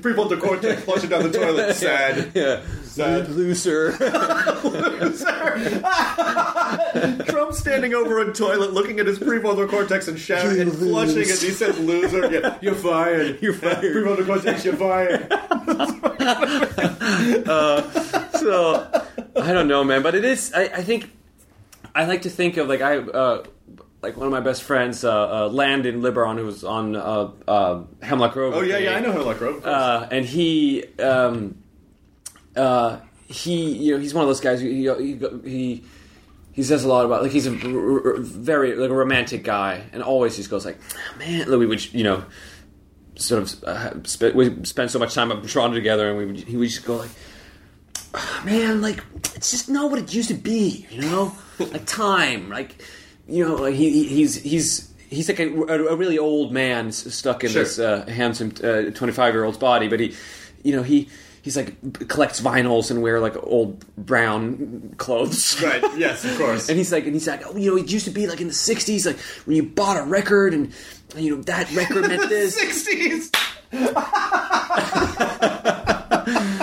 Prefrontal 0.00 0.40
cortex 0.40 0.82
flushing 0.82 1.10
down 1.10 1.22
the 1.30 1.38
toilet. 1.38 1.74
Sad. 1.76 2.32
yeah. 2.34 2.62
Sad. 2.90 3.30
Loser. 3.30 3.92
Trump 7.26 7.52
standing 7.52 7.94
over 7.94 8.20
a 8.20 8.32
toilet, 8.32 8.72
looking 8.72 8.98
at 8.98 9.06
his 9.06 9.18
prefrontal 9.18 9.68
cortex 9.68 10.08
and 10.08 10.18
shouting 10.18 10.60
and 10.60 10.72
flushing 10.72 11.22
as 11.22 11.40
he 11.40 11.50
says, 11.50 11.78
"Loser, 11.78 12.30
yeah, 12.30 12.58
you're 12.60 12.74
fired. 12.74 13.40
You're 13.42 13.54
fired. 13.54 13.84
Prefrontal 13.84 14.26
cortex, 14.26 14.64
you're 14.64 14.74
fired." 14.74 15.28
so 18.38 19.06
I 19.36 19.52
don't 19.52 19.68
know, 19.68 19.84
man. 19.84 20.02
But 20.02 20.16
it 20.16 20.24
is. 20.24 20.52
I, 20.52 20.62
I 20.64 20.82
think 20.82 21.10
I 21.94 22.06
like 22.06 22.22
to 22.22 22.30
think 22.30 22.56
of 22.56 22.68
like 22.68 22.80
I 22.80 22.98
uh, 22.98 23.44
like 24.02 24.16
one 24.16 24.26
of 24.26 24.32
my 24.32 24.40
best 24.40 24.62
friends, 24.62 25.04
uh, 25.04 25.44
uh, 25.44 25.48
Landon 25.48 26.02
Liboiron, 26.02 26.38
who 26.38 26.46
was 26.46 26.64
on 26.64 26.96
uh, 26.96 27.30
uh, 27.46 27.82
Hemlock 28.02 28.32
Grove. 28.32 28.54
Oh 28.54 28.62
yeah, 28.62 28.78
yeah, 28.78 28.96
I 28.96 29.00
know 29.00 29.22
like 29.24 29.38
Grove. 29.38 29.64
Uh, 29.64 30.08
and 30.10 30.24
he, 30.24 30.84
um, 30.98 31.59
uh, 32.56 32.98
he, 33.26 33.72
you 33.72 33.94
know, 33.94 34.00
he's 34.00 34.14
one 34.14 34.22
of 34.22 34.28
those 34.28 34.40
guys. 34.40 34.60
Who, 34.60 34.68
he, 34.68 34.88
he, 34.88 35.48
he, 35.50 35.84
he 36.52 36.62
says 36.62 36.84
a 36.84 36.88
lot 36.88 37.04
about 37.06 37.22
like 37.22 37.30
he's 37.32 37.46
a 37.46 37.52
r- 37.52 38.14
r- 38.14 38.16
very 38.18 38.74
like 38.74 38.90
a 38.90 38.94
romantic 38.94 39.44
guy, 39.44 39.84
and 39.92 40.02
always 40.02 40.36
just 40.36 40.50
goes 40.50 40.64
like, 40.64 40.78
man, 41.18 41.48
like, 41.50 41.58
we 41.58 41.66
would, 41.66 41.92
you 41.94 42.04
know, 42.04 42.24
sort 43.16 43.42
of 43.42 43.64
uh, 43.64 44.02
sp- 44.04 44.34
we 44.34 44.64
spend 44.64 44.90
so 44.90 44.98
much 44.98 45.14
time 45.14 45.30
up 45.30 45.42
in 45.42 45.48
Toronto 45.48 45.74
together, 45.74 46.08
and 46.08 46.18
we 46.18 46.26
would, 46.26 46.38
he 46.38 46.56
would 46.56 46.68
just 46.68 46.84
go 46.84 46.96
like, 46.96 47.10
"Ah, 48.14 48.42
man, 48.44 48.80
like 48.80 49.02
it's 49.36 49.50
just 49.50 49.68
not 49.68 49.90
what 49.90 49.98
it 50.00 50.12
used 50.12 50.28
to 50.28 50.34
be, 50.34 50.86
you 50.90 51.00
know, 51.02 51.32
like 51.58 51.86
time, 51.86 52.48
like 52.48 52.82
you 53.28 53.46
know, 53.46 53.54
like 53.54 53.74
he, 53.74 53.90
he- 53.90 54.08
he's 54.08 54.34
he's. 54.42 54.86
He's 55.10 55.28
like 55.28 55.40
a, 55.40 55.48
a, 55.52 55.96
really 55.96 56.18
old 56.20 56.52
man 56.52 56.92
stuck 56.92 57.42
in 57.42 57.50
Sure. 57.50 57.64
this 57.64 57.80
uh, 57.80 58.06
handsome 58.06 58.52
twenty 58.52 59.12
five 59.12 59.34
year 59.34 59.42
old's 59.42 59.58
body, 59.58 59.88
but 59.88 59.98
he, 59.98 60.14
you 60.62 60.70
know, 60.76 60.84
he 60.84 61.08
he's 61.42 61.56
like 61.56 62.08
collects 62.08 62.40
vinyls 62.40 62.90
and 62.90 63.02
wear 63.02 63.20
like 63.20 63.36
old 63.42 63.84
brown 63.96 64.94
clothes, 64.98 65.60
right. 65.62 65.82
Yes, 65.96 66.24
of 66.24 66.36
course. 66.38 66.68
and 66.68 66.78
he's 66.78 66.92
like, 66.92 67.04
and 67.04 67.14
he's 67.14 67.26
like, 67.26 67.42
oh, 67.46 67.56
you 67.56 67.70
know, 67.70 67.76
it 67.76 67.90
used 67.90 68.04
to 68.06 68.10
be 68.10 68.26
like 68.26 68.40
in 68.40 68.48
the 68.48 68.52
'60s, 68.54 69.06
like 69.06 69.18
when 69.46 69.56
you 69.56 69.62
bought 69.62 69.96
a 69.96 70.02
record, 70.02 70.54
and 70.54 70.72
you 71.16 71.36
know 71.36 71.42
that 71.42 71.70
record 71.72 72.08
meant 72.08 72.28
this. 72.34 72.56
Sixties. 72.56 73.30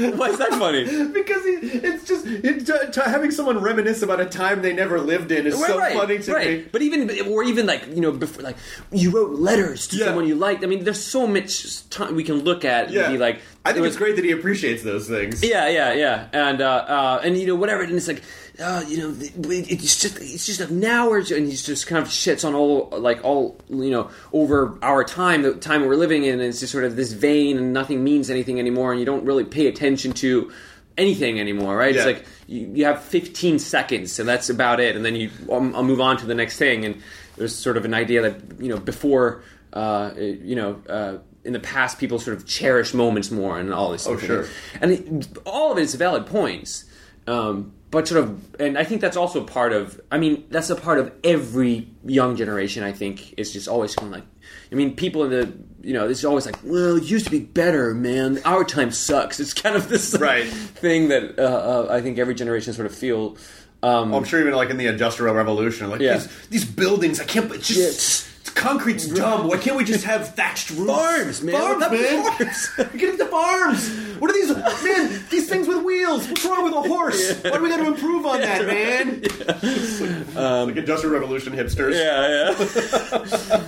Why 0.16 0.28
is 0.30 0.38
that 0.38 0.50
funny? 0.50 0.84
because 1.12 1.44
he, 1.44 1.50
it's 1.78 2.04
just 2.06 2.26
it, 2.26 2.66
t- 2.66 2.72
t- 2.92 3.00
having 3.10 3.30
someone 3.30 3.58
reminisce 3.60 4.02
about 4.02 4.20
a 4.20 4.26
time 4.26 4.62
they 4.62 4.72
never 4.72 5.00
lived 5.00 5.30
in 5.32 5.46
is 5.46 5.58
so 5.58 5.78
funny 5.78 6.18
to 6.18 6.38
me. 6.38 6.64
But 6.72 6.82
even, 6.82 7.10
or 7.28 7.42
even 7.44 7.66
like 7.66 7.86
you 7.94 8.00
know, 8.00 8.12
before 8.12 8.42
like 8.42 8.56
you 8.92 9.10
wrote 9.10 9.38
letters 9.38 9.86
to 9.88 9.96
Yeah. 9.96 10.06
someone 10.06 10.26
you 10.26 10.34
liked. 10.34 10.64
I 10.64 10.66
mean, 10.66 10.84
there's 10.84 11.02
so 11.02 11.26
much 11.26 11.88
time 11.90 12.14
we 12.14 12.24
can 12.24 12.40
look 12.40 12.64
at 12.64 12.90
Yeah, 12.90 13.04
and 13.04 13.12
be 13.14 13.18
like, 13.18 13.40
I 13.64 13.70
it 13.70 13.72
think 13.74 13.82
was- 13.82 13.88
it's 13.94 13.98
great 13.98 14.16
that 14.16 14.24
he 14.24 14.30
appreciates 14.32 14.82
those 14.82 15.08
things. 15.08 15.42
Yeah, 15.44 15.68
yeah, 15.68 15.92
yeah, 15.92 16.28
and 16.32 16.60
uh, 16.60 16.66
uh, 16.66 17.20
and 17.24 17.36
you 17.36 17.46
know 17.46 17.54
whatever, 17.56 17.82
and 17.82 17.92
it's 17.94 18.08
like, 18.08 18.22
uh, 18.60 18.84
you 18.86 18.98
know, 18.98 19.14
it's 19.18 20.00
just 20.00 20.18
it's 20.18 20.46
just 20.46 20.60
like 20.60 20.70
now 20.70 21.08
we're 21.08 21.20
and 21.20 21.46
he's 21.46 21.64
just 21.64 21.86
kind 21.86 22.02
of 22.02 22.08
shits 22.08 22.46
on 22.46 22.54
all 22.54 22.88
like 22.92 23.24
all 23.24 23.58
you 23.68 23.90
know 23.90 24.10
over 24.32 24.78
our 24.82 25.02
time, 25.02 25.42
the 25.42 25.54
time 25.54 25.86
we're 25.86 25.96
living 25.96 26.24
in, 26.24 26.34
and 26.34 26.42
it's 26.42 26.60
just 26.60 26.72
sort 26.72 26.84
of 26.84 26.96
this 26.96 27.12
vain 27.12 27.56
and 27.56 27.72
nothing 27.72 28.04
means 28.04 28.30
anything 28.30 28.58
anymore, 28.58 28.92
and 28.92 29.00
you 29.00 29.06
don't 29.06 29.24
really 29.24 29.44
pay 29.44 29.66
attention 29.66 30.12
to 30.12 30.52
anything 30.98 31.40
anymore, 31.40 31.76
right? 31.76 31.94
Yeah. 31.94 32.06
It's 32.06 32.18
like 32.18 32.26
you, 32.46 32.70
you 32.74 32.84
have 32.84 33.02
15 33.02 33.58
seconds, 33.58 34.18
and 34.18 34.28
that's 34.28 34.50
about 34.50 34.78
it, 34.78 34.94
and 34.94 35.04
then 35.04 35.16
you 35.16 35.30
I'll, 35.50 35.76
I'll 35.76 35.84
move 35.84 36.00
on 36.00 36.18
to 36.18 36.26
the 36.26 36.34
next 36.34 36.58
thing, 36.58 36.84
and 36.84 37.00
there's 37.36 37.54
sort 37.54 37.76
of 37.76 37.84
an 37.84 37.94
idea 37.94 38.22
that 38.22 38.60
you 38.60 38.68
know 38.68 38.78
before 38.78 39.42
uh, 39.72 40.12
you 40.16 40.56
know. 40.56 40.82
Uh, 40.88 41.18
in 41.42 41.54
the 41.54 41.60
past, 41.60 41.98
people 41.98 42.18
sort 42.18 42.36
of 42.36 42.46
cherish 42.46 42.92
moments 42.92 43.30
more 43.30 43.58
and 43.58 43.72
all 43.72 43.92
this. 43.92 44.06
Oh, 44.06 44.14
stuff. 44.18 44.26
sure. 44.26 44.46
And 44.78 44.90
it, 44.92 45.38
all 45.46 45.72
of 45.72 45.78
it 45.78 45.80
is 45.80 45.94
valid 45.94 46.26
points. 46.26 46.84
Um, 47.26 47.72
but 47.90 48.06
sort 48.08 48.22
of, 48.24 48.54
and 48.60 48.78
I 48.78 48.84
think 48.84 49.00
that's 49.00 49.16
also 49.16 49.42
part 49.44 49.72
of. 49.72 50.00
I 50.10 50.18
mean, 50.18 50.44
that's 50.50 50.70
a 50.70 50.76
part 50.76 50.98
of 50.98 51.12
every 51.24 51.88
young 52.04 52.36
generation. 52.36 52.82
I 52.84 52.92
think 52.92 53.34
is 53.38 53.52
just 53.52 53.68
always 53.68 53.96
of 53.96 54.10
like. 54.10 54.24
I 54.72 54.74
mean, 54.74 54.94
people 54.96 55.24
in 55.24 55.30
the 55.30 55.52
you 55.82 55.94
know, 55.94 56.06
this 56.06 56.18
is 56.18 56.24
always 56.24 56.44
like, 56.46 56.56
well, 56.62 56.96
it 56.96 57.04
used 57.04 57.24
to 57.24 57.30
be 57.30 57.40
better, 57.40 57.94
man. 57.94 58.40
Our 58.44 58.64
time 58.64 58.90
sucks. 58.90 59.40
It's 59.40 59.54
kind 59.54 59.74
of 59.76 59.88
this 59.88 60.14
Right. 60.18 60.46
thing 60.46 61.08
that 61.08 61.38
uh, 61.38 61.42
uh, 61.42 61.86
I 61.90 62.00
think 62.02 62.18
every 62.18 62.34
generation 62.34 62.72
sort 62.74 62.86
of 62.86 62.94
feel. 62.94 63.36
Um, 63.82 64.10
Well, 64.10 64.18
I'm 64.18 64.24
sure 64.24 64.40
even 64.40 64.52
like 64.54 64.68
in 64.70 64.76
the 64.76 64.86
Industrial 64.88 65.34
Revolution, 65.34 65.88
like 65.88 66.00
Yeah. 66.00 66.18
these, 66.18 66.46
these 66.50 66.64
buildings, 66.66 67.18
I 67.18 67.24
can't. 67.24 67.50
It's 67.52 67.66
just 67.68 67.80
it's- 67.80 68.29
concrete's 68.60 69.06
dumb. 69.08 69.48
Why 69.48 69.56
can't 69.56 69.76
we 69.76 69.84
just 69.84 70.04
have 70.04 70.34
thatched 70.34 70.70
roofs? 70.70 70.92
Farms, 70.92 71.42
man. 71.42 71.54
Farms, 71.54 71.80
What 71.80 71.92
man. 71.92 72.20
about 72.20 72.38
Farms. 72.76 72.92
Get 72.96 73.08
into 73.10 73.26
farms. 73.26 73.88
What 74.18 74.30
are 74.30 74.34
these, 74.34 74.54
man? 74.54 75.24
These 75.30 75.48
things 75.48 75.66
with 75.66 75.82
wheels. 75.82 76.28
What's 76.28 76.44
wrong 76.44 76.64
with 76.64 76.74
a 76.74 76.82
horse? 76.82 77.40
Why 77.42 77.50
do 77.52 77.62
we 77.62 77.68
got 77.70 77.78
to 77.78 77.86
improve 77.86 78.26
on 78.26 78.40
that, 78.40 78.66
man? 78.66 79.20
It's 79.22 80.00
like, 80.00 80.66
like 80.66 80.76
Industrial 80.76 81.12
Revolution 81.14 81.54
hipsters. 81.54 81.94
Yeah, 81.94 82.50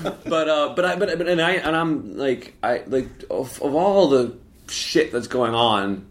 yeah. 0.03 0.15
but 0.29 0.49
uh, 0.49 0.75
but 0.77 0.85
I 0.85 0.97
but 0.97 1.19
but 1.19 1.27
and 1.29 1.41
I 1.41 1.53
and 1.53 1.75
I'm 1.75 2.17
like 2.19 2.55
I 2.63 2.83
like 2.87 3.09
of, 3.31 3.61
of 3.63 3.75
all 3.75 4.09
the 4.09 4.37
shit 4.69 5.11
that's 5.13 5.27
going 5.27 5.55
on 5.55 6.07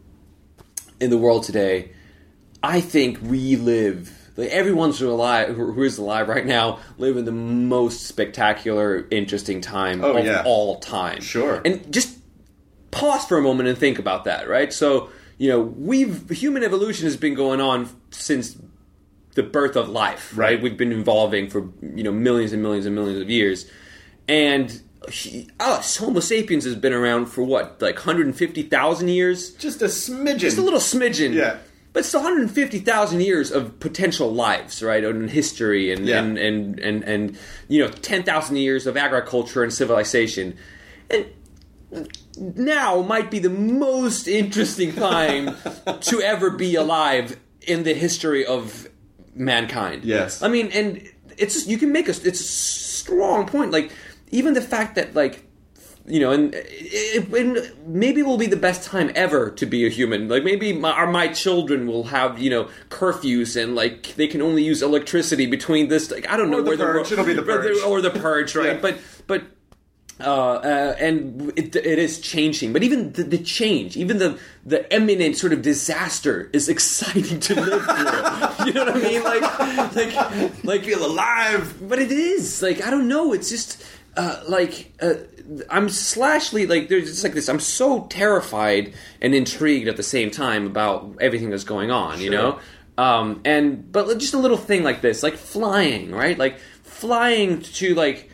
in 0.99 1.09
the 1.09 1.17
world 1.17 1.43
today, 1.43 1.91
I 2.63 2.81
think 2.81 3.19
we 3.21 3.55
live. 3.57 4.17
Like 4.37 4.49
everyone's 4.49 4.99
who 4.99 5.09
alive, 5.09 5.55
who 5.55 5.71
who 5.73 5.83
is 5.83 5.97
alive 5.97 6.27
right 6.29 6.45
now, 6.45 6.79
live 6.97 7.17
in 7.17 7.25
the 7.25 7.31
most 7.31 8.05
spectacular, 8.07 9.05
interesting 9.11 9.61
time 9.61 10.03
Oh, 10.03 10.17
of 10.17 10.25
yeah. 10.25 10.43
all 10.45 10.79
time. 10.79 11.21
Sure. 11.21 11.61
and 11.65 11.91
just 11.93 12.17
pause 12.91 13.25
for 13.25 13.37
a 13.37 13.41
moment 13.41 13.69
and 13.69 13.77
think 13.77 13.99
about 13.99 14.23
that, 14.25 14.47
right? 14.49 14.71
So, 14.73 15.09
you 15.37 15.49
know, 15.49 15.59
we've 15.61 16.29
human 16.29 16.63
evolution 16.63 17.05
has 17.05 17.17
been 17.17 17.33
going 17.35 17.61
on 17.61 17.89
since 18.11 18.57
the 19.35 19.43
birth 19.43 19.75
of 19.77 19.87
life, 19.89 20.31
right? 20.37 20.51
Right. 20.55 20.61
We've 20.61 20.77
been 20.77 20.91
evolving 20.91 21.49
for 21.49 21.69
you 21.81 22.03
know 22.03 22.11
millions 22.11 22.51
and 22.53 22.61
millions 22.61 22.85
and 22.85 22.95
millions 22.95 23.21
of 23.21 23.29
years, 23.29 23.69
and 24.27 24.81
he, 25.09 25.49
us 25.59 25.97
Homo 25.97 26.19
sapiens 26.19 26.63
has 26.65 26.75
been 26.75 26.93
around 26.93 27.25
for 27.27 27.43
what 27.43 27.81
like 27.81 27.95
150,000 27.95 29.07
years, 29.07 29.51
Just 29.55 29.81
a 29.81 29.85
smidgen. 29.85 30.37
just 30.37 30.57
a 30.57 30.61
little 30.61 30.79
smidgen, 30.79 31.33
Yeah. 31.33 31.57
But 31.93 32.01
it's 32.01 32.13
150,000 32.13 33.19
years 33.19 33.51
of 33.51 33.77
potential 33.81 34.33
lives, 34.33 34.81
right? 34.81 35.03
And 35.03 35.29
history 35.29 35.91
and 35.91 36.05
Yeah. 36.07 36.19
and, 36.23 36.37
and 36.37 36.79
and 36.79 37.03
and 37.03 37.37
you 37.67 37.81
know 37.83 37.89
10,000 37.91 38.55
years 38.55 38.87
of 38.87 38.95
agriculture 38.95 39.61
and 39.61 39.73
civilization, 39.73 40.55
and 41.09 41.25
now 42.37 43.01
might 43.01 43.29
be 43.29 43.39
the 43.39 43.49
most 43.49 44.27
interesting 44.27 44.93
time 44.93 45.55
to 46.01 46.21
ever 46.21 46.49
be 46.49 46.75
alive 46.75 47.37
in 47.67 47.83
the 47.83 47.93
history 47.93 48.45
of 48.45 48.87
mankind. 49.35 50.05
Yes. 50.05 50.41
I 50.41 50.47
mean, 50.47 50.67
and 50.71 51.05
it's 51.37 51.67
you 51.67 51.77
can 51.77 51.91
make 51.91 52.07
a 52.07 52.11
it's 52.11 52.39
a 52.39 52.43
strong 52.43 53.45
point. 53.47 53.71
Like 53.71 53.91
even 54.31 54.53
the 54.53 54.61
fact 54.61 54.95
that 54.95 55.13
like 55.13 55.43
you 56.05 56.19
know, 56.19 56.31
and, 56.31 56.53
it, 56.55 57.27
and 57.33 57.71
maybe 57.85 58.21
it 58.21 58.25
will 58.25 58.37
be 58.37 58.47
the 58.47 58.55
best 58.55 58.83
time 58.83 59.11
ever 59.15 59.51
to 59.51 59.65
be 59.65 59.85
a 59.85 59.89
human. 59.89 60.27
Like 60.27 60.43
maybe 60.43 60.73
my, 60.73 60.99
or 60.99 61.07
my 61.07 61.27
children 61.27 61.87
will 61.87 62.05
have 62.05 62.39
you 62.39 62.49
know 62.49 62.69
curfews 62.89 63.61
and 63.61 63.75
like 63.75 64.15
they 64.15 64.27
can 64.27 64.41
only 64.41 64.63
use 64.63 64.81
electricity 64.81 65.45
between 65.45 65.89
this. 65.89 66.09
Like 66.11 66.27
I 66.29 66.37
don't 66.37 66.49
know 66.49 66.61
the 66.61 66.69
where 66.69 66.77
purge. 66.77 67.09
the 67.09 67.13
It'll 67.13 67.25
be 67.25 67.33
the 67.33 67.41
or 67.41 67.45
purge. 67.45 67.77
or 67.85 68.01
the 68.01 68.09
purge, 68.09 68.55
right? 68.55 68.75
Yeah. 68.75 68.81
But 68.81 68.97
but 69.27 69.43
uh, 70.19 70.55
uh, 70.55 70.95
and 70.99 71.51
it, 71.55 71.75
it 71.75 71.99
is 71.99 72.19
changing. 72.19 72.73
But 72.73 72.83
even 72.83 73.13
the, 73.13 73.23
the 73.23 73.37
change, 73.37 73.97
even 73.97 74.17
the 74.17 74.39
the 74.65 74.93
imminent 74.93 75.37
sort 75.37 75.53
of 75.53 75.61
disaster, 75.61 76.49
is 76.53 76.67
exciting 76.75 77.39
to 77.41 77.55
live 77.55 77.83
through. 77.83 78.65
you 78.67 78.73
know 78.73 78.85
what 78.85 78.95
I 78.95 78.99
mean? 79.01 79.23
Like 79.23 79.95
like 79.95 80.63
like 80.63 80.83
feel 80.83 81.05
alive. 81.05 81.77
But 81.87 81.99
it 81.99 82.11
is 82.11 82.61
like 82.61 82.81
I 82.83 82.89
don't 82.89 83.07
know. 83.07 83.33
It's 83.33 83.49
just 83.49 83.83
uh, 84.17 84.41
like. 84.47 84.93
Uh, 84.99 85.13
I'm 85.69 85.89
slashly 85.89 86.65
like 86.65 86.87
there's 86.89 87.05
just 87.09 87.23
like 87.23 87.33
this. 87.33 87.49
I'm 87.49 87.59
so 87.59 88.05
terrified 88.07 88.93
and 89.21 89.33
intrigued 89.35 89.87
at 89.87 89.97
the 89.97 90.03
same 90.03 90.31
time 90.31 90.65
about 90.67 91.17
everything 91.19 91.49
that's 91.49 91.63
going 91.63 91.91
on. 91.91 92.21
You 92.21 92.29
know, 92.29 92.59
um, 92.97 93.41
and 93.45 93.91
but 93.91 94.17
just 94.19 94.33
a 94.33 94.37
little 94.37 94.57
thing 94.57 94.83
like 94.83 95.01
this, 95.01 95.23
like 95.23 95.35
flying, 95.35 96.11
right? 96.11 96.37
Like 96.37 96.59
flying 96.83 97.61
to 97.61 97.95
like 97.95 98.29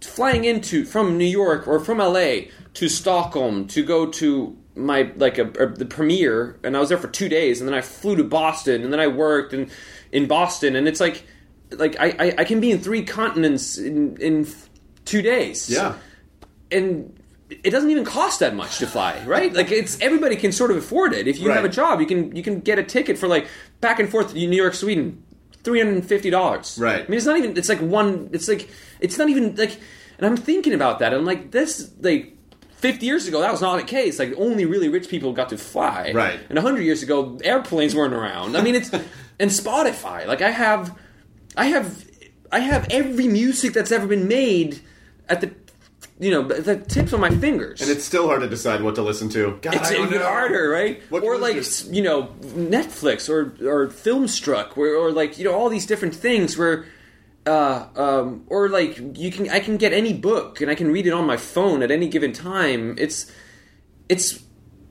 flying 0.00 0.44
into 0.44 0.84
from 0.84 1.18
New 1.18 1.24
York 1.24 1.66
or 1.66 1.80
from 1.80 1.98
LA 1.98 2.42
to 2.74 2.88
Stockholm 2.88 3.66
to 3.68 3.82
go 3.84 4.06
to 4.06 4.56
my 4.76 5.10
like 5.16 5.38
a, 5.38 5.46
a- 5.62 5.66
the 5.74 5.86
premiere, 5.86 6.58
and 6.62 6.76
I 6.76 6.80
was 6.80 6.88
there 6.88 6.98
for 6.98 7.08
two 7.08 7.28
days, 7.28 7.60
and 7.60 7.68
then 7.68 7.74
I 7.74 7.80
flew 7.80 8.16
to 8.16 8.24
Boston, 8.24 8.82
and 8.84 8.92
then 8.92 9.00
I 9.00 9.08
worked 9.08 9.52
in 9.52 9.70
in 10.12 10.26
Boston, 10.26 10.76
and 10.76 10.86
it's 10.86 11.00
like 11.00 11.24
like 11.72 11.96
I 11.98 12.14
I, 12.18 12.34
I 12.38 12.44
can 12.44 12.60
be 12.60 12.70
in 12.70 12.78
three 12.80 13.02
continents 13.04 13.76
in 13.78 14.16
in 14.18 14.46
two 15.04 15.22
days. 15.22 15.68
Yeah. 15.68 15.94
And 16.70 17.20
it 17.50 17.70
doesn't 17.70 17.90
even 17.90 18.04
cost 18.04 18.40
that 18.40 18.54
much 18.54 18.78
to 18.78 18.86
fly, 18.86 19.22
right? 19.26 19.52
Like 19.52 19.70
it's 19.70 20.00
everybody 20.00 20.36
can 20.36 20.52
sort 20.52 20.70
of 20.70 20.76
afford 20.76 21.12
it. 21.12 21.26
If 21.26 21.38
you 21.38 21.50
have 21.50 21.64
a 21.64 21.68
job, 21.68 22.00
you 22.00 22.06
can 22.06 22.34
you 22.34 22.42
can 22.42 22.60
get 22.60 22.78
a 22.78 22.82
ticket 22.82 23.18
for 23.18 23.28
like 23.28 23.48
back 23.80 23.98
and 23.98 24.08
forth 24.08 24.34
New 24.34 24.50
York, 24.50 24.74
Sweden, 24.74 25.22
three 25.64 25.80
hundred 25.80 25.94
and 25.94 26.06
fifty 26.06 26.30
dollars. 26.30 26.78
Right. 26.80 27.04
I 27.04 27.08
mean, 27.08 27.16
it's 27.16 27.26
not 27.26 27.38
even. 27.38 27.56
It's 27.56 27.68
like 27.68 27.80
one. 27.80 28.30
It's 28.32 28.48
like 28.48 28.70
it's 29.00 29.18
not 29.18 29.28
even 29.28 29.56
like. 29.56 29.78
And 30.18 30.26
I'm 30.26 30.36
thinking 30.36 30.74
about 30.74 30.98
that. 31.00 31.12
I'm 31.12 31.24
like 31.24 31.50
this 31.50 31.90
like. 32.00 32.36
50 32.76 33.04
years 33.04 33.28
ago, 33.28 33.42
that 33.42 33.52
was 33.52 33.60
not 33.60 33.76
the 33.76 33.82
case. 33.82 34.18
Like, 34.18 34.32
only 34.38 34.64
really 34.64 34.88
rich 34.88 35.10
people 35.10 35.34
got 35.34 35.50
to 35.50 35.58
fly. 35.58 36.12
Right. 36.14 36.40
And 36.48 36.56
100 36.56 36.80
years 36.80 37.02
ago, 37.02 37.38
airplanes 37.44 37.94
weren't 37.94 38.14
around. 38.14 38.56
I 38.56 38.62
mean, 38.62 38.74
it's. 38.74 38.90
and 39.38 39.50
Spotify. 39.50 40.26
Like, 40.26 40.40
I 40.40 40.48
have. 40.48 40.96
I 41.58 41.66
have. 41.66 42.06
I 42.50 42.60
have 42.60 42.86
every 42.90 43.28
music 43.28 43.74
that's 43.74 43.92
ever 43.92 44.06
been 44.06 44.28
made 44.28 44.80
at 45.28 45.42
the. 45.42 45.52
You 46.20 46.30
know, 46.32 46.42
the 46.42 46.76
tips 46.76 47.14
on 47.14 47.20
my 47.20 47.30
fingers. 47.30 47.80
And 47.80 47.90
it's 47.90 48.04
still 48.04 48.26
hard 48.26 48.42
to 48.42 48.48
decide 48.48 48.82
what 48.82 48.94
to 48.96 49.02
listen 49.02 49.30
to. 49.30 49.58
God, 49.62 49.74
It's 49.74 49.90
even 49.90 50.10
know. 50.10 50.22
harder, 50.22 50.68
right? 50.68 51.02
What 51.08 51.22
or 51.22 51.38
like 51.38 51.54
this? 51.54 51.88
you 51.90 52.02
know 52.02 52.28
Netflix 52.42 53.28
or 53.30 53.56
or 53.66 53.88
Filmstruck, 53.88 54.76
where, 54.76 54.94
or 54.94 55.12
like 55.12 55.38
you 55.38 55.44
know 55.44 55.54
all 55.54 55.70
these 55.70 55.86
different 55.86 56.14
things 56.14 56.58
where, 56.58 56.84
uh, 57.46 57.86
um, 57.96 58.44
or 58.48 58.68
like 58.68 58.98
you 59.18 59.32
can 59.32 59.48
I 59.48 59.60
can 59.60 59.78
get 59.78 59.94
any 59.94 60.12
book 60.12 60.60
and 60.60 60.70
I 60.70 60.74
can 60.74 60.92
read 60.92 61.06
it 61.06 61.12
on 61.14 61.26
my 61.26 61.38
phone 61.38 61.82
at 61.82 61.90
any 61.90 62.06
given 62.06 62.34
time. 62.34 62.96
It's 62.98 63.32
it's 64.10 64.42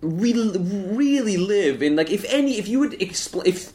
we 0.02 0.34
really 0.34 1.38
live 1.38 1.84
in 1.84 1.96
like 1.96 2.10
if 2.10 2.26
any 2.34 2.58
if 2.58 2.68
you 2.68 2.80
would 2.80 3.00
explain 3.02 3.46
if 3.46 3.72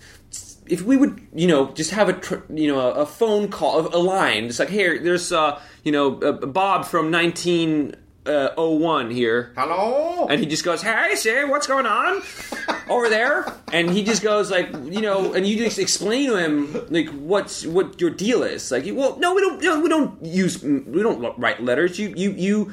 if 0.67 0.81
we 0.83 0.97
would 0.97 1.21
you 1.35 1.47
know 1.47 1.71
just 1.73 1.91
have 1.91 2.09
a 2.09 2.15
tr- 2.15 2.37
you 2.53 2.67
know 2.67 2.81
a, 2.81 3.03
a 3.03 3.07
phone 3.07 3.49
call 3.49 3.87
a 3.95 3.99
line 3.99 4.45
it's 4.45 4.59
like 4.59 4.71
here 4.71 4.99
there's 4.99 5.31
uh 5.33 5.61
you 5.83 5.93
know 5.93 6.19
uh, 6.21 6.33
Bob 6.33 6.87
from 6.87 7.11
1901 7.11 9.11
here 9.11 9.53
Hello? 9.57 10.27
and 10.29 10.41
he 10.41 10.47
just 10.47 10.65
goes, 10.65 10.81
"Hey, 10.83 11.15
sir, 11.17 11.47
what's 11.51 11.67
going 11.67 11.85
on 11.87 12.23
over 12.89 13.09
there?" 13.11 13.45
And 13.73 13.91
he 13.91 14.03
just 14.05 14.23
goes 14.23 14.51
like, 14.51 14.73
you 14.73 15.01
know, 15.01 15.33
and 15.35 15.47
you 15.47 15.57
just 15.59 15.79
explain 15.79 16.31
to 16.31 16.37
him 16.37 16.87
like 16.91 17.09
what's 17.11 17.65
what 17.67 18.01
your 18.01 18.11
deal 18.11 18.43
is. 18.43 18.71
Like, 18.71 18.85
well, 18.87 19.17
no, 19.19 19.35
we 19.35 19.41
don't, 19.43 19.63
no, 19.63 19.81
we 19.81 19.89
don't 19.89 20.23
use, 20.25 20.63
we 20.63 21.03
don't 21.03 21.39
write 21.39 21.63
letters. 21.63 21.99
You, 21.99 22.15
you, 22.17 22.31
you 22.33 22.73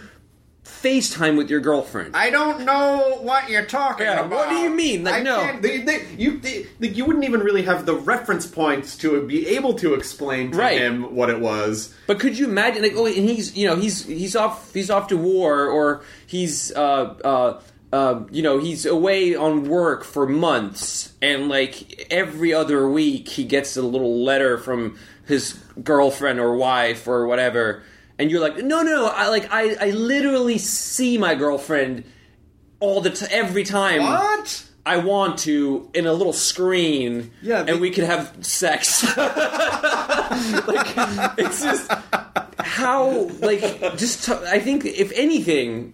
FaceTime 0.83 1.37
with 1.37 1.49
your 1.49 1.59
girlfriend. 1.59 2.15
I 2.15 2.29
don't 2.29 2.65
know 2.65 3.19
what 3.21 3.49
you're 3.49 3.65
talking 3.65 4.05
Yeah, 4.05 4.21
about. 4.25 4.29
what 4.31 4.49
do 4.49 4.55
you 4.55 4.69
mean? 4.69 5.03
Like, 5.03 5.15
I 5.15 5.23
no. 5.23 5.59
They, 5.61 5.79
they, 5.81 6.07
you, 6.17 6.39
they, 6.39 6.65
you 6.79 7.05
wouldn't 7.05 7.25
even 7.25 7.41
really 7.41 7.63
have 7.63 7.85
the 7.85 7.95
reference 7.95 8.47
points 8.47 8.97
to 8.97 9.25
be 9.27 9.47
able 9.49 9.73
to 9.75 9.93
explain 9.93 10.51
to 10.51 10.57
Right. 10.57 10.79
him 10.79 11.15
what 11.15 11.29
it 11.29 11.39
was. 11.39 11.93
But 12.07 12.19
could 12.19 12.37
you 12.37 12.45
imagine? 12.47 12.81
Like, 12.81 12.93
oh, 12.95 13.05
and 13.05 13.15
he's 13.29 13.55
you 13.55 13.67
know 13.67 13.75
he's 13.75 14.05
he's 14.05 14.35
off 14.35 14.73
he's 14.73 14.89
off 14.89 15.07
to 15.09 15.17
war, 15.17 15.67
or 15.67 16.01
he's 16.25 16.71
uh 16.73 17.15
uh 17.23 17.61
um, 17.93 18.27
you 18.31 18.41
know, 18.41 18.57
he's 18.57 18.85
away 18.85 19.35
on 19.35 19.67
work 19.67 20.05
for 20.05 20.25
months, 20.25 21.11
and 21.21 21.49
like 21.49 22.07
every 22.09 22.53
other 22.53 22.87
week, 22.89 23.27
he 23.27 23.43
gets 23.43 23.75
a 23.75 23.81
little 23.81 24.23
letter 24.23 24.57
from 24.57 24.97
his 25.27 25.59
girlfriend 25.83 26.39
or 26.39 26.55
wife 26.55 27.05
or 27.05 27.27
whatever, 27.27 27.83
and 28.21 28.29
you're 28.31 28.39
like, 28.39 28.57
no, 28.57 28.81
no, 28.83 29.07
I 29.07 29.27
like, 29.29 29.51
I, 29.51 29.75
I 29.87 29.89
literally 29.91 30.57
see 30.57 31.17
my 31.17 31.35
girlfriend 31.35 32.03
all 32.79 33.01
the 33.01 33.09
t- 33.09 33.25
every 33.29 33.63
time. 33.63 34.01
What? 34.03 34.65
I 34.85 34.97
want 34.97 35.37
to 35.39 35.89
in 35.93 36.07
a 36.07 36.13
little 36.13 36.33
screen, 36.33 37.31
Yeah, 37.43 37.63
and 37.67 37.79
we 37.79 37.91
could 37.91 38.03
have 38.03 38.35
sex. 38.41 39.03
like 39.17 40.87
it's 41.37 41.61
just 41.61 41.91
how 42.57 43.29
like 43.41 43.61
just 43.97 44.25
t- 44.25 44.33
I 44.47 44.59
think 44.59 44.85
if 44.85 45.11
anything, 45.13 45.93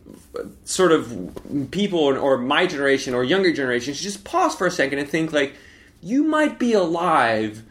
sort 0.64 0.92
of 0.94 1.68
people 1.72 2.00
or, 2.00 2.18
or 2.18 2.38
my 2.38 2.66
generation 2.66 3.14
or 3.14 3.24
younger 3.26 3.52
generation 3.52 3.94
should 3.94 4.04
just 4.04 4.24
pause 4.24 4.56
for 4.56 4.68
a 4.68 4.72
second 4.72 5.00
and 5.00 5.10
think 5.10 5.34
like 5.34 5.54
you 6.02 6.24
might 6.24 6.58
be 6.60 6.72
alive 6.74 7.64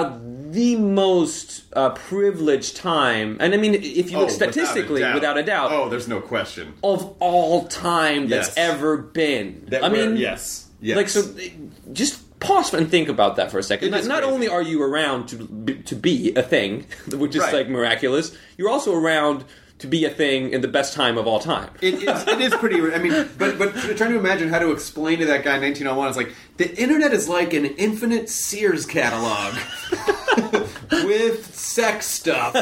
the 0.00 0.76
most 0.76 1.64
uh, 1.74 1.90
privileged 1.90 2.76
time, 2.76 3.36
and 3.40 3.52
I 3.54 3.56
mean 3.56 3.74
if 3.74 4.10
you 4.10 4.18
look 4.18 4.28
Oh, 4.30 4.32
statistically, 4.32 5.02
without 5.12 5.36
a 5.38 5.42
doubt, 5.42 5.70
Oh, 5.72 5.88
there's 5.88 6.08
no 6.08 6.20
question. 6.20 6.74
of 6.82 7.14
all 7.20 7.66
time 7.66 8.28
that's 8.28 8.48
Yes. 8.56 8.70
ever 8.70 8.96
been. 8.96 9.64
That 9.68 9.84
I 9.84 9.88
mean, 9.88 10.16
yes, 10.16 10.68
yes. 10.80 10.96
like 10.96 11.08
so. 11.08 11.22
Just 11.92 12.20
pause 12.40 12.74
and 12.74 12.90
think 12.90 13.08
about 13.08 13.36
that 13.36 13.50
for 13.50 13.58
a 13.58 13.62
second. 13.62 13.90
Not, 13.92 14.04
not 14.06 14.24
only 14.24 14.48
are 14.48 14.62
you 14.62 14.82
around 14.82 15.26
to 15.28 15.36
be, 15.36 15.74
to 15.82 15.94
be 15.94 16.34
a 16.34 16.42
thing, 16.42 16.86
which 17.12 17.34
is 17.36 17.42
Right. 17.42 17.54
like 17.54 17.68
miraculous, 17.68 18.36
you're 18.56 18.70
also 18.70 18.94
around 18.94 19.44
to 19.82 19.86
be 19.86 20.04
a 20.04 20.10
thing 20.10 20.50
in 20.52 20.60
the 20.62 20.68
best 20.68 20.94
time 20.94 21.18
of 21.18 21.26
all 21.26 21.38
time. 21.38 21.68
It 21.80 21.94
is, 21.94 22.26
it 22.26 22.40
is 22.40 22.54
pretty. 22.54 22.80
I 22.92 22.98
mean, 22.98 23.28
but 23.38 23.58
but 23.58 23.72
trying 23.96 24.12
to 24.12 24.18
imagine 24.18 24.48
how 24.48 24.58
to 24.58 24.72
explain 24.72 25.18
to 25.18 25.26
that 25.26 25.44
guy 25.44 25.56
in 25.56 25.62
1901 25.62 26.10
is 26.10 26.16
like 26.16 26.32
the 26.56 26.74
internet 26.80 27.12
is 27.12 27.28
like 27.28 27.52
an 27.52 27.66
infinite 27.66 28.28
Sears 28.28 28.86
catalog 28.86 29.54
with 31.04 31.54
sex 31.54 32.06
stuff. 32.06 32.54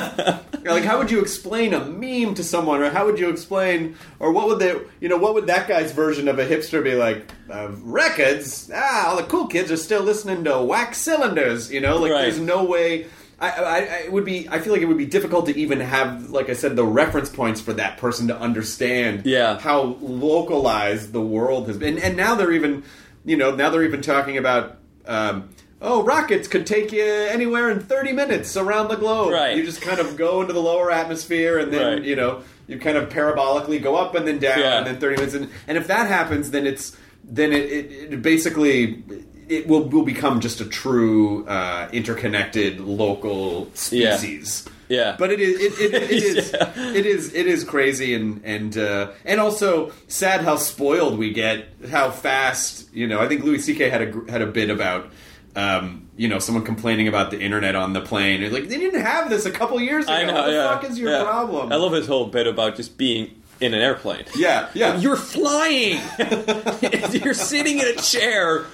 like, 0.65 0.85
how 0.85 0.99
would 0.99 1.11
you 1.11 1.21
explain 1.21 1.75
a 1.75 1.85
meme 1.85 2.35
to 2.35 2.45
someone, 2.45 2.81
or 2.83 2.91
how 2.91 3.07
would 3.07 3.19
you 3.19 3.29
explain, 3.31 3.97
or 4.19 4.33
what 4.33 4.47
would 4.49 4.59
they, 4.59 4.75
you 5.01 5.09
know, 5.09 5.17
what 5.17 5.35
would 5.35 5.47
that 5.47 5.69
guy's 5.69 5.93
version 5.93 6.29
of 6.29 6.39
a 6.39 6.47
hipster 6.47 6.83
be 6.83 6.95
like? 6.95 7.31
Uh, 7.51 7.69
records? 7.83 8.71
Ah, 8.75 9.09
all 9.09 9.17
the 9.17 9.25
cool 9.25 9.47
kids 9.47 9.71
are 9.71 9.77
still 9.77 10.03
listening 10.03 10.45
to 10.45 10.63
wax 10.63 10.99
cylinders. 10.99 11.73
You 11.73 11.81
know, 11.81 11.97
like 11.99 12.13
Right. 12.13 12.23
there's 12.23 12.39
no 12.41 12.65
way. 12.65 13.07
I, 13.41 13.49
I, 13.51 13.77
I 13.77 13.79
it 14.05 14.13
would 14.13 14.25
be. 14.25 14.49
I 14.49 14.59
feel 14.61 14.73
like 14.73 14.83
it 14.83 14.87
would 14.87 14.99
be 14.99 15.07
difficult 15.07 15.47
to 15.47 15.57
even 15.59 15.81
have, 15.81 16.31
like 16.31 16.51
I 16.51 16.53
said, 16.55 16.77
the 16.77 16.85
reference 16.85 17.31
points 17.31 17.61
for 17.61 17.73
that 17.75 17.97
person 17.99 18.29
to 18.29 18.39
understand. 18.39 19.25
Yeah. 19.27 19.59
how 19.59 19.97
localized 20.01 21.13
the 21.13 21.21
world 21.23 21.67
has 21.69 21.77
been, 21.79 21.99
and 21.99 22.17
now 22.17 22.35
they're 22.35 22.53
even, 22.53 22.83
you 23.25 23.37
know, 23.37 23.55
now 23.55 23.71
they're 23.71 23.85
even 23.85 24.03
talking 24.03 24.37
about. 24.37 24.77
Um, 25.07 25.51
Oh, 25.83 26.03
rockets 26.05 26.47
could 26.47 26.67
take 26.67 26.93
you 26.93 27.03
anywhere 27.03 27.71
in 27.71 27.81
30 27.81 28.13
minutes 28.13 28.55
around 28.55 28.89
the 28.89 28.97
globe. 28.97 29.33
Right. 29.33 29.57
You 29.57 29.65
just 29.65 29.81
kind 29.81 29.99
of 29.99 30.15
go 30.15 30.43
into 30.43 30.53
the 30.53 30.61
lower 30.61 30.91
atmosphere 30.91 31.59
and 31.59 31.73
then, 31.73 31.95
Right. 31.95 32.05
you 32.05 32.17
know, 32.17 32.43
you 32.69 32.79
kind 32.79 32.99
of 32.99 33.09
parabolically 33.09 33.83
go 33.83 33.97
up 33.97 34.15
and 34.15 34.29
then 34.29 34.39
down 34.39 34.59
Yeah. 34.59 34.77
and 34.77 34.87
then 34.87 34.99
30 35.01 35.17
minutes. 35.17 35.35
And, 35.35 35.49
and 35.67 35.79
if 35.79 35.87
that 35.87 36.07
happens, 36.07 36.51
then 36.51 36.67
it's, 36.67 36.95
then 37.25 37.55
it, 37.55 37.65
it, 37.73 38.13
it 38.13 38.21
basically, 38.21 39.03
it 39.51 39.67
will, 39.67 39.83
will 39.89 40.05
become 40.05 40.41
just 40.41 40.61
a 40.61 40.65
true 40.65 41.45
uh, 41.47 41.89
interconnected 41.93 42.81
local 42.81 43.71
Yeah. 43.91 44.17
species. 44.17 44.67
Yeah. 44.89 45.15
But 45.19 45.31
it 45.31 45.41
is 45.41 45.61
it, 45.61 45.95
it, 45.95 46.03
it 46.03 46.11
is 46.23 46.53
Yeah. 46.53 46.93
it 46.95 47.07
is 47.07 47.35
it 47.35 47.47
is 47.47 47.65
crazy 47.65 48.15
and 48.15 48.41
and 48.45 48.77
uh, 48.77 49.11
and 49.25 49.41
also 49.41 49.93
sad 50.09 50.41
how 50.43 50.57
spoiled 50.57 51.19
we 51.19 51.33
get 51.33 51.67
how 51.91 52.11
fast 52.11 52.93
you 52.95 53.07
know 53.07 53.21
I 53.21 53.29
think 53.29 53.45
Louis 53.45 53.59
C.K. 53.61 53.89
had 53.91 54.03
a 54.03 54.31
had 54.33 54.43
a 54.43 54.47
bit 54.47 54.69
about 54.71 55.11
um, 55.57 56.09
you 56.17 56.29
know 56.29 56.39
someone 56.41 56.65
complaining 56.65 57.07
about 57.09 57.31
the 57.31 57.41
internet 57.41 57.75
on 57.77 57.93
the 57.93 58.01
plane 58.01 58.43
It's 58.43 58.53
like 58.55 58.69
they 58.69 58.79
didn't 58.79 59.03
have 59.03 59.31
this 59.31 59.47
a 59.47 59.51
couple 59.51 59.81
years 59.81 60.05
ago 60.07 60.13
I 60.15 60.25
know. 60.25 60.35
what 60.35 60.47
the 60.47 60.53
yeah, 60.53 60.69
fuck 60.81 60.85
is 60.91 60.99
your 60.99 61.11
yeah. 61.13 61.23
problem 61.25 61.73
I 61.73 61.77
love 61.77 61.93
his 61.93 62.07
whole 62.07 62.27
bit 62.27 62.47
about 62.49 62.77
just 62.77 62.97
being 62.99 63.31
in 63.61 63.75
an 63.75 63.81
airplane. 63.83 64.25
yeah 64.37 64.71
yeah 64.75 64.97
You're 65.05 65.17
flying. 65.17 66.01
You're 67.23 67.35
sitting 67.35 67.79
in 67.79 67.87
a 67.87 67.95
chair, 67.97 68.65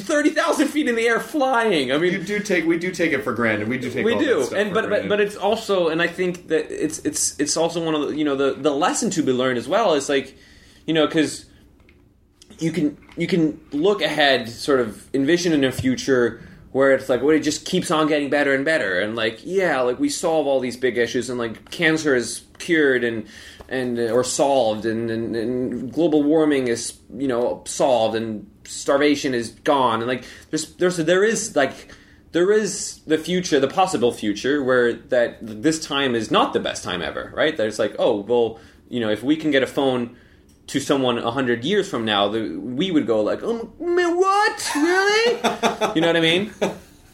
thirty 0.00 0.30
thousand 0.30 0.68
feet 0.68 0.88
in 0.88 0.94
the 0.94 1.06
air, 1.06 1.20
flying. 1.20 1.92
I 1.92 1.98
mean, 1.98 2.12
you 2.12 2.22
do 2.22 2.40
take 2.40 2.64
we 2.64 2.78
do 2.78 2.90
take 2.90 3.12
it 3.12 3.22
for 3.22 3.32
granted 3.32 3.68
we 3.68 3.78
do 3.78 3.90
take 3.90 4.04
we 4.04 4.16
do 4.16 4.40
and 4.54 4.68
for 4.68 4.74
but, 4.74 4.74
but 4.74 4.88
granted. 4.88 5.08
but 5.08 5.20
it's 5.20 5.36
also 5.36 5.88
and 5.88 6.02
i 6.02 6.06
think 6.06 6.48
that 6.48 6.70
it's 6.70 6.98
it's 7.00 7.38
it's 7.40 7.56
also 7.56 7.84
one 7.84 7.94
of 7.94 8.08
the 8.08 8.16
you 8.16 8.24
know 8.24 8.36
the 8.36 8.54
the 8.54 8.70
lesson 8.70 9.10
to 9.10 9.22
be 9.22 9.32
learned 9.32 9.58
as 9.58 9.68
well 9.68 9.94
is 9.94 10.08
like 10.08 10.36
you 10.86 10.94
know 10.94 11.06
because 11.06 11.46
you 12.58 12.70
can 12.70 12.96
you 13.16 13.26
can 13.26 13.60
look 13.72 14.02
ahead 14.02 14.48
sort 14.48 14.80
of 14.80 15.08
envision 15.14 15.52
in 15.52 15.64
a 15.64 15.72
future 15.72 16.42
where 16.72 16.92
it's 16.92 17.08
like 17.08 17.22
well 17.22 17.34
it 17.34 17.40
just 17.40 17.66
keeps 17.66 17.90
on 17.90 18.06
getting 18.06 18.30
better 18.30 18.54
and 18.54 18.64
better 18.64 19.00
and 19.00 19.16
like 19.16 19.40
yeah 19.44 19.80
like 19.80 19.98
we 19.98 20.08
solve 20.08 20.46
all 20.46 20.60
these 20.60 20.76
big 20.76 20.98
issues 20.98 21.28
and 21.28 21.38
like 21.38 21.70
cancer 21.70 22.14
is 22.14 22.42
cured 22.58 23.04
and 23.04 23.26
and 23.68 23.98
or 23.98 24.22
solved 24.22 24.84
and, 24.84 25.10
and, 25.10 25.34
and 25.34 25.92
global 25.92 26.22
warming 26.22 26.68
is 26.68 26.98
you 27.16 27.28
know 27.28 27.62
solved 27.66 28.14
and 28.14 28.48
starvation 28.64 29.34
is 29.34 29.50
gone 29.50 30.00
and 30.00 30.06
like 30.08 30.24
there's 30.50 30.74
there's 30.74 30.96
there 30.98 31.24
is 31.24 31.54
like 31.56 31.92
there 32.32 32.50
is 32.50 33.00
the 33.06 33.18
future, 33.18 33.60
the 33.60 33.68
possible 33.68 34.10
future, 34.10 34.62
where 34.64 34.94
that 34.94 35.36
this 35.42 35.84
time 35.84 36.14
is 36.14 36.30
not 36.30 36.54
the 36.54 36.60
best 36.60 36.82
time 36.82 37.02
ever, 37.02 37.30
right? 37.36 37.54
That 37.58 37.66
it's 37.66 37.78
like, 37.78 37.94
oh, 37.98 38.20
well, 38.20 38.58
you 38.88 39.00
know, 39.00 39.10
if 39.10 39.22
we 39.22 39.36
can 39.36 39.50
get 39.50 39.62
a 39.62 39.66
phone 39.66 40.16
to 40.68 40.80
someone 40.80 41.18
a 41.18 41.30
hundred 41.30 41.62
years 41.62 41.90
from 41.90 42.06
now, 42.06 42.28
the, 42.28 42.56
we 42.58 42.90
would 42.90 43.06
go 43.06 43.20
like, 43.20 43.40
oh 43.42 43.70
man, 43.78 44.16
what, 44.16 44.70
really? 44.74 45.32
you 45.94 46.00
know 46.00 46.06
what 46.06 46.16
I 46.16 46.20
mean? 46.20 46.52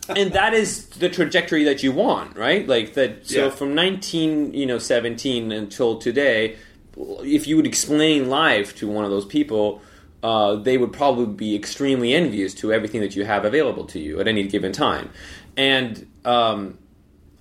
And 0.09 0.33
that 0.35 0.55
is 0.55 0.87
the 0.91 1.09
trajectory 1.09 1.65
that 1.65 1.83
you 1.83 1.91
want, 1.91 2.37
right? 2.37 2.67
Like 2.67 2.95
that. 2.95 3.27
So 3.27 3.47
Yeah. 3.47 3.51
from 3.51 3.75
nineteen, 3.75 4.55
you 4.55 4.67
know, 4.67 4.79
seventeen 4.79 5.51
until 5.51 5.99
today, 5.99 6.57
if 6.97 7.49
you 7.49 7.57
would 7.57 7.67
explain 7.67 8.31
life 8.31 8.77
to 8.77 8.87
one 8.89 9.05
of 9.05 9.11
those 9.11 9.27
people, 9.27 9.83
uh, 10.23 10.57
they 10.57 10.79
would 10.79 10.93
probably 10.93 11.27
be 11.27 11.55
extremely 11.55 12.15
envious 12.15 12.55
to 12.55 12.73
everything 12.73 13.01
that 13.01 13.15
you 13.15 13.25
have 13.25 13.45
available 13.45 13.85
to 13.87 13.99
you 13.99 14.21
at 14.21 14.27
any 14.27 14.45
given 14.45 14.73
time. 14.73 15.11
And 15.57 16.09
um, 16.25 16.79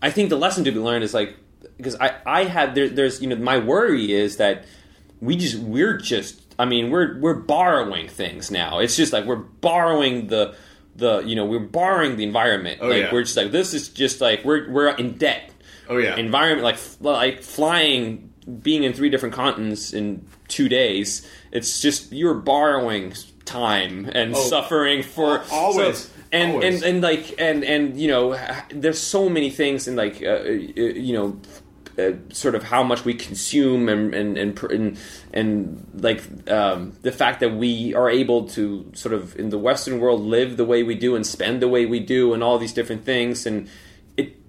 I 0.02 0.12
think 0.12 0.30
the 0.30 0.38
lesson 0.38 0.64
to 0.66 0.72
be 0.72 0.80
learned 0.80 1.04
is 1.04 1.14
like 1.14 1.36
because 1.78 1.96
I 1.96 2.16
I 2.26 2.44
had 2.46 2.76
there, 2.76 2.90
there's 2.90 3.22
you 3.22 3.28
know 3.28 3.36
my 3.36 3.58
worry 3.58 4.12
is 4.12 4.38
that 4.38 4.66
we 5.22 5.36
just 5.36 5.58
we're 5.60 5.98
just 5.98 6.42
I 6.60 6.66
mean 6.66 6.90
we're 6.90 7.20
we're 7.20 7.36
borrowing 7.36 8.08
things 8.08 8.52
now. 8.52 8.80
It's 8.80 8.96
just 8.96 9.14
like 9.14 9.26
we're 9.26 9.36
borrowing 9.36 10.28
the 10.28 10.56
the 10.96 11.20
you 11.20 11.36
know 11.36 11.46
we're 11.46 11.60
borrowing 11.60 12.18
the 12.18 12.24
environment. 12.24 12.80
Oh, 12.82 12.88
like 12.88 13.04
yeah. 13.04 13.14
we're 13.14 13.24
just 13.24 13.38
like 13.38 13.52
this 13.52 13.74
is 13.74 13.90
just 13.90 14.22
like 14.22 14.44
we're 14.44 14.70
we're 14.70 14.90
in 14.90 15.14
debt. 15.14 15.52
Oh, 15.90 15.98
yeah. 15.98 16.18
environment 16.18 16.64
like 16.64 16.78
like 17.00 17.42
flying, 17.42 18.27
being 18.62 18.84
in 18.84 18.94
three 18.94 19.10
different 19.10 19.36
continents 19.36 19.94
in 19.94 20.26
two 20.48 20.70
days. 20.70 21.28
It's 21.52 21.82
just 21.82 22.12
you're 22.12 22.34
borrowing 22.34 23.14
time 23.46 24.10
and 24.14 24.36
Oh, 24.36 24.40
suffering 24.50 25.04
for 25.04 25.44
always, 25.52 26.00
so- 26.06 26.10
and, 26.32 26.52
always. 26.54 26.82
and 26.82 26.84
and 26.96 27.02
like 27.02 27.36
and 27.40 27.64
and 27.64 28.00
you 28.00 28.08
know 28.10 28.38
there's 28.70 29.00
so 29.00 29.30
many 29.30 29.50
things 29.50 29.88
and 29.88 29.96
like 29.98 30.22
uh, 30.24 30.28
uh, 30.28 30.44
you 30.50 31.14
know 31.14 31.40
uh, 31.98 32.12
sort 32.32 32.54
of 32.56 32.64
how 32.64 32.84
much 32.84 33.04
we 33.06 33.14
consume 33.14 33.90
and 33.90 34.14
and 34.14 34.38
and 34.38 34.64
and, 34.72 34.98
and 35.34 35.88
like 36.00 36.22
um, 36.50 36.94
the 37.02 37.12
fact 37.12 37.40
that 37.40 37.56
we 37.56 37.94
are 37.96 38.10
able 38.10 38.48
to 38.50 38.90
sort 38.94 39.14
of 39.14 39.36
in 39.40 39.50
the 39.50 39.58
Western 39.58 40.00
world 40.00 40.22
live 40.22 40.58
the 40.58 40.66
way 40.66 40.84
we 40.84 40.96
do 40.96 41.16
and 41.16 41.26
spend 41.26 41.62
the 41.62 41.68
way 41.68 41.86
we 41.86 42.00
do 42.00 42.34
and 42.34 42.44
all 42.44 42.58
these 42.60 42.74
different 42.74 43.04
things 43.04 43.46
and 43.46 43.68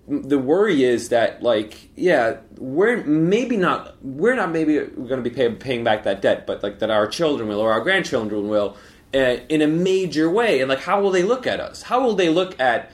the 0.09 0.39
worry 0.39 0.85
is 0.85 1.11
that 1.11 1.43
like 1.43 1.91
yeah 1.95 2.39
we're 2.57 3.05
maybe 3.05 3.57
not 3.57 4.03
we're 4.03 4.35
not 4.35 4.51
maybe 4.51 4.79
going 4.79 5.23
to 5.23 5.23
be 5.23 5.31
pay, 5.31 5.51
paying 5.51 5.85
back 5.85 6.05
that 6.05 6.23
debt 6.23 6.47
but 6.47 6.63
like 6.63 6.79
that 6.79 6.91
our 6.91 7.07
children 7.07 7.49
will 7.49 7.61
or 7.61 7.73
our 7.73 7.81
grandchildren 7.81 8.49
will 8.49 8.77
uh, 9.15 9.37
in 9.49 9.63
a 9.63 9.67
major 9.67 10.31
way 10.31 10.61
and 10.61 10.69
like 10.69 10.81
how 10.81 11.01
will 11.01 11.11
they 11.11 11.23
look 11.23 11.47
at 11.47 11.61
us 11.61 11.83
how 11.83 12.03
will 12.03 12.15
they 12.15 12.29
look 12.29 12.59
at 12.59 12.91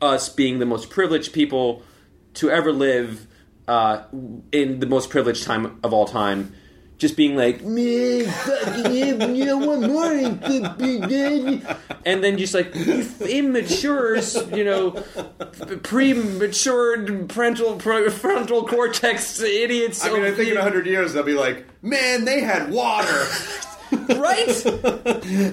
us 0.00 0.28
being 0.28 0.58
the 0.58 0.66
most 0.66 0.90
privileged 0.90 1.32
people 1.32 1.82
to 2.34 2.50
ever 2.50 2.72
live 2.72 3.26
uh, 3.68 4.02
in 4.50 4.80
the 4.80 4.86
most 4.86 5.10
privileged 5.10 5.44
time 5.44 5.78
of 5.82 5.92
all 5.92 6.06
time. 6.06 6.54
Just 7.02 7.16
being 7.16 7.34
like, 7.34 7.64
"Man, 7.64 8.26
fucking 8.26 8.94
yeah, 8.94 9.26
yeah, 9.26 9.54
one 9.54 9.80
more, 9.88 10.12
and 12.04 12.22
then 12.22 12.38
just 12.38 12.54
like 12.54 12.72
immature, 13.22 14.18
you 14.54 14.62
know, 14.62 14.92
premature 15.82 17.26
parental 17.26 17.80
frontal 17.80 18.68
cortex 18.68 19.42
idiots. 19.42 20.04
I 20.04 20.12
mean 20.12 20.22
I 20.22 20.30
think 20.30 20.52
in 20.52 20.56
hundred 20.56 20.86
years 20.86 21.12
they'll 21.12 21.24
be 21.24 21.34
like 21.34 21.66
man 21.82 22.24
they 22.24 22.40
had 22.40 22.70
water 22.70 23.26
right? 23.92 24.46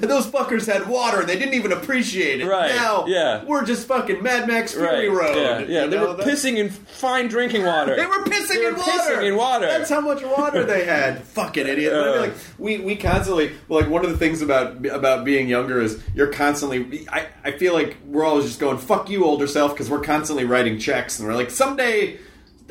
Those 0.02 0.28
fuckers 0.28 0.66
had 0.72 0.88
water 0.88 1.20
and 1.20 1.30
they 1.30 1.38
didn't 1.38 1.54
even 1.56 1.72
appreciate 1.72 2.42
it. 2.42 2.48
Right, 2.48 2.74
Now, 2.76 3.06
yeah. 3.08 3.44
we're 3.46 3.66
just 3.66 3.88
fucking 3.88 4.24
Mad 4.24 4.48
Max 4.48 4.74
Fury 4.74 5.10
right. 5.10 5.18
Road. 5.36 5.36
Yeah, 5.38 5.60
yeah. 5.82 5.86
They 5.88 5.98
know, 5.98 6.08
were 6.10 6.14
that- 6.16 6.26
pissing 6.28 6.58
in 6.58 6.70
fine 6.70 7.28
drinking 7.28 7.66
water. 7.66 7.96
They 8.00 8.06
were 8.06 8.24
pissing 8.24 8.48
They 8.50 8.66
in 8.68 8.74
were 8.74 8.80
water. 8.80 8.92
pissing 8.92 9.28
in 9.28 9.36
water. 9.36 9.66
That's 9.68 9.90
how 9.90 10.02
much 10.02 10.24
water 10.24 10.64
they 10.64 10.86
had. 10.86 11.24
Fucking 11.40 11.68
idiot. 11.68 11.92
But 11.94 12.00
I 12.02 12.04
feel 12.14 12.14
Uh. 12.22 12.26
like 12.28 12.34
we, 12.58 12.78
we 12.78 12.96
constantly 12.96 13.52
like 13.68 13.90
one 13.90 14.04
of 14.06 14.12
the 14.12 14.18
things 14.18 14.42
about 14.42 14.86
about 14.86 15.26
being 15.26 15.48
younger 15.48 15.82
is 15.82 16.02
you're 16.16 16.32
constantly. 16.32 17.08
I, 17.12 17.28
I 17.44 17.52
feel 17.52 17.74
like 17.74 17.98
we're 18.06 18.26
always 18.26 18.46
just 18.46 18.60
going 18.60 18.78
fuck 18.78 19.10
you 19.10 19.26
older 19.26 19.48
self 19.48 19.74
because 19.74 19.90
we're 19.90 20.02
constantly 20.02 20.46
writing 20.46 20.80
checks 20.80 21.20
and 21.20 21.28
we're 21.28 21.36
like 21.36 21.50
someday 21.52 22.18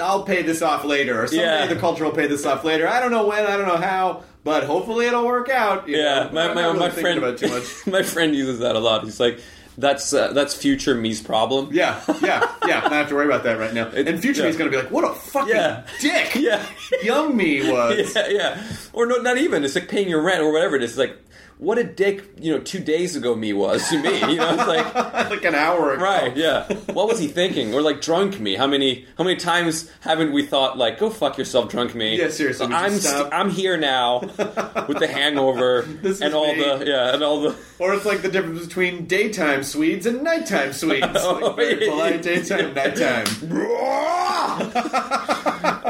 I'll 0.01 0.23
pay 0.23 0.43
this 0.43 0.63
off 0.63 0.85
later 0.85 1.23
or 1.23 1.27
someday 1.27 1.43
Yeah. 1.45 1.67
the 1.67 1.77
culture 1.77 2.05
will 2.05 2.13
pay 2.13 2.27
this 2.29 2.47
off 2.47 2.63
later. 2.65 2.87
I 2.87 3.01
don't 3.01 3.11
know 3.11 3.27
when. 3.27 3.45
I 3.45 3.57
don't 3.57 3.67
know 3.67 3.77
how. 3.77 4.23
But 4.45 4.65
hopefully 4.65 5.07
it'll 5.07 5.27
work 5.27 5.49
out. 5.51 5.89
you 5.89 5.97
Yeah, 5.99 6.25
know? 6.25 6.31
my 6.33 6.55
my, 6.55 6.67
really 6.67 6.79
my 6.79 6.91
friend 6.91 7.19
about 7.19 7.39
too 7.39 7.49
much. 7.49 7.87
my 7.87 8.03
friend 8.03 8.35
uses 8.35 8.61
that 8.61 8.77
a 8.77 8.79
lot. 8.79 9.05
He's 9.05 9.21
like, 9.21 9.41
"That's 9.77 10.13
uh, 10.15 10.33
that's 10.33 10.55
future 10.55 10.95
me's 10.95 11.21
problem." 11.21 11.69
Yeah, 11.73 12.01
yeah, 12.23 12.51
yeah. 12.67 12.81
Not 12.83 12.93
have 12.93 13.09
to 13.11 13.15
worry 13.15 13.27
about 13.27 13.43
that 13.45 13.59
right 13.59 13.75
now. 13.75 13.89
And 13.89 14.21
future 14.23 14.41
yeah. 14.43 14.47
me's 14.49 14.57
going 14.57 14.71
to 14.71 14.77
be 14.77 14.83
like, 14.83 14.91
"What 14.93 15.05
a 15.05 15.15
fucking 15.15 15.55
Yeah. 15.55 15.83
dick!" 16.01 16.35
Yeah. 16.37 16.65
young 17.03 17.37
me 17.37 17.71
was. 17.71 18.15
yeah, 18.15 18.29
yeah. 18.29 18.63
Or 18.93 19.07
no, 19.07 19.17
not 19.17 19.39
even. 19.39 19.65
It's 19.65 19.75
like 19.75 19.89
paying 19.89 20.09
your 20.09 20.23
rent 20.23 20.41
or 20.41 20.53
whatever 20.53 20.77
it 20.77 20.83
is. 20.83 20.93
It's 20.93 20.99
like, 20.99 21.19
what 21.59 21.77
a 21.77 21.85
dick, 21.85 22.25
you 22.39 22.53
know, 22.53 22.61
two 22.61 22.79
days 22.79 23.17
ago 23.17 23.35
me 23.35 23.53
was 23.53 23.89
to 23.89 24.01
me. 24.01 24.21
You 24.21 24.37
know, 24.37 24.55
it's 24.55 24.67
like, 24.69 24.95
like 25.31 25.45
an 25.45 25.55
hour 25.57 25.93
ago. 25.93 26.03
right, 26.03 26.37
yeah. 26.37 26.73
What 26.93 27.09
was 27.09 27.19
he 27.19 27.27
thinking? 27.27 27.75
Or 27.75 27.83
like 27.83 28.01
drunk 28.01 28.39
me? 28.39 28.55
How 28.55 28.67
many, 28.67 29.07
how 29.17 29.25
many 29.25 29.37
times 29.37 29.91
haven't 30.01 30.33
we 30.33 30.47
thought 30.47 30.79
like, 30.79 30.99
go 31.01 31.11
fuck 31.11 31.37
yourself, 31.37 31.69
drunk 31.69 31.95
me? 31.97 32.17
Yeah, 32.17 32.29
seriously, 32.29 32.67
I'm 32.71 32.99
stop? 32.99 33.31
I'm 33.33 33.51
here 33.51 33.77
now 33.77 34.21
with 34.89 34.99
the 35.01 35.09
hangover 35.09 35.81
and 35.81 36.35
all 36.35 36.55
me. 36.55 36.63
the 36.63 36.85
yeah 36.87 37.15
and 37.15 37.23
all 37.23 37.41
the 37.41 37.57
Or 37.79 37.93
it's 37.95 38.05
like 38.05 38.23
the 38.23 38.31
difference 38.31 38.65
between 38.67 39.07
daytime 39.07 39.65
Swedes 39.65 40.07
and 40.07 40.23
nighttime 40.23 40.73
Swedes. 40.73 41.07
Oh, 41.17 41.33
like 41.43 41.57
very 41.57 41.89
polite 41.89 42.23
daytime, 42.23 42.75
nighttime. 42.75 43.27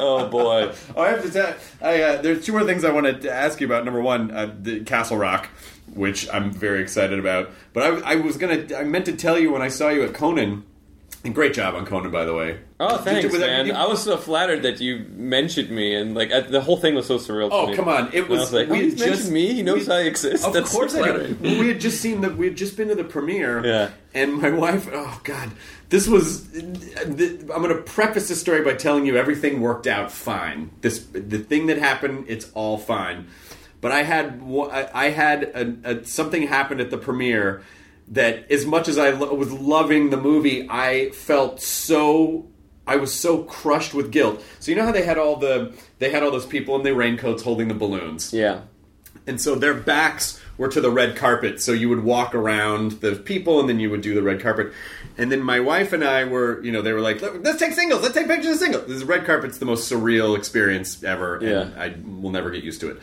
Oh 0.02 0.28
boy. 0.28 0.72
Oh, 0.96 1.02
I 1.02 1.10
have 1.10 1.22
to 1.22 1.30
tell. 1.30 1.54
I, 1.80 2.02
uh, 2.02 2.22
there's 2.22 2.44
two 2.44 2.52
more 2.52 2.64
things 2.64 2.84
I 2.84 2.92
wanted 2.92 3.22
to 3.22 3.32
ask 3.32 3.60
you 3.60 3.66
about. 3.66 3.84
Number 3.84 4.00
one, 4.00 4.30
uh, 4.30 4.54
the 4.60 4.80
Castle 4.84 5.16
Rock, 5.16 5.48
which 5.94 6.28
I'm 6.32 6.50
very 6.52 6.82
excited 6.82 7.18
about. 7.18 7.50
But 7.72 7.82
I, 8.04 8.12
I 8.12 8.14
was 8.16 8.36
gonna, 8.36 8.66
I 8.76 8.84
meant 8.84 9.06
to 9.06 9.12
tell 9.16 9.38
you 9.38 9.52
when 9.52 9.62
I 9.62 9.68
saw 9.68 9.88
you 9.90 10.02
at 10.04 10.14
Conan. 10.14 10.64
And 11.24 11.34
great 11.34 11.52
job 11.52 11.74
on 11.74 11.84
Conan, 11.84 12.12
by 12.12 12.24
the 12.24 12.32
way. 12.32 12.60
Oh, 12.78 12.96
Did 12.96 13.04
thanks, 13.04 13.32
that- 13.32 13.40
man. 13.40 13.66
you- 13.66 13.72
I 13.72 13.86
was 13.88 14.02
so 14.04 14.16
flattered 14.16 14.62
that 14.62 14.80
you 14.80 15.04
mentioned 15.16 15.68
me, 15.68 15.94
and 15.96 16.14
like 16.14 16.30
I, 16.32 16.40
the 16.40 16.60
whole 16.60 16.76
thing 16.76 16.94
was 16.94 17.06
so 17.06 17.18
surreal. 17.18 17.48
to 17.50 17.54
Oh 17.54 17.66
me. 17.66 17.74
come 17.76 17.88
on! 17.88 18.08
It 18.12 18.28
was. 18.28 18.38
Was 18.40 18.52
like, 18.52 18.68
we 18.68 18.78
oh, 18.78 18.82
he's 18.82 19.00
mentioned 19.00 19.32
me. 19.32 19.52
He 19.52 19.62
knows 19.64 19.88
we- 19.88 19.94
I 19.94 20.00
exist. 20.02 20.46
Of 20.46 20.52
That's 20.52 20.70
course, 20.70 20.92
so 20.92 21.04
I. 21.04 21.32
We 21.42 21.66
had 21.68 21.80
just 21.80 22.00
seen 22.00 22.20
the. 22.20 22.30
We 22.30 22.46
had 22.46 22.56
just 22.56 22.76
been 22.76 22.86
to 22.88 22.94
the 22.94 23.02
premiere. 23.04 23.66
Yeah. 23.66 23.90
And 24.14 24.34
my 24.40 24.50
wife. 24.50 24.88
Oh 24.92 25.20
God, 25.24 25.50
this 25.88 26.06
was. 26.06 26.46
I'm 26.56 27.46
going 27.48 27.68
to 27.76 27.82
preface 27.84 28.28
this 28.28 28.40
story 28.40 28.62
by 28.62 28.74
telling 28.74 29.04
you 29.04 29.16
everything 29.16 29.60
worked 29.60 29.88
out 29.88 30.12
fine. 30.12 30.70
This 30.82 31.00
the 31.12 31.38
thing 31.40 31.66
that 31.66 31.78
happened. 31.78 32.26
It's 32.28 32.48
all 32.54 32.78
fine. 32.78 33.26
But 33.80 33.90
I 33.90 34.02
had 34.04 34.40
I 34.72 34.88
I 34.94 35.08
had 35.10 35.42
a, 35.42 35.98
a, 35.98 36.04
something 36.04 36.42
happened 36.46 36.80
at 36.80 36.90
the 36.90 36.98
premiere 36.98 37.62
that, 38.12 38.50
as 38.50 38.64
much 38.66 38.88
as 38.88 38.98
I 38.98 39.10
lo- 39.10 39.34
was 39.34 39.52
loving 39.52 40.10
the 40.10 40.16
movie, 40.16 40.66
I 40.68 41.10
felt 41.10 41.60
so 41.60 42.46
I 42.86 42.96
was 42.96 43.12
so 43.12 43.42
crushed 43.42 43.92
with 43.92 44.10
guilt. 44.10 44.42
So 44.60 44.70
you 44.70 44.76
know 44.76 44.84
how 44.84 44.92
they 44.92 45.04
had 45.04 45.18
all 45.18 45.36
the 45.36 45.74
they 45.98 46.10
had 46.10 46.22
all 46.22 46.30
those 46.30 46.46
people 46.46 46.74
in 46.76 46.82
their 46.82 46.94
raincoats 46.94 47.42
holding 47.42 47.68
the 47.68 47.74
balloons. 47.74 48.32
Yeah. 48.32 48.62
And 49.26 49.38
so 49.38 49.54
their 49.54 49.74
backs 49.74 50.40
were 50.56 50.68
to 50.68 50.80
the 50.80 50.90
red 50.90 51.14
carpet. 51.14 51.60
So 51.60 51.72
you 51.72 51.90
would 51.90 52.02
walk 52.02 52.34
around 52.34 52.92
the 53.02 53.14
people 53.14 53.60
and 53.60 53.68
then 53.68 53.78
you 53.78 53.90
would 53.90 54.00
do 54.00 54.14
the 54.14 54.22
red 54.22 54.40
carpet. 54.40 54.72
And 55.18 55.30
then 55.30 55.42
my 55.42 55.60
wife 55.60 55.92
and 55.92 56.02
I 56.02 56.24
were, 56.24 56.62
you 56.64 56.72
know, 56.72 56.80
they 56.80 56.92
were 56.94 57.00
like, 57.02 57.20
let's 57.20 57.58
take 57.58 57.74
singles. 57.74 58.02
Let's 58.02 58.14
take 58.14 58.26
pictures 58.26 58.52
of 58.54 58.58
singles. 58.58 58.86
This 58.86 59.02
red 59.02 59.26
carpet's 59.26 59.58
the 59.58 59.66
most 59.66 59.90
surreal 59.92 60.36
experience 60.36 61.04
ever. 61.04 61.36
And 61.36 61.46
Yeah. 61.48 61.70
I 61.76 61.94
will 62.06 62.30
never 62.30 62.50
get 62.50 62.64
used 62.64 62.80
to 62.80 62.90
it. 62.90 63.00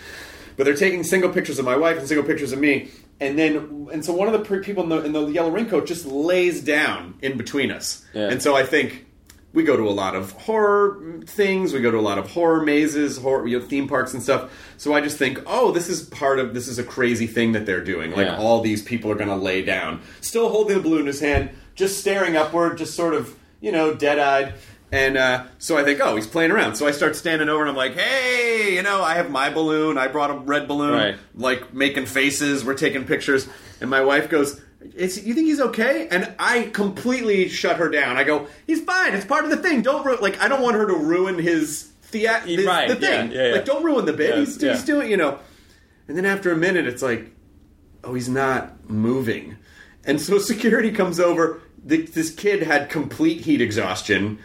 But 0.58 0.64
they're 0.64 0.76
taking 0.76 1.04
single 1.04 1.30
pictures 1.30 1.60
of 1.60 1.66
my 1.66 1.76
wife 1.76 1.98
and 2.00 2.08
single 2.08 2.26
pictures 2.26 2.52
of 2.54 2.60
me. 2.60 2.90
And 3.20 3.40
then, 3.40 3.88
and 3.94 4.04
so 4.04 4.14
one 4.14 4.28
of 4.28 4.34
the 4.34 4.40
pre- 4.46 4.60
people 4.60 4.84
in 4.84 4.90
the, 4.90 5.04
in 5.04 5.14
the 5.14 5.26
yellow 5.28 5.50
raincoat 5.50 5.88
just 5.88 6.06
lays 6.06 6.62
down 6.62 7.18
in 7.22 7.38
between 7.38 7.72
us. 7.72 8.06
Yeah. 8.14 8.30
And 8.30 8.42
so 8.42 8.56
I 8.56 8.66
think, 8.66 9.06
we 9.54 9.64
go 9.64 9.78
to 9.78 9.88
a 9.88 9.92
lot 9.92 10.16
of 10.16 10.34
horror 10.34 11.22
things. 11.26 11.72
We 11.72 11.80
go 11.80 11.90
to 11.90 11.98
a 11.98 12.02
lot 12.02 12.18
of 12.18 12.30
horror 12.30 12.62
mazes, 12.62 13.18
horror 13.18 13.48
you 13.48 13.58
know, 13.58 13.66
theme 13.66 13.88
parks 13.88 14.14
and 14.14 14.22
stuff. 14.22 14.52
So 14.76 14.94
I 14.94 15.00
just 15.00 15.18
think, 15.18 15.42
oh, 15.48 15.72
this 15.72 15.88
is 15.88 16.02
part 16.04 16.40
of 16.40 16.54
this 16.54 16.68
is 16.68 16.78
a 16.78 16.84
crazy 16.84 17.26
thing 17.26 17.54
that 17.54 17.66
they're 17.66 17.84
doing. 17.84 18.12
Like 18.12 18.28
Yeah. 18.28 18.38
all 18.38 18.60
these 18.62 18.82
people 18.84 19.10
are 19.12 19.16
going 19.16 19.30
to 19.30 19.36
lay 19.38 19.62
down, 19.62 20.02
still 20.20 20.50
holding 20.50 20.76
the 20.76 20.84
balloon 20.84 21.02
in 21.02 21.08
his 21.08 21.22
hand, 21.22 21.52
just 21.74 22.02
staring 22.02 22.36
upward, 22.36 22.78
just 22.78 22.96
sort 22.96 23.14
of 23.14 23.34
you 23.62 23.72
know 23.72 23.94
dead 23.94 24.20
eyed. 24.20 24.56
And 24.96 25.18
uh, 25.18 25.44
so 25.58 25.78
I 25.78 25.84
think, 25.84 26.00
oh, 26.02 26.16
he's 26.16 26.28
playing 26.28 26.52
around. 26.52 26.76
So 26.76 26.88
I 26.88 26.92
start 26.92 27.16
standing 27.16 27.50
over 27.50 27.62
and 27.62 27.70
I'm 27.70 27.76
like, 27.76 27.96
hey, 27.96 28.76
you 28.76 28.82
know, 28.84 29.02
I 29.04 29.16
have 29.16 29.30
my 29.30 29.50
balloon. 29.50 29.98
I 29.98 30.08
brought 30.08 30.30
a 30.32 30.36
red 30.36 30.68
balloon. 30.68 30.94
Right. 30.94 31.16
Like 31.36 31.74
making 31.74 32.06
faces. 32.06 32.64
We're 32.64 32.76
taking 32.76 33.04
pictures. 33.06 33.48
And 33.82 33.90
my 33.90 34.02
wife 34.02 34.30
goes, 34.30 34.62
is, 34.96 35.26
you 35.26 35.34
think 35.34 35.48
he's 35.48 35.60
okay? 35.60 36.08
And 36.10 36.34
I 36.40 36.70
completely 36.72 37.50
shut 37.50 37.78
her 37.78 37.90
down. 37.90 38.18
I 38.18 38.24
go, 38.24 38.48
he's 38.68 38.82
fine. 38.84 39.14
It's 39.16 39.26
part 39.26 39.44
of 39.44 39.50
the 39.50 39.58
thing. 39.58 39.82
Don't 39.82 40.06
ru- 40.06 40.18
like. 40.22 40.40
I 40.42 40.48
don't 40.48 40.62
want 40.62 40.76
her 40.76 40.86
to 40.86 40.94
ruin 40.94 41.40
his 41.40 41.92
thea- 42.04 42.40
his, 42.42 42.66
Right, 42.66 42.88
the 42.88 42.96
thing. 42.96 43.32
yeah, 43.32 43.38
yeah, 43.38 43.48
yeah. 43.50 43.54
Like, 43.56 43.66
don't 43.66 43.84
ruin 43.84 44.06
the 44.06 44.14
bit. 44.14 44.38
He's, 44.38 44.62
he's 44.62 44.84
doing, 44.86 45.10
you 45.12 45.18
know. 45.18 45.40
And 46.08 46.16
then 46.16 46.26
after 46.26 46.52
a 46.52 46.56
minute, 46.56 46.86
it's 46.88 47.02
like, 47.02 47.32
oh, 48.04 48.14
he's 48.14 48.30
not 48.30 48.88
moving. 48.90 49.58
And 50.06 50.22
so 50.22 50.38
security 50.54 50.92
comes 50.92 51.20
over. 51.20 51.62
The, 51.84 52.04
this 52.04 52.34
kid 52.34 52.64
had 52.64 52.90
complete 52.90 53.42
heat 53.42 53.62
exhaustion, 53.62 54.40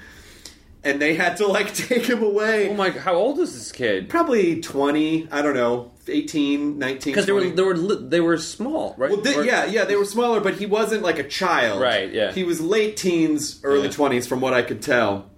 and 0.84 1.00
they 1.00 1.14
had 1.14 1.36
to 1.38 1.46
like 1.46 1.74
take 1.74 2.06
him 2.06 2.22
away. 2.22 2.68
Oh 2.70 2.74
my! 2.74 2.90
How 2.90 3.14
old 3.14 3.38
is 3.40 3.52
this 3.54 3.72
kid? 3.72 4.08
Probably 4.08 4.60
twenty. 4.60 5.28
I 5.30 5.42
don't 5.42 5.54
know, 5.54 5.90
18, 6.08 6.78
19, 6.78 7.12
Because 7.12 7.26
they 7.26 7.32
were 7.32 7.48
they 7.48 7.62
were 7.62 7.76
li- 7.76 8.06
they 8.08 8.20
were 8.20 8.38
small, 8.38 8.94
right? 8.98 9.10
Well, 9.10 9.20
they, 9.20 9.36
Or- 9.36 9.44
yeah, 9.44 9.64
yeah, 9.66 9.84
they 9.84 9.96
were 9.96 10.04
smaller, 10.04 10.40
but 10.40 10.54
he 10.54 10.66
wasn't 10.66 11.02
like 11.02 11.18
a 11.18 11.28
child. 11.28 11.80
Right, 11.80 12.12
yeah. 12.12 12.32
He 12.32 12.44
was 12.44 12.60
late 12.60 12.96
teens, 12.96 13.60
early 13.62 13.84
Yeah. 13.88 13.92
twenties, 13.92 14.26
from 14.26 14.40
what 14.40 14.54
I 14.54 14.62
could 14.62 14.82
tell. 14.82 15.30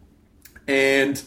And 0.68 1.20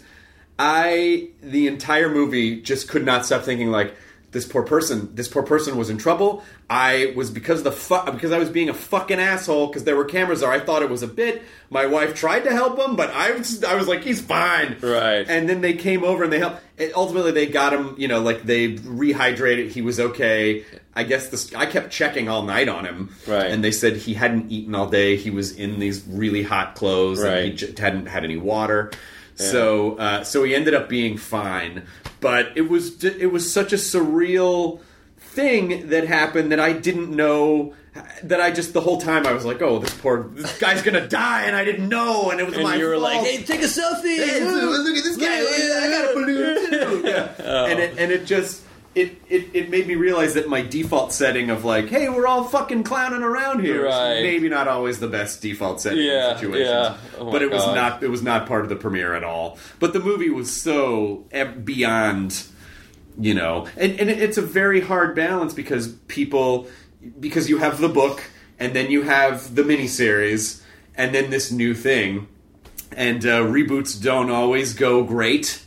I, 0.57 1.29
the 1.41 1.67
entire 1.67 2.09
movie, 2.09 2.61
just 2.61 2.87
could 2.87 3.05
not 3.05 3.25
stop 3.25 3.43
thinking 3.43 3.69
like, 3.71 3.93
this 4.35 4.45
poor 4.45 4.63
person, 4.63 5.15
this 5.15 5.29
poor 5.29 5.43
person 5.43 5.77
was 5.77 5.89
in 5.89 5.97
trouble. 5.97 6.43
I 6.69 7.13
was 7.15 7.31
because 7.31 7.63
the 7.63 7.71
fu- 7.71 8.11
because 8.11 8.33
I 8.33 8.37
was 8.37 8.49
being 8.49 8.67
a 8.67 8.73
fucking 8.73 9.17
asshole 9.19 9.67
because 9.67 9.85
there 9.85 9.95
were 9.95 10.03
cameras 10.03 10.41
there. 10.41 10.51
I 10.51 10.59
thought 10.59 10.81
it 10.83 10.89
was 10.89 11.01
a 11.03 11.07
bit. 11.07 11.41
My 11.69 11.85
wife 11.85 12.13
tried 12.15 12.41
to 12.41 12.51
help 12.51 12.77
him, 12.77 12.97
but 12.97 13.09
I 13.11 13.31
was 13.31 13.63
I 13.63 13.75
was 13.75 13.87
like, 13.87 14.03
he's 14.03 14.19
fine. 14.19 14.75
Right. 14.81 15.25
And 15.27 15.47
then 15.47 15.61
they 15.61 15.73
came 15.73 16.03
over 16.03 16.25
and 16.25 16.33
they 16.33 16.39
helped. 16.39 16.61
And 16.77 16.91
ultimately, 16.95 17.31
they 17.31 17.45
got 17.47 17.71
him. 17.71 17.95
You 17.97 18.09
know, 18.09 18.19
like 18.19 18.43
they 18.43 18.73
rehydrated. 18.75 19.69
He 19.71 19.81
was 19.81 19.99
okay. 19.99 20.65
I 20.93 21.03
guess 21.03 21.29
this. 21.29 21.53
I 21.55 21.65
kept 21.65 21.91
checking 21.91 22.27
all 22.27 22.43
night 22.43 22.67
on 22.67 22.83
him. 22.85 23.15
Right. 23.25 23.45
And 23.49 23.63
they 23.63 23.71
said 23.71 23.95
he 23.95 24.13
hadn't 24.13 24.51
eaten 24.51 24.75
all 24.75 24.89
day. 24.89 25.15
He 25.15 25.29
was 25.29 25.55
in 25.55 25.79
these 25.79 26.03
really 26.07 26.43
hot 26.43 26.75
clothes. 26.75 27.19
And 27.23 27.29
he 27.37 27.49
Right. 27.51 27.55
j- 27.55 27.73
hadn't 27.81 28.07
had 28.07 28.23
any 28.25 28.37
water. 28.37 28.91
So, 29.35 29.97
uh, 29.97 30.23
so 30.23 30.43
he 30.43 30.55
ended 30.55 30.73
up 30.73 30.87
being 30.89 31.17
fine. 31.17 31.83
But 32.21 32.53
it 32.55 32.69
was 32.69 33.03
it 33.03 33.31
was 33.31 33.51
such 33.51 33.73
a 33.73 33.77
surreal 33.77 34.79
thing 35.19 35.89
that 35.89 36.07
happened 36.07 36.51
that 36.51 36.59
I 36.59 36.73
didn't 36.73 37.09
know. 37.15 37.73
That 38.23 38.41
I 38.41 38.51
just 38.51 38.73
the 38.73 38.81
whole 38.81 38.99
time 38.99 39.25
I 39.25 39.31
was 39.31 39.45
like, 39.45 39.61
oh, 39.61 39.79
this 39.79 39.93
poor 39.93 40.23
this 40.33 40.57
guy's 40.59 40.81
gonna 40.81 41.07
die, 41.07 41.43
and 41.43 41.55
I 41.55 41.63
didn't 41.63 41.87
know, 41.87 42.29
and 42.29 42.39
it 42.41 42.45
was 42.45 42.55
And 42.55 42.63
my 42.63 42.75
you 42.75 42.85
were 42.87 42.91
fault. 42.99 43.03
like, 43.03 43.19
"Hey, 43.25 43.43
take 43.43 43.61
a 43.61 43.65
selfie!" 43.67 44.17
Hey, 44.17 44.41
look 44.43 44.97
at 44.97 45.03
this 45.03 45.15
guy! 45.15 45.37
I 45.39 45.89
got 45.89 46.11
a 46.11 46.13
balloon 46.13 46.69
too. 47.03 47.07
Yeah, 47.07 47.31
Oh. 47.39 47.65
and 47.67 47.79
it 47.79 47.95
and 47.97 48.11
it 48.11 48.25
just 48.25 48.63
it, 48.95 49.21
it 49.29 49.49
it 49.53 49.69
made 49.69 49.87
me 49.87 49.95
realize 49.95 50.33
that 50.35 50.47
my 50.47 50.61
default 50.61 51.11
setting 51.13 51.49
of 51.49 51.65
like, 51.65 51.89
hey, 51.89 52.07
we're 52.09 52.25
all 52.27 52.45
fucking 52.45 52.83
clowning 52.83 53.21
around 53.23 53.59
here, 53.63 53.85
Right. 53.85 54.21
maybe 54.23 54.47
not 54.49 54.67
always 54.67 54.99
the 54.99 55.07
best 55.07 55.41
default 55.41 55.81
setting 55.81 56.03
Yeah, 56.03 56.31
in 56.31 56.37
situations. 56.37 56.69
yeah. 56.69 56.97
Oh 57.19 57.31
but 57.31 57.41
it 57.41 57.51
was 57.51 57.65
not 57.67 58.01
it 58.03 58.07
was 58.09 58.23
not 58.23 58.47
part 58.47 58.63
of 58.63 58.69
the 58.69 58.75
premiere 58.75 59.13
at 59.13 59.23
all. 59.23 59.57
But 59.79 59.93
the 59.93 59.99
movie 59.99 60.29
was 60.29 60.49
so 60.51 61.25
beyond 61.63 62.43
you 63.19 63.33
know 63.33 63.65
and, 63.77 63.97
and 63.99 64.09
it's 64.09 64.37
a 64.37 64.41
very 64.41 64.81
hard 64.81 65.15
balance 65.15 65.53
because 65.53 65.87
people 66.07 66.67
because 67.19 67.49
you 67.49 67.57
have 67.59 67.79
the 67.79 67.87
book 67.89 68.23
and 68.59 68.73
then 68.75 68.91
you 68.91 69.03
have 69.03 69.55
the 69.55 69.61
miniseries 69.63 70.61
and 70.95 71.15
then 71.15 71.29
this 71.29 71.51
new 71.51 71.73
thing 71.73 72.27
and 72.91 73.25
uh, 73.25 73.41
reboots 73.41 74.01
don't 74.01 74.29
always 74.29 74.73
go 74.73 75.03
great 75.03 75.63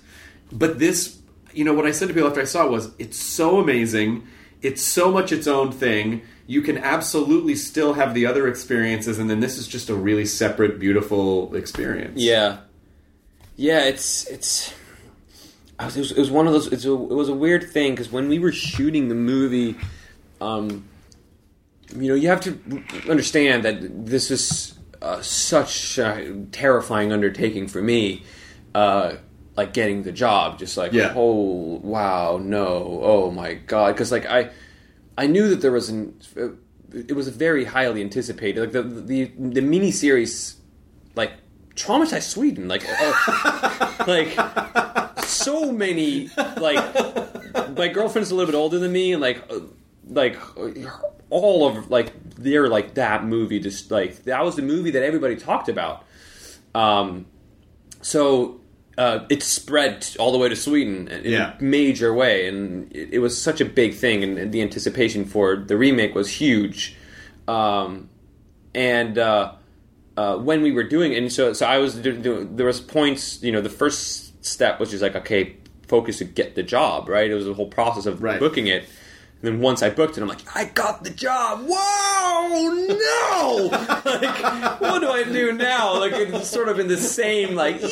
but 0.53 0.79
this 0.79 1.18
you 1.53 1.65
know 1.65 1.73
what 1.73 1.87
i 1.87 1.91
said 1.91 2.09
to 2.09 2.15
people 2.15 2.29
after 2.29 2.41
i 2.41 2.45
saw 2.45 2.67
was 2.67 2.91
it's 2.99 3.19
so 3.19 3.59
amazing 3.59 4.27
it's 4.63 4.83
so 4.83 5.11
much 5.11 5.33
its 5.33 5.47
own 5.47 5.71
thing 5.71 6.23
you 6.47 6.63
can 6.63 6.79
absolutely 6.79 7.55
still 7.55 7.93
have 7.93 8.15
the 8.15 8.25
other 8.25 8.49
experiences 8.49 9.19
and 9.19 9.29
then 9.29 9.41
this 9.41 9.59
is 9.59 9.69
just 9.69 9.91
a 9.91 9.95
really 9.95 10.25
separate 10.25 10.79
beautiful 10.79 11.55
experience 11.55 12.21
Yeah, 12.21 12.59
yeah. 13.59 13.85
It's 13.85 14.27
it's. 14.29 14.73
It, 15.81 15.97
was, 15.97 16.13
it 16.13 16.19
was 16.19 16.31
one 16.31 16.47
of 16.47 16.53
those. 16.53 16.73
A, 16.73 16.93
it 16.93 17.09
was 17.15 17.29
a 17.29 17.35
weird 17.35 17.71
thing 17.71 17.93
because 17.93 18.11
when 18.11 18.29
we 18.29 18.39
were 18.39 18.53
shooting 18.53 19.09
the 19.09 19.15
movie, 19.15 19.77
um, 20.41 20.89
you 21.95 22.09
know, 22.09 22.15
you 22.15 22.29
have 22.29 22.41
to 22.43 22.59
understand 23.09 23.65
that 23.65 24.07
this 24.07 24.31
is 24.31 24.79
uh, 25.03 25.21
such 25.23 25.99
a 25.99 26.45
terrifying 26.53 27.13
undertaking 27.13 27.69
for 27.69 27.83
me. 27.83 28.23
Uh, 28.75 29.17
like 29.59 29.73
getting 29.75 30.05
the 30.05 30.13
job, 30.13 30.57
just 30.57 30.77
like 30.77 30.93
Yeah. 30.93 31.13
oh 31.17 31.81
wow, 31.83 32.39
no, 32.41 33.01
oh 33.03 33.31
my 33.33 33.55
god, 33.55 33.93
because 33.93 34.13
like 34.13 34.25
I, 34.25 34.51
I 35.19 35.27
knew 35.27 35.49
that 35.49 35.61
there 35.61 35.73
was 35.73 35.89
an, 35.89 36.15
it 36.95 37.17
was 37.17 37.27
very 37.29 37.65
highly 37.65 38.01
anticipated. 38.01 38.61
Like 38.61 38.73
the 38.73 38.83
the 38.85 39.33
the 39.37 39.61
mini 39.61 39.91
series, 39.91 40.57
like 41.17 41.33
traumatized 41.75 42.31
Sweden, 42.31 42.69
like 42.69 42.87
uh, 42.89 44.05
like 44.07 44.31
so 45.25 45.73
many 45.73 46.31
like 46.61 46.79
my 47.77 47.89
girlfriend's 47.89 48.31
a 48.31 48.37
little 48.37 48.51
bit 48.53 48.57
older 48.57 48.79
than 48.79 48.93
me, 48.93 49.13
and 49.13 49.21
like 49.21 49.43
uh, 49.51 49.59
like 50.07 50.37
all 51.31 51.67
of 51.67 51.91
like 51.91 52.13
they're 52.37 52.69
like 52.69 52.95
that 52.95 53.25
movie 53.25 53.59
just 53.59 53.91
like 53.91 54.23
that 54.23 54.45
was 54.45 54.55
the 54.55 54.63
movie 54.63 54.93
that 54.93 55.03
everybody 55.03 55.35
talked 55.35 55.69
about. 55.69 56.05
Um, 56.77 57.27
so 58.03 58.61
uh, 58.99 59.25
it 59.31 59.43
spread 59.43 60.07
all 60.19 60.33
the 60.33 60.39
way 60.39 60.49
to 60.51 60.57
Sweden 60.57 61.09
in 61.09 61.31
Yeah. 61.33 61.57
a 61.59 61.63
major 61.63 62.13
way, 62.13 62.47
and 62.49 62.93
it, 62.93 63.09
it 63.15 63.19
was 63.21 63.41
such 63.41 63.61
a 63.63 63.65
big 63.65 63.95
thing, 63.95 64.23
and 64.25 64.53
the 64.53 64.61
anticipation 64.61 65.25
for 65.25 65.57
the 65.57 65.77
remake 65.79 66.15
was 66.15 66.29
huge. 66.29 66.97
Um, 67.47 68.11
and 68.75 69.17
uh, 69.17 69.53
uh, 70.17 70.37
when 70.37 70.63
we 70.63 70.73
were 70.73 70.83
doing 70.85 71.13
it, 71.13 71.19
and 71.19 71.33
so 71.33 71.53
so 71.55 71.65
I 71.67 71.79
was 71.79 71.95
doing, 71.95 72.21
do, 72.23 72.49
there 72.55 72.67
was 72.67 72.81
points, 72.81 73.43
you 73.43 73.53
know, 73.53 73.61
the 73.63 73.71
first 73.71 74.45
step 74.45 74.79
was 74.81 74.91
just 74.91 75.03
like 75.03 75.15
okay, 75.17 75.57
focus 75.87 76.19
to 76.19 76.25
get 76.25 76.55
the 76.57 76.63
job, 76.63 77.09
right? 77.09 77.31
It 77.31 77.35
was 77.35 77.49
a 77.49 77.55
whole 77.55 77.69
process 77.69 78.05
of 78.07 78.23
Right. 78.23 78.39
booking 78.41 78.67
it. 78.67 78.83
And 79.41 79.53
then 79.55 79.61
once 79.61 79.83
I 79.85 79.91
booked 79.91 80.19
it, 80.19 80.21
I'm 80.23 80.27
like, 80.29 80.43
I 80.57 80.65
got 80.65 81.05
the 81.05 81.11
job. 81.11 81.61
Whoa, 81.65 82.89
no! 82.89 83.69
like, 84.05 84.81
what 84.81 84.99
do 85.01 85.09
I 85.09 85.23
do 85.23 85.53
now? 85.53 85.99
Like, 86.01 86.13
it's 86.15 86.49
sort 86.49 86.69
of 86.69 86.81
in 86.81 86.89
the 86.89 86.97
same, 86.97 87.55
like, 87.55 87.81
yeah! 87.81 87.89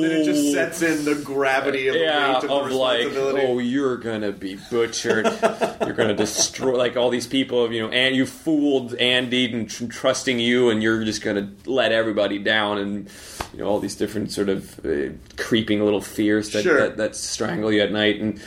Then 0.00 0.10
it 0.10 0.24
just 0.24 0.52
sets 0.52 0.82
in 0.82 1.04
the 1.04 1.14
gravity 1.14 1.88
of 1.88 1.94
the 1.94 2.00
yeah, 2.00 2.34
weight 2.34 2.44
of, 2.44 2.50
of 2.50 2.68
the 2.70 2.74
like, 2.76 2.98
responsibility. 3.06 3.46
oh, 3.46 3.58
you're 3.58 3.96
gonna 3.96 4.32
be 4.32 4.58
butchered. 4.70 5.24
you're 5.80 5.92
gonna 5.94 6.14
destroy 6.14 6.76
like 6.76 6.96
all 6.96 7.10
these 7.10 7.26
people. 7.26 7.72
You 7.72 7.82
know, 7.82 7.88
and 7.90 8.14
you 8.14 8.26
fooled 8.26 8.94
Andy 8.94 9.52
and 9.52 9.68
tr- 9.68 9.86
trusting 9.86 10.38
you, 10.38 10.70
and 10.70 10.82
you're 10.82 11.04
just 11.04 11.22
gonna 11.22 11.50
let 11.66 11.92
everybody 11.92 12.38
down, 12.38 12.78
and 12.78 13.08
you 13.52 13.58
know 13.60 13.66
all 13.66 13.80
these 13.80 13.96
different 13.96 14.30
sort 14.32 14.48
of 14.48 14.84
uh, 14.84 15.10
creeping 15.36 15.82
little 15.84 16.00
fears 16.00 16.50
that, 16.50 16.62
Sure. 16.62 16.80
that 16.80 16.96
that 16.96 17.16
strangle 17.16 17.72
you 17.72 17.80
at 17.82 17.92
night. 17.92 18.20
And 18.20 18.40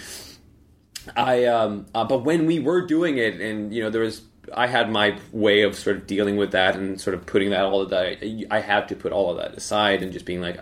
I, 1.16 1.46
um, 1.46 1.86
uh, 1.94 2.04
but 2.06 2.24
when 2.24 2.46
we 2.46 2.60
were 2.60 2.86
doing 2.86 3.18
it, 3.18 3.40
and 3.42 3.74
you 3.74 3.84
know, 3.84 3.90
there 3.90 4.02
was. 4.02 4.22
I 4.56 4.68
had 4.68 4.92
my 4.92 5.18
way 5.32 5.62
of 5.64 5.76
sort 5.76 5.98
of 5.98 6.08
dealing 6.08 6.38
with 6.38 6.52
that 6.52 6.76
and 6.76 7.00
sort 7.00 7.14
of 7.14 7.26
putting 7.26 7.50
that 7.52 7.64
all 7.64 7.82
of 7.82 7.90
that. 7.92 8.24
I 8.52 8.60
had 8.60 8.88
to 8.90 8.96
put 8.96 9.12
all 9.12 9.32
of 9.32 9.38
that 9.38 9.54
aside 9.54 10.02
and 10.04 10.12
just 10.14 10.26
being 10.26 10.42
like, 10.42 10.60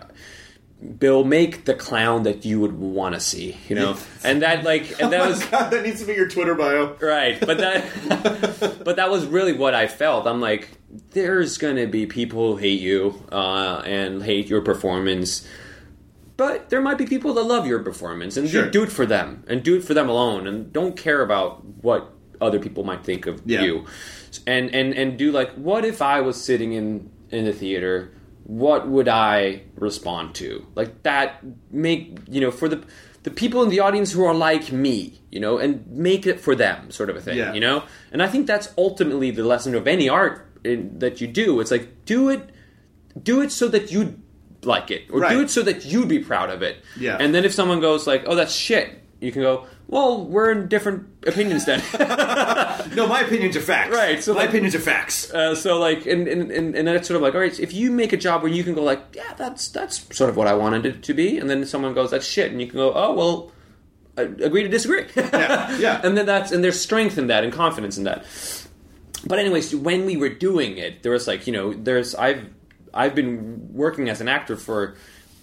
Bill, 0.98 1.22
make 1.22 1.64
the 1.64 1.74
clown 1.74 2.24
that 2.24 2.44
you 2.44 2.58
would 2.60 2.72
want 2.72 3.14
to 3.14 3.20
see, 3.20 3.56
you 3.68 3.76
know, 3.76 3.96
and 4.24 4.42
that 4.42 4.64
like, 4.64 5.00
and 5.00 5.12
that 5.12 5.20
oh 5.20 5.28
was 5.28 5.44
God, 5.44 5.70
that 5.70 5.84
needs 5.84 6.00
to 6.00 6.06
be 6.06 6.14
your 6.14 6.26
Twitter 6.28 6.56
bio. 6.56 6.96
right, 7.00 7.38
but 7.38 7.58
that, 7.58 8.80
but 8.84 8.96
that 8.96 9.08
was 9.08 9.24
really 9.26 9.52
what 9.52 9.74
I 9.74 9.86
felt. 9.86 10.26
I'm 10.26 10.40
like, 10.40 10.70
there's 11.10 11.56
gonna 11.56 11.86
be 11.86 12.06
people 12.06 12.52
who 12.52 12.56
hate 12.56 12.80
you 12.80 13.22
uh, 13.30 13.82
and 13.84 14.24
hate 14.24 14.48
your 14.48 14.60
performance, 14.60 15.46
but 16.36 16.68
there 16.70 16.80
might 16.80 16.98
be 16.98 17.06
people 17.06 17.32
that 17.34 17.44
love 17.44 17.64
your 17.64 17.78
performance 17.84 18.36
and 18.36 18.48
Sure. 18.48 18.68
do 18.68 18.82
it 18.82 18.90
for 18.90 19.06
them 19.06 19.44
and 19.46 19.62
do 19.62 19.76
it 19.76 19.84
for 19.84 19.94
them 19.94 20.08
alone 20.08 20.48
and 20.48 20.72
don't 20.72 20.96
care 20.96 21.22
about 21.22 21.64
what 21.64 22.12
other 22.42 22.58
people 22.58 22.84
might 22.84 23.04
think 23.04 23.26
of 23.26 23.40
Yeah. 23.46 23.62
you, 23.62 23.86
and 24.46 24.74
and 24.74 24.94
and 24.94 25.16
do 25.18 25.30
like, 25.32 25.52
what 25.54 25.84
if 25.84 26.02
I 26.02 26.20
was 26.20 26.42
sitting 26.42 26.72
in 26.72 27.10
in 27.30 27.44
the 27.44 27.52
theater? 27.52 28.10
What 28.44 28.88
would 28.88 29.08
I 29.08 29.62
respond 29.76 30.34
to? 30.36 30.66
Like 30.74 31.02
that, 31.04 31.42
make 31.70 32.18
you 32.28 32.40
know 32.40 32.50
for 32.50 32.68
the 32.68 32.82
the 33.22 33.30
people 33.30 33.62
in 33.62 33.68
the 33.70 33.78
audience 33.80 34.10
who 34.10 34.24
are 34.24 34.34
like 34.34 34.72
me, 34.72 35.20
you 35.30 35.38
know, 35.38 35.56
and 35.58 35.86
make 35.86 36.26
it 36.26 36.40
for 36.40 36.56
them, 36.56 36.90
sort 36.90 37.08
of 37.08 37.14
a 37.16 37.20
thing, 37.20 37.38
Yeah. 37.38 37.54
you 37.54 37.60
know. 37.60 37.84
And 38.10 38.20
I 38.20 38.26
think 38.26 38.48
that's 38.48 38.68
ultimately 38.76 39.30
the 39.30 39.44
lesson 39.44 39.76
of 39.76 39.86
any 39.86 40.08
art 40.08 40.44
in, 40.64 40.98
that 40.98 41.20
you 41.20 41.28
do. 41.28 41.60
It's 41.60 41.70
like 41.70 42.04
do 42.04 42.30
it, 42.30 42.50
do 43.22 43.40
it 43.40 43.52
so 43.52 43.68
that 43.68 43.92
you 43.92 44.18
like 44.64 44.90
it, 44.90 45.02
or 45.12 45.20
do 45.28 45.40
it 45.40 45.50
so 45.50 45.62
that 45.62 45.84
you'd 45.84 46.08
be 46.08 46.18
proud 46.18 46.50
of 46.50 46.62
it. 46.62 46.78
Yeah. 46.98 47.16
And 47.20 47.32
then 47.32 47.44
if 47.44 47.52
someone 47.52 47.78
goes 47.80 48.06
like, 48.08 48.24
"Oh, 48.26 48.34
that's 48.34 48.52
shit," 48.54 48.90
you 49.20 49.30
can 49.30 49.42
go, 49.42 49.66
"Well, 49.92 50.24
we're 50.24 50.50
in 50.50 50.68
different 50.68 51.06
opinions 51.26 51.66
then." 51.66 51.82
No, 52.94 53.06
my 53.06 53.20
opinions 53.20 53.56
are 53.56 53.60
facts. 53.60 53.94
Right, 53.94 54.22
so 54.22 54.34
my 54.34 54.40
like- 54.40 54.48
opinions 54.50 54.74
are 54.74 54.80
facts. 54.80 55.32
Uh, 55.32 55.54
so 55.54 55.78
like, 55.78 56.04
and, 56.04 56.26
and 56.28 56.50
and 56.50 56.88
it's 56.88 57.08
sort 57.08 57.16
of 57.16 57.22
like, 57.22 57.34
all 57.34 57.40
right, 57.40 57.58
if 57.58 57.72
you 57.72 57.90
make 57.90 58.12
a 58.12 58.16
job 58.18 58.42
where 58.42 58.52
you 58.52 58.64
can 58.64 58.74
go 58.74 58.82
like, 58.82 59.00
yeah, 59.14 59.32
that's 59.36 59.68
that's 59.68 60.04
sort 60.14 60.28
of 60.28 60.36
what 60.36 60.46
I 60.46 60.54
wanted 60.54 60.84
it 60.84 61.02
to 61.04 61.14
be, 61.14 61.38
and 61.38 61.48
then 61.48 61.64
someone 61.64 61.94
goes, 61.94 62.10
that's 62.10 62.26
shit, 62.26 62.50
and 62.52 62.60
you 62.60 62.66
can 62.66 62.76
go, 62.76 62.92
oh 62.92 63.14
well, 63.14 63.52
I 64.18 64.22
agree 64.22 64.62
to 64.62 64.68
disagree. 64.68 65.06
Yeah, 65.16 65.76
yeah. 65.78 66.00
and 66.04 66.18
then 66.18 66.26
that's 66.26 66.52
and 66.52 66.62
there's 66.62 66.78
strength 66.80 67.16
in 67.16 67.28
that 67.28 67.44
and 67.44 67.52
confidence 67.52 67.96
in 67.96 68.04
that. 68.04 68.26
But 69.26 69.38
anyways, 69.38 69.74
when 69.74 70.04
we 70.04 70.16
were 70.16 70.28
doing 70.28 70.76
it, 70.76 71.02
there 71.02 71.12
was 71.12 71.26
like, 71.26 71.46
you 71.46 71.52
know, 71.52 71.72
there's 71.72 72.14
I've 72.14 72.44
I've 72.92 73.14
been 73.14 73.68
working 73.72 74.10
as 74.10 74.20
an 74.20 74.28
actor 74.28 74.56
for 74.56 74.96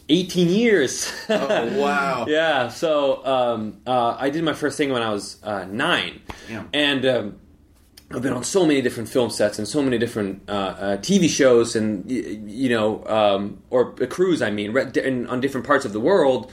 18 0.10 0.50
years. 0.50 1.12
Oh, 1.30 1.80
wow. 1.80 2.26
Yeah, 2.28 2.70
so 2.70 3.26
um, 3.26 3.82
uh, 3.88 4.16
I 4.20 4.30
did 4.30 4.44
my 4.44 4.54
first 4.54 4.78
thing 4.78 4.92
when 4.92 5.02
I 5.04 5.12
was 5.12 5.38
uh, 5.44 5.66
nine, 5.66 6.22
Yeah. 6.50 6.64
and 6.74 7.06
um, 7.06 7.40
I've 8.12 8.22
been 8.24 8.34
on 8.34 8.44
so 8.44 8.66
many 8.66 8.82
different 8.82 9.08
film 9.10 9.30
sets 9.30 9.60
and 9.60 9.68
so 9.68 9.82
many 9.84 9.98
different 10.00 10.42
uh, 10.50 10.52
uh, 10.52 10.98
TV 10.98 11.30
shows, 11.30 11.76
and 11.76 12.04
y- 12.06 12.40
you 12.46 12.70
know, 12.70 13.06
um, 13.06 13.62
or 13.70 13.94
a 14.02 14.08
cruise. 14.08 14.42
I 14.42 14.50
mean, 14.50 14.76
on 15.28 15.40
different 15.42 15.66
parts 15.68 15.86
of 15.86 15.94
the 15.94 16.00
world, 16.00 16.52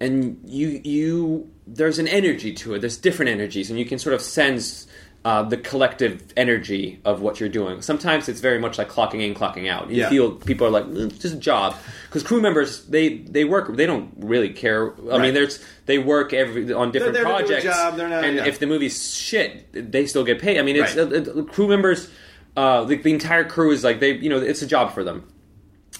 and 0.00 0.38
you 0.44 0.80
you 0.84 1.50
there's 1.66 1.98
an 1.98 2.08
energy 2.08 2.52
to 2.54 2.74
it. 2.74 2.80
There's 2.80 2.98
different 2.98 3.30
energies, 3.30 3.70
and 3.70 3.78
you 3.78 3.86
can 3.86 3.98
sort 3.98 4.14
of 4.14 4.20
sense. 4.20 4.86
Uh, 5.24 5.42
the 5.42 5.56
collective 5.56 6.22
energy 6.36 7.00
of 7.04 7.20
what 7.20 7.38
you're 7.40 7.48
doing. 7.48 7.82
Sometimes 7.82 8.28
it's 8.28 8.40
very 8.40 8.58
much 8.58 8.78
like 8.78 8.88
clocking 8.88 9.20
in, 9.20 9.34
clocking 9.34 9.68
out. 9.68 9.90
You 9.90 9.96
Yeah. 10.02 10.08
feel 10.08 10.30
people 10.30 10.66
are 10.68 10.70
like, 10.70 10.84
"Mm, 10.86 11.10
it's 11.10 11.18
just 11.18 11.34
a 11.34 11.38
job. 11.38 11.74
Because 12.06 12.22
crew 12.22 12.40
members, 12.40 12.84
they 12.84 13.18
they 13.18 13.44
work. 13.44 13.76
They 13.76 13.84
don't 13.84 14.10
really 14.16 14.50
care. 14.50 14.92
I 14.92 15.00
Right. 15.00 15.20
mean, 15.20 15.34
there's 15.34 15.58
they 15.86 15.98
work 15.98 16.32
every 16.32 16.72
on 16.72 16.92
different 16.92 17.14
do 17.16 17.20
a 17.20 17.24
projects. 17.24 17.64
job, 17.64 17.96
they're 17.96 18.08
not- 18.08 18.24
and 18.24 18.36
yeah. 18.36 18.46
if 18.46 18.58
the 18.60 18.66
movie's 18.66 19.12
shit, 19.12 19.66
they 19.72 20.06
still 20.06 20.24
get 20.24 20.38
paid. 20.40 20.56
I 20.58 20.62
mean, 20.62 20.76
it's 20.76 20.94
Right. 20.96 21.12
uh, 21.12 21.40
uh, 21.40 21.42
crew 21.42 21.66
members. 21.68 22.08
Uh, 22.56 22.84
the, 22.84 22.96
the 22.96 23.10
entire 23.12 23.44
crew 23.44 23.72
is 23.72 23.82
like 23.84 23.98
they, 24.00 24.12
you 24.14 24.30
know, 24.30 24.38
it's 24.38 24.62
a 24.62 24.66
job 24.66 24.94
for 24.94 25.02
them. 25.04 25.24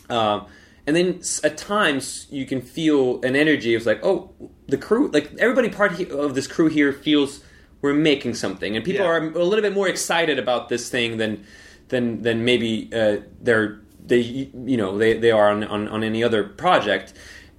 Um, 0.08 0.46
and 0.86 0.96
then 0.96 1.20
at 1.44 1.56
times 1.58 2.26
you 2.30 2.46
can 2.46 2.62
feel 2.62 3.20
an 3.22 3.36
energy 3.36 3.74
It's 3.74 3.84
like, 3.84 4.00
oh, 4.04 4.30
the 4.68 4.78
crew, 4.78 5.10
like 5.12 5.32
everybody 5.38 5.68
part 5.68 6.00
of 6.10 6.34
this 6.34 6.46
crew 6.46 6.68
here 6.68 6.92
feels 6.92 7.40
we're 7.82 7.94
making 7.94 8.34
something, 8.34 8.74
and 8.76 8.84
people 8.84 9.04
Yeah. 9.04 9.12
are 9.12 9.18
a 9.24 9.44
little 9.44 9.62
bit 9.62 9.72
more 9.72 9.88
excited 9.88 10.38
about 10.38 10.68
this 10.68 10.88
thing 10.88 11.16
than 11.18 11.44
than 11.88 12.22
than 12.22 12.44
maybe 12.44 12.90
uh, 12.92 13.18
they're 13.40 13.80
they 14.06 14.18
you 14.20 14.76
know 14.76 14.96
they, 14.98 15.14
they 15.18 15.30
are 15.30 15.50
on, 15.50 15.64
on 15.64 15.88
on 15.88 16.02
any 16.04 16.22
other 16.24 16.44
project. 16.44 17.12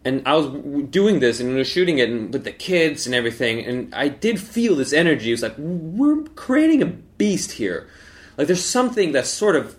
And 0.06 0.22
I 0.26 0.36
was 0.36 0.48
doing 0.90 1.20
this 1.20 1.42
and 1.42 1.50
we 1.50 1.56
were 1.56 1.66
shooting 1.66 2.00
it 2.00 2.10
and 2.10 2.32
with 2.32 2.46
the 2.46 2.54
kids 2.54 3.06
and 3.06 3.14
everything, 3.14 3.66
and 3.66 3.94
I 3.94 4.08
did 4.08 4.40
feel 4.40 4.76
this 4.76 4.94
energy. 4.94 5.30
It 5.30 5.34
was 5.34 5.42
like 5.44 5.56
we're 5.58 6.24
creating 6.36 6.82
a 6.82 6.86
beast 6.86 7.54
here. 7.54 7.88
Like 8.38 8.48
there's 8.48 8.64
something 8.64 9.12
that's 9.12 9.30
sort 9.30 9.56
of 9.58 9.76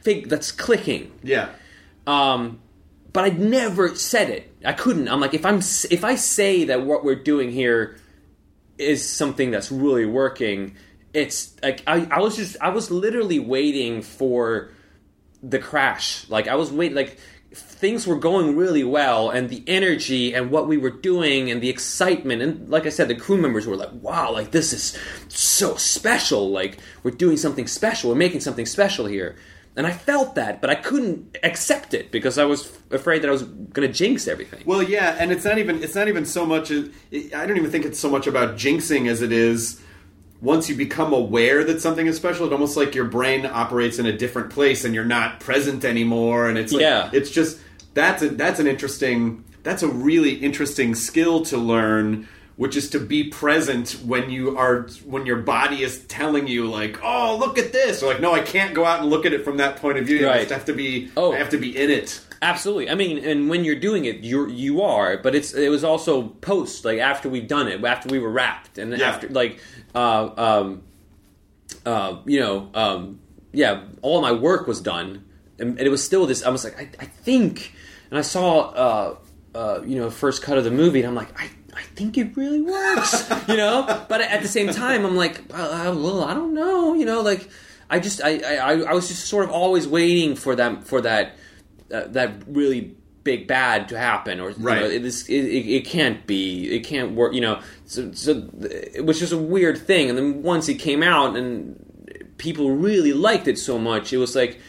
fig 0.00 0.28
that's 0.28 0.52
clicking. 0.52 1.10
Yeah. 1.24 1.48
Um, 2.06 2.60
but 3.12 3.24
I 3.24 3.28
never 3.30 3.94
said 3.96 4.30
it. 4.30 4.54
I 4.64 4.72
couldn't. 4.72 5.08
I'm 5.08 5.20
like, 5.20 5.34
if 5.34 5.44
I'm 5.44 5.58
if 5.90 6.04
I 6.04 6.14
say 6.14 6.64
that 6.64 6.82
what 6.86 7.04
we're 7.04 7.16
doing 7.22 7.50
here 7.50 7.96
is 8.82 9.08
something 9.08 9.50
that's 9.50 9.70
really 9.72 10.06
working, 10.06 10.76
it's 11.14 11.54
like 11.62 11.82
I, 11.86 12.06
I 12.10 12.20
was 12.20 12.36
just 12.36 12.56
I 12.60 12.70
was 12.70 12.90
literally 12.90 13.38
waiting 13.38 14.02
for 14.02 14.70
the 15.42 15.58
crash. 15.58 16.28
Like 16.28 16.48
I 16.48 16.54
was 16.54 16.70
waiting. 16.70 16.96
Like 16.96 17.18
things 17.54 18.06
were 18.06 18.16
going 18.16 18.56
really 18.56 18.84
well, 18.84 19.30
and 19.30 19.50
the 19.50 19.62
energy 19.66 20.34
and 20.34 20.50
what 20.50 20.68
we 20.68 20.78
were 20.78 20.90
doing 20.90 21.50
and 21.50 21.60
the 21.60 21.68
excitement, 21.68 22.40
and 22.42 22.68
like 22.68 22.86
I 22.86 22.90
said, 22.90 23.08
the 23.08 23.14
crew 23.14 23.36
members 23.36 23.66
were 23.66 23.76
like, 23.76 23.90
"Wow, 23.92 24.32
like 24.32 24.52
this 24.52 24.72
is 24.72 24.98
so 25.28 25.76
special. 25.76 26.50
Like 26.50 26.78
we're 27.02 27.10
doing 27.10 27.36
something 27.36 27.66
special. 27.66 28.10
We're 28.10 28.16
making 28.16 28.40
something 28.40 28.66
special 28.66 29.06
here." 29.06 29.36
And 29.74 29.86
I 29.86 29.92
felt 29.92 30.34
that, 30.34 30.60
but 30.60 30.68
I 30.68 30.74
couldn't 30.74 31.38
accept 31.42 31.94
it 31.94 32.10
because 32.12 32.36
I 32.36 32.44
was 32.44 32.70
afraid 32.90 33.22
that 33.22 33.28
I 33.28 33.32
was 33.32 33.42
going 33.44 33.88
to 33.88 33.92
jinx 33.92 34.28
everything. 34.28 34.62
Well, 34.66 34.82
yeah, 34.82 35.16
and 35.18 35.32
it's 35.32 35.44
not 35.46 35.56
even 35.58 35.82
it's 35.82 35.94
not 35.94 36.08
even 36.08 36.26
so 36.26 36.44
much. 36.44 36.70
I 36.70 37.46
don't 37.46 37.56
even 37.56 37.70
think 37.70 37.86
it's 37.86 37.98
so 37.98 38.10
much 38.10 38.26
about 38.26 38.56
jinxing 38.56 39.08
as 39.08 39.22
it 39.22 39.32
is. 39.32 39.80
Once 40.42 40.68
you 40.68 40.74
become 40.74 41.12
aware 41.12 41.62
that 41.64 41.80
something 41.80 42.06
is 42.06 42.16
special, 42.16 42.44
it's 42.46 42.52
almost 42.52 42.76
like 42.76 42.94
your 42.94 43.04
brain 43.06 43.46
operates 43.46 43.98
in 43.98 44.06
a 44.06 44.12
different 44.12 44.50
place 44.50 44.84
and 44.84 44.94
you're 44.94 45.04
not 45.04 45.38
present 45.40 45.84
anymore. 45.84 46.48
And 46.48 46.58
it's 46.58 46.72
like, 46.72 46.82
Yeah. 46.82 47.08
it's 47.12 47.30
just 47.30 47.58
that's 47.94 48.22
a, 48.22 48.28
that's 48.28 48.58
an 48.60 48.66
interesting 48.66 49.44
that's 49.62 49.82
a 49.84 49.88
really 49.88 50.34
interesting 50.34 50.94
skill 50.96 51.44
to 51.46 51.56
learn 51.56 52.28
which 52.56 52.76
is 52.76 52.90
to 52.90 52.98
be 53.00 53.24
present 53.24 53.92
when 54.04 54.30
you 54.30 54.56
are 54.58 54.82
when 55.04 55.24
your 55.26 55.36
body 55.38 55.82
is 55.82 56.04
telling 56.06 56.46
you 56.46 56.66
like 56.66 56.98
oh 57.02 57.36
look 57.38 57.58
at 57.58 57.72
this 57.72 58.02
or 58.02 58.06
like 58.12 58.20
no 58.20 58.32
i 58.32 58.40
can't 58.40 58.74
go 58.74 58.84
out 58.84 59.00
and 59.00 59.08
look 59.10 59.24
at 59.26 59.32
it 59.32 59.42
from 59.44 59.56
that 59.56 59.76
point 59.76 59.96
of 59.98 60.04
view 60.06 60.18
you 60.18 60.26
Right. 60.26 60.40
just 60.40 60.50
have 60.52 60.64
to 60.66 60.72
be 60.74 61.10
Oh. 61.16 61.32
i 61.32 61.36
have 61.38 61.50
to 61.50 61.58
be 61.58 61.76
in 61.76 61.90
it 61.90 62.20
Absolutely. 62.44 62.90
I 62.90 62.96
mean, 62.96 63.24
and 63.24 63.48
when 63.48 63.64
you're 63.64 63.78
doing 63.78 64.04
it, 64.04 64.24
you're 64.24 64.48
you 64.48 64.82
are, 64.82 65.16
but 65.16 65.36
it's 65.36 65.54
it 65.54 65.68
was 65.70 65.84
also 65.84 66.22
post, 66.40 66.84
like 66.84 66.98
after 66.98 67.28
we've 67.28 67.46
done 67.46 67.68
it, 67.68 67.84
after 67.84 68.08
we 68.08 68.18
were 68.18 68.30
wrapped, 68.32 68.78
and 68.78 68.90
Yeah. 68.98 69.10
after 69.10 69.28
like, 69.28 69.60
uh, 69.94 70.28
um, 70.36 70.82
uh, 71.86 72.16
you 72.26 72.40
know, 72.40 72.68
um, 72.74 73.20
yeah, 73.52 73.84
all 74.02 74.20
my 74.20 74.32
work 74.32 74.66
was 74.66 74.80
done, 74.80 75.24
and, 75.60 75.78
and 75.78 75.86
it 75.86 75.88
was 75.90 76.04
still 76.04 76.26
this. 76.26 76.42
I 76.42 76.48
was 76.50 76.64
like, 76.64 76.76
I, 76.80 76.88
I 76.98 77.04
think, 77.04 77.74
and 78.10 78.18
I 78.18 78.22
saw, 78.22 78.70
uh, 78.70 79.16
uh, 79.54 79.82
you 79.86 79.94
know, 79.94 80.10
first 80.10 80.42
cut 80.42 80.58
of 80.58 80.64
the 80.64 80.72
movie, 80.72 80.98
and 80.98 81.06
I'm 81.08 81.14
like, 81.14 81.40
I. 81.40 81.48
I 81.82 81.94
think 81.94 82.16
it 82.16 82.36
really 82.36 82.62
works, 82.62 83.28
you 83.48 83.56
know. 83.56 84.04
But 84.08 84.20
at 84.20 84.42
the 84.42 84.48
same 84.48 84.68
time, 84.68 85.04
I'm 85.04 85.16
like, 85.16 85.40
uh, 85.52 85.92
well, 85.96 86.22
I 86.24 86.32
don't 86.34 86.54
know, 86.54 86.94
you 86.94 87.04
know. 87.04 87.20
Like, 87.22 87.48
I 87.90 87.98
just, 87.98 88.22
I, 88.22 88.38
I, 88.38 88.72
I 88.82 88.92
was 88.94 89.08
just 89.08 89.26
sort 89.26 89.44
of 89.44 89.50
always 89.50 89.86
waiting 89.88 90.36
for 90.36 90.54
them, 90.56 90.80
for 90.82 91.00
that, 91.02 91.36
uh, 91.92 92.04
that 92.08 92.32
really 92.46 92.94
big 93.24 93.46
bad 93.46 93.88
to 93.90 93.98
happen, 93.98 94.40
or 94.40 94.50
you 94.50 94.56
Right. 94.58 94.80
know, 94.80 94.86
it, 94.86 95.04
is- 95.04 95.28
it, 95.28 95.44
it, 95.44 95.66
it 95.76 95.84
can't 95.84 96.26
be, 96.26 96.74
it 96.74 96.80
can't 96.80 97.12
work, 97.12 97.34
you 97.34 97.40
know. 97.40 97.60
So, 97.86 98.12
so 98.12 98.48
it 98.62 99.04
was 99.04 99.18
just 99.18 99.32
a 99.32 99.38
weird 99.38 99.78
thing. 99.78 100.08
And 100.08 100.16
then 100.18 100.42
once 100.42 100.68
it 100.68 100.74
came 100.74 101.02
out 101.02 101.36
and 101.36 102.34
people 102.38 102.70
really 102.70 103.12
liked 103.12 103.46
it 103.48 103.58
so 103.58 103.78
much, 103.78 104.12
it 104.12 104.18
was 104.18 104.34
like. 104.36 104.60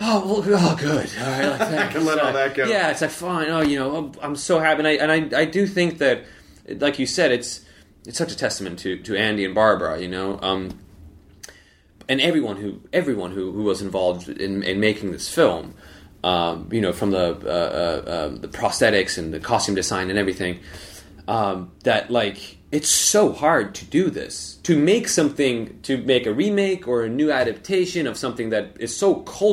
Oh, 0.00 0.42
well, 0.46 0.58
oh, 0.58 0.76
good. 0.76 1.10
All 1.20 1.26
right, 1.26 1.48
like, 1.48 1.60
I 1.60 1.86
can 1.86 2.04
let 2.04 2.18
all 2.18 2.32
that 2.32 2.54
go. 2.54 2.66
Yeah, 2.66 2.90
it's 2.90 3.00
like 3.00 3.10
fine. 3.10 3.48
Oh, 3.48 3.60
you 3.60 3.78
know, 3.78 4.12
I'm 4.20 4.36
so 4.36 4.58
happy, 4.58 4.80
and 4.80 4.88
I 4.88 4.92
and 4.92 5.34
I, 5.34 5.40
I 5.40 5.44
do 5.44 5.66
think 5.66 5.98
that, 5.98 6.24
like 6.68 6.98
you 6.98 7.06
said, 7.06 7.30
it's 7.30 7.64
it's 8.04 8.18
such 8.18 8.32
a 8.32 8.36
testament 8.36 8.78
to 8.80 8.98
to 8.98 9.16
Andy 9.16 9.44
and 9.44 9.54
Barbara. 9.54 10.00
You 10.00 10.08
know, 10.08 10.38
um, 10.42 10.78
and 12.08 12.20
everyone 12.20 12.56
who 12.56 12.80
everyone 12.92 13.30
who, 13.30 13.52
who 13.52 13.62
was 13.62 13.82
involved 13.82 14.28
in, 14.28 14.62
in 14.62 14.80
making 14.80 15.12
this 15.12 15.28
film. 15.28 15.74
Um, 16.24 16.70
you 16.72 16.80
know, 16.80 16.94
from 16.94 17.10
the 17.10 17.38
uh, 17.44 17.48
uh, 17.48 18.10
uh, 18.10 18.28
the 18.30 18.48
prosthetics 18.48 19.18
and 19.18 19.32
the 19.32 19.40
costume 19.40 19.74
design 19.74 20.08
and 20.08 20.18
everything. 20.18 20.60
Um, 21.28 21.72
that 21.84 22.10
like 22.10 22.58
it's 22.76 22.88
so 23.14 23.22
hard 23.32 23.66
to 23.78 23.84
do 23.98 24.04
this 24.10 24.58
to 24.68 24.74
make 24.92 25.06
something 25.08 25.56
to 25.88 25.92
make 26.12 26.24
a 26.26 26.32
remake 26.42 26.82
or 26.90 27.04
a 27.04 27.08
new 27.20 27.30
adaptation 27.30 28.06
of 28.10 28.14
something 28.24 28.50
that 28.50 28.66
is 28.80 28.92
so 29.04 29.08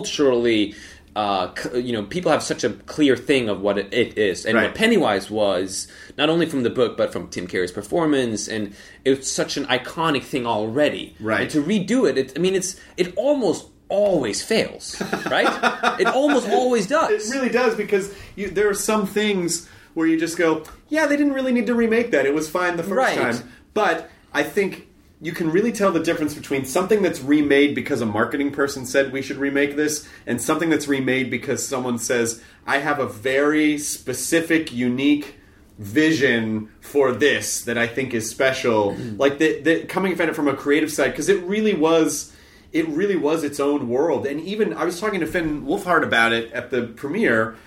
culturally 0.05 0.73
uh, 1.15 1.53
c- 1.61 1.79
you 1.87 1.93
know 1.95 2.03
people 2.15 2.31
have 2.31 2.41
such 2.41 2.63
a 2.63 2.69
clear 2.93 3.15
thing 3.29 3.49
of 3.49 3.57
what 3.65 3.77
it, 3.77 3.87
it 3.93 4.17
is 4.17 4.45
and 4.45 4.55
Right. 4.55 4.67
what 4.67 4.75
Pennywise 4.75 5.29
was 5.29 5.87
not 6.17 6.29
only 6.29 6.45
from 6.45 6.63
the 6.63 6.69
book 6.79 6.95
but 6.97 7.11
from 7.13 7.27
Tim 7.33 7.47
Curry's 7.47 7.71
performance 7.81 8.47
and 8.47 8.73
it's 9.09 9.29
such 9.29 9.57
an 9.57 9.65
iconic 9.65 10.23
thing 10.23 10.45
already 10.47 11.05
Right. 11.19 11.41
and 11.41 11.49
to 11.51 11.61
redo 11.61 12.09
it, 12.09 12.17
it 12.17 12.27
I 12.37 12.39
mean 12.39 12.55
it's 12.55 12.71
it 12.97 13.13
almost 13.17 13.67
always 13.89 14.41
fails 14.41 15.01
right 15.29 15.51
it 15.99 16.07
almost 16.07 16.47
always 16.49 16.87
does 16.87 17.29
It 17.29 17.35
really 17.35 17.49
does 17.61 17.75
because 17.75 18.05
you, 18.37 18.49
there 18.49 18.69
are 18.69 18.79
some 18.91 19.05
things 19.05 19.67
where 19.93 20.07
you 20.07 20.17
just 20.19 20.37
go, 20.37 20.63
yeah, 20.89 21.05
they 21.07 21.17
didn't 21.17 21.33
really 21.33 21.51
need 21.51 21.67
to 21.67 21.75
remake 21.75 22.11
that. 22.11 22.25
It 22.25 22.33
was 22.33 22.49
fine 22.49 22.77
the 22.77 22.83
first 22.83 22.95
Right. 22.95 23.17
time. 23.17 23.49
But 23.73 24.09
I 24.33 24.43
think 24.43 24.87
you 25.21 25.31
can 25.33 25.51
really 25.51 25.71
tell 25.71 25.91
the 25.91 25.99
difference 25.99 26.33
between 26.33 26.65
something 26.65 27.01
that's 27.01 27.21
remade 27.21 27.75
because 27.75 28.01
a 28.01 28.05
marketing 28.05 28.51
person 28.51 28.85
said 28.85 29.11
we 29.13 29.21
should 29.21 29.37
remake 29.37 29.75
this 29.75 30.07
and 30.25 30.41
something 30.41 30.69
that's 30.69 30.87
remade 30.87 31.29
because 31.29 31.65
someone 31.65 31.97
says, 31.99 32.41
I 32.65 32.79
have 32.79 32.99
a 32.99 33.05
very 33.07 33.77
specific, 33.77 34.71
unique 34.73 35.35
vision 35.77 36.69
for 36.79 37.11
this 37.11 37.61
that 37.65 37.77
I 37.77 37.87
think 37.87 38.13
is 38.13 38.29
special. 38.29 38.93
Hmm. 38.95 39.17
like 39.17 39.39
the, 39.39 39.61
the 39.61 39.85
coming 39.85 40.13
at 40.19 40.29
it 40.29 40.35
from 40.35 40.47
a 40.47 40.53
creative 40.55 40.91
side 40.91 41.11
because 41.11 41.27
it 41.29 41.41
really 41.43 41.73
was 41.73 42.33
it 42.71 42.87
really 42.87 43.15
was 43.17 43.43
its 43.43 43.59
own 43.59 43.89
world. 43.89 44.25
And 44.25 44.39
even 44.41 44.73
I 44.73 44.85
was 44.85 44.99
talking 44.99 45.19
to 45.19 45.25
Finn 45.27 45.65
Wolfhard 45.65 46.03
about 46.03 46.31
it 46.31 46.51
at 46.53 46.71
the 46.71 46.83
premiere, 46.83 47.57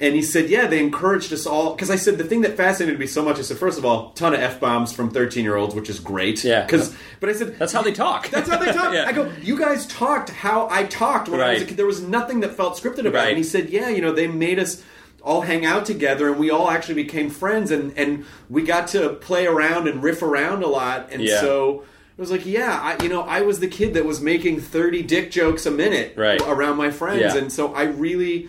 and 0.00 0.14
he 0.14 0.22
said, 0.22 0.50
"Yeah, 0.50 0.66
they 0.66 0.80
encouraged 0.80 1.32
us 1.32 1.46
all." 1.46 1.74
Because 1.74 1.90
I 1.90 1.96
said 1.96 2.18
the 2.18 2.24
thing 2.24 2.40
that 2.42 2.56
fascinated 2.56 2.98
me 2.98 3.06
so 3.06 3.22
much. 3.24 3.38
I 3.38 3.42
said, 3.42 3.58
first 3.58 3.78
of 3.78 3.84
all, 3.84 4.10
ton 4.12 4.34
of 4.34 4.40
f 4.40 4.58
bombs 4.58 4.92
from 4.92 5.10
thirteen 5.10 5.44
year 5.44 5.56
olds, 5.56 5.74
which 5.74 5.88
is 5.88 6.00
great. 6.00 6.42
Yeah. 6.42 6.64
Because, 6.64 6.94
but 7.20 7.28
I 7.28 7.32
said 7.32 7.56
that's 7.58 7.72
how 7.72 7.82
they 7.82 7.92
talk 7.92 8.28
that's 8.28 8.48
how 8.48 8.58
they 8.58 8.72
talk. 8.72 8.92
Yeah. 8.94 9.04
I 9.06 9.12
go, 9.12 9.30
you 9.42 9.58
guys 9.58 9.86
talked 9.86 10.30
how 10.30 10.68
I 10.70 10.84
talked 10.84 11.28
when 11.28 11.40
I 11.40 11.52
was 11.54 11.62
a 11.62 11.66
kid. 11.66 11.76
There 11.76 11.86
was 11.86 12.02
nothing 12.02 12.40
that 12.40 12.54
felt 12.56 12.76
scripted 12.76 13.06
about 13.06 13.26
it. 13.26 13.30
And 13.30 13.38
he 13.38 13.44
said, 13.44 13.70
yeah, 13.70 13.88
you 13.88 14.00
know, 14.02 14.12
they 14.12 14.26
made 14.28 14.58
us 14.58 14.82
all 15.22 15.40
hang 15.40 15.64
out 15.64 15.86
together 15.86 16.28
and 16.28 16.38
we 16.38 16.50
all 16.50 16.70
actually 16.70 16.96
became 17.02 17.30
friends 17.30 17.70
and, 17.70 17.96
and 17.96 18.26
we 18.50 18.62
got 18.62 18.88
to 18.88 19.08
play 19.14 19.46
around 19.46 19.88
and 19.88 20.02
riff 20.02 20.22
around 20.22 20.62
a 20.62 20.66
lot. 20.66 21.08
And 21.12 21.22
Yeah. 21.22 21.40
so 21.40 21.82
it 22.16 22.20
was 22.20 22.30
like, 22.30 22.44
yeah, 22.44 22.78
I, 22.98 23.02
you 23.02 23.08
know, 23.08 23.22
I 23.22 23.40
was 23.40 23.58
the 23.58 23.66
kid 23.68 23.94
that 23.94 24.04
was 24.04 24.20
making 24.20 24.60
30 24.60 25.02
dick 25.04 25.30
jokes 25.30 25.64
a 25.66 25.70
minute 25.70 26.14
Right. 26.16 26.40
around 26.42 26.76
my 26.76 26.90
friends. 26.90 27.20
Yeah. 27.22 27.36
And 27.36 27.50
so 27.50 27.72
I 27.74 27.84
really, 27.84 28.48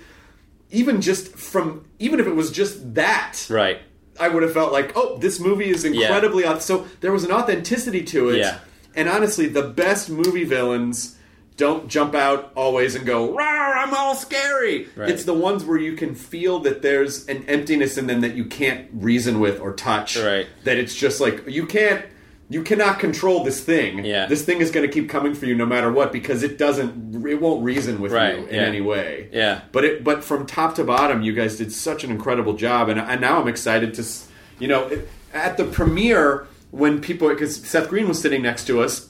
even 0.75 1.01
just 1.01 1.35
from, 1.35 1.85
even 1.99 2.19
if 2.19 2.27
it 2.27 2.35
was 2.35 2.51
just 2.51 2.95
that, 2.95 3.47
right 3.49 3.79
I 4.19 4.29
would 4.29 4.43
have 4.43 4.53
felt 4.53 4.71
like, 4.71 4.93
oh, 4.95 5.17
this 5.17 5.39
movie 5.39 5.69
is 5.69 5.83
incredibly 5.83 6.43
auth- 6.43 6.61
so 6.61 6.87
there 7.01 7.11
was 7.11 7.23
an 7.23 7.31
authenticity 7.31 8.03
to 8.03 8.29
it. 8.29 8.37
Yeah. 8.37 8.59
And 8.95 9.09
honestly, 9.09 9.47
the 9.47 9.63
best 9.63 10.09
movie 10.09 10.45
villains 10.45 11.17
don't 11.57 11.89
jump 11.89 12.15
out 12.15 12.51
always 12.55 12.95
and 12.95 13.05
go, 13.05 13.33
"Rawr, 13.33 13.75
I'm 13.77 13.93
all 13.93 14.15
scary." 14.15 14.87
Right. 14.95 15.09
It's 15.09 15.25
the 15.25 15.33
ones 15.33 15.63
where 15.63 15.77
you 15.77 15.93
can 15.93 16.15
feel 16.15 16.59
that 16.59 16.81
there's 16.81 17.27
an 17.27 17.43
emptiness 17.47 17.97
in 17.97 18.07
them 18.07 18.21
that 18.21 18.35
you 18.35 18.45
can't 18.45 18.87
reason 18.93 19.39
with 19.39 19.59
or 19.59 19.73
touch. 19.73 20.17
Right. 20.17 20.47
That 20.63 20.77
it's 20.77 20.95
just 20.95 21.19
like 21.19 21.47
you 21.47 21.65
can't 21.65 22.05
you 22.49 22.61
cannot 22.63 22.99
control 22.99 23.43
this 23.43 23.59
thing. 23.63 24.05
Yeah. 24.05 24.27
This 24.27 24.45
thing 24.45 24.59
is 24.61 24.69
going 24.71 24.85
to 24.87 24.93
keep 24.93 25.09
coming 25.09 25.33
for 25.33 25.45
you 25.47 25.55
no 25.55 25.65
matter 25.65 25.91
what 25.91 26.11
because 26.13 26.43
it 26.43 26.57
doesn't 26.57 27.25
it 27.25 27.41
won't 27.41 27.63
reason 27.63 27.99
with 27.99 28.11
Right, 28.11 28.37
you 28.37 28.45
in 28.45 28.55
yeah. 28.55 28.61
any 28.61 28.81
way. 28.81 29.29
Yeah. 29.31 29.61
But 29.71 29.83
it, 29.85 30.03
but 30.03 30.23
from 30.23 30.45
top 30.45 30.75
to 30.75 30.83
bottom, 30.83 31.21
you 31.23 31.33
guys 31.33 31.57
did 31.57 31.71
such 31.71 32.03
an 32.03 32.11
incredible 32.11 32.53
job, 32.53 32.89
and, 32.89 32.99
and 32.99 33.19
now 33.19 33.41
I'm 33.41 33.47
excited 33.47 33.93
to, 33.95 34.05
you 34.59 34.67
know, 34.67 34.87
it- 34.87 35.07
at 35.33 35.57
the 35.57 35.65
premiere 35.65 36.47
when 36.71 37.01
people 37.01 37.27
because 37.29 37.55
Seth 37.57 37.89
Green 37.89 38.07
was 38.07 38.21
sitting 38.21 38.41
next 38.41 38.65
to 38.67 38.81
us, 38.81 39.09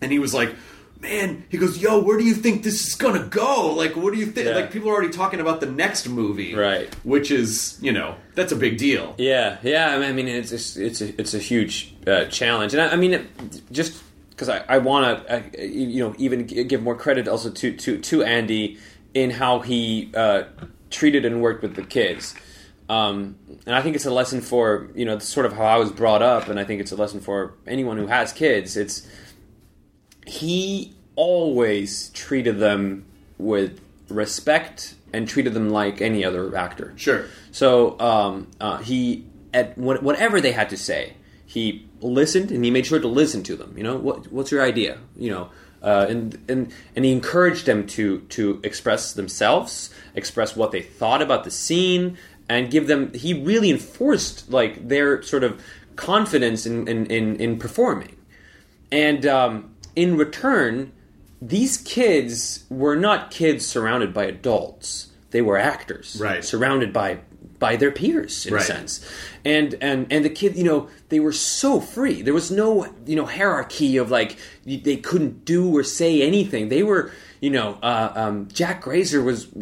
and 0.00 0.10
he 0.12 0.18
was 0.18 0.34
like. 0.34 0.54
Man, 1.02 1.44
he 1.48 1.58
goes, 1.58 1.78
"Yo, 1.78 2.00
where 2.00 2.16
do 2.16 2.24
you 2.24 2.34
think 2.34 2.62
this 2.62 2.86
is 2.86 2.94
gonna 2.94 3.26
go? 3.26 3.74
Like, 3.74 3.96
what 3.96 4.14
do 4.14 4.20
you 4.20 4.26
think? 4.26 4.46
Yeah. 4.46 4.54
Like, 4.54 4.70
people 4.70 4.88
are 4.88 4.92
already 4.92 5.12
talking 5.12 5.40
about 5.40 5.60
the 5.60 5.66
next 5.66 6.08
movie, 6.08 6.54
Right. 6.54 6.94
Which 7.04 7.32
is, 7.32 7.76
you 7.82 7.92
know, 7.92 8.14
that's 8.36 8.52
a 8.52 8.56
big 8.56 8.78
deal. 8.78 9.14
Yeah, 9.18 9.58
yeah. 9.64 9.96
I 9.96 10.12
mean, 10.12 10.28
it's 10.28 10.52
it's 10.52 10.76
it's 10.76 11.00
a, 11.00 11.20
it's 11.20 11.34
a 11.34 11.38
huge 11.40 11.94
uh, 12.06 12.26
challenge, 12.26 12.72
and 12.72 12.82
I, 12.82 12.92
I 12.92 12.96
mean, 12.96 13.14
it, 13.14 13.26
just 13.72 14.00
because 14.30 14.48
I, 14.48 14.64
I 14.68 14.78
want 14.78 15.26
to, 15.26 15.66
you 15.68 16.04
know, 16.04 16.14
even 16.18 16.46
give 16.46 16.82
more 16.82 16.96
credit 16.96 17.26
also 17.26 17.50
to 17.50 17.76
to 17.76 17.98
to 17.98 18.22
Andy 18.22 18.78
in 19.12 19.30
how 19.30 19.58
he 19.58 20.10
uh, 20.14 20.44
treated 20.90 21.24
and 21.24 21.42
worked 21.42 21.62
with 21.62 21.74
the 21.74 21.82
kids. 21.82 22.34
Um, 22.88 23.36
and 23.66 23.74
I 23.74 23.82
think 23.82 23.96
it's 23.96 24.06
a 24.06 24.10
lesson 24.10 24.40
for 24.40 24.88
you 24.94 25.04
know 25.04 25.18
sort 25.18 25.46
of 25.46 25.52
how 25.52 25.64
I 25.64 25.76
was 25.76 25.90
brought 25.90 26.22
up, 26.22 26.48
and 26.48 26.60
I 26.60 26.64
think 26.64 26.80
it's 26.80 26.92
a 26.92 26.96
lesson 26.96 27.20
for 27.20 27.54
anyone 27.66 27.96
who 27.96 28.06
has 28.06 28.32
kids. 28.32 28.76
It's 28.76 29.06
he 30.26 30.94
always 31.16 32.10
treated 32.10 32.58
them 32.58 33.04
with 33.38 33.80
respect 34.08 34.94
and 35.12 35.28
treated 35.28 35.54
them 35.54 35.68
like 35.68 36.00
any 36.00 36.24
other 36.24 36.54
actor. 36.56 36.92
Sure. 36.96 37.26
So 37.50 37.98
um, 38.00 38.48
uh, 38.60 38.78
he 38.78 39.26
at 39.52 39.76
what, 39.76 40.02
whatever 40.02 40.40
they 40.40 40.52
had 40.52 40.70
to 40.70 40.76
say, 40.76 41.14
he 41.44 41.86
listened 42.00 42.50
and 42.50 42.64
he 42.64 42.70
made 42.70 42.86
sure 42.86 42.98
to 42.98 43.08
listen 43.08 43.42
to 43.44 43.56
them. 43.56 43.74
You 43.76 43.82
know, 43.82 43.96
what, 43.96 44.32
what's 44.32 44.50
your 44.50 44.62
idea? 44.62 44.98
You 45.16 45.30
know, 45.30 45.50
uh, 45.82 46.06
and 46.08 46.38
and 46.48 46.72
and 46.96 47.04
he 47.04 47.12
encouraged 47.12 47.66
them 47.66 47.86
to 47.88 48.20
to 48.20 48.60
express 48.62 49.12
themselves, 49.12 49.90
express 50.14 50.56
what 50.56 50.70
they 50.70 50.80
thought 50.80 51.20
about 51.20 51.44
the 51.44 51.50
scene, 51.50 52.16
and 52.48 52.70
give 52.70 52.86
them. 52.86 53.12
He 53.12 53.34
really 53.34 53.70
enforced 53.70 54.50
like 54.50 54.88
their 54.88 55.22
sort 55.22 55.44
of 55.44 55.60
confidence 55.96 56.64
in 56.64 56.88
in 56.88 57.06
in, 57.06 57.36
in 57.36 57.58
performing. 57.58 58.16
And 58.90 59.26
um, 59.26 59.71
in 59.96 60.16
return, 60.16 60.92
these 61.40 61.76
kids 61.78 62.64
were 62.70 62.96
not 62.96 63.30
kids 63.30 63.66
surrounded 63.66 64.12
by 64.14 64.24
adults. 64.24 65.08
They 65.30 65.42
were 65.42 65.56
actors, 65.56 66.18
Right. 66.20 66.44
Surrounded 66.44 66.92
by 66.92 67.18
by 67.58 67.76
their 67.76 67.92
peers 67.92 68.44
in 68.44 68.54
Right. 68.54 68.62
a 68.62 68.66
sense. 68.66 69.00
And 69.44 69.76
and 69.80 70.06
and 70.10 70.24
the 70.24 70.30
kid, 70.30 70.56
you 70.56 70.64
know, 70.64 70.88
they 71.10 71.20
were 71.20 71.32
so 71.32 71.80
free. 71.80 72.20
There 72.22 72.34
was 72.34 72.50
no 72.50 72.86
you 73.06 73.16
know 73.16 73.24
hierarchy 73.26 73.96
of 73.96 74.10
like 74.10 74.36
they 74.66 74.96
couldn't 74.96 75.44
do 75.44 75.76
or 75.76 75.82
say 75.84 76.22
anything. 76.22 76.68
They 76.68 76.82
were. 76.82 77.10
You 77.42 77.50
know, 77.50 77.76
uh, 77.82 78.12
um, 78.14 78.48
Jack 78.52 78.82
Grazer 78.82 79.20
was 79.22 79.46
uh, 79.46 79.60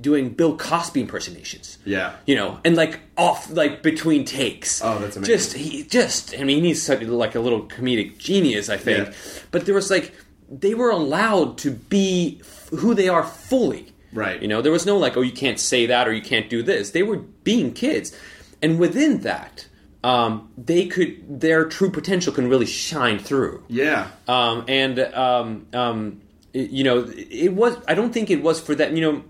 doing 0.00 0.28
Bill 0.28 0.56
Cosby 0.56 1.00
impersonations. 1.00 1.78
Yeah. 1.84 2.14
you 2.26 2.36
know, 2.36 2.60
and 2.64 2.76
like 2.76 3.00
off, 3.16 3.50
like 3.50 3.82
between 3.82 4.24
takes. 4.24 4.80
Oh, 4.84 4.98
that's 5.00 5.16
amazing. 5.16 5.34
Just 5.34 5.52
he 5.54 5.82
just 5.84 6.38
I 6.38 6.44
mean 6.44 6.62
he's 6.62 6.82
such 6.82 7.00
like 7.02 7.34
a 7.34 7.40
little 7.40 7.62
comedic 7.62 8.18
genius 8.18 8.68
I 8.68 8.76
think 8.76 9.08
Yeah. 9.08 9.14
but 9.50 9.64
there 9.66 9.74
was 9.74 9.90
like 9.90 10.12
they 10.50 10.74
were 10.74 10.90
allowed 10.90 11.56
to 11.64 11.70
be 11.70 12.38
f- 12.42 12.68
who 12.78 12.94
they 12.94 13.08
are 13.08 13.24
fully 13.24 13.86
Right. 14.12 14.40
You 14.40 14.46
know, 14.46 14.62
there 14.62 14.70
was 14.70 14.86
no 14.86 14.96
like, 14.96 15.16
oh, 15.16 15.22
you 15.22 15.32
can't 15.32 15.58
say 15.58 15.86
that 15.86 16.06
or 16.06 16.12
you 16.12 16.22
can't 16.22 16.48
do 16.48 16.62
this. 16.62 16.92
They 16.92 17.02
were 17.02 17.16
being 17.42 17.72
kids, 17.72 18.16
and 18.62 18.78
within 18.78 19.22
that, 19.22 19.66
um, 20.04 20.50
they 20.56 20.86
could 20.86 21.40
their 21.40 21.64
true 21.64 21.90
potential 21.90 22.32
can 22.32 22.48
really 22.48 22.66
shine 22.66 23.18
through. 23.18 23.64
Yeah. 23.68 24.06
Um, 24.28 24.66
and 24.68 25.00
um, 25.00 25.66
um, 25.72 26.20
it- 26.54 26.70
you 26.70 26.84
know, 26.84 27.04
it 27.14 27.52
was. 27.52 27.76
I 27.86 27.94
don't 27.94 28.12
think 28.14 28.30
it 28.30 28.42
was 28.42 28.58
for 28.60 28.74
that. 28.76 28.92
You 28.92 29.02
know, 29.02 29.24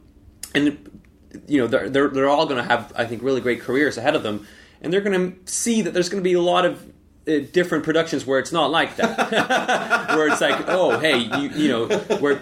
and 0.55 0.79
you 1.49 1.59
know, 1.61 1.67
they're 1.67 1.89
they're, 1.91 2.09
they're 2.09 2.29
all 2.29 2.47
going 2.47 2.63
to 2.63 2.69
have, 2.69 2.93
I 2.95 3.05
think, 3.07 3.23
really 3.23 3.41
great 3.41 3.61
careers 3.61 3.99
ahead 3.99 4.15
of 4.15 4.23
them, 4.23 4.47
and 4.81 4.93
they're 4.93 5.01
going 5.01 5.33
to 5.45 5.53
see 5.53 5.83
that 5.83 5.93
there's 5.95 6.09
going 6.09 6.23
to 6.23 6.29
be 6.29 6.35
a 6.35 6.41
lot 6.41 6.65
of. 6.65 6.93
Uh, 7.27 7.39
different 7.53 7.85
productions 7.85 8.27
where 8.27 8.39
it's 8.39 8.53
not 8.53 8.71
like 8.71 8.97
that, 8.97 9.17
where 10.15 10.29
it's 10.29 10.43
like, 10.43 10.63
oh, 10.69 10.99
hey, 10.99 11.21
you, 11.21 11.49
you 11.57 11.69
know, 11.69 11.87
where 12.19 12.37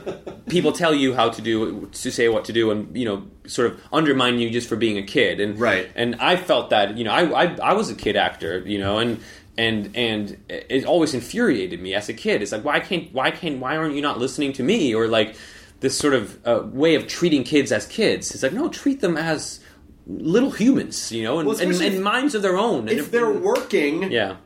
people 0.48 0.72
tell 0.72 0.92
you 0.92 1.14
how 1.14 1.28
to 1.30 1.40
do, 1.40 1.86
to 1.92 2.10
say 2.10 2.28
what 2.28 2.44
to 2.46 2.52
do, 2.52 2.72
and 2.72 2.96
you 2.98 3.04
know, 3.04 3.22
sort 3.46 3.70
of 3.70 3.80
undermine 3.92 4.40
you 4.40 4.50
just 4.50 4.68
for 4.68 4.74
being 4.74 4.98
a 4.98 5.04
kid, 5.04 5.38
and 5.38 5.56
Right. 5.60 5.88
and 5.94 6.16
I 6.16 6.34
felt 6.34 6.70
that, 6.70 6.98
you 6.98 7.04
know, 7.04 7.12
I, 7.12 7.44
I 7.44 7.56
I 7.70 7.72
was 7.74 7.90
a 7.90 7.94
kid 7.94 8.16
actor, 8.16 8.58
you 8.66 8.80
know, 8.80 8.98
and 8.98 9.20
and 9.58 9.90
and 9.94 10.38
it 10.48 10.84
always 10.84 11.14
infuriated 11.14 11.80
me 11.80 11.94
as 11.94 12.08
a 12.08 12.14
kid. 12.14 12.42
It's 12.42 12.52
like 12.52 12.64
why 12.64 12.80
can't 12.80 13.12
why 13.12 13.30
can't 13.30 13.58
why 13.58 13.76
aren't 13.76 13.94
you 13.94 14.02
not 14.02 14.18
listening 14.18 14.52
to 14.54 14.62
me 14.62 14.94
or 14.94 15.08
like 15.08 15.36
this 15.80 15.98
sort 15.98 16.14
of 16.14 16.38
uh, 16.46 16.62
way 16.64 16.94
of 16.94 17.06
treating 17.06 17.44
kids 17.44 17.72
as 17.72 17.86
kids? 17.86 18.30
It's 18.30 18.42
like 18.42 18.52
no, 18.52 18.68
treat 18.68 19.00
them 19.00 19.16
as 19.16 19.60
little 20.06 20.50
humans, 20.50 21.12
you 21.12 21.22
know, 21.22 21.38
and, 21.38 21.48
Well, 21.48 21.60
and, 21.60 21.72
and 21.80 22.02
minds 22.02 22.34
of 22.34 22.42
their 22.42 22.56
own. 22.56 22.88
And 22.88 22.98
If 22.98 23.10
they're 23.10 23.30
working, 23.30 24.10
yeah, 24.10 24.36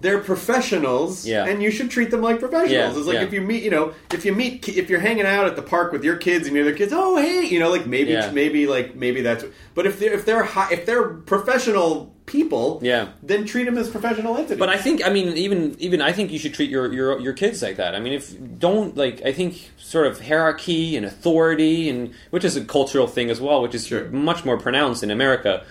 they're 0.00 0.18
professionals, 0.20 1.26
Yeah. 1.26 1.46
and 1.46 1.62
you 1.62 1.70
should 1.70 1.90
treat 1.90 2.10
them 2.10 2.22
like 2.22 2.38
professionals. 2.38 2.70
Yeah, 2.72 2.88
It's 2.98 3.06
like 3.06 3.16
yeah. 3.16 3.22
if 3.24 3.32
you 3.32 3.40
meet, 3.42 3.62
you 3.62 3.70
know, 3.70 3.92
if 4.12 4.24
you 4.24 4.32
meet, 4.34 4.68
if 4.68 4.88
you're 4.88 5.00
hanging 5.00 5.26
out 5.26 5.46
at 5.46 5.56
the 5.56 5.62
park 5.62 5.92
with 5.92 6.02
your 6.04 6.16
kids 6.16 6.46
and 6.46 6.56
you're 6.56 6.64
the 6.64 6.72
kids, 6.72 6.92
oh 6.94 7.16
hey, 7.16 7.44
you 7.46 7.58
know, 7.58 7.70
like 7.70 7.86
maybe, 7.86 8.18
maybe, 8.32 8.66
like 8.66 8.94
maybe 8.94 9.20
that's. 9.20 9.44
But 9.74 9.86
if 9.86 9.98
they're 9.98 10.12
if 10.14 10.24
they're 10.24 10.42
high, 10.44 10.68
if 10.72 10.86
they're 10.86 11.08
professional 11.08 12.14
people, 12.26 12.78
Yeah. 12.82 13.08
then 13.22 13.44
treat 13.44 13.64
them 13.64 13.76
as 13.76 13.88
professional 13.90 14.36
entities. 14.36 14.58
But 14.58 14.68
I 14.68 14.76
think, 14.78 15.04
I 15.04 15.10
mean, 15.10 15.36
even 15.36 15.74
even 15.80 16.00
I 16.00 16.12
think 16.12 16.30
you 16.32 16.38
should 16.38 16.54
treat 16.54 16.70
your 16.70 16.92
your 16.92 17.18
your 17.20 17.32
kids 17.32 17.60
like 17.60 17.76
that. 17.76 17.94
I 17.94 18.00
mean, 18.00 18.12
if 18.12 18.34
don't 18.58 18.96
like, 18.96 19.20
I 19.24 19.32
think 19.32 19.70
sort 19.78 20.06
of 20.06 20.20
hierarchy 20.20 20.96
and 20.96 21.04
authority, 21.04 21.88
and 21.88 22.12
which 22.30 22.44
is 22.44 22.56
a 22.56 22.64
cultural 22.64 23.06
thing 23.06 23.30
as 23.30 23.40
well, 23.40 23.60
which 23.62 23.74
is 23.74 23.86
Sure. 23.86 24.08
much 24.10 24.44
more 24.44 24.56
pronounced 24.58 25.02
in 25.02 25.10
America, 25.10 25.64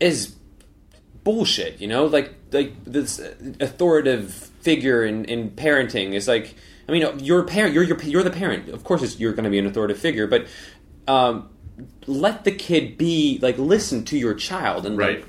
is 0.00 0.34
bullshit. 1.24 1.80
You 1.80 1.88
know, 1.88 2.04
like 2.06 2.34
like 2.52 2.72
this 2.84 3.18
authoritative 3.60 4.32
figure 4.60 5.04
in 5.04 5.24
in 5.24 5.50
parenting 5.50 6.12
is 6.14 6.28
like. 6.28 6.54
I 6.86 6.92
mean, 6.92 7.18
you're 7.20 7.40
a 7.40 7.44
parent. 7.44 7.72
You're 7.72 7.82
your, 7.82 7.98
you're 8.02 8.22
the 8.22 8.30
parent. 8.30 8.68
Of 8.68 8.84
course, 8.84 9.02
it's, 9.02 9.18
you're 9.18 9.32
going 9.32 9.44
to 9.44 9.50
be 9.50 9.58
an 9.58 9.64
authoritative 9.64 10.02
figure, 10.02 10.26
but 10.26 10.46
um, 11.08 11.48
let 12.06 12.44
the 12.44 12.52
kid 12.52 12.98
be 12.98 13.38
like 13.40 13.56
listen 13.56 14.04
to 14.04 14.18
your 14.18 14.34
child 14.34 14.84
and 14.84 14.98
Right. 14.98 15.24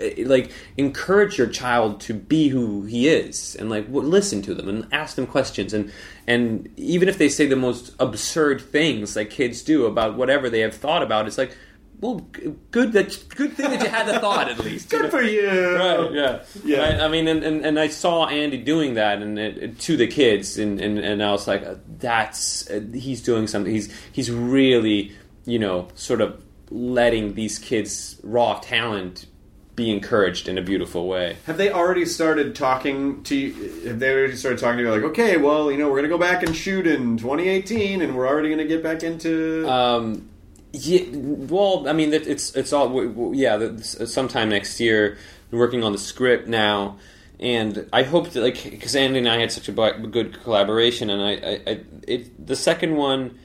like, 0.00 0.18
eh, 0.18 0.24
like 0.26 0.50
encourage 0.76 1.38
your 1.38 1.46
child 1.46 2.00
to 2.00 2.14
be 2.14 2.48
who 2.48 2.82
he 2.82 3.06
is 3.06 3.54
and 3.60 3.70
like 3.70 3.86
w- 3.86 4.08
listen 4.08 4.42
to 4.42 4.54
them 4.54 4.68
and 4.68 4.88
ask 4.92 5.14
them 5.14 5.26
questions 5.28 5.72
and 5.72 5.92
and 6.26 6.68
even 6.76 7.08
if 7.08 7.16
they 7.16 7.28
say 7.28 7.46
the 7.46 7.54
most 7.54 7.92
absurd 8.00 8.60
things 8.60 9.14
like 9.14 9.30
kids 9.30 9.62
do 9.62 9.86
about 9.86 10.16
whatever 10.16 10.50
they 10.50 10.60
have 10.60 10.74
thought 10.74 11.02
about 11.04 11.28
it's 11.28 11.38
like 11.38 11.56
well 12.00 12.26
good 12.70 12.92
that 12.92 13.16
good 13.34 13.52
thing 13.54 13.70
that 13.70 13.82
you 13.82 13.88
had 13.88 14.06
the 14.06 14.20
thought 14.20 14.48
at 14.48 14.58
least 14.60 14.92
you 14.92 14.98
good 14.98 15.04
know? 15.06 15.10
for 15.10 15.22
you. 15.22 15.48
Right, 15.48 16.12
yeah, 16.12 16.42
Yeah. 16.64 16.78
Right? 16.78 17.00
I 17.00 17.08
mean, 17.08 17.26
and, 17.28 17.42
and, 17.42 17.64
and 17.66 17.78
I 17.78 17.88
saw 17.88 18.26
Andy 18.26 18.58
doing 18.58 18.94
that, 18.94 19.20
and 19.22 19.38
it, 19.38 19.58
it- 19.58 19.78
to 19.80 19.96
the 19.96 20.06
kids, 20.06 20.58
and, 20.58 20.80
and, 20.80 20.98
and 20.98 21.22
I 21.22 21.32
was 21.32 21.46
like, 21.48 21.64
uh, 21.64 21.74
that's 21.98 22.70
uh, 22.70 22.80
he's 22.94 23.22
doing 23.22 23.46
something. 23.46 23.72
He's 23.72 23.92
he's 24.12 24.30
really, 24.30 25.12
you 25.44 25.58
know, 25.58 25.88
sort 25.94 26.20
of 26.20 26.42
letting 26.70 27.34
these 27.34 27.58
kids' 27.58 28.20
raw 28.22 28.58
talent 28.62 29.26
be 29.74 29.90
encouraged 29.90 30.48
in 30.48 30.58
a 30.58 30.62
beautiful 30.62 31.06
way. 31.06 31.36
Have 31.46 31.56
they 31.56 31.70
already 31.70 32.04
started 32.04 32.54
talking 32.56 33.22
to 33.24 33.36
you? 33.36 33.88
Have 33.88 33.98
they 34.00 34.12
already 34.12 34.34
started 34.36 34.58
talking 34.58 34.78
to 34.78 34.84
you 34.84 34.90
like, 34.90 35.02
okay, 35.10 35.36
well, 35.36 35.70
you 35.70 35.78
know, 35.78 35.86
we're 35.86 36.00
going 36.02 36.02
to 36.02 36.08
go 36.08 36.18
back 36.18 36.42
and 36.42 36.54
shoot 36.54 36.86
in 36.86 37.16
2018, 37.16 38.02
and 38.02 38.16
we're 38.16 38.26
already 38.26 38.48
going 38.48 38.58
to 38.58 38.66
get 38.66 38.82
back 38.82 39.02
into. 39.04 39.68
Um, 39.70 40.28
yeah, 40.72 41.04
well, 41.12 41.88
I 41.88 41.92
mean, 41.92 42.12
it's 42.12 42.54
it's 42.54 42.72
all 42.72 43.34
yeah. 43.34 43.76
Sometime 43.78 44.50
next 44.50 44.80
year, 44.80 45.16
working 45.50 45.82
on 45.82 45.92
the 45.92 45.98
script 45.98 46.46
now, 46.46 46.98
and 47.40 47.88
I 47.92 48.02
hope 48.02 48.30
that 48.30 48.42
like 48.42 48.62
because 48.62 48.94
Andy 48.94 49.18
and 49.18 49.28
I 49.28 49.38
had 49.38 49.50
such 49.50 49.68
a 49.68 49.72
good 49.72 50.42
collaboration, 50.42 51.10
and 51.10 51.22
I, 51.22 51.32
I, 51.32 51.60
I 51.66 51.80
it 52.06 52.46
the 52.46 52.56
second 52.56 52.96
one, 52.96 53.38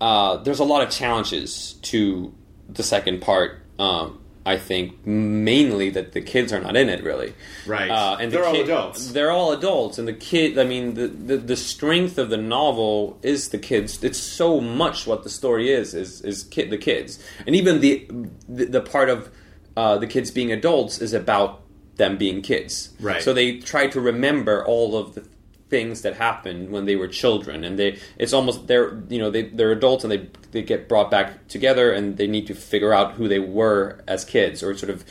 uh, 0.00 0.38
there's 0.38 0.60
a 0.60 0.64
lot 0.64 0.82
of 0.82 0.90
challenges 0.90 1.74
to 1.82 2.34
the 2.68 2.82
second 2.82 3.20
part. 3.20 3.60
Um, 3.78 4.20
I 4.46 4.56
think 4.58 5.04
mainly 5.04 5.90
that 5.90 6.12
the 6.12 6.20
kids 6.22 6.52
are 6.52 6.60
not 6.60 6.76
in 6.76 6.88
it 6.88 7.02
really, 7.02 7.34
Right. 7.66 7.90
Uh, 7.90 8.16
and 8.20 8.30
the 8.30 8.36
They're 8.36 8.46
all 8.46 8.54
kid- 8.54 8.64
adults. 8.66 9.08
They're 9.12 9.30
all 9.32 9.52
adults, 9.52 9.98
and 9.98 10.06
the 10.06 10.12
kid. 10.14 10.56
I 10.58 10.64
mean, 10.64 10.94
the, 10.94 11.08
the 11.08 11.36
the 11.36 11.56
strength 11.56 12.16
of 12.16 12.30
the 12.30 12.36
novel 12.36 13.18
is 13.22 13.48
the 13.48 13.58
kids. 13.58 14.02
It's 14.04 14.18
so 14.18 14.60
much 14.60 15.06
what 15.06 15.24
the 15.24 15.30
story 15.30 15.70
is 15.72 15.92
is 15.94 16.20
is 16.22 16.44
kid 16.44 16.70
the 16.70 16.78
kids, 16.78 17.18
and 17.46 17.56
even 17.56 17.80
the 17.80 18.06
the, 18.48 18.66
the 18.66 18.80
part 18.80 19.08
of 19.10 19.30
uh, 19.76 19.98
the 19.98 20.06
kids 20.06 20.30
being 20.30 20.52
adults 20.52 21.00
is 21.02 21.12
about 21.12 21.60
them 21.96 22.16
being 22.16 22.40
kids. 22.42 22.90
Right. 23.00 23.22
So 23.22 23.32
they 23.34 23.58
try 23.58 23.88
to 23.88 24.00
remember 24.00 24.64
all 24.64 24.96
of 24.96 25.14
the 25.16 25.24
things 25.68 26.02
that 26.02 26.14
happened 26.14 26.70
when 26.70 26.84
they 26.84 26.96
were 26.96 27.08
children, 27.08 27.64
and 27.64 27.78
they 27.78 27.98
it's 28.18 28.32
almost 28.32 28.66
they're 28.66 29.02
you 29.08 29.18
know 29.18 29.30
they 29.30 29.42
they're 29.42 29.72
adults 29.72 30.04
and 30.04 30.10
they 30.10 30.28
they 30.52 30.62
get 30.62 30.88
brought 30.88 31.10
back 31.10 31.48
together 31.48 31.92
and 31.92 32.16
they 32.16 32.26
need 32.26 32.46
to 32.46 32.54
figure 32.54 32.92
out 32.92 33.14
who 33.14 33.28
they 33.28 33.38
were 33.38 34.02
as 34.06 34.24
kids 34.24 34.62
or 34.62 34.76
sort 34.76 34.90
of 34.90 35.04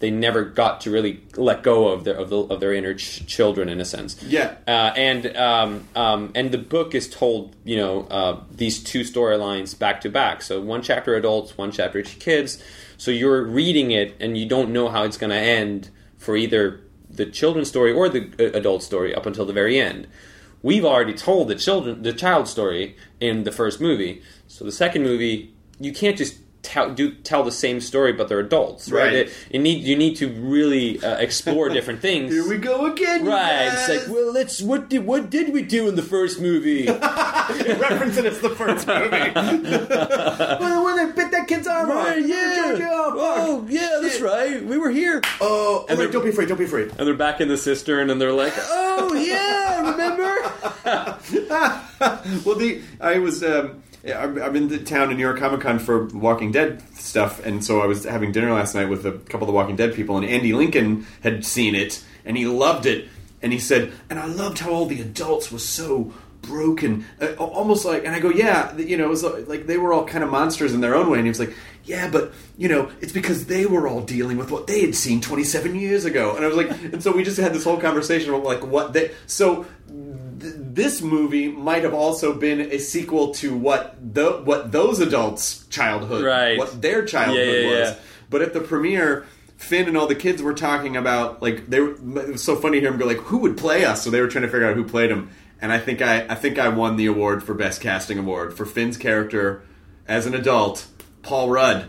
they 0.00 0.10
never 0.10 0.44
got 0.44 0.80
to 0.80 0.90
really 0.90 1.22
let 1.36 1.62
go 1.62 1.88
of 1.88 2.04
their 2.04 2.14
of, 2.14 2.30
the, 2.30 2.38
of 2.38 2.60
their 2.60 2.72
inner 2.72 2.94
ch- 2.94 3.24
children 3.26 3.68
in 3.68 3.80
a 3.80 3.84
sense. 3.84 4.20
Yeah. 4.22 4.56
Uh, 4.66 4.92
and 4.96 5.36
um, 5.36 5.86
um, 5.94 6.32
and 6.34 6.50
the 6.50 6.58
book 6.58 6.94
is 6.94 7.08
told, 7.08 7.54
you 7.64 7.76
know, 7.76 8.02
uh, 8.04 8.40
these 8.50 8.82
two 8.82 9.02
storylines 9.02 9.78
back 9.78 10.00
to 10.00 10.08
back. 10.10 10.42
So 10.42 10.60
one 10.60 10.82
chapter 10.82 11.14
adults, 11.14 11.56
one 11.56 11.70
chapter 11.70 12.02
kids. 12.02 12.62
So 12.96 13.10
you're 13.10 13.44
reading 13.44 13.92
it, 13.92 14.16
and 14.20 14.36
you 14.36 14.46
don't 14.46 14.72
know 14.72 14.88
how 14.88 15.04
it's 15.04 15.16
going 15.16 15.30
to 15.30 15.36
end 15.36 15.90
for 16.16 16.36
either 16.36 16.80
the 17.10 17.26
children's 17.26 17.68
story 17.68 17.92
or 17.92 18.08
the 18.08 18.30
uh, 18.38 18.56
adult 18.56 18.82
story 18.82 19.14
up 19.14 19.26
until 19.26 19.44
the 19.44 19.52
very 19.52 19.78
end. 19.78 20.06
We've 20.62 20.84
already 20.84 21.14
told 21.14 21.48
the 21.48 21.54
children, 21.54 22.02
the 22.02 22.12
child 22.12 22.46
story 22.46 22.96
in 23.18 23.44
the 23.44 23.52
first 23.52 23.80
movie. 23.80 24.22
So 24.46 24.64
the 24.64 24.72
second 24.72 25.02
movie, 25.02 25.54
you 25.78 25.92
can't 25.92 26.18
just 26.18 26.38
tell 26.62 26.92
do 26.94 27.12
tell 27.12 27.42
the 27.42 27.52
same 27.52 27.80
story, 27.80 28.12
but 28.12 28.28
they're 28.28 28.40
adults, 28.40 28.90
right? 28.90 29.04
Right. 29.04 29.14
It, 29.14 29.32
it 29.50 29.58
need 29.60 29.82
you 29.84 29.96
need 29.96 30.16
to 30.16 30.28
really 30.28 31.02
uh, 31.02 31.16
explore 31.18 31.68
different 31.76 32.00
things. 32.00 32.32
Here 32.32 32.48
we 32.48 32.58
go 32.58 32.86
again, 32.92 33.24
Right. 33.24 33.68
guys. 33.70 33.88
It's 33.88 34.06
like, 34.06 34.14
well, 34.14 34.32
let's 34.32 34.60
what 34.60 34.88
did 34.88 35.04
what 35.06 35.30
did 35.30 35.52
we 35.52 35.62
do 35.62 35.88
in 35.88 35.94
the 35.96 36.02
first 36.02 36.40
movie? 36.40 36.86
referencing 37.50 38.24
it's 38.24 38.40
the 38.40 38.50
first 38.50 38.86
movie. 38.86 39.10
well, 40.60 40.84
when 40.84 40.96
they 40.96 41.12
bit 41.12 41.30
that 41.32 41.46
kid's 41.48 41.66
arm 41.66 41.90
off. 41.90 42.16
yeah. 42.18 42.76
Oh, 42.92 43.16
Oh, 43.22 43.66
yeah, 43.68 43.98
that's 44.02 44.20
right. 44.20 44.62
We 44.64 44.78
were 44.78 44.90
here. 44.90 45.20
oh, 45.40 45.84
And 45.88 45.98
wait, 45.98 46.12
don't 46.12 46.22
be 46.24 46.30
afraid. 46.30 46.48
Don't 46.48 46.58
be 46.58 46.64
afraid. 46.64 46.90
And 46.98 47.06
they're 47.06 47.14
back 47.14 47.40
in 47.40 47.48
the 47.48 47.56
cistern, 47.56 48.10
and 48.10 48.20
they're 48.20 48.32
like, 48.32 48.52
"Oh 48.56 49.14
yeah, 49.14 49.90
remember?" 49.90 50.36
well, 52.44 52.56
the 52.56 52.80
I 53.00 53.18
was 53.18 53.42
um, 53.42 53.82
I'm 54.06 54.56
in 54.56 54.68
the 54.68 54.78
town 54.78 55.10
in 55.10 55.16
New 55.16 55.22
York 55.22 55.38
Comic 55.38 55.60
Con 55.60 55.78
for 55.78 56.06
Walking 56.06 56.52
Dead 56.52 56.82
stuff, 56.96 57.44
and 57.44 57.64
so 57.64 57.80
I 57.80 57.86
was 57.86 58.04
having 58.04 58.32
dinner 58.32 58.52
last 58.52 58.74
night 58.74 58.88
with 58.88 59.04
a 59.04 59.12
couple 59.12 59.42
of 59.42 59.46
the 59.46 59.52
Walking 59.52 59.76
Dead 59.76 59.94
people, 59.94 60.16
and 60.16 60.24
Andy 60.24 60.52
Lincoln 60.52 61.06
had 61.22 61.44
seen 61.44 61.74
it, 61.74 62.02
and 62.24 62.36
he 62.36 62.46
loved 62.46 62.86
it, 62.86 63.08
and 63.42 63.52
he 63.52 63.58
said, 63.58 63.92
and 64.08 64.18
I 64.18 64.24
loved 64.24 64.60
how 64.60 64.70
all 64.70 64.86
the 64.86 65.02
adults 65.02 65.52
were 65.52 65.58
so 65.58 66.12
broken, 66.40 67.04
uh, 67.20 67.34
almost 67.34 67.84
like, 67.84 68.06
and 68.06 68.14
I 68.14 68.20
go, 68.20 68.30
yeah, 68.30 68.74
you 68.78 68.96
know, 68.96 69.04
it 69.04 69.10
was 69.10 69.22
like 69.22 69.66
they 69.66 69.76
were 69.76 69.92
all 69.92 70.06
kind 70.06 70.24
of 70.24 70.30
monsters 70.30 70.72
in 70.72 70.80
their 70.80 70.94
own 70.94 71.10
way, 71.10 71.18
and 71.18 71.26
he 71.26 71.30
was 71.30 71.40
like, 71.40 71.54
yeah, 71.84 72.08
but 72.08 72.32
you 72.56 72.68
know, 72.68 72.90
it's 73.02 73.12
because 73.12 73.46
they 73.46 73.66
were 73.66 73.86
all 73.86 74.00
dealing 74.00 74.38
with 74.38 74.50
what 74.50 74.66
they 74.66 74.80
had 74.80 74.94
seen 74.94 75.20
27 75.20 75.74
years 75.74 76.06
ago, 76.06 76.36
and 76.36 76.44
I 76.44 76.48
was 76.48 76.56
like, 76.56 76.70
and 76.70 77.02
so 77.02 77.12
we 77.12 77.22
just 77.22 77.38
had 77.38 77.52
this 77.52 77.64
whole 77.64 77.78
conversation 77.78 78.30
about 78.30 78.44
like 78.44 78.64
what 78.64 78.94
they, 78.94 79.10
so 79.26 79.66
th- 80.40 80.54
this 80.56 81.02
movie 81.02 81.48
might 81.48 81.82
have 81.84 81.94
also 81.94 82.32
been 82.34 82.60
a 82.60 82.78
sequel 82.78 83.32
to 83.34 83.56
what 83.56 83.96
the 84.14 84.32
what 84.44 84.72
those 84.72 85.00
adults' 85.00 85.66
childhood, 85.68 86.24
Right. 86.24 86.58
what 86.58 86.80
their 86.82 87.04
childhood 87.04 87.46
Yeah, 87.46 87.52
yeah, 87.52 87.80
was. 87.80 87.88
yeah. 87.90 87.94
But 88.30 88.42
at 88.42 88.52
the 88.54 88.60
premiere, 88.60 89.26
Finn 89.56 89.88
and 89.88 89.96
all 89.96 90.06
the 90.06 90.14
kids 90.14 90.42
were 90.42 90.54
talking 90.54 90.96
about 90.96 91.42
like 91.42 91.68
they 91.68 91.80
were. 91.80 91.90
It 91.92 92.32
was 92.32 92.42
so 92.42 92.56
funny 92.56 92.78
to 92.78 92.80
hear 92.82 92.90
them 92.90 92.98
go 93.00 93.06
like, 93.06 93.18
"Who 93.24 93.38
would 93.38 93.56
play 93.56 93.84
us?" 93.84 94.02
So 94.02 94.10
they 94.10 94.20
were 94.20 94.28
trying 94.28 94.42
to 94.42 94.48
figure 94.48 94.66
out 94.68 94.74
who 94.76 94.84
played 94.84 95.10
him. 95.10 95.30
And 95.60 95.70
I 95.72 95.78
think 95.78 96.00
I 96.00 96.24
I 96.28 96.34
think 96.34 96.58
I 96.58 96.68
won 96.68 96.96
the 96.96 97.06
award 97.06 97.42
for 97.42 97.52
best 97.54 97.80
casting 97.82 98.18
award 98.18 98.56
for 98.56 98.64
Finn's 98.64 98.96
character 98.96 99.62
as 100.08 100.24
an 100.26 100.34
adult, 100.34 100.86
Paul 101.22 101.50
Rudd. 101.50 101.86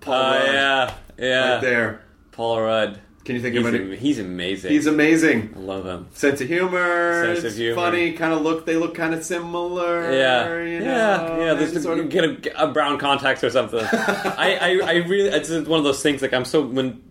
Paul 0.00 0.14
Oh 0.14 0.30
Rudd, 0.38 0.46
yeah, 0.46 0.94
yeah. 1.18 1.52
right 1.54 1.60
there. 1.60 2.00
Paul 2.30 2.60
Rudd. 2.62 3.00
Can 3.28 3.34
you 3.36 3.42
think 3.42 3.56
he's, 3.56 3.66
of 3.66 3.74
am- 3.74 3.92
he's 3.92 4.18
amazing. 4.18 4.72
He's 4.72 4.86
amazing. 4.86 5.52
I 5.54 5.58
love 5.58 5.84
him. 5.84 6.06
Sense 6.12 6.40
of 6.40 6.48
humor. 6.48 7.34
Sense 7.34 7.44
of 7.44 7.54
humor. 7.54 7.74
Funny. 7.74 8.12
Kind 8.14 8.32
of 8.32 8.40
look. 8.40 8.64
They 8.64 8.76
look 8.76 8.94
kind 8.94 9.12
of 9.12 9.22
similar. 9.22 10.10
Yeah, 10.10 10.48
You 10.62 10.78
yeah, 10.78 10.80
know, 10.80 11.38
yeah. 11.38 11.50
and 11.50 11.60
There's 11.60 11.82
sort 11.82 11.98
of- 11.98 12.08
get 12.08 12.24
a, 12.24 12.62
a 12.64 12.72
brown 12.72 12.96
contacts 12.98 13.44
or 13.44 13.50
something. 13.50 13.80
I, 13.92 14.56
I, 14.58 14.80
I 14.82 14.92
really, 15.06 15.28
it's 15.28 15.50
one 15.50 15.78
of 15.78 15.84
those 15.84 16.02
things. 16.02 16.22
Like 16.22 16.32
I'm 16.32 16.46
so 16.46 16.62
when 16.62 17.02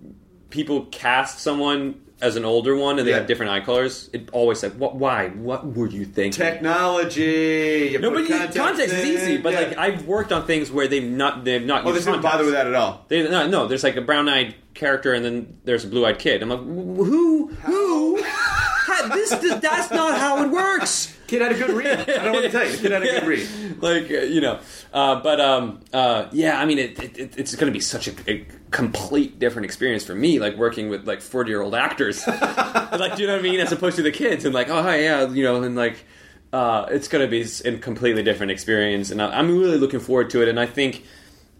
people 0.49 0.85
cast 0.87 1.37
someone 1.37 2.01
as 2.19 2.35
an 2.35 2.45
older 2.45 2.75
one 2.75 2.97
and 2.97 3.07
they 3.07 3.11
Yeah. 3.11 3.19
have 3.19 3.27
different 3.27 3.51
eye 3.51 3.59
colors, 3.59 4.09
it 4.13 4.29
always 4.31 4.63
like, 4.63 4.73
what? 4.73 4.95
Why? 4.95 5.29
What 5.29 5.65
were 5.75 5.87
you 5.87 6.05
thinking? 6.05 6.31
technology. 6.31 7.89
You 7.91 7.99
no, 7.99 8.11
put 8.11 8.27
but 8.27 8.53
you, 8.53 8.59
context 8.59 8.93
is 8.95 9.03
in, 9.03 9.07
easy. 9.15 9.37
But 9.37 9.53
yeah. 9.53 9.59
like 9.59 9.77
I've 9.77 10.05
worked 10.07 10.31
on 10.31 10.45
things 10.45 10.71
where 10.71 10.87
they've 10.87 11.03
not, 11.03 11.43
they've 11.45 11.63
not. 11.63 11.83
oh, 11.85 11.87
used 11.89 11.99
this 11.99 12.05
didn't 12.05 12.21
bother 12.21 12.43
with 12.43 12.53
that 12.53 12.67
at 12.67 12.75
all. 12.75 13.05
They, 13.07 13.27
no, 13.29 13.47
no, 13.47 13.67
there's 13.67 13.83
like 13.83 13.95
a 13.97 14.01
brown-eyed 14.01 14.55
character, 14.73 15.13
and 15.13 15.23
then 15.25 15.57
there's 15.63 15.83
a 15.85 15.87
blue-eyed 15.87 16.19
kid. 16.19 16.41
I'm 16.41 16.49
like, 16.49 16.59
wh- 16.59 17.07
who, 17.07 17.47
who? 17.47 18.21
How- 18.23 19.07
this, 19.13 19.29
that's 19.29 19.91
not 19.91 20.17
how 20.17 20.43
it 20.43 20.49
works. 20.49 21.13
Kid 21.27 21.41
had 21.41 21.51
a 21.51 21.55
good 21.55 21.71
read. 21.71 21.99
I 22.09 22.23
don't 22.23 22.31
what 22.33 22.41
to 22.41 22.49
tell 22.49 22.65
you. 22.65 22.71
The 22.71 22.77
kid 22.81 22.91
had 22.93 23.03
a 23.03 23.05
good 23.19 23.27
read. 23.27 23.81
like 23.81 24.09
uh, 24.09 24.25
you 24.25 24.39
know, 24.41 24.59
uh, 24.93 25.19
but 25.21 25.41
um, 25.41 25.81
uh, 25.93 26.27
yeah, 26.31 26.59
I 26.59 26.65
mean, 26.65 26.79
it, 26.79 26.97
it, 27.03 27.17
it- 27.19 27.37
it's 27.37 27.53
going 27.55 27.71
to 27.71 27.73
be 27.73 27.81
such 27.81 28.07
a, 28.07 28.13
a 28.31 28.45
complete 28.71 29.39
different 29.39 29.65
experience 29.65 30.03
for 30.03 30.15
me, 30.15 30.39
like 30.39 30.55
working 30.57 30.89
with 30.89 31.07
like 31.07 31.21
forty 31.21 31.49
year 31.51 31.61
old 31.61 31.75
actors, 31.75 32.25
like 32.27 33.15
do 33.15 33.21
you 33.21 33.27
know 33.27 33.33
what 33.33 33.39
I 33.39 33.49
mean, 33.49 33.59
as 33.59 33.71
opposed 33.71 33.95
to 33.97 34.01
the 34.01 34.11
kids, 34.11 34.45
and 34.45 34.53
like, 34.53 34.69
oh 34.69 34.81
hi, 34.83 35.01
yeah, 35.01 35.27
you 35.29 35.43
know, 35.43 35.61
and 35.63 35.75
like. 35.75 36.05
Uh, 36.53 36.87
it's 36.91 37.09
going 37.09 37.21
to 37.21 37.29
be 37.29 37.45
a 37.65 37.77
completely 37.79 38.23
different 38.23 38.53
experience, 38.53 39.11
and 39.11 39.21
I- 39.21 39.37
I'm 39.37 39.59
really 39.59 39.77
looking 39.77 39.99
forward 39.99 40.29
to 40.29 40.41
it. 40.41 40.47
And 40.47 40.57
I 40.57 40.65
think, 40.65 41.03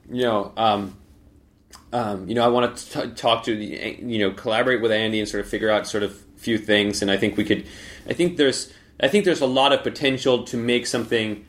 you 0.09 0.21
know, 0.21 0.53
um, 0.55 0.95
um, 1.91 2.29
you 2.29 2.35
know, 2.35 2.43
I 2.45 2.47
want 2.47 2.77
to 2.77 3.07
talk 3.09 3.43
to 3.43 3.55
the, 3.55 3.97
you 3.99 4.19
know, 4.19 4.31
collaborate 4.31 4.81
with 4.81 4.93
Andy 4.93 5.19
and 5.19 5.27
sort 5.27 5.43
of 5.43 5.49
figure 5.49 5.69
out 5.69 5.87
sort 5.87 6.03
of 6.03 6.17
few 6.37 6.57
things. 6.57 7.01
And 7.01 7.11
I 7.11 7.17
think 7.17 7.35
we 7.35 7.43
could, 7.43 7.65
I 8.09 8.13
think 8.13 8.37
there's, 8.37 8.71
I 8.97 9.09
think 9.09 9.25
there's 9.25 9.41
a 9.41 9.45
lot 9.45 9.73
of 9.73 9.83
potential 9.83 10.45
to 10.45 10.55
make 10.57 10.87
something. 10.87 11.45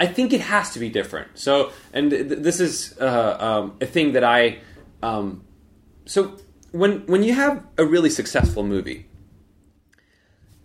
I 0.00 0.06
think 0.06 0.32
it 0.32 0.40
has 0.40 0.72
to 0.72 0.80
be 0.80 0.88
different. 0.88 1.38
So, 1.38 1.70
and 1.92 2.10
th- 2.10 2.26
this 2.26 2.58
is 2.58 2.98
uh, 3.00 3.36
um, 3.38 3.76
a 3.80 3.86
thing 3.86 4.12
that 4.14 4.24
I, 4.24 4.58
um, 5.06 5.44
so 6.04 6.36
when 6.72 7.06
when 7.06 7.22
you 7.22 7.34
have 7.34 7.64
a 7.78 7.84
really 7.84 8.10
successful 8.10 8.62
movie, 8.62 9.06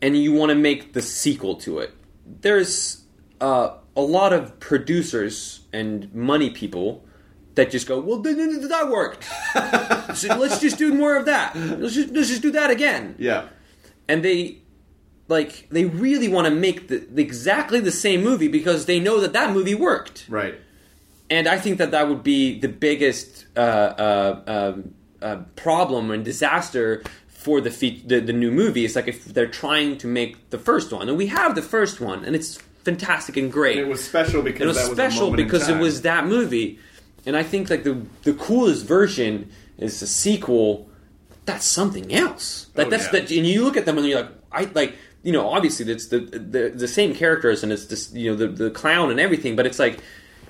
and 0.01 0.17
you 0.17 0.33
want 0.33 0.49
to 0.49 0.55
make 0.55 0.93
the 0.93 1.01
sequel 1.01 1.55
to 1.55 1.79
it, 1.79 1.93
there's 2.25 3.03
uh, 3.39 3.77
a 3.95 4.01
lot 4.01 4.33
of 4.33 4.59
producers 4.59 5.61
and 5.71 6.13
money 6.13 6.49
people 6.49 7.05
that 7.55 7.69
just 7.69 7.85
go, 7.85 7.99
well, 7.99 8.19
that 8.19 8.87
worked. 8.89 9.25
so 10.17 10.37
let's 10.37 10.59
just 10.59 10.77
do 10.77 10.93
more 10.93 11.17
of 11.17 11.25
that. 11.25 11.55
Let's 11.55 11.93
just, 11.93 12.09
let's 12.13 12.29
just 12.29 12.41
do 12.41 12.51
that 12.51 12.71
again. 12.71 13.15
Yeah. 13.19 13.49
And 14.07 14.23
they, 14.23 14.59
like, 15.27 15.67
they 15.69 15.83
really 15.85 16.29
want 16.29 16.45
to 16.45 16.51
make 16.51 16.87
the- 16.87 17.05
exactly 17.19 17.81
the 17.81 17.91
same 17.91 18.23
movie 18.23 18.47
because 18.47 18.85
they 18.85 19.01
know 19.01 19.19
that 19.19 19.33
that 19.33 19.53
movie 19.53 19.75
worked. 19.75 20.25
Right. 20.29 20.55
And 21.31 21.47
I 21.47 21.57
think 21.57 21.77
that 21.79 21.91
that 21.91 22.09
would 22.09 22.23
be 22.23 22.59
the 22.59 22.67
biggest 22.67 23.45
uh, 23.55 23.59
uh, 23.59 24.41
um, 24.45 24.93
uh, 25.21 25.37
problem 25.55 26.11
and 26.11 26.25
disaster 26.25 27.01
for 27.29 27.61
the, 27.61 27.71
fe- 27.71 28.01
the 28.05 28.19
the 28.19 28.33
new 28.33 28.51
movie. 28.51 28.83
It's 28.85 28.95
like 28.97 29.07
if 29.07 29.25
they're 29.25 29.47
trying 29.47 29.97
to 29.99 30.07
make 30.07 30.49
the 30.51 30.59
first 30.59 30.91
one, 30.91 31.07
and 31.09 31.17
we 31.17 31.27
have 31.27 31.55
the 31.55 31.61
first 31.61 32.01
one, 32.01 32.25
and 32.25 32.35
it's 32.35 32.57
fantastic 32.83 33.37
and 33.37 33.51
great. 33.51 33.77
And 33.77 33.87
it 33.87 33.89
was 33.89 34.03
special 34.03 34.41
because 34.43 34.61
It 34.61 34.67
was 34.67 34.77
was 34.77 34.91
special 34.91 35.29
in 35.29 35.35
because 35.37 35.69
it 35.69 35.77
was 35.77 36.01
that 36.01 36.25
movie, 36.27 36.77
and 37.25 37.37
I 37.37 37.43
think 37.43 37.69
like 37.69 37.83
the 37.83 38.05
the 38.23 38.33
coolest 38.33 38.85
version 38.85 39.49
is 39.77 39.99
the 40.01 40.07
sequel. 40.07 40.89
That's 41.45 41.65
something 41.65 42.13
else. 42.13 42.67
Like 42.75 42.87
Oh, 42.87 42.89
that's 42.91 43.05
yeah. 43.05 43.21
that, 43.21 43.31
and 43.31 43.47
you 43.47 43.63
look 43.63 43.77
at 43.77 43.85
them 43.85 43.97
and 43.97 44.05
you're 44.05 44.21
like, 44.21 44.31
I 44.51 44.63
like 44.75 44.95
you 45.23 45.31
know 45.31 45.47
obviously 45.49 45.89
it's 45.91 46.07
the 46.07 46.19
the, 46.19 46.69
the 46.75 46.87
same 46.87 47.15
characters 47.15 47.63
and 47.63 47.71
it's 47.71 47.85
this 47.85 48.11
you 48.13 48.29
know 48.29 48.35
the 48.35 48.47
the 48.47 48.69
clown 48.69 49.09
and 49.11 49.19
everything, 49.19 49.55
but 49.55 49.65
it's 49.65 49.79
like 49.79 49.99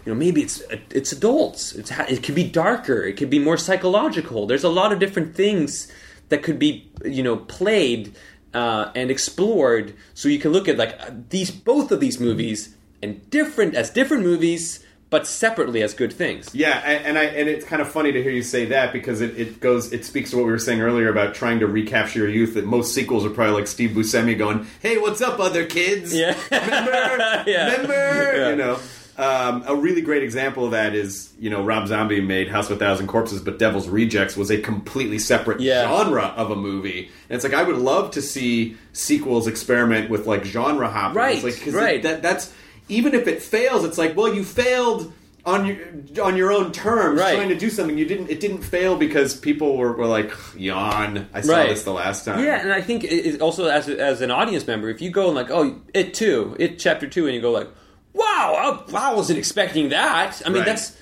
you 0.06 0.12
know 0.14 0.18
maybe 0.18 0.42
it's 0.42 0.62
it's 0.90 1.12
adults. 1.12 1.74
It's 1.74 1.92
it 1.92 2.24
could 2.24 2.36
be 2.36 2.44
darker. 2.48 3.04
It 3.04 3.18
could 3.18 3.30
be 3.30 3.40
more 3.40 3.58
psychological. 3.58 4.48
There's 4.48 4.64
a 4.64 4.70
lot 4.70 4.92
of 4.92 5.00
different 5.00 5.36
things 5.36 5.92
that 6.30 6.44
could 6.44 6.58
be 6.60 6.90
you 7.06 7.24
know 7.24 7.38
played 7.38 8.16
uh, 8.54 8.92
and 8.96 9.12
explored. 9.12 9.94
So 10.14 10.28
you 10.30 10.40
can 10.40 10.52
look 10.52 10.68
at 10.68 10.78
like 10.78 11.30
these 11.30 11.52
both 11.52 11.92
of 11.92 12.00
these 12.00 12.20
movies 12.20 12.76
and 13.04 13.30
different 13.30 13.76
as 13.76 13.90
different 13.90 14.24
movies, 14.24 14.84
but 15.10 15.26
separately 15.28 15.82
as 15.84 15.94
good 15.94 16.14
things. 16.14 16.54
Yeah, 16.54 16.82
and, 16.86 17.06
and 17.06 17.18
I 17.18 17.24
and 17.26 17.50
it's 17.50 17.66
kind 17.66 17.82
of 17.82 17.90
funny 17.90 18.12
to 18.12 18.22
hear 18.24 18.32
you 18.32 18.44
say 18.44 18.66
that 18.66 18.94
because 18.94 19.22
it, 19.22 19.40
it 19.40 19.60
goes 19.60 19.92
it 19.94 20.06
speaks 20.06 20.32
to 20.32 20.38
what 20.38 20.46
we 20.46 20.52
were 20.52 20.60
saying 20.60 20.82
earlier 20.82 21.10
about 21.10 21.34
trying 21.36 21.60
to 21.60 21.68
recapture 21.68 22.20
your 22.20 22.30
youth. 22.30 22.54
That 22.56 22.66
most 22.66 22.94
sequels 22.94 23.26
are 23.26 23.30
probably 23.30 23.56
like 23.56 23.68
Steve 23.68 23.92
Buscemi 23.92 24.38
going, 24.38 24.68
"Hey, 24.82 24.98
what's 24.98 25.22
up, 25.22 25.40
other 25.40 25.66
kids? 25.66 26.14
Yeah. 26.14 26.36
remember, 26.52 27.44
Yeah. 27.48 27.72
remember?" 27.72 27.94
Yeah. 28.38 28.50
You 28.50 28.56
know. 28.56 28.80
Um, 29.22 29.64
a 29.68 29.76
really 29.76 30.02
great 30.02 30.24
example 30.24 30.66
of 30.66 30.72
that 30.72 30.96
is, 30.96 31.32
you 31.40 31.50
know, 31.52 31.64
Rob 31.64 31.88
Zombie 31.88 32.22
made 32.22 32.48
House 32.50 32.70
of 32.72 32.78
a 32.78 32.80
Thousand 32.80 33.06
Corpses, 33.06 33.40
but 33.40 33.60
Devil's 33.60 33.88
Rejects 33.88 34.36
was 34.36 34.50
a 34.50 34.60
completely 34.60 35.20
separate 35.20 35.60
Yeah. 35.62 35.88
genre 35.88 36.34
of 36.36 36.50
a 36.50 36.56
movie. 36.56 37.12
And 37.30 37.36
it's 37.36 37.44
like 37.44 37.54
I 37.54 37.62
would 37.62 37.78
love 37.78 38.10
to 38.12 38.22
see 38.22 38.78
sequels 38.94 39.46
experiment 39.48 40.10
with 40.10 40.26
like 40.26 40.44
genre 40.44 40.90
hopping. 40.90 41.18
Right, 41.18 41.44
It's 41.44 41.66
like, 41.68 41.76
right. 41.76 42.02
That, 42.02 42.24
that's 42.24 42.52
even 42.90 43.14
if 43.14 43.28
it 43.28 43.44
fails, 43.44 43.86
it's 43.86 43.98
like, 44.00 44.18
well, 44.18 44.34
you 44.34 44.44
failed 44.44 45.14
on 45.46 45.66
your 45.66 45.78
on 46.24 46.36
your 46.38 46.52
own 46.52 46.72
terms 46.72 47.20
Right. 47.20 47.36
trying 47.36 47.50
to 47.50 47.58
do 47.58 47.70
something. 47.70 47.98
You 47.98 48.06
didn't. 48.06 48.30
It 48.30 48.40
didn't 48.40 48.62
fail 48.64 48.96
because 48.96 49.36
people 49.36 49.76
were, 49.78 49.92
were 49.94 50.06
like, 50.06 50.32
yawn. 50.56 51.28
I 51.34 51.42
saw 51.42 51.54
Right. 51.54 51.70
this 51.70 51.84
the 51.84 51.94
last 51.94 52.26
time. 52.26 52.44
Yeah, 52.44 52.62
and 52.62 52.72
I 52.72 52.82
think 52.82 53.04
it, 53.04 53.10
it 53.26 53.42
also 53.42 53.68
as 53.68 53.88
as 53.90 54.22
an 54.22 54.30
audience 54.32 54.66
member, 54.68 54.90
if 54.90 55.02
you 55.02 55.10
go 55.10 55.28
and 55.28 55.36
like, 55.36 55.50
oh, 55.52 55.80
it 55.94 56.14
too, 56.14 56.56
it 56.60 56.78
chapter 56.80 57.08
two, 57.08 57.26
and 57.28 57.34
you 57.36 57.42
go 57.42 57.52
like, 57.52 57.68
wow, 58.14 58.84
I, 58.94 59.10
I 59.10 59.14
wasn't 59.14 59.40
expecting 59.40 59.90
that. 59.90 60.42
I 60.46 60.50
mean, 60.50 60.60
Right. 60.60 60.66
that's 60.66 60.98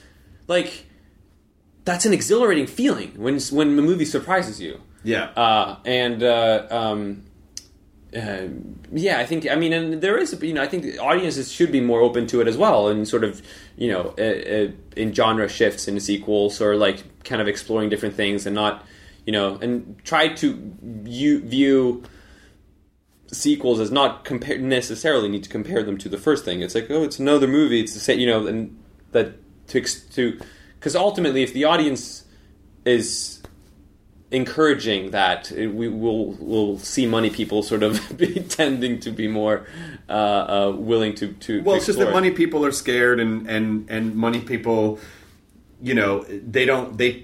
like 0.48 0.86
that's 1.86 2.06
an 2.06 2.14
exhilarating 2.14 2.68
feeling 2.68 3.14
when 3.18 3.40
when 3.52 3.76
the 3.76 3.82
movie 3.82 4.06
surprises 4.06 4.62
you. 4.62 4.82
Yeah. 5.04 5.26
Uh, 5.36 5.78
and 5.86 6.22
uh, 6.24 6.68
um, 6.70 7.24
uh, 8.16 8.48
yeah, 8.92 9.20
I 9.20 9.26
think 9.26 9.48
I 9.50 9.56
mean, 9.56 9.72
and 9.74 10.02
there 10.02 10.18
is 10.18 10.38
you 10.42 10.54
know 10.54 10.62
I 10.62 10.68
think 10.68 11.00
audiences 11.00 11.52
should 11.52 11.72
be 11.72 11.80
more 11.82 12.02
open 12.02 12.28
to 12.28 12.42
it 12.42 12.48
as 12.48 12.58
well, 12.58 12.88
and 12.90 13.08
sort 13.08 13.24
of 13.24 13.42
you 13.78 13.92
know 13.92 14.14
uh, 14.18 14.22
uh, 14.22 14.72
in 14.96 15.14
genre 15.14 15.48
shifts 15.48 15.88
in 15.88 16.00
sequels 16.00 16.60
or 16.62 16.76
like 16.76 17.24
kind 17.24 17.42
of 17.42 17.48
exploring 17.48 17.90
different 17.90 18.16
things 18.16 18.46
and 18.46 18.56
not 18.56 18.84
you 19.26 19.32
know 19.32 19.56
and 19.62 20.00
try 20.04 20.28
to 20.28 20.58
view, 20.82 21.42
view 21.42 22.04
sequels 23.32 23.80
as 23.80 23.92
not 23.92 24.26
compare 24.26 24.58
necessarily 24.58 25.30
need 25.30 25.44
to 25.44 25.50
compare 25.50 25.84
them 25.84 25.98
to 26.00 26.10
the 26.10 26.18
first 26.18 26.46
thing. 26.46 26.62
It's 26.62 26.76
like 26.76 26.90
oh, 26.90 27.04
it's 27.04 27.20
another 27.20 27.48
movie. 27.48 27.80
It's 27.82 27.94
the 27.94 28.00
same, 28.00 28.20
you 28.20 28.28
know, 28.28 28.48
and 28.48 28.78
that 29.12 29.34
to 29.68 29.82
to 29.82 30.40
because 30.80 30.96
ultimately, 30.96 31.44
if 31.44 31.54
the 31.54 31.66
audience 31.66 32.24
is 32.86 33.42
encouraging 34.32 35.10
that 35.12 35.52
it- 35.52 35.74
we 35.74 35.88
will 35.90 36.34
will 36.34 36.78
see 36.80 37.06
money 37.06 37.30
people 37.30 37.64
sort 37.64 37.84
of 37.84 38.00
be 38.18 38.36
tending 38.42 39.00
to 39.00 39.12
be 39.12 39.28
more 39.28 39.66
uh, 40.08 40.12
uh, 40.12 40.76
willing 40.78 41.16
to 41.16 41.34
to 41.34 41.62
Well, 41.64 41.76
it's 41.76 41.88
just 41.88 42.00
that 42.00 42.14
money 42.14 42.32
people 42.32 42.66
are 42.66 42.72
scared, 42.72 43.20
and 43.20 43.48
and 43.50 43.90
and 43.90 44.16
money 44.16 44.42
people, 44.42 45.00
you 45.82 45.94
know, 45.94 46.24
they 46.24 46.66
don't 46.66 46.98
they. 46.98 47.24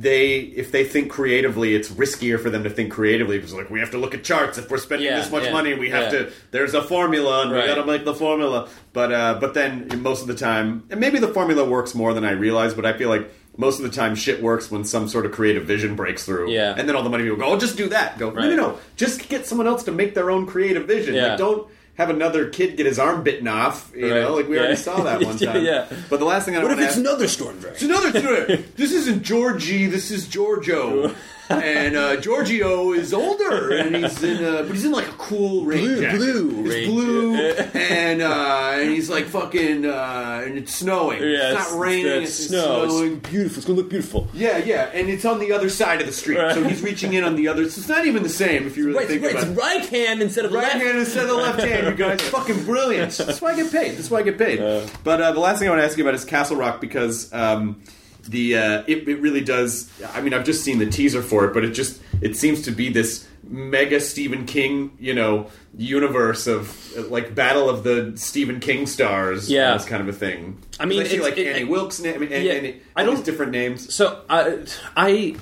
They, 0.00 0.38
if 0.38 0.70
they 0.70 0.84
think 0.84 1.10
creatively, 1.10 1.74
it's 1.74 1.88
riskier 1.88 2.38
for 2.40 2.50
them 2.50 2.62
to 2.62 2.70
think 2.70 2.92
creatively 2.92 3.36
because, 3.38 3.52
like, 3.52 3.68
we 3.68 3.80
have 3.80 3.90
to 3.90 3.98
look 3.98 4.14
at 4.14 4.22
charts. 4.22 4.56
If 4.58 4.70
we're 4.70 4.78
spending 4.78 5.06
Yeah, 5.08 5.18
this 5.18 5.30
much 5.32 5.44
yeah, 5.44 5.52
money, 5.52 5.74
we 5.74 5.90
have 5.90 6.12
yeah. 6.12 6.18
to. 6.20 6.32
There's 6.52 6.74
a 6.74 6.82
formula, 6.82 7.42
and 7.42 7.50
Right. 7.52 7.62
we 7.62 7.74
got 7.74 7.74
to 7.80 7.84
make 7.86 8.04
the 8.04 8.14
formula. 8.14 8.68
But, 8.92 9.12
uh, 9.12 9.38
but 9.40 9.54
then 9.54 9.88
most 10.02 10.22
of 10.22 10.28
the 10.28 10.36
time, 10.36 10.84
and 10.90 11.00
maybe 11.00 11.18
the 11.18 11.28
formula 11.28 11.64
works 11.68 11.94
more 11.96 12.14
than 12.14 12.24
I 12.24 12.30
realize. 12.30 12.74
But 12.74 12.86
I 12.86 12.92
feel 12.92 13.08
like 13.08 13.28
most 13.56 13.80
of 13.80 13.82
the 13.90 13.90
time, 13.90 14.14
shit 14.14 14.40
works 14.40 14.70
when 14.70 14.84
some 14.84 15.08
sort 15.08 15.26
of 15.26 15.32
creative 15.32 15.64
vision 15.64 15.96
breaks 15.96 16.24
through. 16.24 16.52
Yeah. 16.52 16.74
and 16.78 16.88
then 16.88 16.94
all 16.94 17.02
the 17.02 17.10
money 17.10 17.24
people 17.24 17.38
go, 17.38 17.46
"Oh, 17.46 17.58
just 17.58 17.76
do 17.76 17.88
that." 17.88 18.18
Go, 18.18 18.30
no, 18.30 18.36
Right. 18.36 18.50
no, 18.50 18.54
no, 18.56 18.78
just 18.96 19.28
get 19.28 19.46
someone 19.46 19.66
else 19.66 19.82
to 19.84 19.90
make 19.92 20.14
their 20.14 20.30
own 20.30 20.46
creative 20.46 20.86
vision. 20.86 21.14
Yeah. 21.16 21.30
Like, 21.30 21.38
don't 21.38 21.66
have 21.98 22.08
another 22.10 22.48
kid 22.48 22.76
get 22.78 22.86
his 22.86 22.98
arm 22.98 23.22
bitten 23.22 23.46
off. 23.48 23.90
You 23.94 24.10
Right. 24.10 24.22
know, 24.22 24.34
like 24.36 24.48
we 24.48 24.54
Yeah. 24.56 24.62
already 24.62 24.76
saw 24.76 25.02
that 25.02 25.20
one 25.24 25.36
time. 25.36 25.62
yeah. 25.64 25.84
But 26.08 26.20
the 26.20 26.24
last 26.24 26.46
thing 26.46 26.54
I 26.56 26.60
What 26.60 26.68
want 26.68 26.72
if 26.74 26.78
to 26.78 26.84
it's 26.84 26.92
ask, 26.94 27.00
another 27.00 27.28
storm 27.28 27.58
dragon? 27.58 27.74
it's 27.74 27.82
another 27.82 28.18
story. 28.18 28.64
this 28.76 28.92
isn't 28.92 29.22
Georgie. 29.22 29.86
This 29.86 30.10
is 30.10 30.26
Giorgio. 30.28 31.12
and 31.48 31.96
uh, 31.96 32.16
Giorgio 32.16 32.92
is 32.92 33.12
older, 33.14 33.70
and 33.76 33.96
he's 33.96 34.22
in, 34.22 34.44
uh, 34.44 34.62
but 34.62 34.72
he's 34.72 34.84
in 34.84 34.92
like 34.92 35.08
a 35.08 35.12
cool 35.12 35.64
rain 35.64 35.84
Blue, 35.84 36.00
jacket. 36.00 36.18
blue 36.18 36.60
It's 36.66 36.68
rain 36.74 36.90
blue, 36.90 37.36
and 37.36 38.22
uh, 38.22 38.70
and 38.74 38.90
he's 38.90 39.08
like 39.10 39.26
fucking, 39.26 39.84
uh, 39.86 40.42
and 40.44 40.58
it's 40.58 40.74
snowing. 40.74 41.20
Yeah, 41.22 41.52
it's 41.58 41.70
not 41.70 41.78
raining. 41.80 42.06
It's, 42.22 42.38
It's, 42.38 42.48
snow. 42.48 42.86
snowing. 42.88 43.16
It's 43.18 43.28
beautiful. 43.30 43.56
It's 43.58 43.66
gonna 43.66 43.78
look 43.78 43.90
beautiful. 43.90 44.28
Yeah, 44.34 44.58
yeah, 44.58 44.90
and 44.94 45.08
it's 45.08 45.24
on 45.24 45.38
the 45.38 45.52
other 45.52 45.68
side 45.68 46.00
of 46.00 46.06
the 46.06 46.12
street, 46.12 46.38
Right. 46.38 46.54
so 46.54 46.62
he's 46.64 46.82
reaching 46.82 47.12
in 47.14 47.24
on 47.24 47.36
the 47.36 47.48
other. 47.48 47.68
So 47.68 47.78
it's 47.80 47.88
not 47.88 48.06
even 48.06 48.22
the 48.22 48.28
same 48.28 48.66
if 48.66 48.76
you 48.76 48.86
really 48.86 48.98
Right, 48.98 49.08
think 49.08 49.22
right, 49.22 49.32
about 49.32 49.42
it's 49.48 49.52
it. 49.52 49.58
right 49.60 49.86
hand 49.86 50.22
instead 50.22 50.44
of 50.44 50.52
Right 50.52 50.62
left. 50.64 50.76
hand 50.84 50.98
instead 50.98 51.22
of 51.24 51.28
the 51.30 51.34
left 51.36 51.60
hand, 51.60 51.86
you 51.86 51.94
guys. 51.94 52.20
Fucking 52.28 52.64
brilliant. 52.64 53.12
That's 53.16 53.40
why 53.40 53.52
I 53.52 53.56
get 53.56 53.72
paid. 53.72 53.96
That's 53.96 54.10
why 54.10 54.18
I 54.18 54.22
get 54.22 54.38
paid. 54.38 54.58
but 55.04 55.20
uh, 55.20 55.32
the 55.32 55.40
last 55.40 55.58
thing 55.58 55.68
I 55.68 55.70
want 55.70 55.80
to 55.82 55.86
ask 55.86 55.96
you 55.96 56.04
about 56.04 56.14
is 56.14 56.24
Castle 56.24 56.56
Rock 56.56 56.80
because 56.80 57.32
um, 57.32 57.80
the 58.28 58.56
uh, 58.56 58.84
it, 58.86 59.08
it 59.08 59.20
really 59.20 59.40
does. 59.40 59.90
I 60.14 60.20
mean, 60.20 60.34
I've 60.34 60.44
just 60.44 60.62
seen 60.64 60.78
the 60.78 60.86
teaser 60.90 61.22
for 61.22 61.44
it, 61.46 61.54
but 61.54 61.64
it 61.64 61.70
just 61.70 62.00
it 62.20 62.36
seems 62.36 62.62
to 62.62 62.70
be 62.70 62.88
this 62.90 63.26
mega 63.44 63.98
Stephen 64.00 64.44
King, 64.44 64.96
you 65.00 65.14
know, 65.14 65.48
universe 65.76 66.46
of 66.46 66.76
like 67.10 67.34
battle 67.34 67.70
of 67.70 67.82
the 67.84 68.12
Stephen 68.16 68.60
King 68.60 68.86
stars, 68.86 69.50
Yeah. 69.50 69.72
this 69.72 69.84
kind 69.86 70.02
of 70.02 70.08
a 70.08 70.12
thing. 70.12 70.58
I 70.78 70.84
mean, 70.84 71.00
I 71.00 71.04
see 71.04 71.16
it's- 71.16 71.28
like 71.30 71.38
it- 71.38 71.46
Annie 71.46 71.60
it- 71.62 71.68
Wilkes, 71.68 72.00
na- 72.00 72.10
I 72.10 72.18
mean, 72.18 72.32
and, 72.32 72.44
Yeah, 72.44 72.52
and, 72.52 72.74
I 72.96 73.04
don't- 73.04 73.24
different 73.24 73.52
names. 73.52 73.94
So 73.94 74.20
I, 74.28 74.58
I 74.96 75.36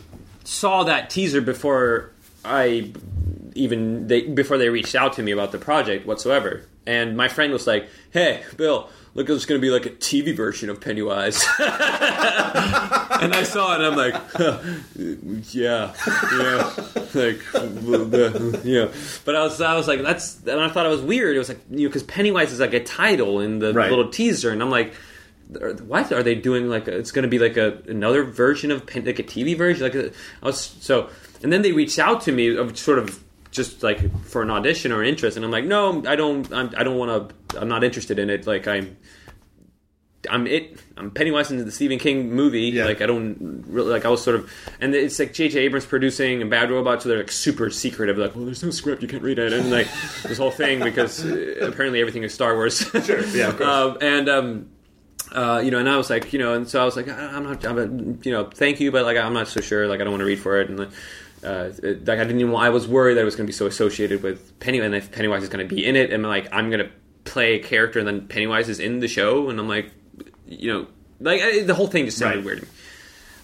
saw 0.44 0.84
that 0.84 1.10
teaser 1.10 1.40
before 1.40 2.12
I 2.44 2.92
even 3.54 4.06
they 4.06 4.22
before 4.22 4.58
they 4.58 4.68
reached 4.68 4.94
out 4.94 5.14
to 5.14 5.22
me 5.22 5.32
about 5.32 5.50
the 5.52 5.58
project 5.58 6.06
whatsoever. 6.06 6.62
And 6.86 7.16
my 7.16 7.26
friend 7.26 7.52
was 7.52 7.66
like, 7.66 7.88
"Hey, 8.10 8.42
Bill, 8.56 8.88
look, 9.16 9.28
it's 9.30 9.44
going 9.46 9.60
to 9.60 9.64
be 9.66 9.70
like 9.70 9.86
a 9.86 9.90
TV 9.90 10.34
version 10.36 10.70
of 10.70 10.80
Pennywise." 10.80 11.42
and 11.58 13.34
I 13.34 13.42
saw 13.42 13.72
it, 13.74 13.80
and 13.80 13.86
I'm 13.86 13.96
like, 13.96 14.14
huh, 14.32 14.58
"Yeah, 15.52 15.92
yeah, 16.38 16.70
like, 17.14 17.40
yeah." 18.64 18.88
But 19.24 19.36
I 19.36 19.42
was, 19.42 19.60
I 19.60 19.74
was 19.74 19.88
like, 19.88 20.02
"That's," 20.02 20.38
and 20.46 20.60
I 20.60 20.68
thought 20.68 20.86
it 20.86 20.90
was 20.90 21.00
weird. 21.02 21.34
It 21.34 21.38
was 21.38 21.48
like, 21.48 21.60
you 21.70 21.80
know, 21.84 21.88
because 21.88 22.02
Pennywise 22.04 22.52
is 22.52 22.60
like 22.60 22.74
a 22.74 22.84
title 22.84 23.40
in 23.40 23.58
the 23.58 23.72
Right. 23.72 23.90
little 23.90 24.10
teaser, 24.10 24.50
and 24.50 24.62
I'm 24.62 24.70
like. 24.70 24.94
What 25.48 26.10
are 26.10 26.24
they 26.24 26.34
doing? 26.34 26.68
Like 26.68 26.88
a, 26.88 26.98
it's 26.98 27.12
going 27.12 27.22
to 27.22 27.28
be 27.28 27.38
like 27.38 27.56
a 27.56 27.78
another 27.86 28.24
version 28.24 28.72
of 28.72 28.84
Pen- 28.84 29.04
like 29.04 29.20
a 29.20 29.22
TV 29.22 29.56
version. 29.56 29.84
Like 29.84 29.94
a, 29.94 30.10
I 30.42 30.46
was 30.46 30.60
so, 30.80 31.08
and 31.40 31.52
then 31.52 31.62
they 31.62 31.70
reached 31.70 32.00
out 32.00 32.22
to 32.22 32.32
me 32.32 32.56
of 32.56 32.76
sort 32.76 32.98
of 32.98 33.22
just 33.56 33.82
like 33.82 34.24
for 34.24 34.42
an 34.42 34.50
audition 34.50 34.92
or 34.92 35.02
interest, 35.02 35.36
and 35.36 35.44
I'm 35.44 35.50
like, 35.50 35.64
no, 35.64 36.04
I 36.06 36.14
don't, 36.14 36.52
I'm, 36.52 36.72
I 36.76 36.84
don't 36.84 36.96
want 36.98 37.30
to, 37.50 37.60
I'm 37.60 37.68
not 37.68 37.82
interested 37.82 38.18
in 38.18 38.30
it. 38.30 38.46
Like 38.46 38.68
I'm, 38.68 38.96
I'm 40.30 40.46
it. 40.46 40.80
I'm 40.96 41.10
Pennywise 41.12 41.50
in 41.52 41.64
the 41.64 41.70
Stephen 41.70 41.98
King 41.98 42.32
movie. 42.32 42.62
Yeah. 42.62 42.86
Like 42.86 43.00
I 43.00 43.06
don't 43.06 43.64
really 43.68 43.90
like. 43.90 44.04
I 44.04 44.08
was 44.08 44.22
sort 44.22 44.34
of, 44.36 44.50
and 44.80 44.92
it's 44.94 45.18
like 45.18 45.32
J.J. 45.32 45.60
Abrams 45.60 45.86
producing 45.86 46.40
and 46.40 46.50
Bad 46.50 46.70
Robot, 46.70 47.02
so 47.02 47.08
they're 47.08 47.18
like 47.18 47.30
super 47.30 47.70
secretive. 47.70 48.18
Like, 48.18 48.34
well, 48.34 48.44
there's 48.44 48.62
no 48.62 48.70
script, 48.70 49.02
you 49.02 49.08
can't 49.08 49.22
read 49.22 49.38
it, 49.38 49.52
and 49.52 49.70
like 49.70 49.86
this 50.24 50.38
whole 50.38 50.50
thing 50.50 50.82
because 50.82 51.24
uh, 51.24 51.68
apparently 51.70 52.00
everything 52.00 52.24
is 52.24 52.34
Star 52.34 52.54
Wars. 52.54 52.78
Sure, 53.04 53.24
yeah, 53.26 53.48
of 53.48 53.56
course. 53.58 53.68
Um, 53.68 53.98
and 54.00 54.28
um, 54.28 54.68
uh, 55.32 55.60
you 55.64 55.70
know, 55.70 55.78
and 55.78 55.88
I 55.88 55.96
was 55.96 56.10
like, 56.10 56.32
you 56.32 56.38
know, 56.40 56.54
and 56.54 56.66
so 56.68 56.80
I 56.82 56.84
was 56.84 56.96
like, 56.96 57.08
I- 57.08 57.12
I'm 57.36 57.44
not, 57.44 57.64
I'm 57.64 57.78
a, 57.78 57.82
you 58.24 58.32
know, 58.32 58.44
thank 58.52 58.80
you, 58.80 58.90
but 58.90 59.04
like, 59.04 59.16
I'm 59.16 59.32
not 59.34 59.46
so 59.48 59.60
sure. 59.60 59.86
Like, 59.86 60.00
I 60.00 60.04
don't 60.04 60.12
want 60.12 60.22
to 60.22 60.26
read 60.26 60.40
for 60.40 60.60
it, 60.60 60.68
and 60.68 60.78
like, 60.78 60.90
uh, 61.46 61.70
like 61.82 62.18
I 62.18 62.24
didn't 62.24 62.40
even. 62.40 62.54
I 62.54 62.70
was 62.70 62.86
worried 62.88 63.14
that 63.14 63.22
it 63.22 63.24
was 63.24 63.36
going 63.36 63.46
to 63.46 63.50
be 63.50 63.54
so 63.56 63.66
associated 63.66 64.22
with 64.22 64.58
Pennywise, 64.60 64.86
and 64.86 64.94
if 64.94 65.12
Pennywise 65.12 65.42
is 65.44 65.48
going 65.48 65.66
to 65.66 65.74
be 65.74 65.84
in 65.86 65.94
it, 65.96 66.12
and 66.12 66.22
like, 66.24 66.48
I'm 66.52 66.70
going 66.70 66.84
to 66.84 66.90
play 67.24 67.54
a 67.54 67.58
character, 67.62 67.98
and 67.98 68.06
then 68.08 68.26
Pennywise 68.28 68.68
is 68.68 68.80
in 68.80 68.98
the 69.00 69.08
show, 69.08 69.48
and 69.48 69.58
I'm 69.60 69.68
like, 69.68 69.90
you 70.46 70.72
know, 70.72 70.86
like 71.20 71.40
I, 71.42 71.62
the 71.62 71.74
whole 71.74 71.86
thing 71.86 72.04
just 72.06 72.18
sounded 72.18 72.38
Right. 72.38 72.44
weird 72.44 72.58
to 72.60 72.64
me. 72.64 72.70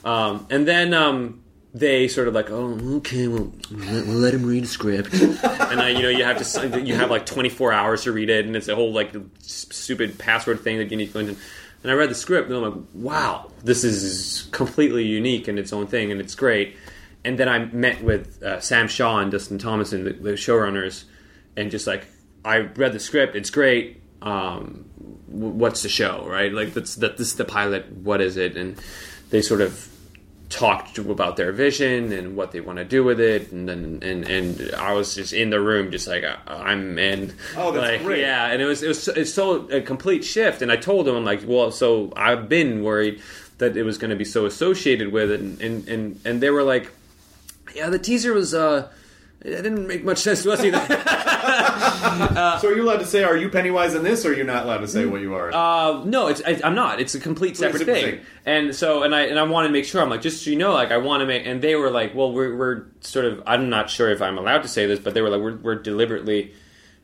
Um, 0.04 0.46
and 0.50 0.66
then 0.66 0.92
um, 0.94 1.42
they 1.74 2.08
sort 2.08 2.26
of 2.28 2.34
like, 2.34 2.50
oh, 2.50 2.78
okay, 2.96 3.28
well, 3.28 3.52
we'll 3.70 4.18
let 4.18 4.34
him 4.34 4.44
read 4.46 4.64
a 4.64 4.66
script, 4.66 5.14
and 5.14 5.80
I, 5.80 5.90
you 5.90 6.02
know, 6.02 6.08
you 6.08 6.24
have 6.24 6.42
to, 6.42 6.80
you 6.80 6.94
have 6.96 7.10
like 7.10 7.24
24 7.24 7.72
hours 7.72 8.02
to 8.04 8.12
read 8.12 8.30
it, 8.30 8.46
and 8.46 8.56
it's 8.56 8.68
a 8.68 8.74
whole 8.74 8.92
like 8.92 9.14
stupid 9.38 10.18
password 10.18 10.60
thing 10.60 10.78
that 10.78 10.90
you 10.90 10.96
need 10.96 11.06
to 11.08 11.12
go 11.12 11.20
into. 11.20 11.36
And 11.82 11.90
I 11.90 11.94
read 11.94 12.10
the 12.10 12.14
script, 12.14 12.48
and 12.48 12.56
I'm 12.56 12.62
like, 12.62 12.84
wow, 12.94 13.50
this 13.64 13.82
is 13.84 14.48
completely 14.52 15.04
unique 15.04 15.48
in 15.48 15.58
its 15.58 15.72
own 15.72 15.86
thing, 15.86 16.12
and 16.12 16.20
it's 16.20 16.34
great. 16.34 16.76
And 17.24 17.38
then 17.38 17.48
I 17.48 17.66
met 17.66 18.02
with 18.02 18.42
uh, 18.42 18.60
Sam 18.60 18.88
Shaw 18.88 19.18
and 19.18 19.30
Dustin 19.30 19.58
Thomason, 19.58 20.04
the, 20.04 20.12
the 20.12 20.32
showrunners, 20.32 21.04
and 21.56 21.70
just 21.70 21.86
like 21.86 22.06
I 22.44 22.58
read 22.58 22.92
the 22.92 23.00
script, 23.00 23.36
it's 23.36 23.50
great. 23.50 24.02
Um, 24.20 24.84
w- 25.28 25.52
what's 25.52 25.82
the 25.82 25.88
show, 25.88 26.26
right? 26.26 26.52
Like 26.52 26.74
that's 26.74 26.96
that 26.96 27.16
this 27.18 27.28
is 27.28 27.36
the 27.36 27.44
pilot. 27.44 27.90
What 27.92 28.20
is 28.20 28.36
it? 28.36 28.56
And 28.56 28.80
they 29.30 29.40
sort 29.42 29.60
of 29.60 29.88
talked 30.48 30.98
about 30.98 31.36
their 31.36 31.50
vision 31.50 32.12
and 32.12 32.36
what 32.36 32.52
they 32.52 32.60
want 32.60 32.78
to 32.78 32.84
do 32.84 33.02
with 33.04 33.20
it, 33.20 33.52
and 33.52 33.68
then 33.68 34.00
and 34.02 34.28
and 34.28 34.74
I 34.74 34.92
was 34.92 35.14
just 35.14 35.32
in 35.32 35.50
the 35.50 35.60
room, 35.60 35.90
just 35.92 36.08
like 36.08 36.24
I- 36.24 36.38
I'm 36.46 36.98
in. 36.98 37.32
Oh, 37.56 37.70
that's 37.70 37.92
like, 37.92 38.02
great. 38.02 38.20
Yeah, 38.20 38.46
and 38.46 38.60
it 38.60 38.66
was 38.66 38.82
it 38.82 38.88
was 38.88 39.08
it's 39.08 39.32
so 39.32 39.68
a 39.68 39.80
complete 39.80 40.24
shift. 40.24 40.60
And 40.60 40.72
I 40.72 40.76
told 40.76 41.06
him 41.06 41.14
I'm 41.14 41.24
like, 41.24 41.42
well, 41.46 41.70
so 41.70 42.12
I've 42.16 42.48
been 42.48 42.82
worried 42.82 43.22
that 43.58 43.76
it 43.76 43.84
was 43.84 43.96
going 43.96 44.10
to 44.10 44.16
be 44.16 44.24
so 44.24 44.44
associated 44.44 45.12
with 45.12 45.30
it, 45.30 45.40
and 45.40 45.60
and 45.60 45.88
and, 45.88 46.20
and 46.24 46.40
they 46.40 46.50
were 46.50 46.64
like, 46.64 46.90
yeah, 47.74 47.88
the 47.90 47.98
teaser 47.98 48.32
was. 48.32 48.54
uh 48.54 48.88
it 49.44 49.56
didn't 49.62 49.88
make 49.88 50.04
much 50.04 50.18
sense 50.18 50.44
to 50.44 50.52
us 50.52 50.62
either. 50.62 50.78
so 52.60 52.68
are 52.68 52.74
you 52.76 52.82
allowed 52.84 52.98
to 53.00 53.04
say, 53.06 53.24
are 53.24 53.36
you 53.36 53.48
Pennywise 53.48 53.94
in 53.94 54.04
this, 54.04 54.24
or 54.24 54.30
are 54.30 54.34
you 54.34 54.44
not 54.44 54.64
allowed 54.64 54.78
to 54.78 54.86
say 54.88 55.04
what 55.04 55.20
you 55.20 55.34
are? 55.34 55.52
Uh, 55.52 56.04
no, 56.04 56.28
it's 56.28 56.40
I, 56.46 56.60
I'm 56.62 56.76
not. 56.76 57.00
It's 57.00 57.16
a 57.16 57.20
complete 57.20 57.56
separate 57.56 57.84
thing. 57.84 58.20
And 58.46 58.72
so, 58.74 59.02
and 59.02 59.12
I 59.14 59.22
and 59.22 59.38
I 59.40 59.42
wanted 59.42 59.68
to 59.68 59.72
make 59.72 59.84
sure. 59.84 60.00
I'm 60.00 60.10
like, 60.10 60.22
just 60.22 60.44
so 60.44 60.50
you 60.50 60.56
know, 60.56 60.72
like 60.72 60.92
I 60.92 60.98
want 60.98 61.22
to 61.22 61.26
make. 61.26 61.44
And 61.44 61.60
they 61.60 61.74
were 61.74 61.90
like, 61.90 62.14
well, 62.14 62.32
we're 62.32 62.56
we're 62.56 62.84
sort 63.00 63.24
of. 63.24 63.42
I'm 63.46 63.68
not 63.68 63.90
sure 63.90 64.10
if 64.10 64.22
I'm 64.22 64.38
allowed 64.38 64.62
to 64.62 64.68
say 64.68 64.86
this, 64.86 65.00
but 65.00 65.14
they 65.14 65.22
were 65.22 65.30
like, 65.30 65.40
we're 65.40 65.56
we're 65.56 65.82
deliberately 65.82 66.54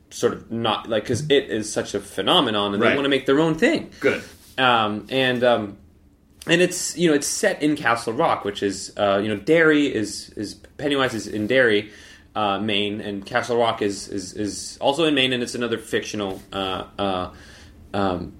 sort 0.09 0.33
of 0.33 0.49
not 0.49 0.87
like 0.89 1.03
because 1.03 1.29
it 1.29 1.49
is 1.49 1.71
such 1.71 1.93
a 1.93 1.99
phenomenon, 1.99 2.73
and 2.73 2.81
Right. 2.81 2.89
they 2.91 2.95
want 2.95 3.05
to 3.05 3.09
make 3.09 3.25
their 3.25 3.39
own 3.41 3.55
thing. 3.55 3.91
Good. 3.99 4.23
Um, 4.57 5.07
and 5.09 5.43
um, 5.43 5.77
and 6.47 6.61
it's 6.61 6.97
you 6.97 7.09
know 7.09 7.15
it's 7.15 7.27
set 7.27 7.61
in 7.61 7.75
Castle 7.75 8.13
Rock, 8.13 8.43
which 8.45 8.63
is 8.63 8.93
uh, 8.97 9.19
you 9.21 9.27
know 9.29 9.37
Derry 9.37 9.93
is 9.93 10.29
is 10.31 10.55
Pennywise 10.77 11.13
is 11.13 11.27
in 11.27 11.47
Derry, 11.47 11.91
uh, 12.35 12.59
Maine, 12.59 13.01
and 13.01 13.25
Castle 13.25 13.57
Rock 13.57 13.81
is 13.81 14.07
is 14.07 14.33
is 14.33 14.77
also 14.79 15.05
in 15.05 15.13
Maine, 15.15 15.33
and 15.33 15.43
it's 15.43 15.55
another 15.55 15.77
fictional. 15.77 16.41
Uh, 16.53 16.85
uh, 16.97 17.31
um, 17.93 18.33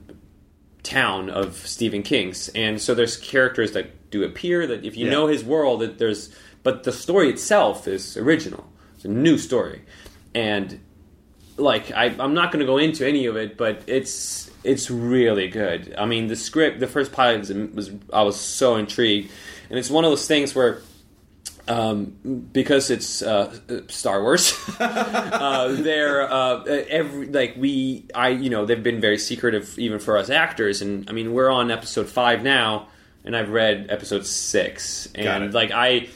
town 0.84 1.30
of 1.30 1.56
Stephen 1.56 2.04
King's, 2.04 2.50
and 2.50 2.80
so 2.82 2.96
there's 2.96 3.18
characters 3.18 3.74
that 3.74 4.10
do 4.12 4.24
appear 4.24 4.66
that 4.66 4.86
if 4.86 4.96
you 4.96 5.06
Yeah. 5.06 5.12
know 5.12 5.28
his 5.28 5.44
world, 5.44 5.82
that 5.82 5.98
there's 6.00 6.30
but 6.64 6.84
the 6.84 6.92
story 6.92 7.30
itself 7.30 7.88
is 7.88 8.16
original. 8.16 8.66
It's 8.96 9.06
a 9.06 9.10
new 9.10 9.38
story, 9.38 9.82
and 10.34 10.80
like 11.58 11.92
I, 11.92 12.06
I'm 12.20 12.34
not 12.34 12.52
going 12.52 12.62
to 12.62 12.66
go 12.66 12.78
into 12.78 13.06
any 13.08 13.26
of 13.26 13.36
it, 13.36 13.58
but 13.58 13.82
it's 13.88 14.49
it's 14.64 14.90
really 14.92 15.48
good. 15.48 15.96
I 15.98 16.06
mean, 16.06 16.28
the 16.28 16.36
script, 16.36 16.80
the 16.80 16.88
first 16.88 17.12
pilot 17.12 17.40
was, 17.40 17.52
was 17.52 17.92
I 18.12 18.24
was 18.24 18.40
so 18.40 18.76
intrigued, 18.76 19.32
and 19.70 19.80
it's 19.80 19.90
one 19.90 20.06
of 20.06 20.12
those 20.12 20.28
things 20.28 20.56
where. 20.56 20.82
Um, 21.68 22.50
because 22.52 22.90
it's 22.90 23.22
uh, 23.22 23.56
Star 23.90 24.24
Wars, 24.24 24.58
uh, 24.80 25.76
they're 25.80 26.24
uh, 26.24 26.64
every 26.64 27.28
like 27.28 27.54
we 27.58 28.08
I 28.16 28.30
you 28.30 28.50
know 28.50 28.66
they've 28.66 28.82
been 28.82 29.00
very 29.00 29.20
secretive 29.20 29.78
even 29.78 30.00
for 30.00 30.18
us 30.18 30.32
actors, 30.32 30.82
and 30.82 31.08
I 31.08 31.14
mean 31.14 31.32
we're 31.32 31.52
on 31.52 31.70
episode 31.70 32.10
five 32.10 32.42
now, 32.42 32.88
and 33.24 33.38
I've 33.38 33.52
read 33.52 33.86
episode 33.92 34.26
six, 34.26 35.10
and 35.14 35.54
like 35.54 35.70
I 35.70 36.10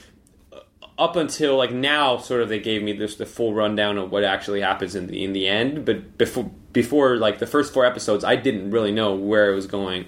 up 0.97 1.15
until 1.15 1.57
like 1.57 1.71
now, 1.71 2.17
sort 2.17 2.41
of 2.41 2.49
they 2.49 2.59
gave 2.59 2.83
me 2.83 2.93
this 2.93 3.15
the 3.15 3.25
full 3.25 3.53
rundown 3.53 3.97
of 3.97 4.11
what 4.11 4.23
actually 4.23 4.61
happens 4.61 4.95
in 4.95 5.07
the 5.07 5.23
in 5.23 5.33
the 5.33 5.47
end. 5.47 5.85
But 5.85 6.17
before 6.17 6.49
before 6.73 7.17
like 7.17 7.39
the 7.39 7.47
first 7.47 7.73
four 7.73 7.85
episodes, 7.85 8.23
I 8.23 8.35
didn't 8.35 8.71
really 8.71 8.91
know 8.91 9.15
where 9.15 9.51
it 9.51 9.55
was 9.55 9.67
going 9.67 10.05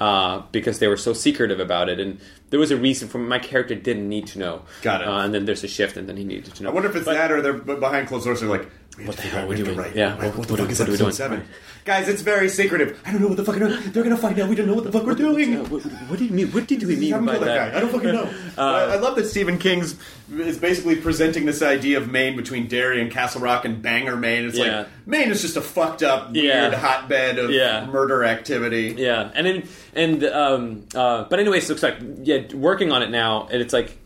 uh, 0.00 0.42
because 0.52 0.78
they 0.78 0.88
were 0.88 0.96
so 0.96 1.12
secretive 1.12 1.58
about 1.60 1.88
it, 1.88 1.98
and 2.00 2.20
there 2.50 2.60
was 2.60 2.70
a 2.70 2.76
reason 2.76 3.08
for 3.08 3.18
my 3.18 3.38
character 3.38 3.74
didn't 3.74 4.08
need 4.08 4.26
to 4.28 4.38
know. 4.38 4.62
Got 4.82 5.02
it. 5.02 5.08
Uh, 5.08 5.18
and 5.24 5.34
then 5.34 5.44
there's 5.44 5.64
a 5.64 5.68
shift, 5.68 5.96
and 5.96 6.08
then 6.08 6.16
he 6.16 6.24
needed 6.24 6.54
to 6.54 6.62
know. 6.62 6.70
I 6.70 6.72
wonder 6.72 6.88
if 6.88 6.96
it's 6.96 7.04
But- 7.04 7.14
that, 7.14 7.32
or 7.32 7.40
they're 7.42 7.52
behind 7.54 8.08
closed 8.08 8.24
doors. 8.24 8.40
They're 8.40 8.48
like, 8.48 8.68
What 9.06 9.16
the 9.16 9.22
hell 9.22 9.44
are 9.44 9.46
we 9.46 9.56
doing? 9.56 9.76
write. 9.76 9.94
Yeah, 9.94 10.14
What, 10.16 10.24
what- 10.36 10.36
what 10.36 10.36
what 10.36 10.48
the 10.48 10.56
fuck 10.64 10.70
is 10.70 10.78
what 10.80 10.88
are 10.88 10.90
we 10.90 10.94
episode 10.94 11.04
doing? 11.04 11.12
seven? 11.14 11.38
Right. 11.40 11.48
Guys, 11.84 12.08
it's 12.08 12.20
very 12.20 12.50
secretive. 12.50 13.00
I 13.06 13.12
don't 13.12 13.22
know 13.22 13.28
what 13.28 13.38
the 13.38 13.44
fuck. 13.44 13.56
They're 13.56 14.02
gonna 14.02 14.16
find 14.16 14.38
out. 14.38 14.48
We 14.50 14.56
don't 14.56 14.66
know 14.66 14.74
what 14.74 14.84
the 14.84 14.92
fuck 14.92 15.04
we're 15.06 15.14
doing. 15.14 15.56
Uh, 15.56 15.64
what, 15.64 15.82
what 15.84 16.18
did 16.18 16.28
you 16.28 16.36
mean? 16.36 16.48
What 16.48 16.66
did 16.66 16.82
we 16.82 16.94
We 16.96 17.00
mean 17.12 17.24
by 17.24 17.38
that 17.38 17.44
that? 17.46 17.72
guy. 17.72 17.78
I 17.78 17.80
don't 17.80 17.90
fucking 17.90 18.12
know. 18.12 18.30
I, 18.58 18.94
I 18.94 18.96
love 18.96 19.16
that 19.16 19.24
Stephen 19.26 19.56
King's 19.58 19.94
is 20.30 20.58
basically 20.58 20.96
presenting 20.96 21.46
this 21.46 21.62
idea 21.62 21.96
of 21.96 22.10
Maine 22.10 22.36
between 22.36 22.66
Derry 22.68 23.00
and 23.00 23.10
Castle 23.10 23.40
Rock 23.40 23.64
and 23.64 23.80
Bangor, 23.80 24.16
Maine. 24.18 24.44
It's 24.46 24.58
Yeah. 24.58 24.78
like 24.80 24.88
Maine 25.06 25.30
is 25.30 25.40
just 25.40 25.56
a 25.56 25.62
fucked 25.62 26.02
up, 26.02 26.30
Yeah. 26.34 26.62
weird 26.68 26.74
hotbed 26.74 27.38
of 27.38 27.50
Yeah. 27.50 27.86
murder 27.86 28.22
activity. 28.24 28.94
Yeah, 28.98 29.30
and 29.34 29.46
then 29.46 29.68
and 29.94 30.24
um, 30.24 30.84
uh, 30.94 31.24
but 31.24 31.40
anyways, 31.40 31.64
it 31.64 31.68
looks 31.70 31.82
like 31.82 31.96
yeah, 32.22 32.40
working 32.54 32.92
on 32.92 33.02
it 33.02 33.10
now, 33.10 33.48
and 33.50 33.62
it's 33.62 33.72
like 33.72 33.96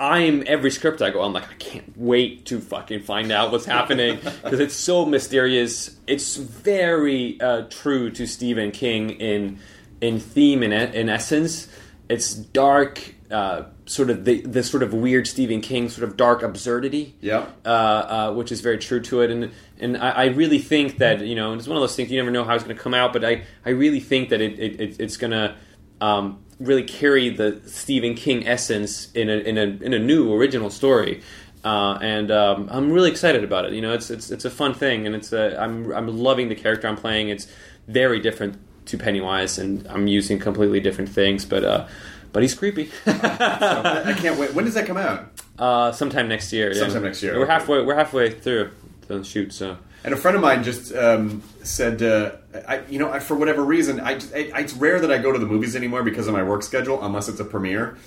I'm 0.00 0.42
every 0.46 0.70
script 0.70 1.02
I 1.02 1.10
go, 1.10 1.20
I'm 1.20 1.34
like, 1.34 1.48
I 1.50 1.54
can't 1.54 1.92
wait 1.96 2.46
to 2.46 2.58
fucking 2.58 3.00
find 3.02 3.30
out 3.30 3.52
what's 3.52 3.66
happening 3.66 4.16
because 4.42 4.58
it's 4.58 4.74
so 4.74 5.04
mysterious. 5.04 5.94
It's 6.06 6.36
very 6.36 7.38
uh, 7.40 7.64
true 7.68 8.10
to 8.12 8.26
Stephen 8.26 8.70
King 8.70 9.10
in 9.10 9.58
in 10.00 10.18
theme 10.18 10.62
and 10.62 10.72
in 10.72 11.08
essence. 11.10 11.68
It's 12.08 12.34
dark, 12.34 13.14
uh, 13.30 13.64
sort 13.84 14.08
of 14.10 14.24
the 14.24 14.40
the 14.40 14.62
sort 14.62 14.82
of 14.82 14.94
weird 14.94 15.26
Stephen 15.26 15.60
King 15.60 15.90
sort 15.90 16.08
of 16.08 16.16
dark 16.16 16.42
absurdity 16.42 17.14
Yeah. 17.20 17.46
uh, 17.64 17.68
uh, 17.68 18.32
which 18.32 18.50
is 18.50 18.62
very 18.62 18.78
true 18.78 19.00
to 19.02 19.20
it. 19.20 19.30
And 19.30 19.50
and 19.78 19.98
I, 19.98 20.10
I 20.10 20.24
really 20.28 20.58
think 20.60 20.96
that 20.98 21.20
you 21.20 21.34
know, 21.34 21.52
it's 21.52 21.68
one 21.68 21.76
of 21.76 21.82
those 21.82 21.94
things 21.94 22.10
you 22.10 22.16
never 22.18 22.30
know 22.30 22.44
how 22.44 22.54
it's 22.54 22.64
going 22.64 22.74
to 22.74 22.82
come 22.82 22.94
out, 22.94 23.12
but 23.12 23.22
I, 23.24 23.42
I 23.66 23.70
really 23.70 24.00
think 24.00 24.30
that 24.30 24.40
it, 24.40 24.58
it, 24.58 24.80
it 24.80 24.96
it's 24.98 25.18
going 25.18 25.32
to 25.32 25.54
um, 26.00 26.42
really 26.60 26.84
carry 26.84 27.30
the 27.30 27.60
Stephen 27.66 28.14
King 28.14 28.46
essence 28.46 29.10
in 29.12 29.28
a 29.28 29.38
in 29.38 29.58
a 29.58 29.62
in 29.84 29.92
a 29.94 29.98
new 29.98 30.32
original 30.32 30.70
story. 30.70 31.22
Uh, 31.64 31.98
and 32.00 32.30
um, 32.30 32.68
I'm 32.70 32.90
really 32.90 33.10
excited 33.10 33.44
about 33.44 33.64
it. 33.66 33.72
You 33.72 33.80
know, 33.82 33.92
it's 33.92 34.10
it's 34.10 34.30
it's 34.30 34.44
a 34.44 34.50
fun 34.50 34.72
thing, 34.74 35.06
and 35.06 35.14
it's 35.16 35.32
a, 35.32 35.60
I'm 35.60 35.92
I'm 35.92 36.06
loving 36.08 36.48
the 36.48 36.54
character 36.54 36.86
I'm 36.88 36.96
playing. 36.96 37.28
It's 37.30 37.46
very 37.88 38.20
different 38.20 38.56
to 38.86 38.96
Pennywise, 38.96 39.58
and 39.58 39.86
I'm 39.88 40.06
using 40.06 40.38
completely 40.38 40.80
different 40.80 41.10
things, 41.10 41.44
but 41.44 41.64
uh, 41.64 41.86
but 42.32 42.42
he's 42.42 42.54
creepy. 42.54 42.90
I 43.06 44.14
can't 44.16 44.38
wait. 44.38 44.54
When 44.54 44.64
does 44.64 44.74
that 44.74 44.86
come 44.86 44.96
out? 44.96 45.30
uh, 45.58 45.92
sometime 45.92 46.28
next 46.28 46.52
year. 46.52 46.72
yeah. 46.72 46.78
Sometime 46.80 47.02
next 47.02 47.22
year, 47.22 47.36
We're 47.36 47.42
okay. 47.44 47.52
halfway. 47.52 47.82
We're 47.82 47.94
halfway 47.96 48.30
through 48.30 48.70
the 49.08 49.22
shoot, 49.22 49.52
so. 49.52 49.76
And 50.04 50.14
a 50.14 50.16
friend 50.16 50.34
of 50.34 50.42
mine 50.42 50.64
just 50.64 50.94
um, 50.94 51.42
said, 51.62 52.02
uh, 52.02 52.32
I, 52.66 52.82
you 52.88 52.98
know, 52.98 53.10
I, 53.12 53.18
for 53.20 53.34
whatever 53.36 53.62
reason, 53.62 54.00
I, 54.00 54.14
just, 54.14 54.32
I, 54.34 54.60
it's 54.60 54.72
rare 54.72 54.98
that 55.00 55.10
I 55.10 55.18
go 55.18 55.30
to 55.30 55.38
the 55.38 55.46
movies 55.46 55.76
anymore 55.76 56.02
because 56.02 56.26
of 56.26 56.32
my 56.32 56.42
work 56.42 56.62
schedule, 56.62 57.02
unless 57.04 57.28
it's 57.28 57.38
a 57.40 57.44
premiere. 57.44 57.98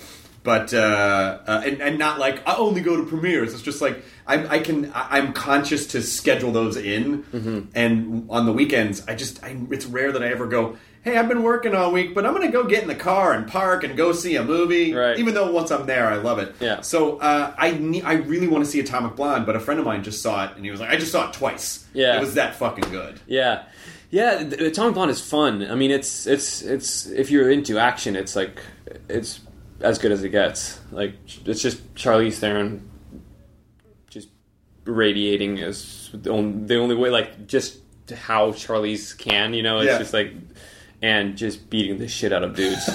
But 0.42 0.74
uh, 0.74 1.38
uh, 1.46 1.62
and, 1.64 1.80
and 1.80 1.98
not 1.98 2.18
like 2.18 2.46
I 2.46 2.56
only 2.56 2.82
go 2.82 2.96
to 2.98 3.06
premieres. 3.06 3.54
It's 3.54 3.62
just 3.62 3.80
like 3.80 4.04
I'm 4.26 4.46
I 4.50 4.58
can 4.58 4.92
I'm 4.94 5.32
conscious 5.32 5.86
to 5.88 6.02
schedule 6.02 6.52
those 6.52 6.76
in, 6.76 7.22
Mm-hmm. 7.22 7.60
and 7.74 8.26
on 8.28 8.44
the 8.44 8.52
weekends 8.52 9.02
I 9.08 9.14
just 9.14 9.42
I, 9.42 9.56
it's 9.70 9.86
rare 9.86 10.12
that 10.12 10.22
I 10.22 10.26
ever 10.28 10.46
go. 10.46 10.76
Hey, 11.04 11.18
I've 11.18 11.28
been 11.28 11.42
working 11.42 11.74
all 11.74 11.92
week, 11.92 12.14
but 12.14 12.24
I'm 12.24 12.32
going 12.34 12.46
to 12.46 12.52
go 12.52 12.64
get 12.64 12.80
in 12.80 12.88
the 12.88 12.94
car 12.94 13.34
and 13.34 13.46
park 13.46 13.84
and 13.84 13.94
go 13.94 14.12
see 14.12 14.36
a 14.36 14.42
movie. 14.42 14.94
Right. 14.94 15.18
Even 15.18 15.34
though 15.34 15.52
once 15.52 15.70
I'm 15.70 15.84
there, 15.84 16.06
I 16.06 16.16
love 16.16 16.38
it. 16.38 16.54
Yeah. 16.60 16.80
So 16.80 17.18
uh, 17.18 17.54
I 17.58 17.72
ne- 17.72 18.00
I 18.00 18.14
really 18.14 18.48
want 18.48 18.64
to 18.64 18.70
see 18.70 18.80
Atomic 18.80 19.14
Blonde, 19.14 19.44
but 19.44 19.54
a 19.54 19.60
friend 19.60 19.78
of 19.78 19.84
mine 19.84 20.02
just 20.02 20.22
saw 20.22 20.46
it 20.46 20.56
and 20.56 20.64
he 20.64 20.70
was 20.70 20.80
like, 20.80 20.88
I 20.88 20.96
just 20.96 21.12
saw 21.12 21.28
it 21.28 21.34
twice. 21.34 21.86
Yeah. 21.92 22.16
It 22.16 22.20
was 22.20 22.34
that 22.34 22.54
fucking 22.56 22.90
good. 22.90 23.20
Yeah, 23.26 23.64
yeah. 24.10 24.40
Atomic 24.40 24.94
Blonde 24.94 25.10
is 25.10 25.20
fun. 25.20 25.70
I 25.70 25.74
mean, 25.74 25.90
it's 25.90 26.26
it's 26.26 26.62
it's 26.62 27.04
if 27.06 27.30
you're 27.30 27.50
into 27.50 27.78
action, 27.78 28.16
it's 28.16 28.34
like 28.34 28.62
it's 29.10 29.40
as 29.82 29.98
good 29.98 30.10
as 30.10 30.24
it 30.24 30.30
gets. 30.30 30.80
Like 30.90 31.16
it's 31.44 31.60
just 31.60 31.94
Charlize 31.94 32.36
Theron 32.38 32.88
just 34.08 34.28
radiating 34.86 35.58
as 35.60 36.08
the 36.14 36.30
only, 36.30 36.66
the 36.66 36.76
only 36.78 36.94
way, 36.94 37.10
like 37.10 37.46
just 37.46 37.76
how 38.10 38.52
Charlize 38.52 39.18
can. 39.18 39.52
You 39.52 39.62
know, 39.62 39.80
it's 39.80 39.88
Yeah. 39.88 39.98
just 39.98 40.14
like. 40.14 40.32
And 41.04 41.36
just 41.36 41.68
beating 41.68 41.98
the 41.98 42.08
shit 42.08 42.32
out 42.32 42.42
of 42.44 42.56
dudes, 42.56 42.88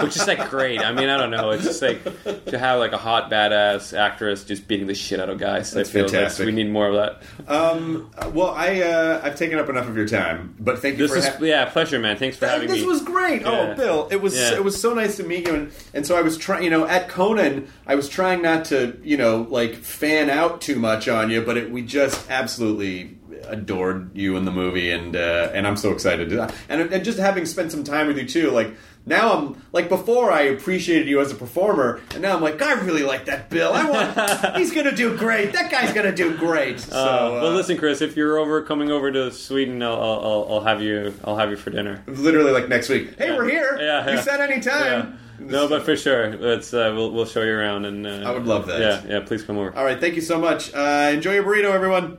which 0.00 0.16
is 0.16 0.26
like 0.28 0.50
great. 0.50 0.80
I 0.80 0.92
mean, 0.92 1.08
I 1.08 1.16
don't 1.16 1.30
know. 1.30 1.48
It's 1.50 1.64
just 1.64 1.80
like 1.80 2.02
to 2.46 2.58
have 2.58 2.78
like 2.78 2.92
a 2.92 2.98
hot 2.98 3.30
badass 3.30 3.96
actress 3.98 4.44
just 4.44 4.68
beating 4.68 4.86
the 4.86 4.94
shit 4.94 5.18
out 5.18 5.30
of 5.30 5.38
guys. 5.38 5.70
That's 5.70 5.88
I 5.88 5.92
feel 5.92 6.02
like 6.02 6.12
fantastic. 6.12 6.44
we 6.44 6.52
need 6.52 6.70
more 6.70 6.88
of 6.88 6.94
that. 6.96 7.22
Um, 7.50 8.10
well, 8.34 8.50
I 8.50 8.82
uh, 8.82 9.20
I've 9.24 9.36
taken 9.36 9.58
up 9.58 9.70
enough 9.70 9.88
of 9.88 9.96
your 9.96 10.06
time, 10.06 10.54
but 10.60 10.80
thank 10.80 10.98
you 10.98 11.06
This 11.08 11.12
for 11.12 11.18
is 11.18 11.28
ha- 11.28 11.38
yeah, 11.42 11.64
pleasure, 11.70 11.98
man. 11.98 12.18
Thanks 12.18 12.36
for 12.36 12.46
having 12.46 12.68
this 12.68 12.76
me. 12.76 12.80
This 12.82 12.86
was 12.88 13.02
great. 13.02 13.40
Yeah. 13.42 13.72
Oh, 13.72 13.74
Bill, 13.76 14.08
it 14.10 14.20
was 14.20 14.36
Yeah. 14.36 14.54
it 14.56 14.62
was 14.64 14.78
so 14.78 14.92
nice 14.92 15.16
to 15.16 15.22
meet 15.24 15.48
you, 15.48 15.54
and, 15.54 15.72
and 15.94 16.06
so 16.06 16.16
I 16.16 16.20
was 16.20 16.36
trying. 16.36 16.64
You 16.64 16.70
know, 16.70 16.86
at 16.86 17.08
Conan, 17.08 17.66
I 17.86 17.94
was 17.94 18.10
trying 18.10 18.42
not 18.42 18.66
to 18.66 18.98
you 19.02 19.16
know 19.16 19.46
like 19.48 19.76
fan 19.76 20.28
out 20.28 20.60
too 20.60 20.76
much 20.76 21.08
on 21.08 21.30
you, 21.30 21.40
but 21.40 21.56
it, 21.56 21.70
we 21.70 21.80
just 21.80 22.30
absolutely 22.30 23.16
adored 23.48 24.10
you 24.16 24.36
in 24.36 24.44
the 24.44 24.50
movie, 24.52 24.90
and 24.90 25.14
uh, 25.16 25.50
and 25.54 25.66
I'm 25.66 25.76
so 25.76 25.92
excited 25.92 26.30
to 26.30 26.52
and 26.68 26.80
and 26.92 27.04
just 27.04 27.18
having 27.18 27.46
spent 27.46 27.70
some 27.72 27.84
time 27.84 28.06
with 28.06 28.18
you 28.18 28.26
too, 28.26 28.50
like. 28.50 28.74
Now 29.04 29.32
I'm 29.36 29.60
like 29.72 29.88
before 29.88 30.30
I 30.30 30.42
appreciated 30.42 31.08
you 31.08 31.20
as 31.20 31.32
a 31.32 31.34
performer, 31.34 32.00
and 32.12 32.22
now 32.22 32.36
I'm 32.36 32.40
like 32.40 32.62
I 32.62 32.74
really 32.82 33.02
like 33.02 33.24
that 33.24 33.50
Bill. 33.50 33.72
I 33.72 33.84
want 33.90 34.56
he's 34.56 34.72
gonna 34.72 34.94
do 34.94 35.16
great. 35.18 35.54
That 35.54 35.72
guy's 35.72 35.92
gonna 35.92 36.14
do 36.14 36.36
great. 36.36 36.78
So, 36.78 36.96
Uh, 36.96 37.30
well, 37.32 37.46
uh, 37.48 37.50
listen, 37.50 37.76
Chris. 37.78 38.00
If 38.00 38.16
you're 38.16 38.38
over 38.38 38.62
coming 38.62 38.92
over 38.92 39.10
to 39.10 39.32
Sweden, 39.32 39.82
I'll, 39.82 40.00
I'll, 40.00 40.46
I'll, 40.50 40.60
have 40.60 40.80
you. 40.82 41.12
I'll 41.24 41.36
have 41.36 41.50
you 41.50 41.56
for 41.56 41.70
dinner. 41.70 42.00
literally 42.06 42.52
like 42.52 42.68
next 42.68 42.88
week. 42.90 43.18
Hey, 43.18 43.26
Yeah. 43.30 43.36
we're 43.38 43.48
here. 43.48 43.76
Yeah, 43.80 44.08
you 44.08 44.14
yeah. 44.14 44.22
said 44.22 44.40
anytime. 44.40 45.18
Yeah. 45.40 45.46
No, 45.48 45.66
but 45.66 45.82
for 45.82 45.96
sure, 45.96 46.36
let's 46.36 46.72
uh, 46.72 46.92
we'll 46.94 47.10
we'll 47.10 47.26
show 47.26 47.42
you 47.42 47.54
around 47.54 47.86
and. 47.86 48.06
Uh, 48.06 48.22
I 48.24 48.30
would 48.30 48.46
love 48.46 48.68
that. 48.68 48.80
Yeah, 48.80 49.02
yeah. 49.18 49.20
Please 49.26 49.42
come 49.42 49.58
over. 49.58 49.76
All 49.76 49.84
right, 49.84 49.98
thank 49.98 50.14
you 50.14 50.20
so 50.22 50.38
much. 50.38 50.72
Uh, 50.72 51.10
enjoy 51.12 51.34
your 51.34 51.42
burrito, 51.42 51.72
everyone. 51.72 52.18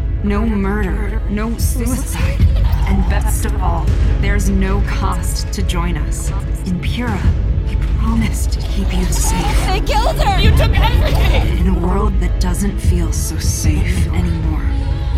no 0.23 0.45
murder, 0.45 1.19
no 1.29 1.57
suicide. 1.57 2.39
And 2.87 3.09
best 3.09 3.45
of 3.45 3.61
all, 3.61 3.85
there's 4.19 4.49
no 4.49 4.81
cost 4.81 5.51
to 5.53 5.63
join 5.63 5.97
us. 5.97 6.29
In 6.67 6.79
Pura, 6.79 7.21
we 7.67 7.75
promise 7.97 8.45
to 8.47 8.59
keep 8.59 8.93
you 8.93 9.05
safe. 9.05 9.67
They 9.67 9.81
killed 9.81 10.21
her! 10.21 10.39
You 10.39 10.51
took 10.51 10.77
everything! 10.77 11.57
In 11.57 11.75
a 11.75 11.79
world 11.79 12.19
that 12.19 12.39
doesn't 12.39 12.77
feel 12.77 13.11
so 13.11 13.37
safe 13.39 14.07
anymore, 14.07 14.65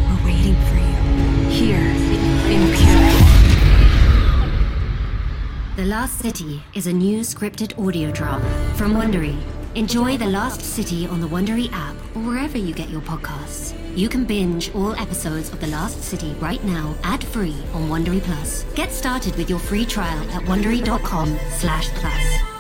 we're 0.08 0.26
waiting 0.26 0.56
for 0.68 0.76
you. 0.76 1.50
Here, 1.50 1.90
in 2.50 2.74
Pura. 2.78 3.34
The 5.76 5.86
Last 5.86 6.20
City 6.20 6.64
is 6.74 6.88
a 6.88 6.94
new 6.94 7.22
scripted 7.22 7.78
audio 7.84 8.12
drama 8.12 8.48
from 8.76 8.94
Wondery. 8.94 9.38
Enjoy 9.76 10.18
The 10.18 10.28
Last 10.28 10.62
City 10.62 11.08
on 11.08 11.20
the 11.20 11.28
Wondery 11.28 11.70
app 11.74 11.96
or 12.16 12.22
wherever 12.22 12.58
you 12.58 12.74
get 12.74 12.90
your 12.90 13.02
podcasts. 13.02 13.83
You 13.96 14.10
can 14.10 14.26
binge 14.26 14.74
all 14.74 14.96
episodes 14.96 15.54
of 15.54 15.60
The 15.60 15.68
Last 15.68 16.02
City 16.02 16.34
right 16.40 16.64
now, 16.64 16.96
ad-free 17.04 17.56
on 17.74 17.90
Wondery 17.90 18.22
Plus. 18.22 18.64
Get 18.74 18.92
started 18.92 19.36
with 19.36 19.52
your 19.52 19.60
free 19.60 19.86
trial 19.86 20.24
at 20.32 20.42
wondery.com 20.44 21.38
slash 21.60 21.90
plus. 21.90 22.53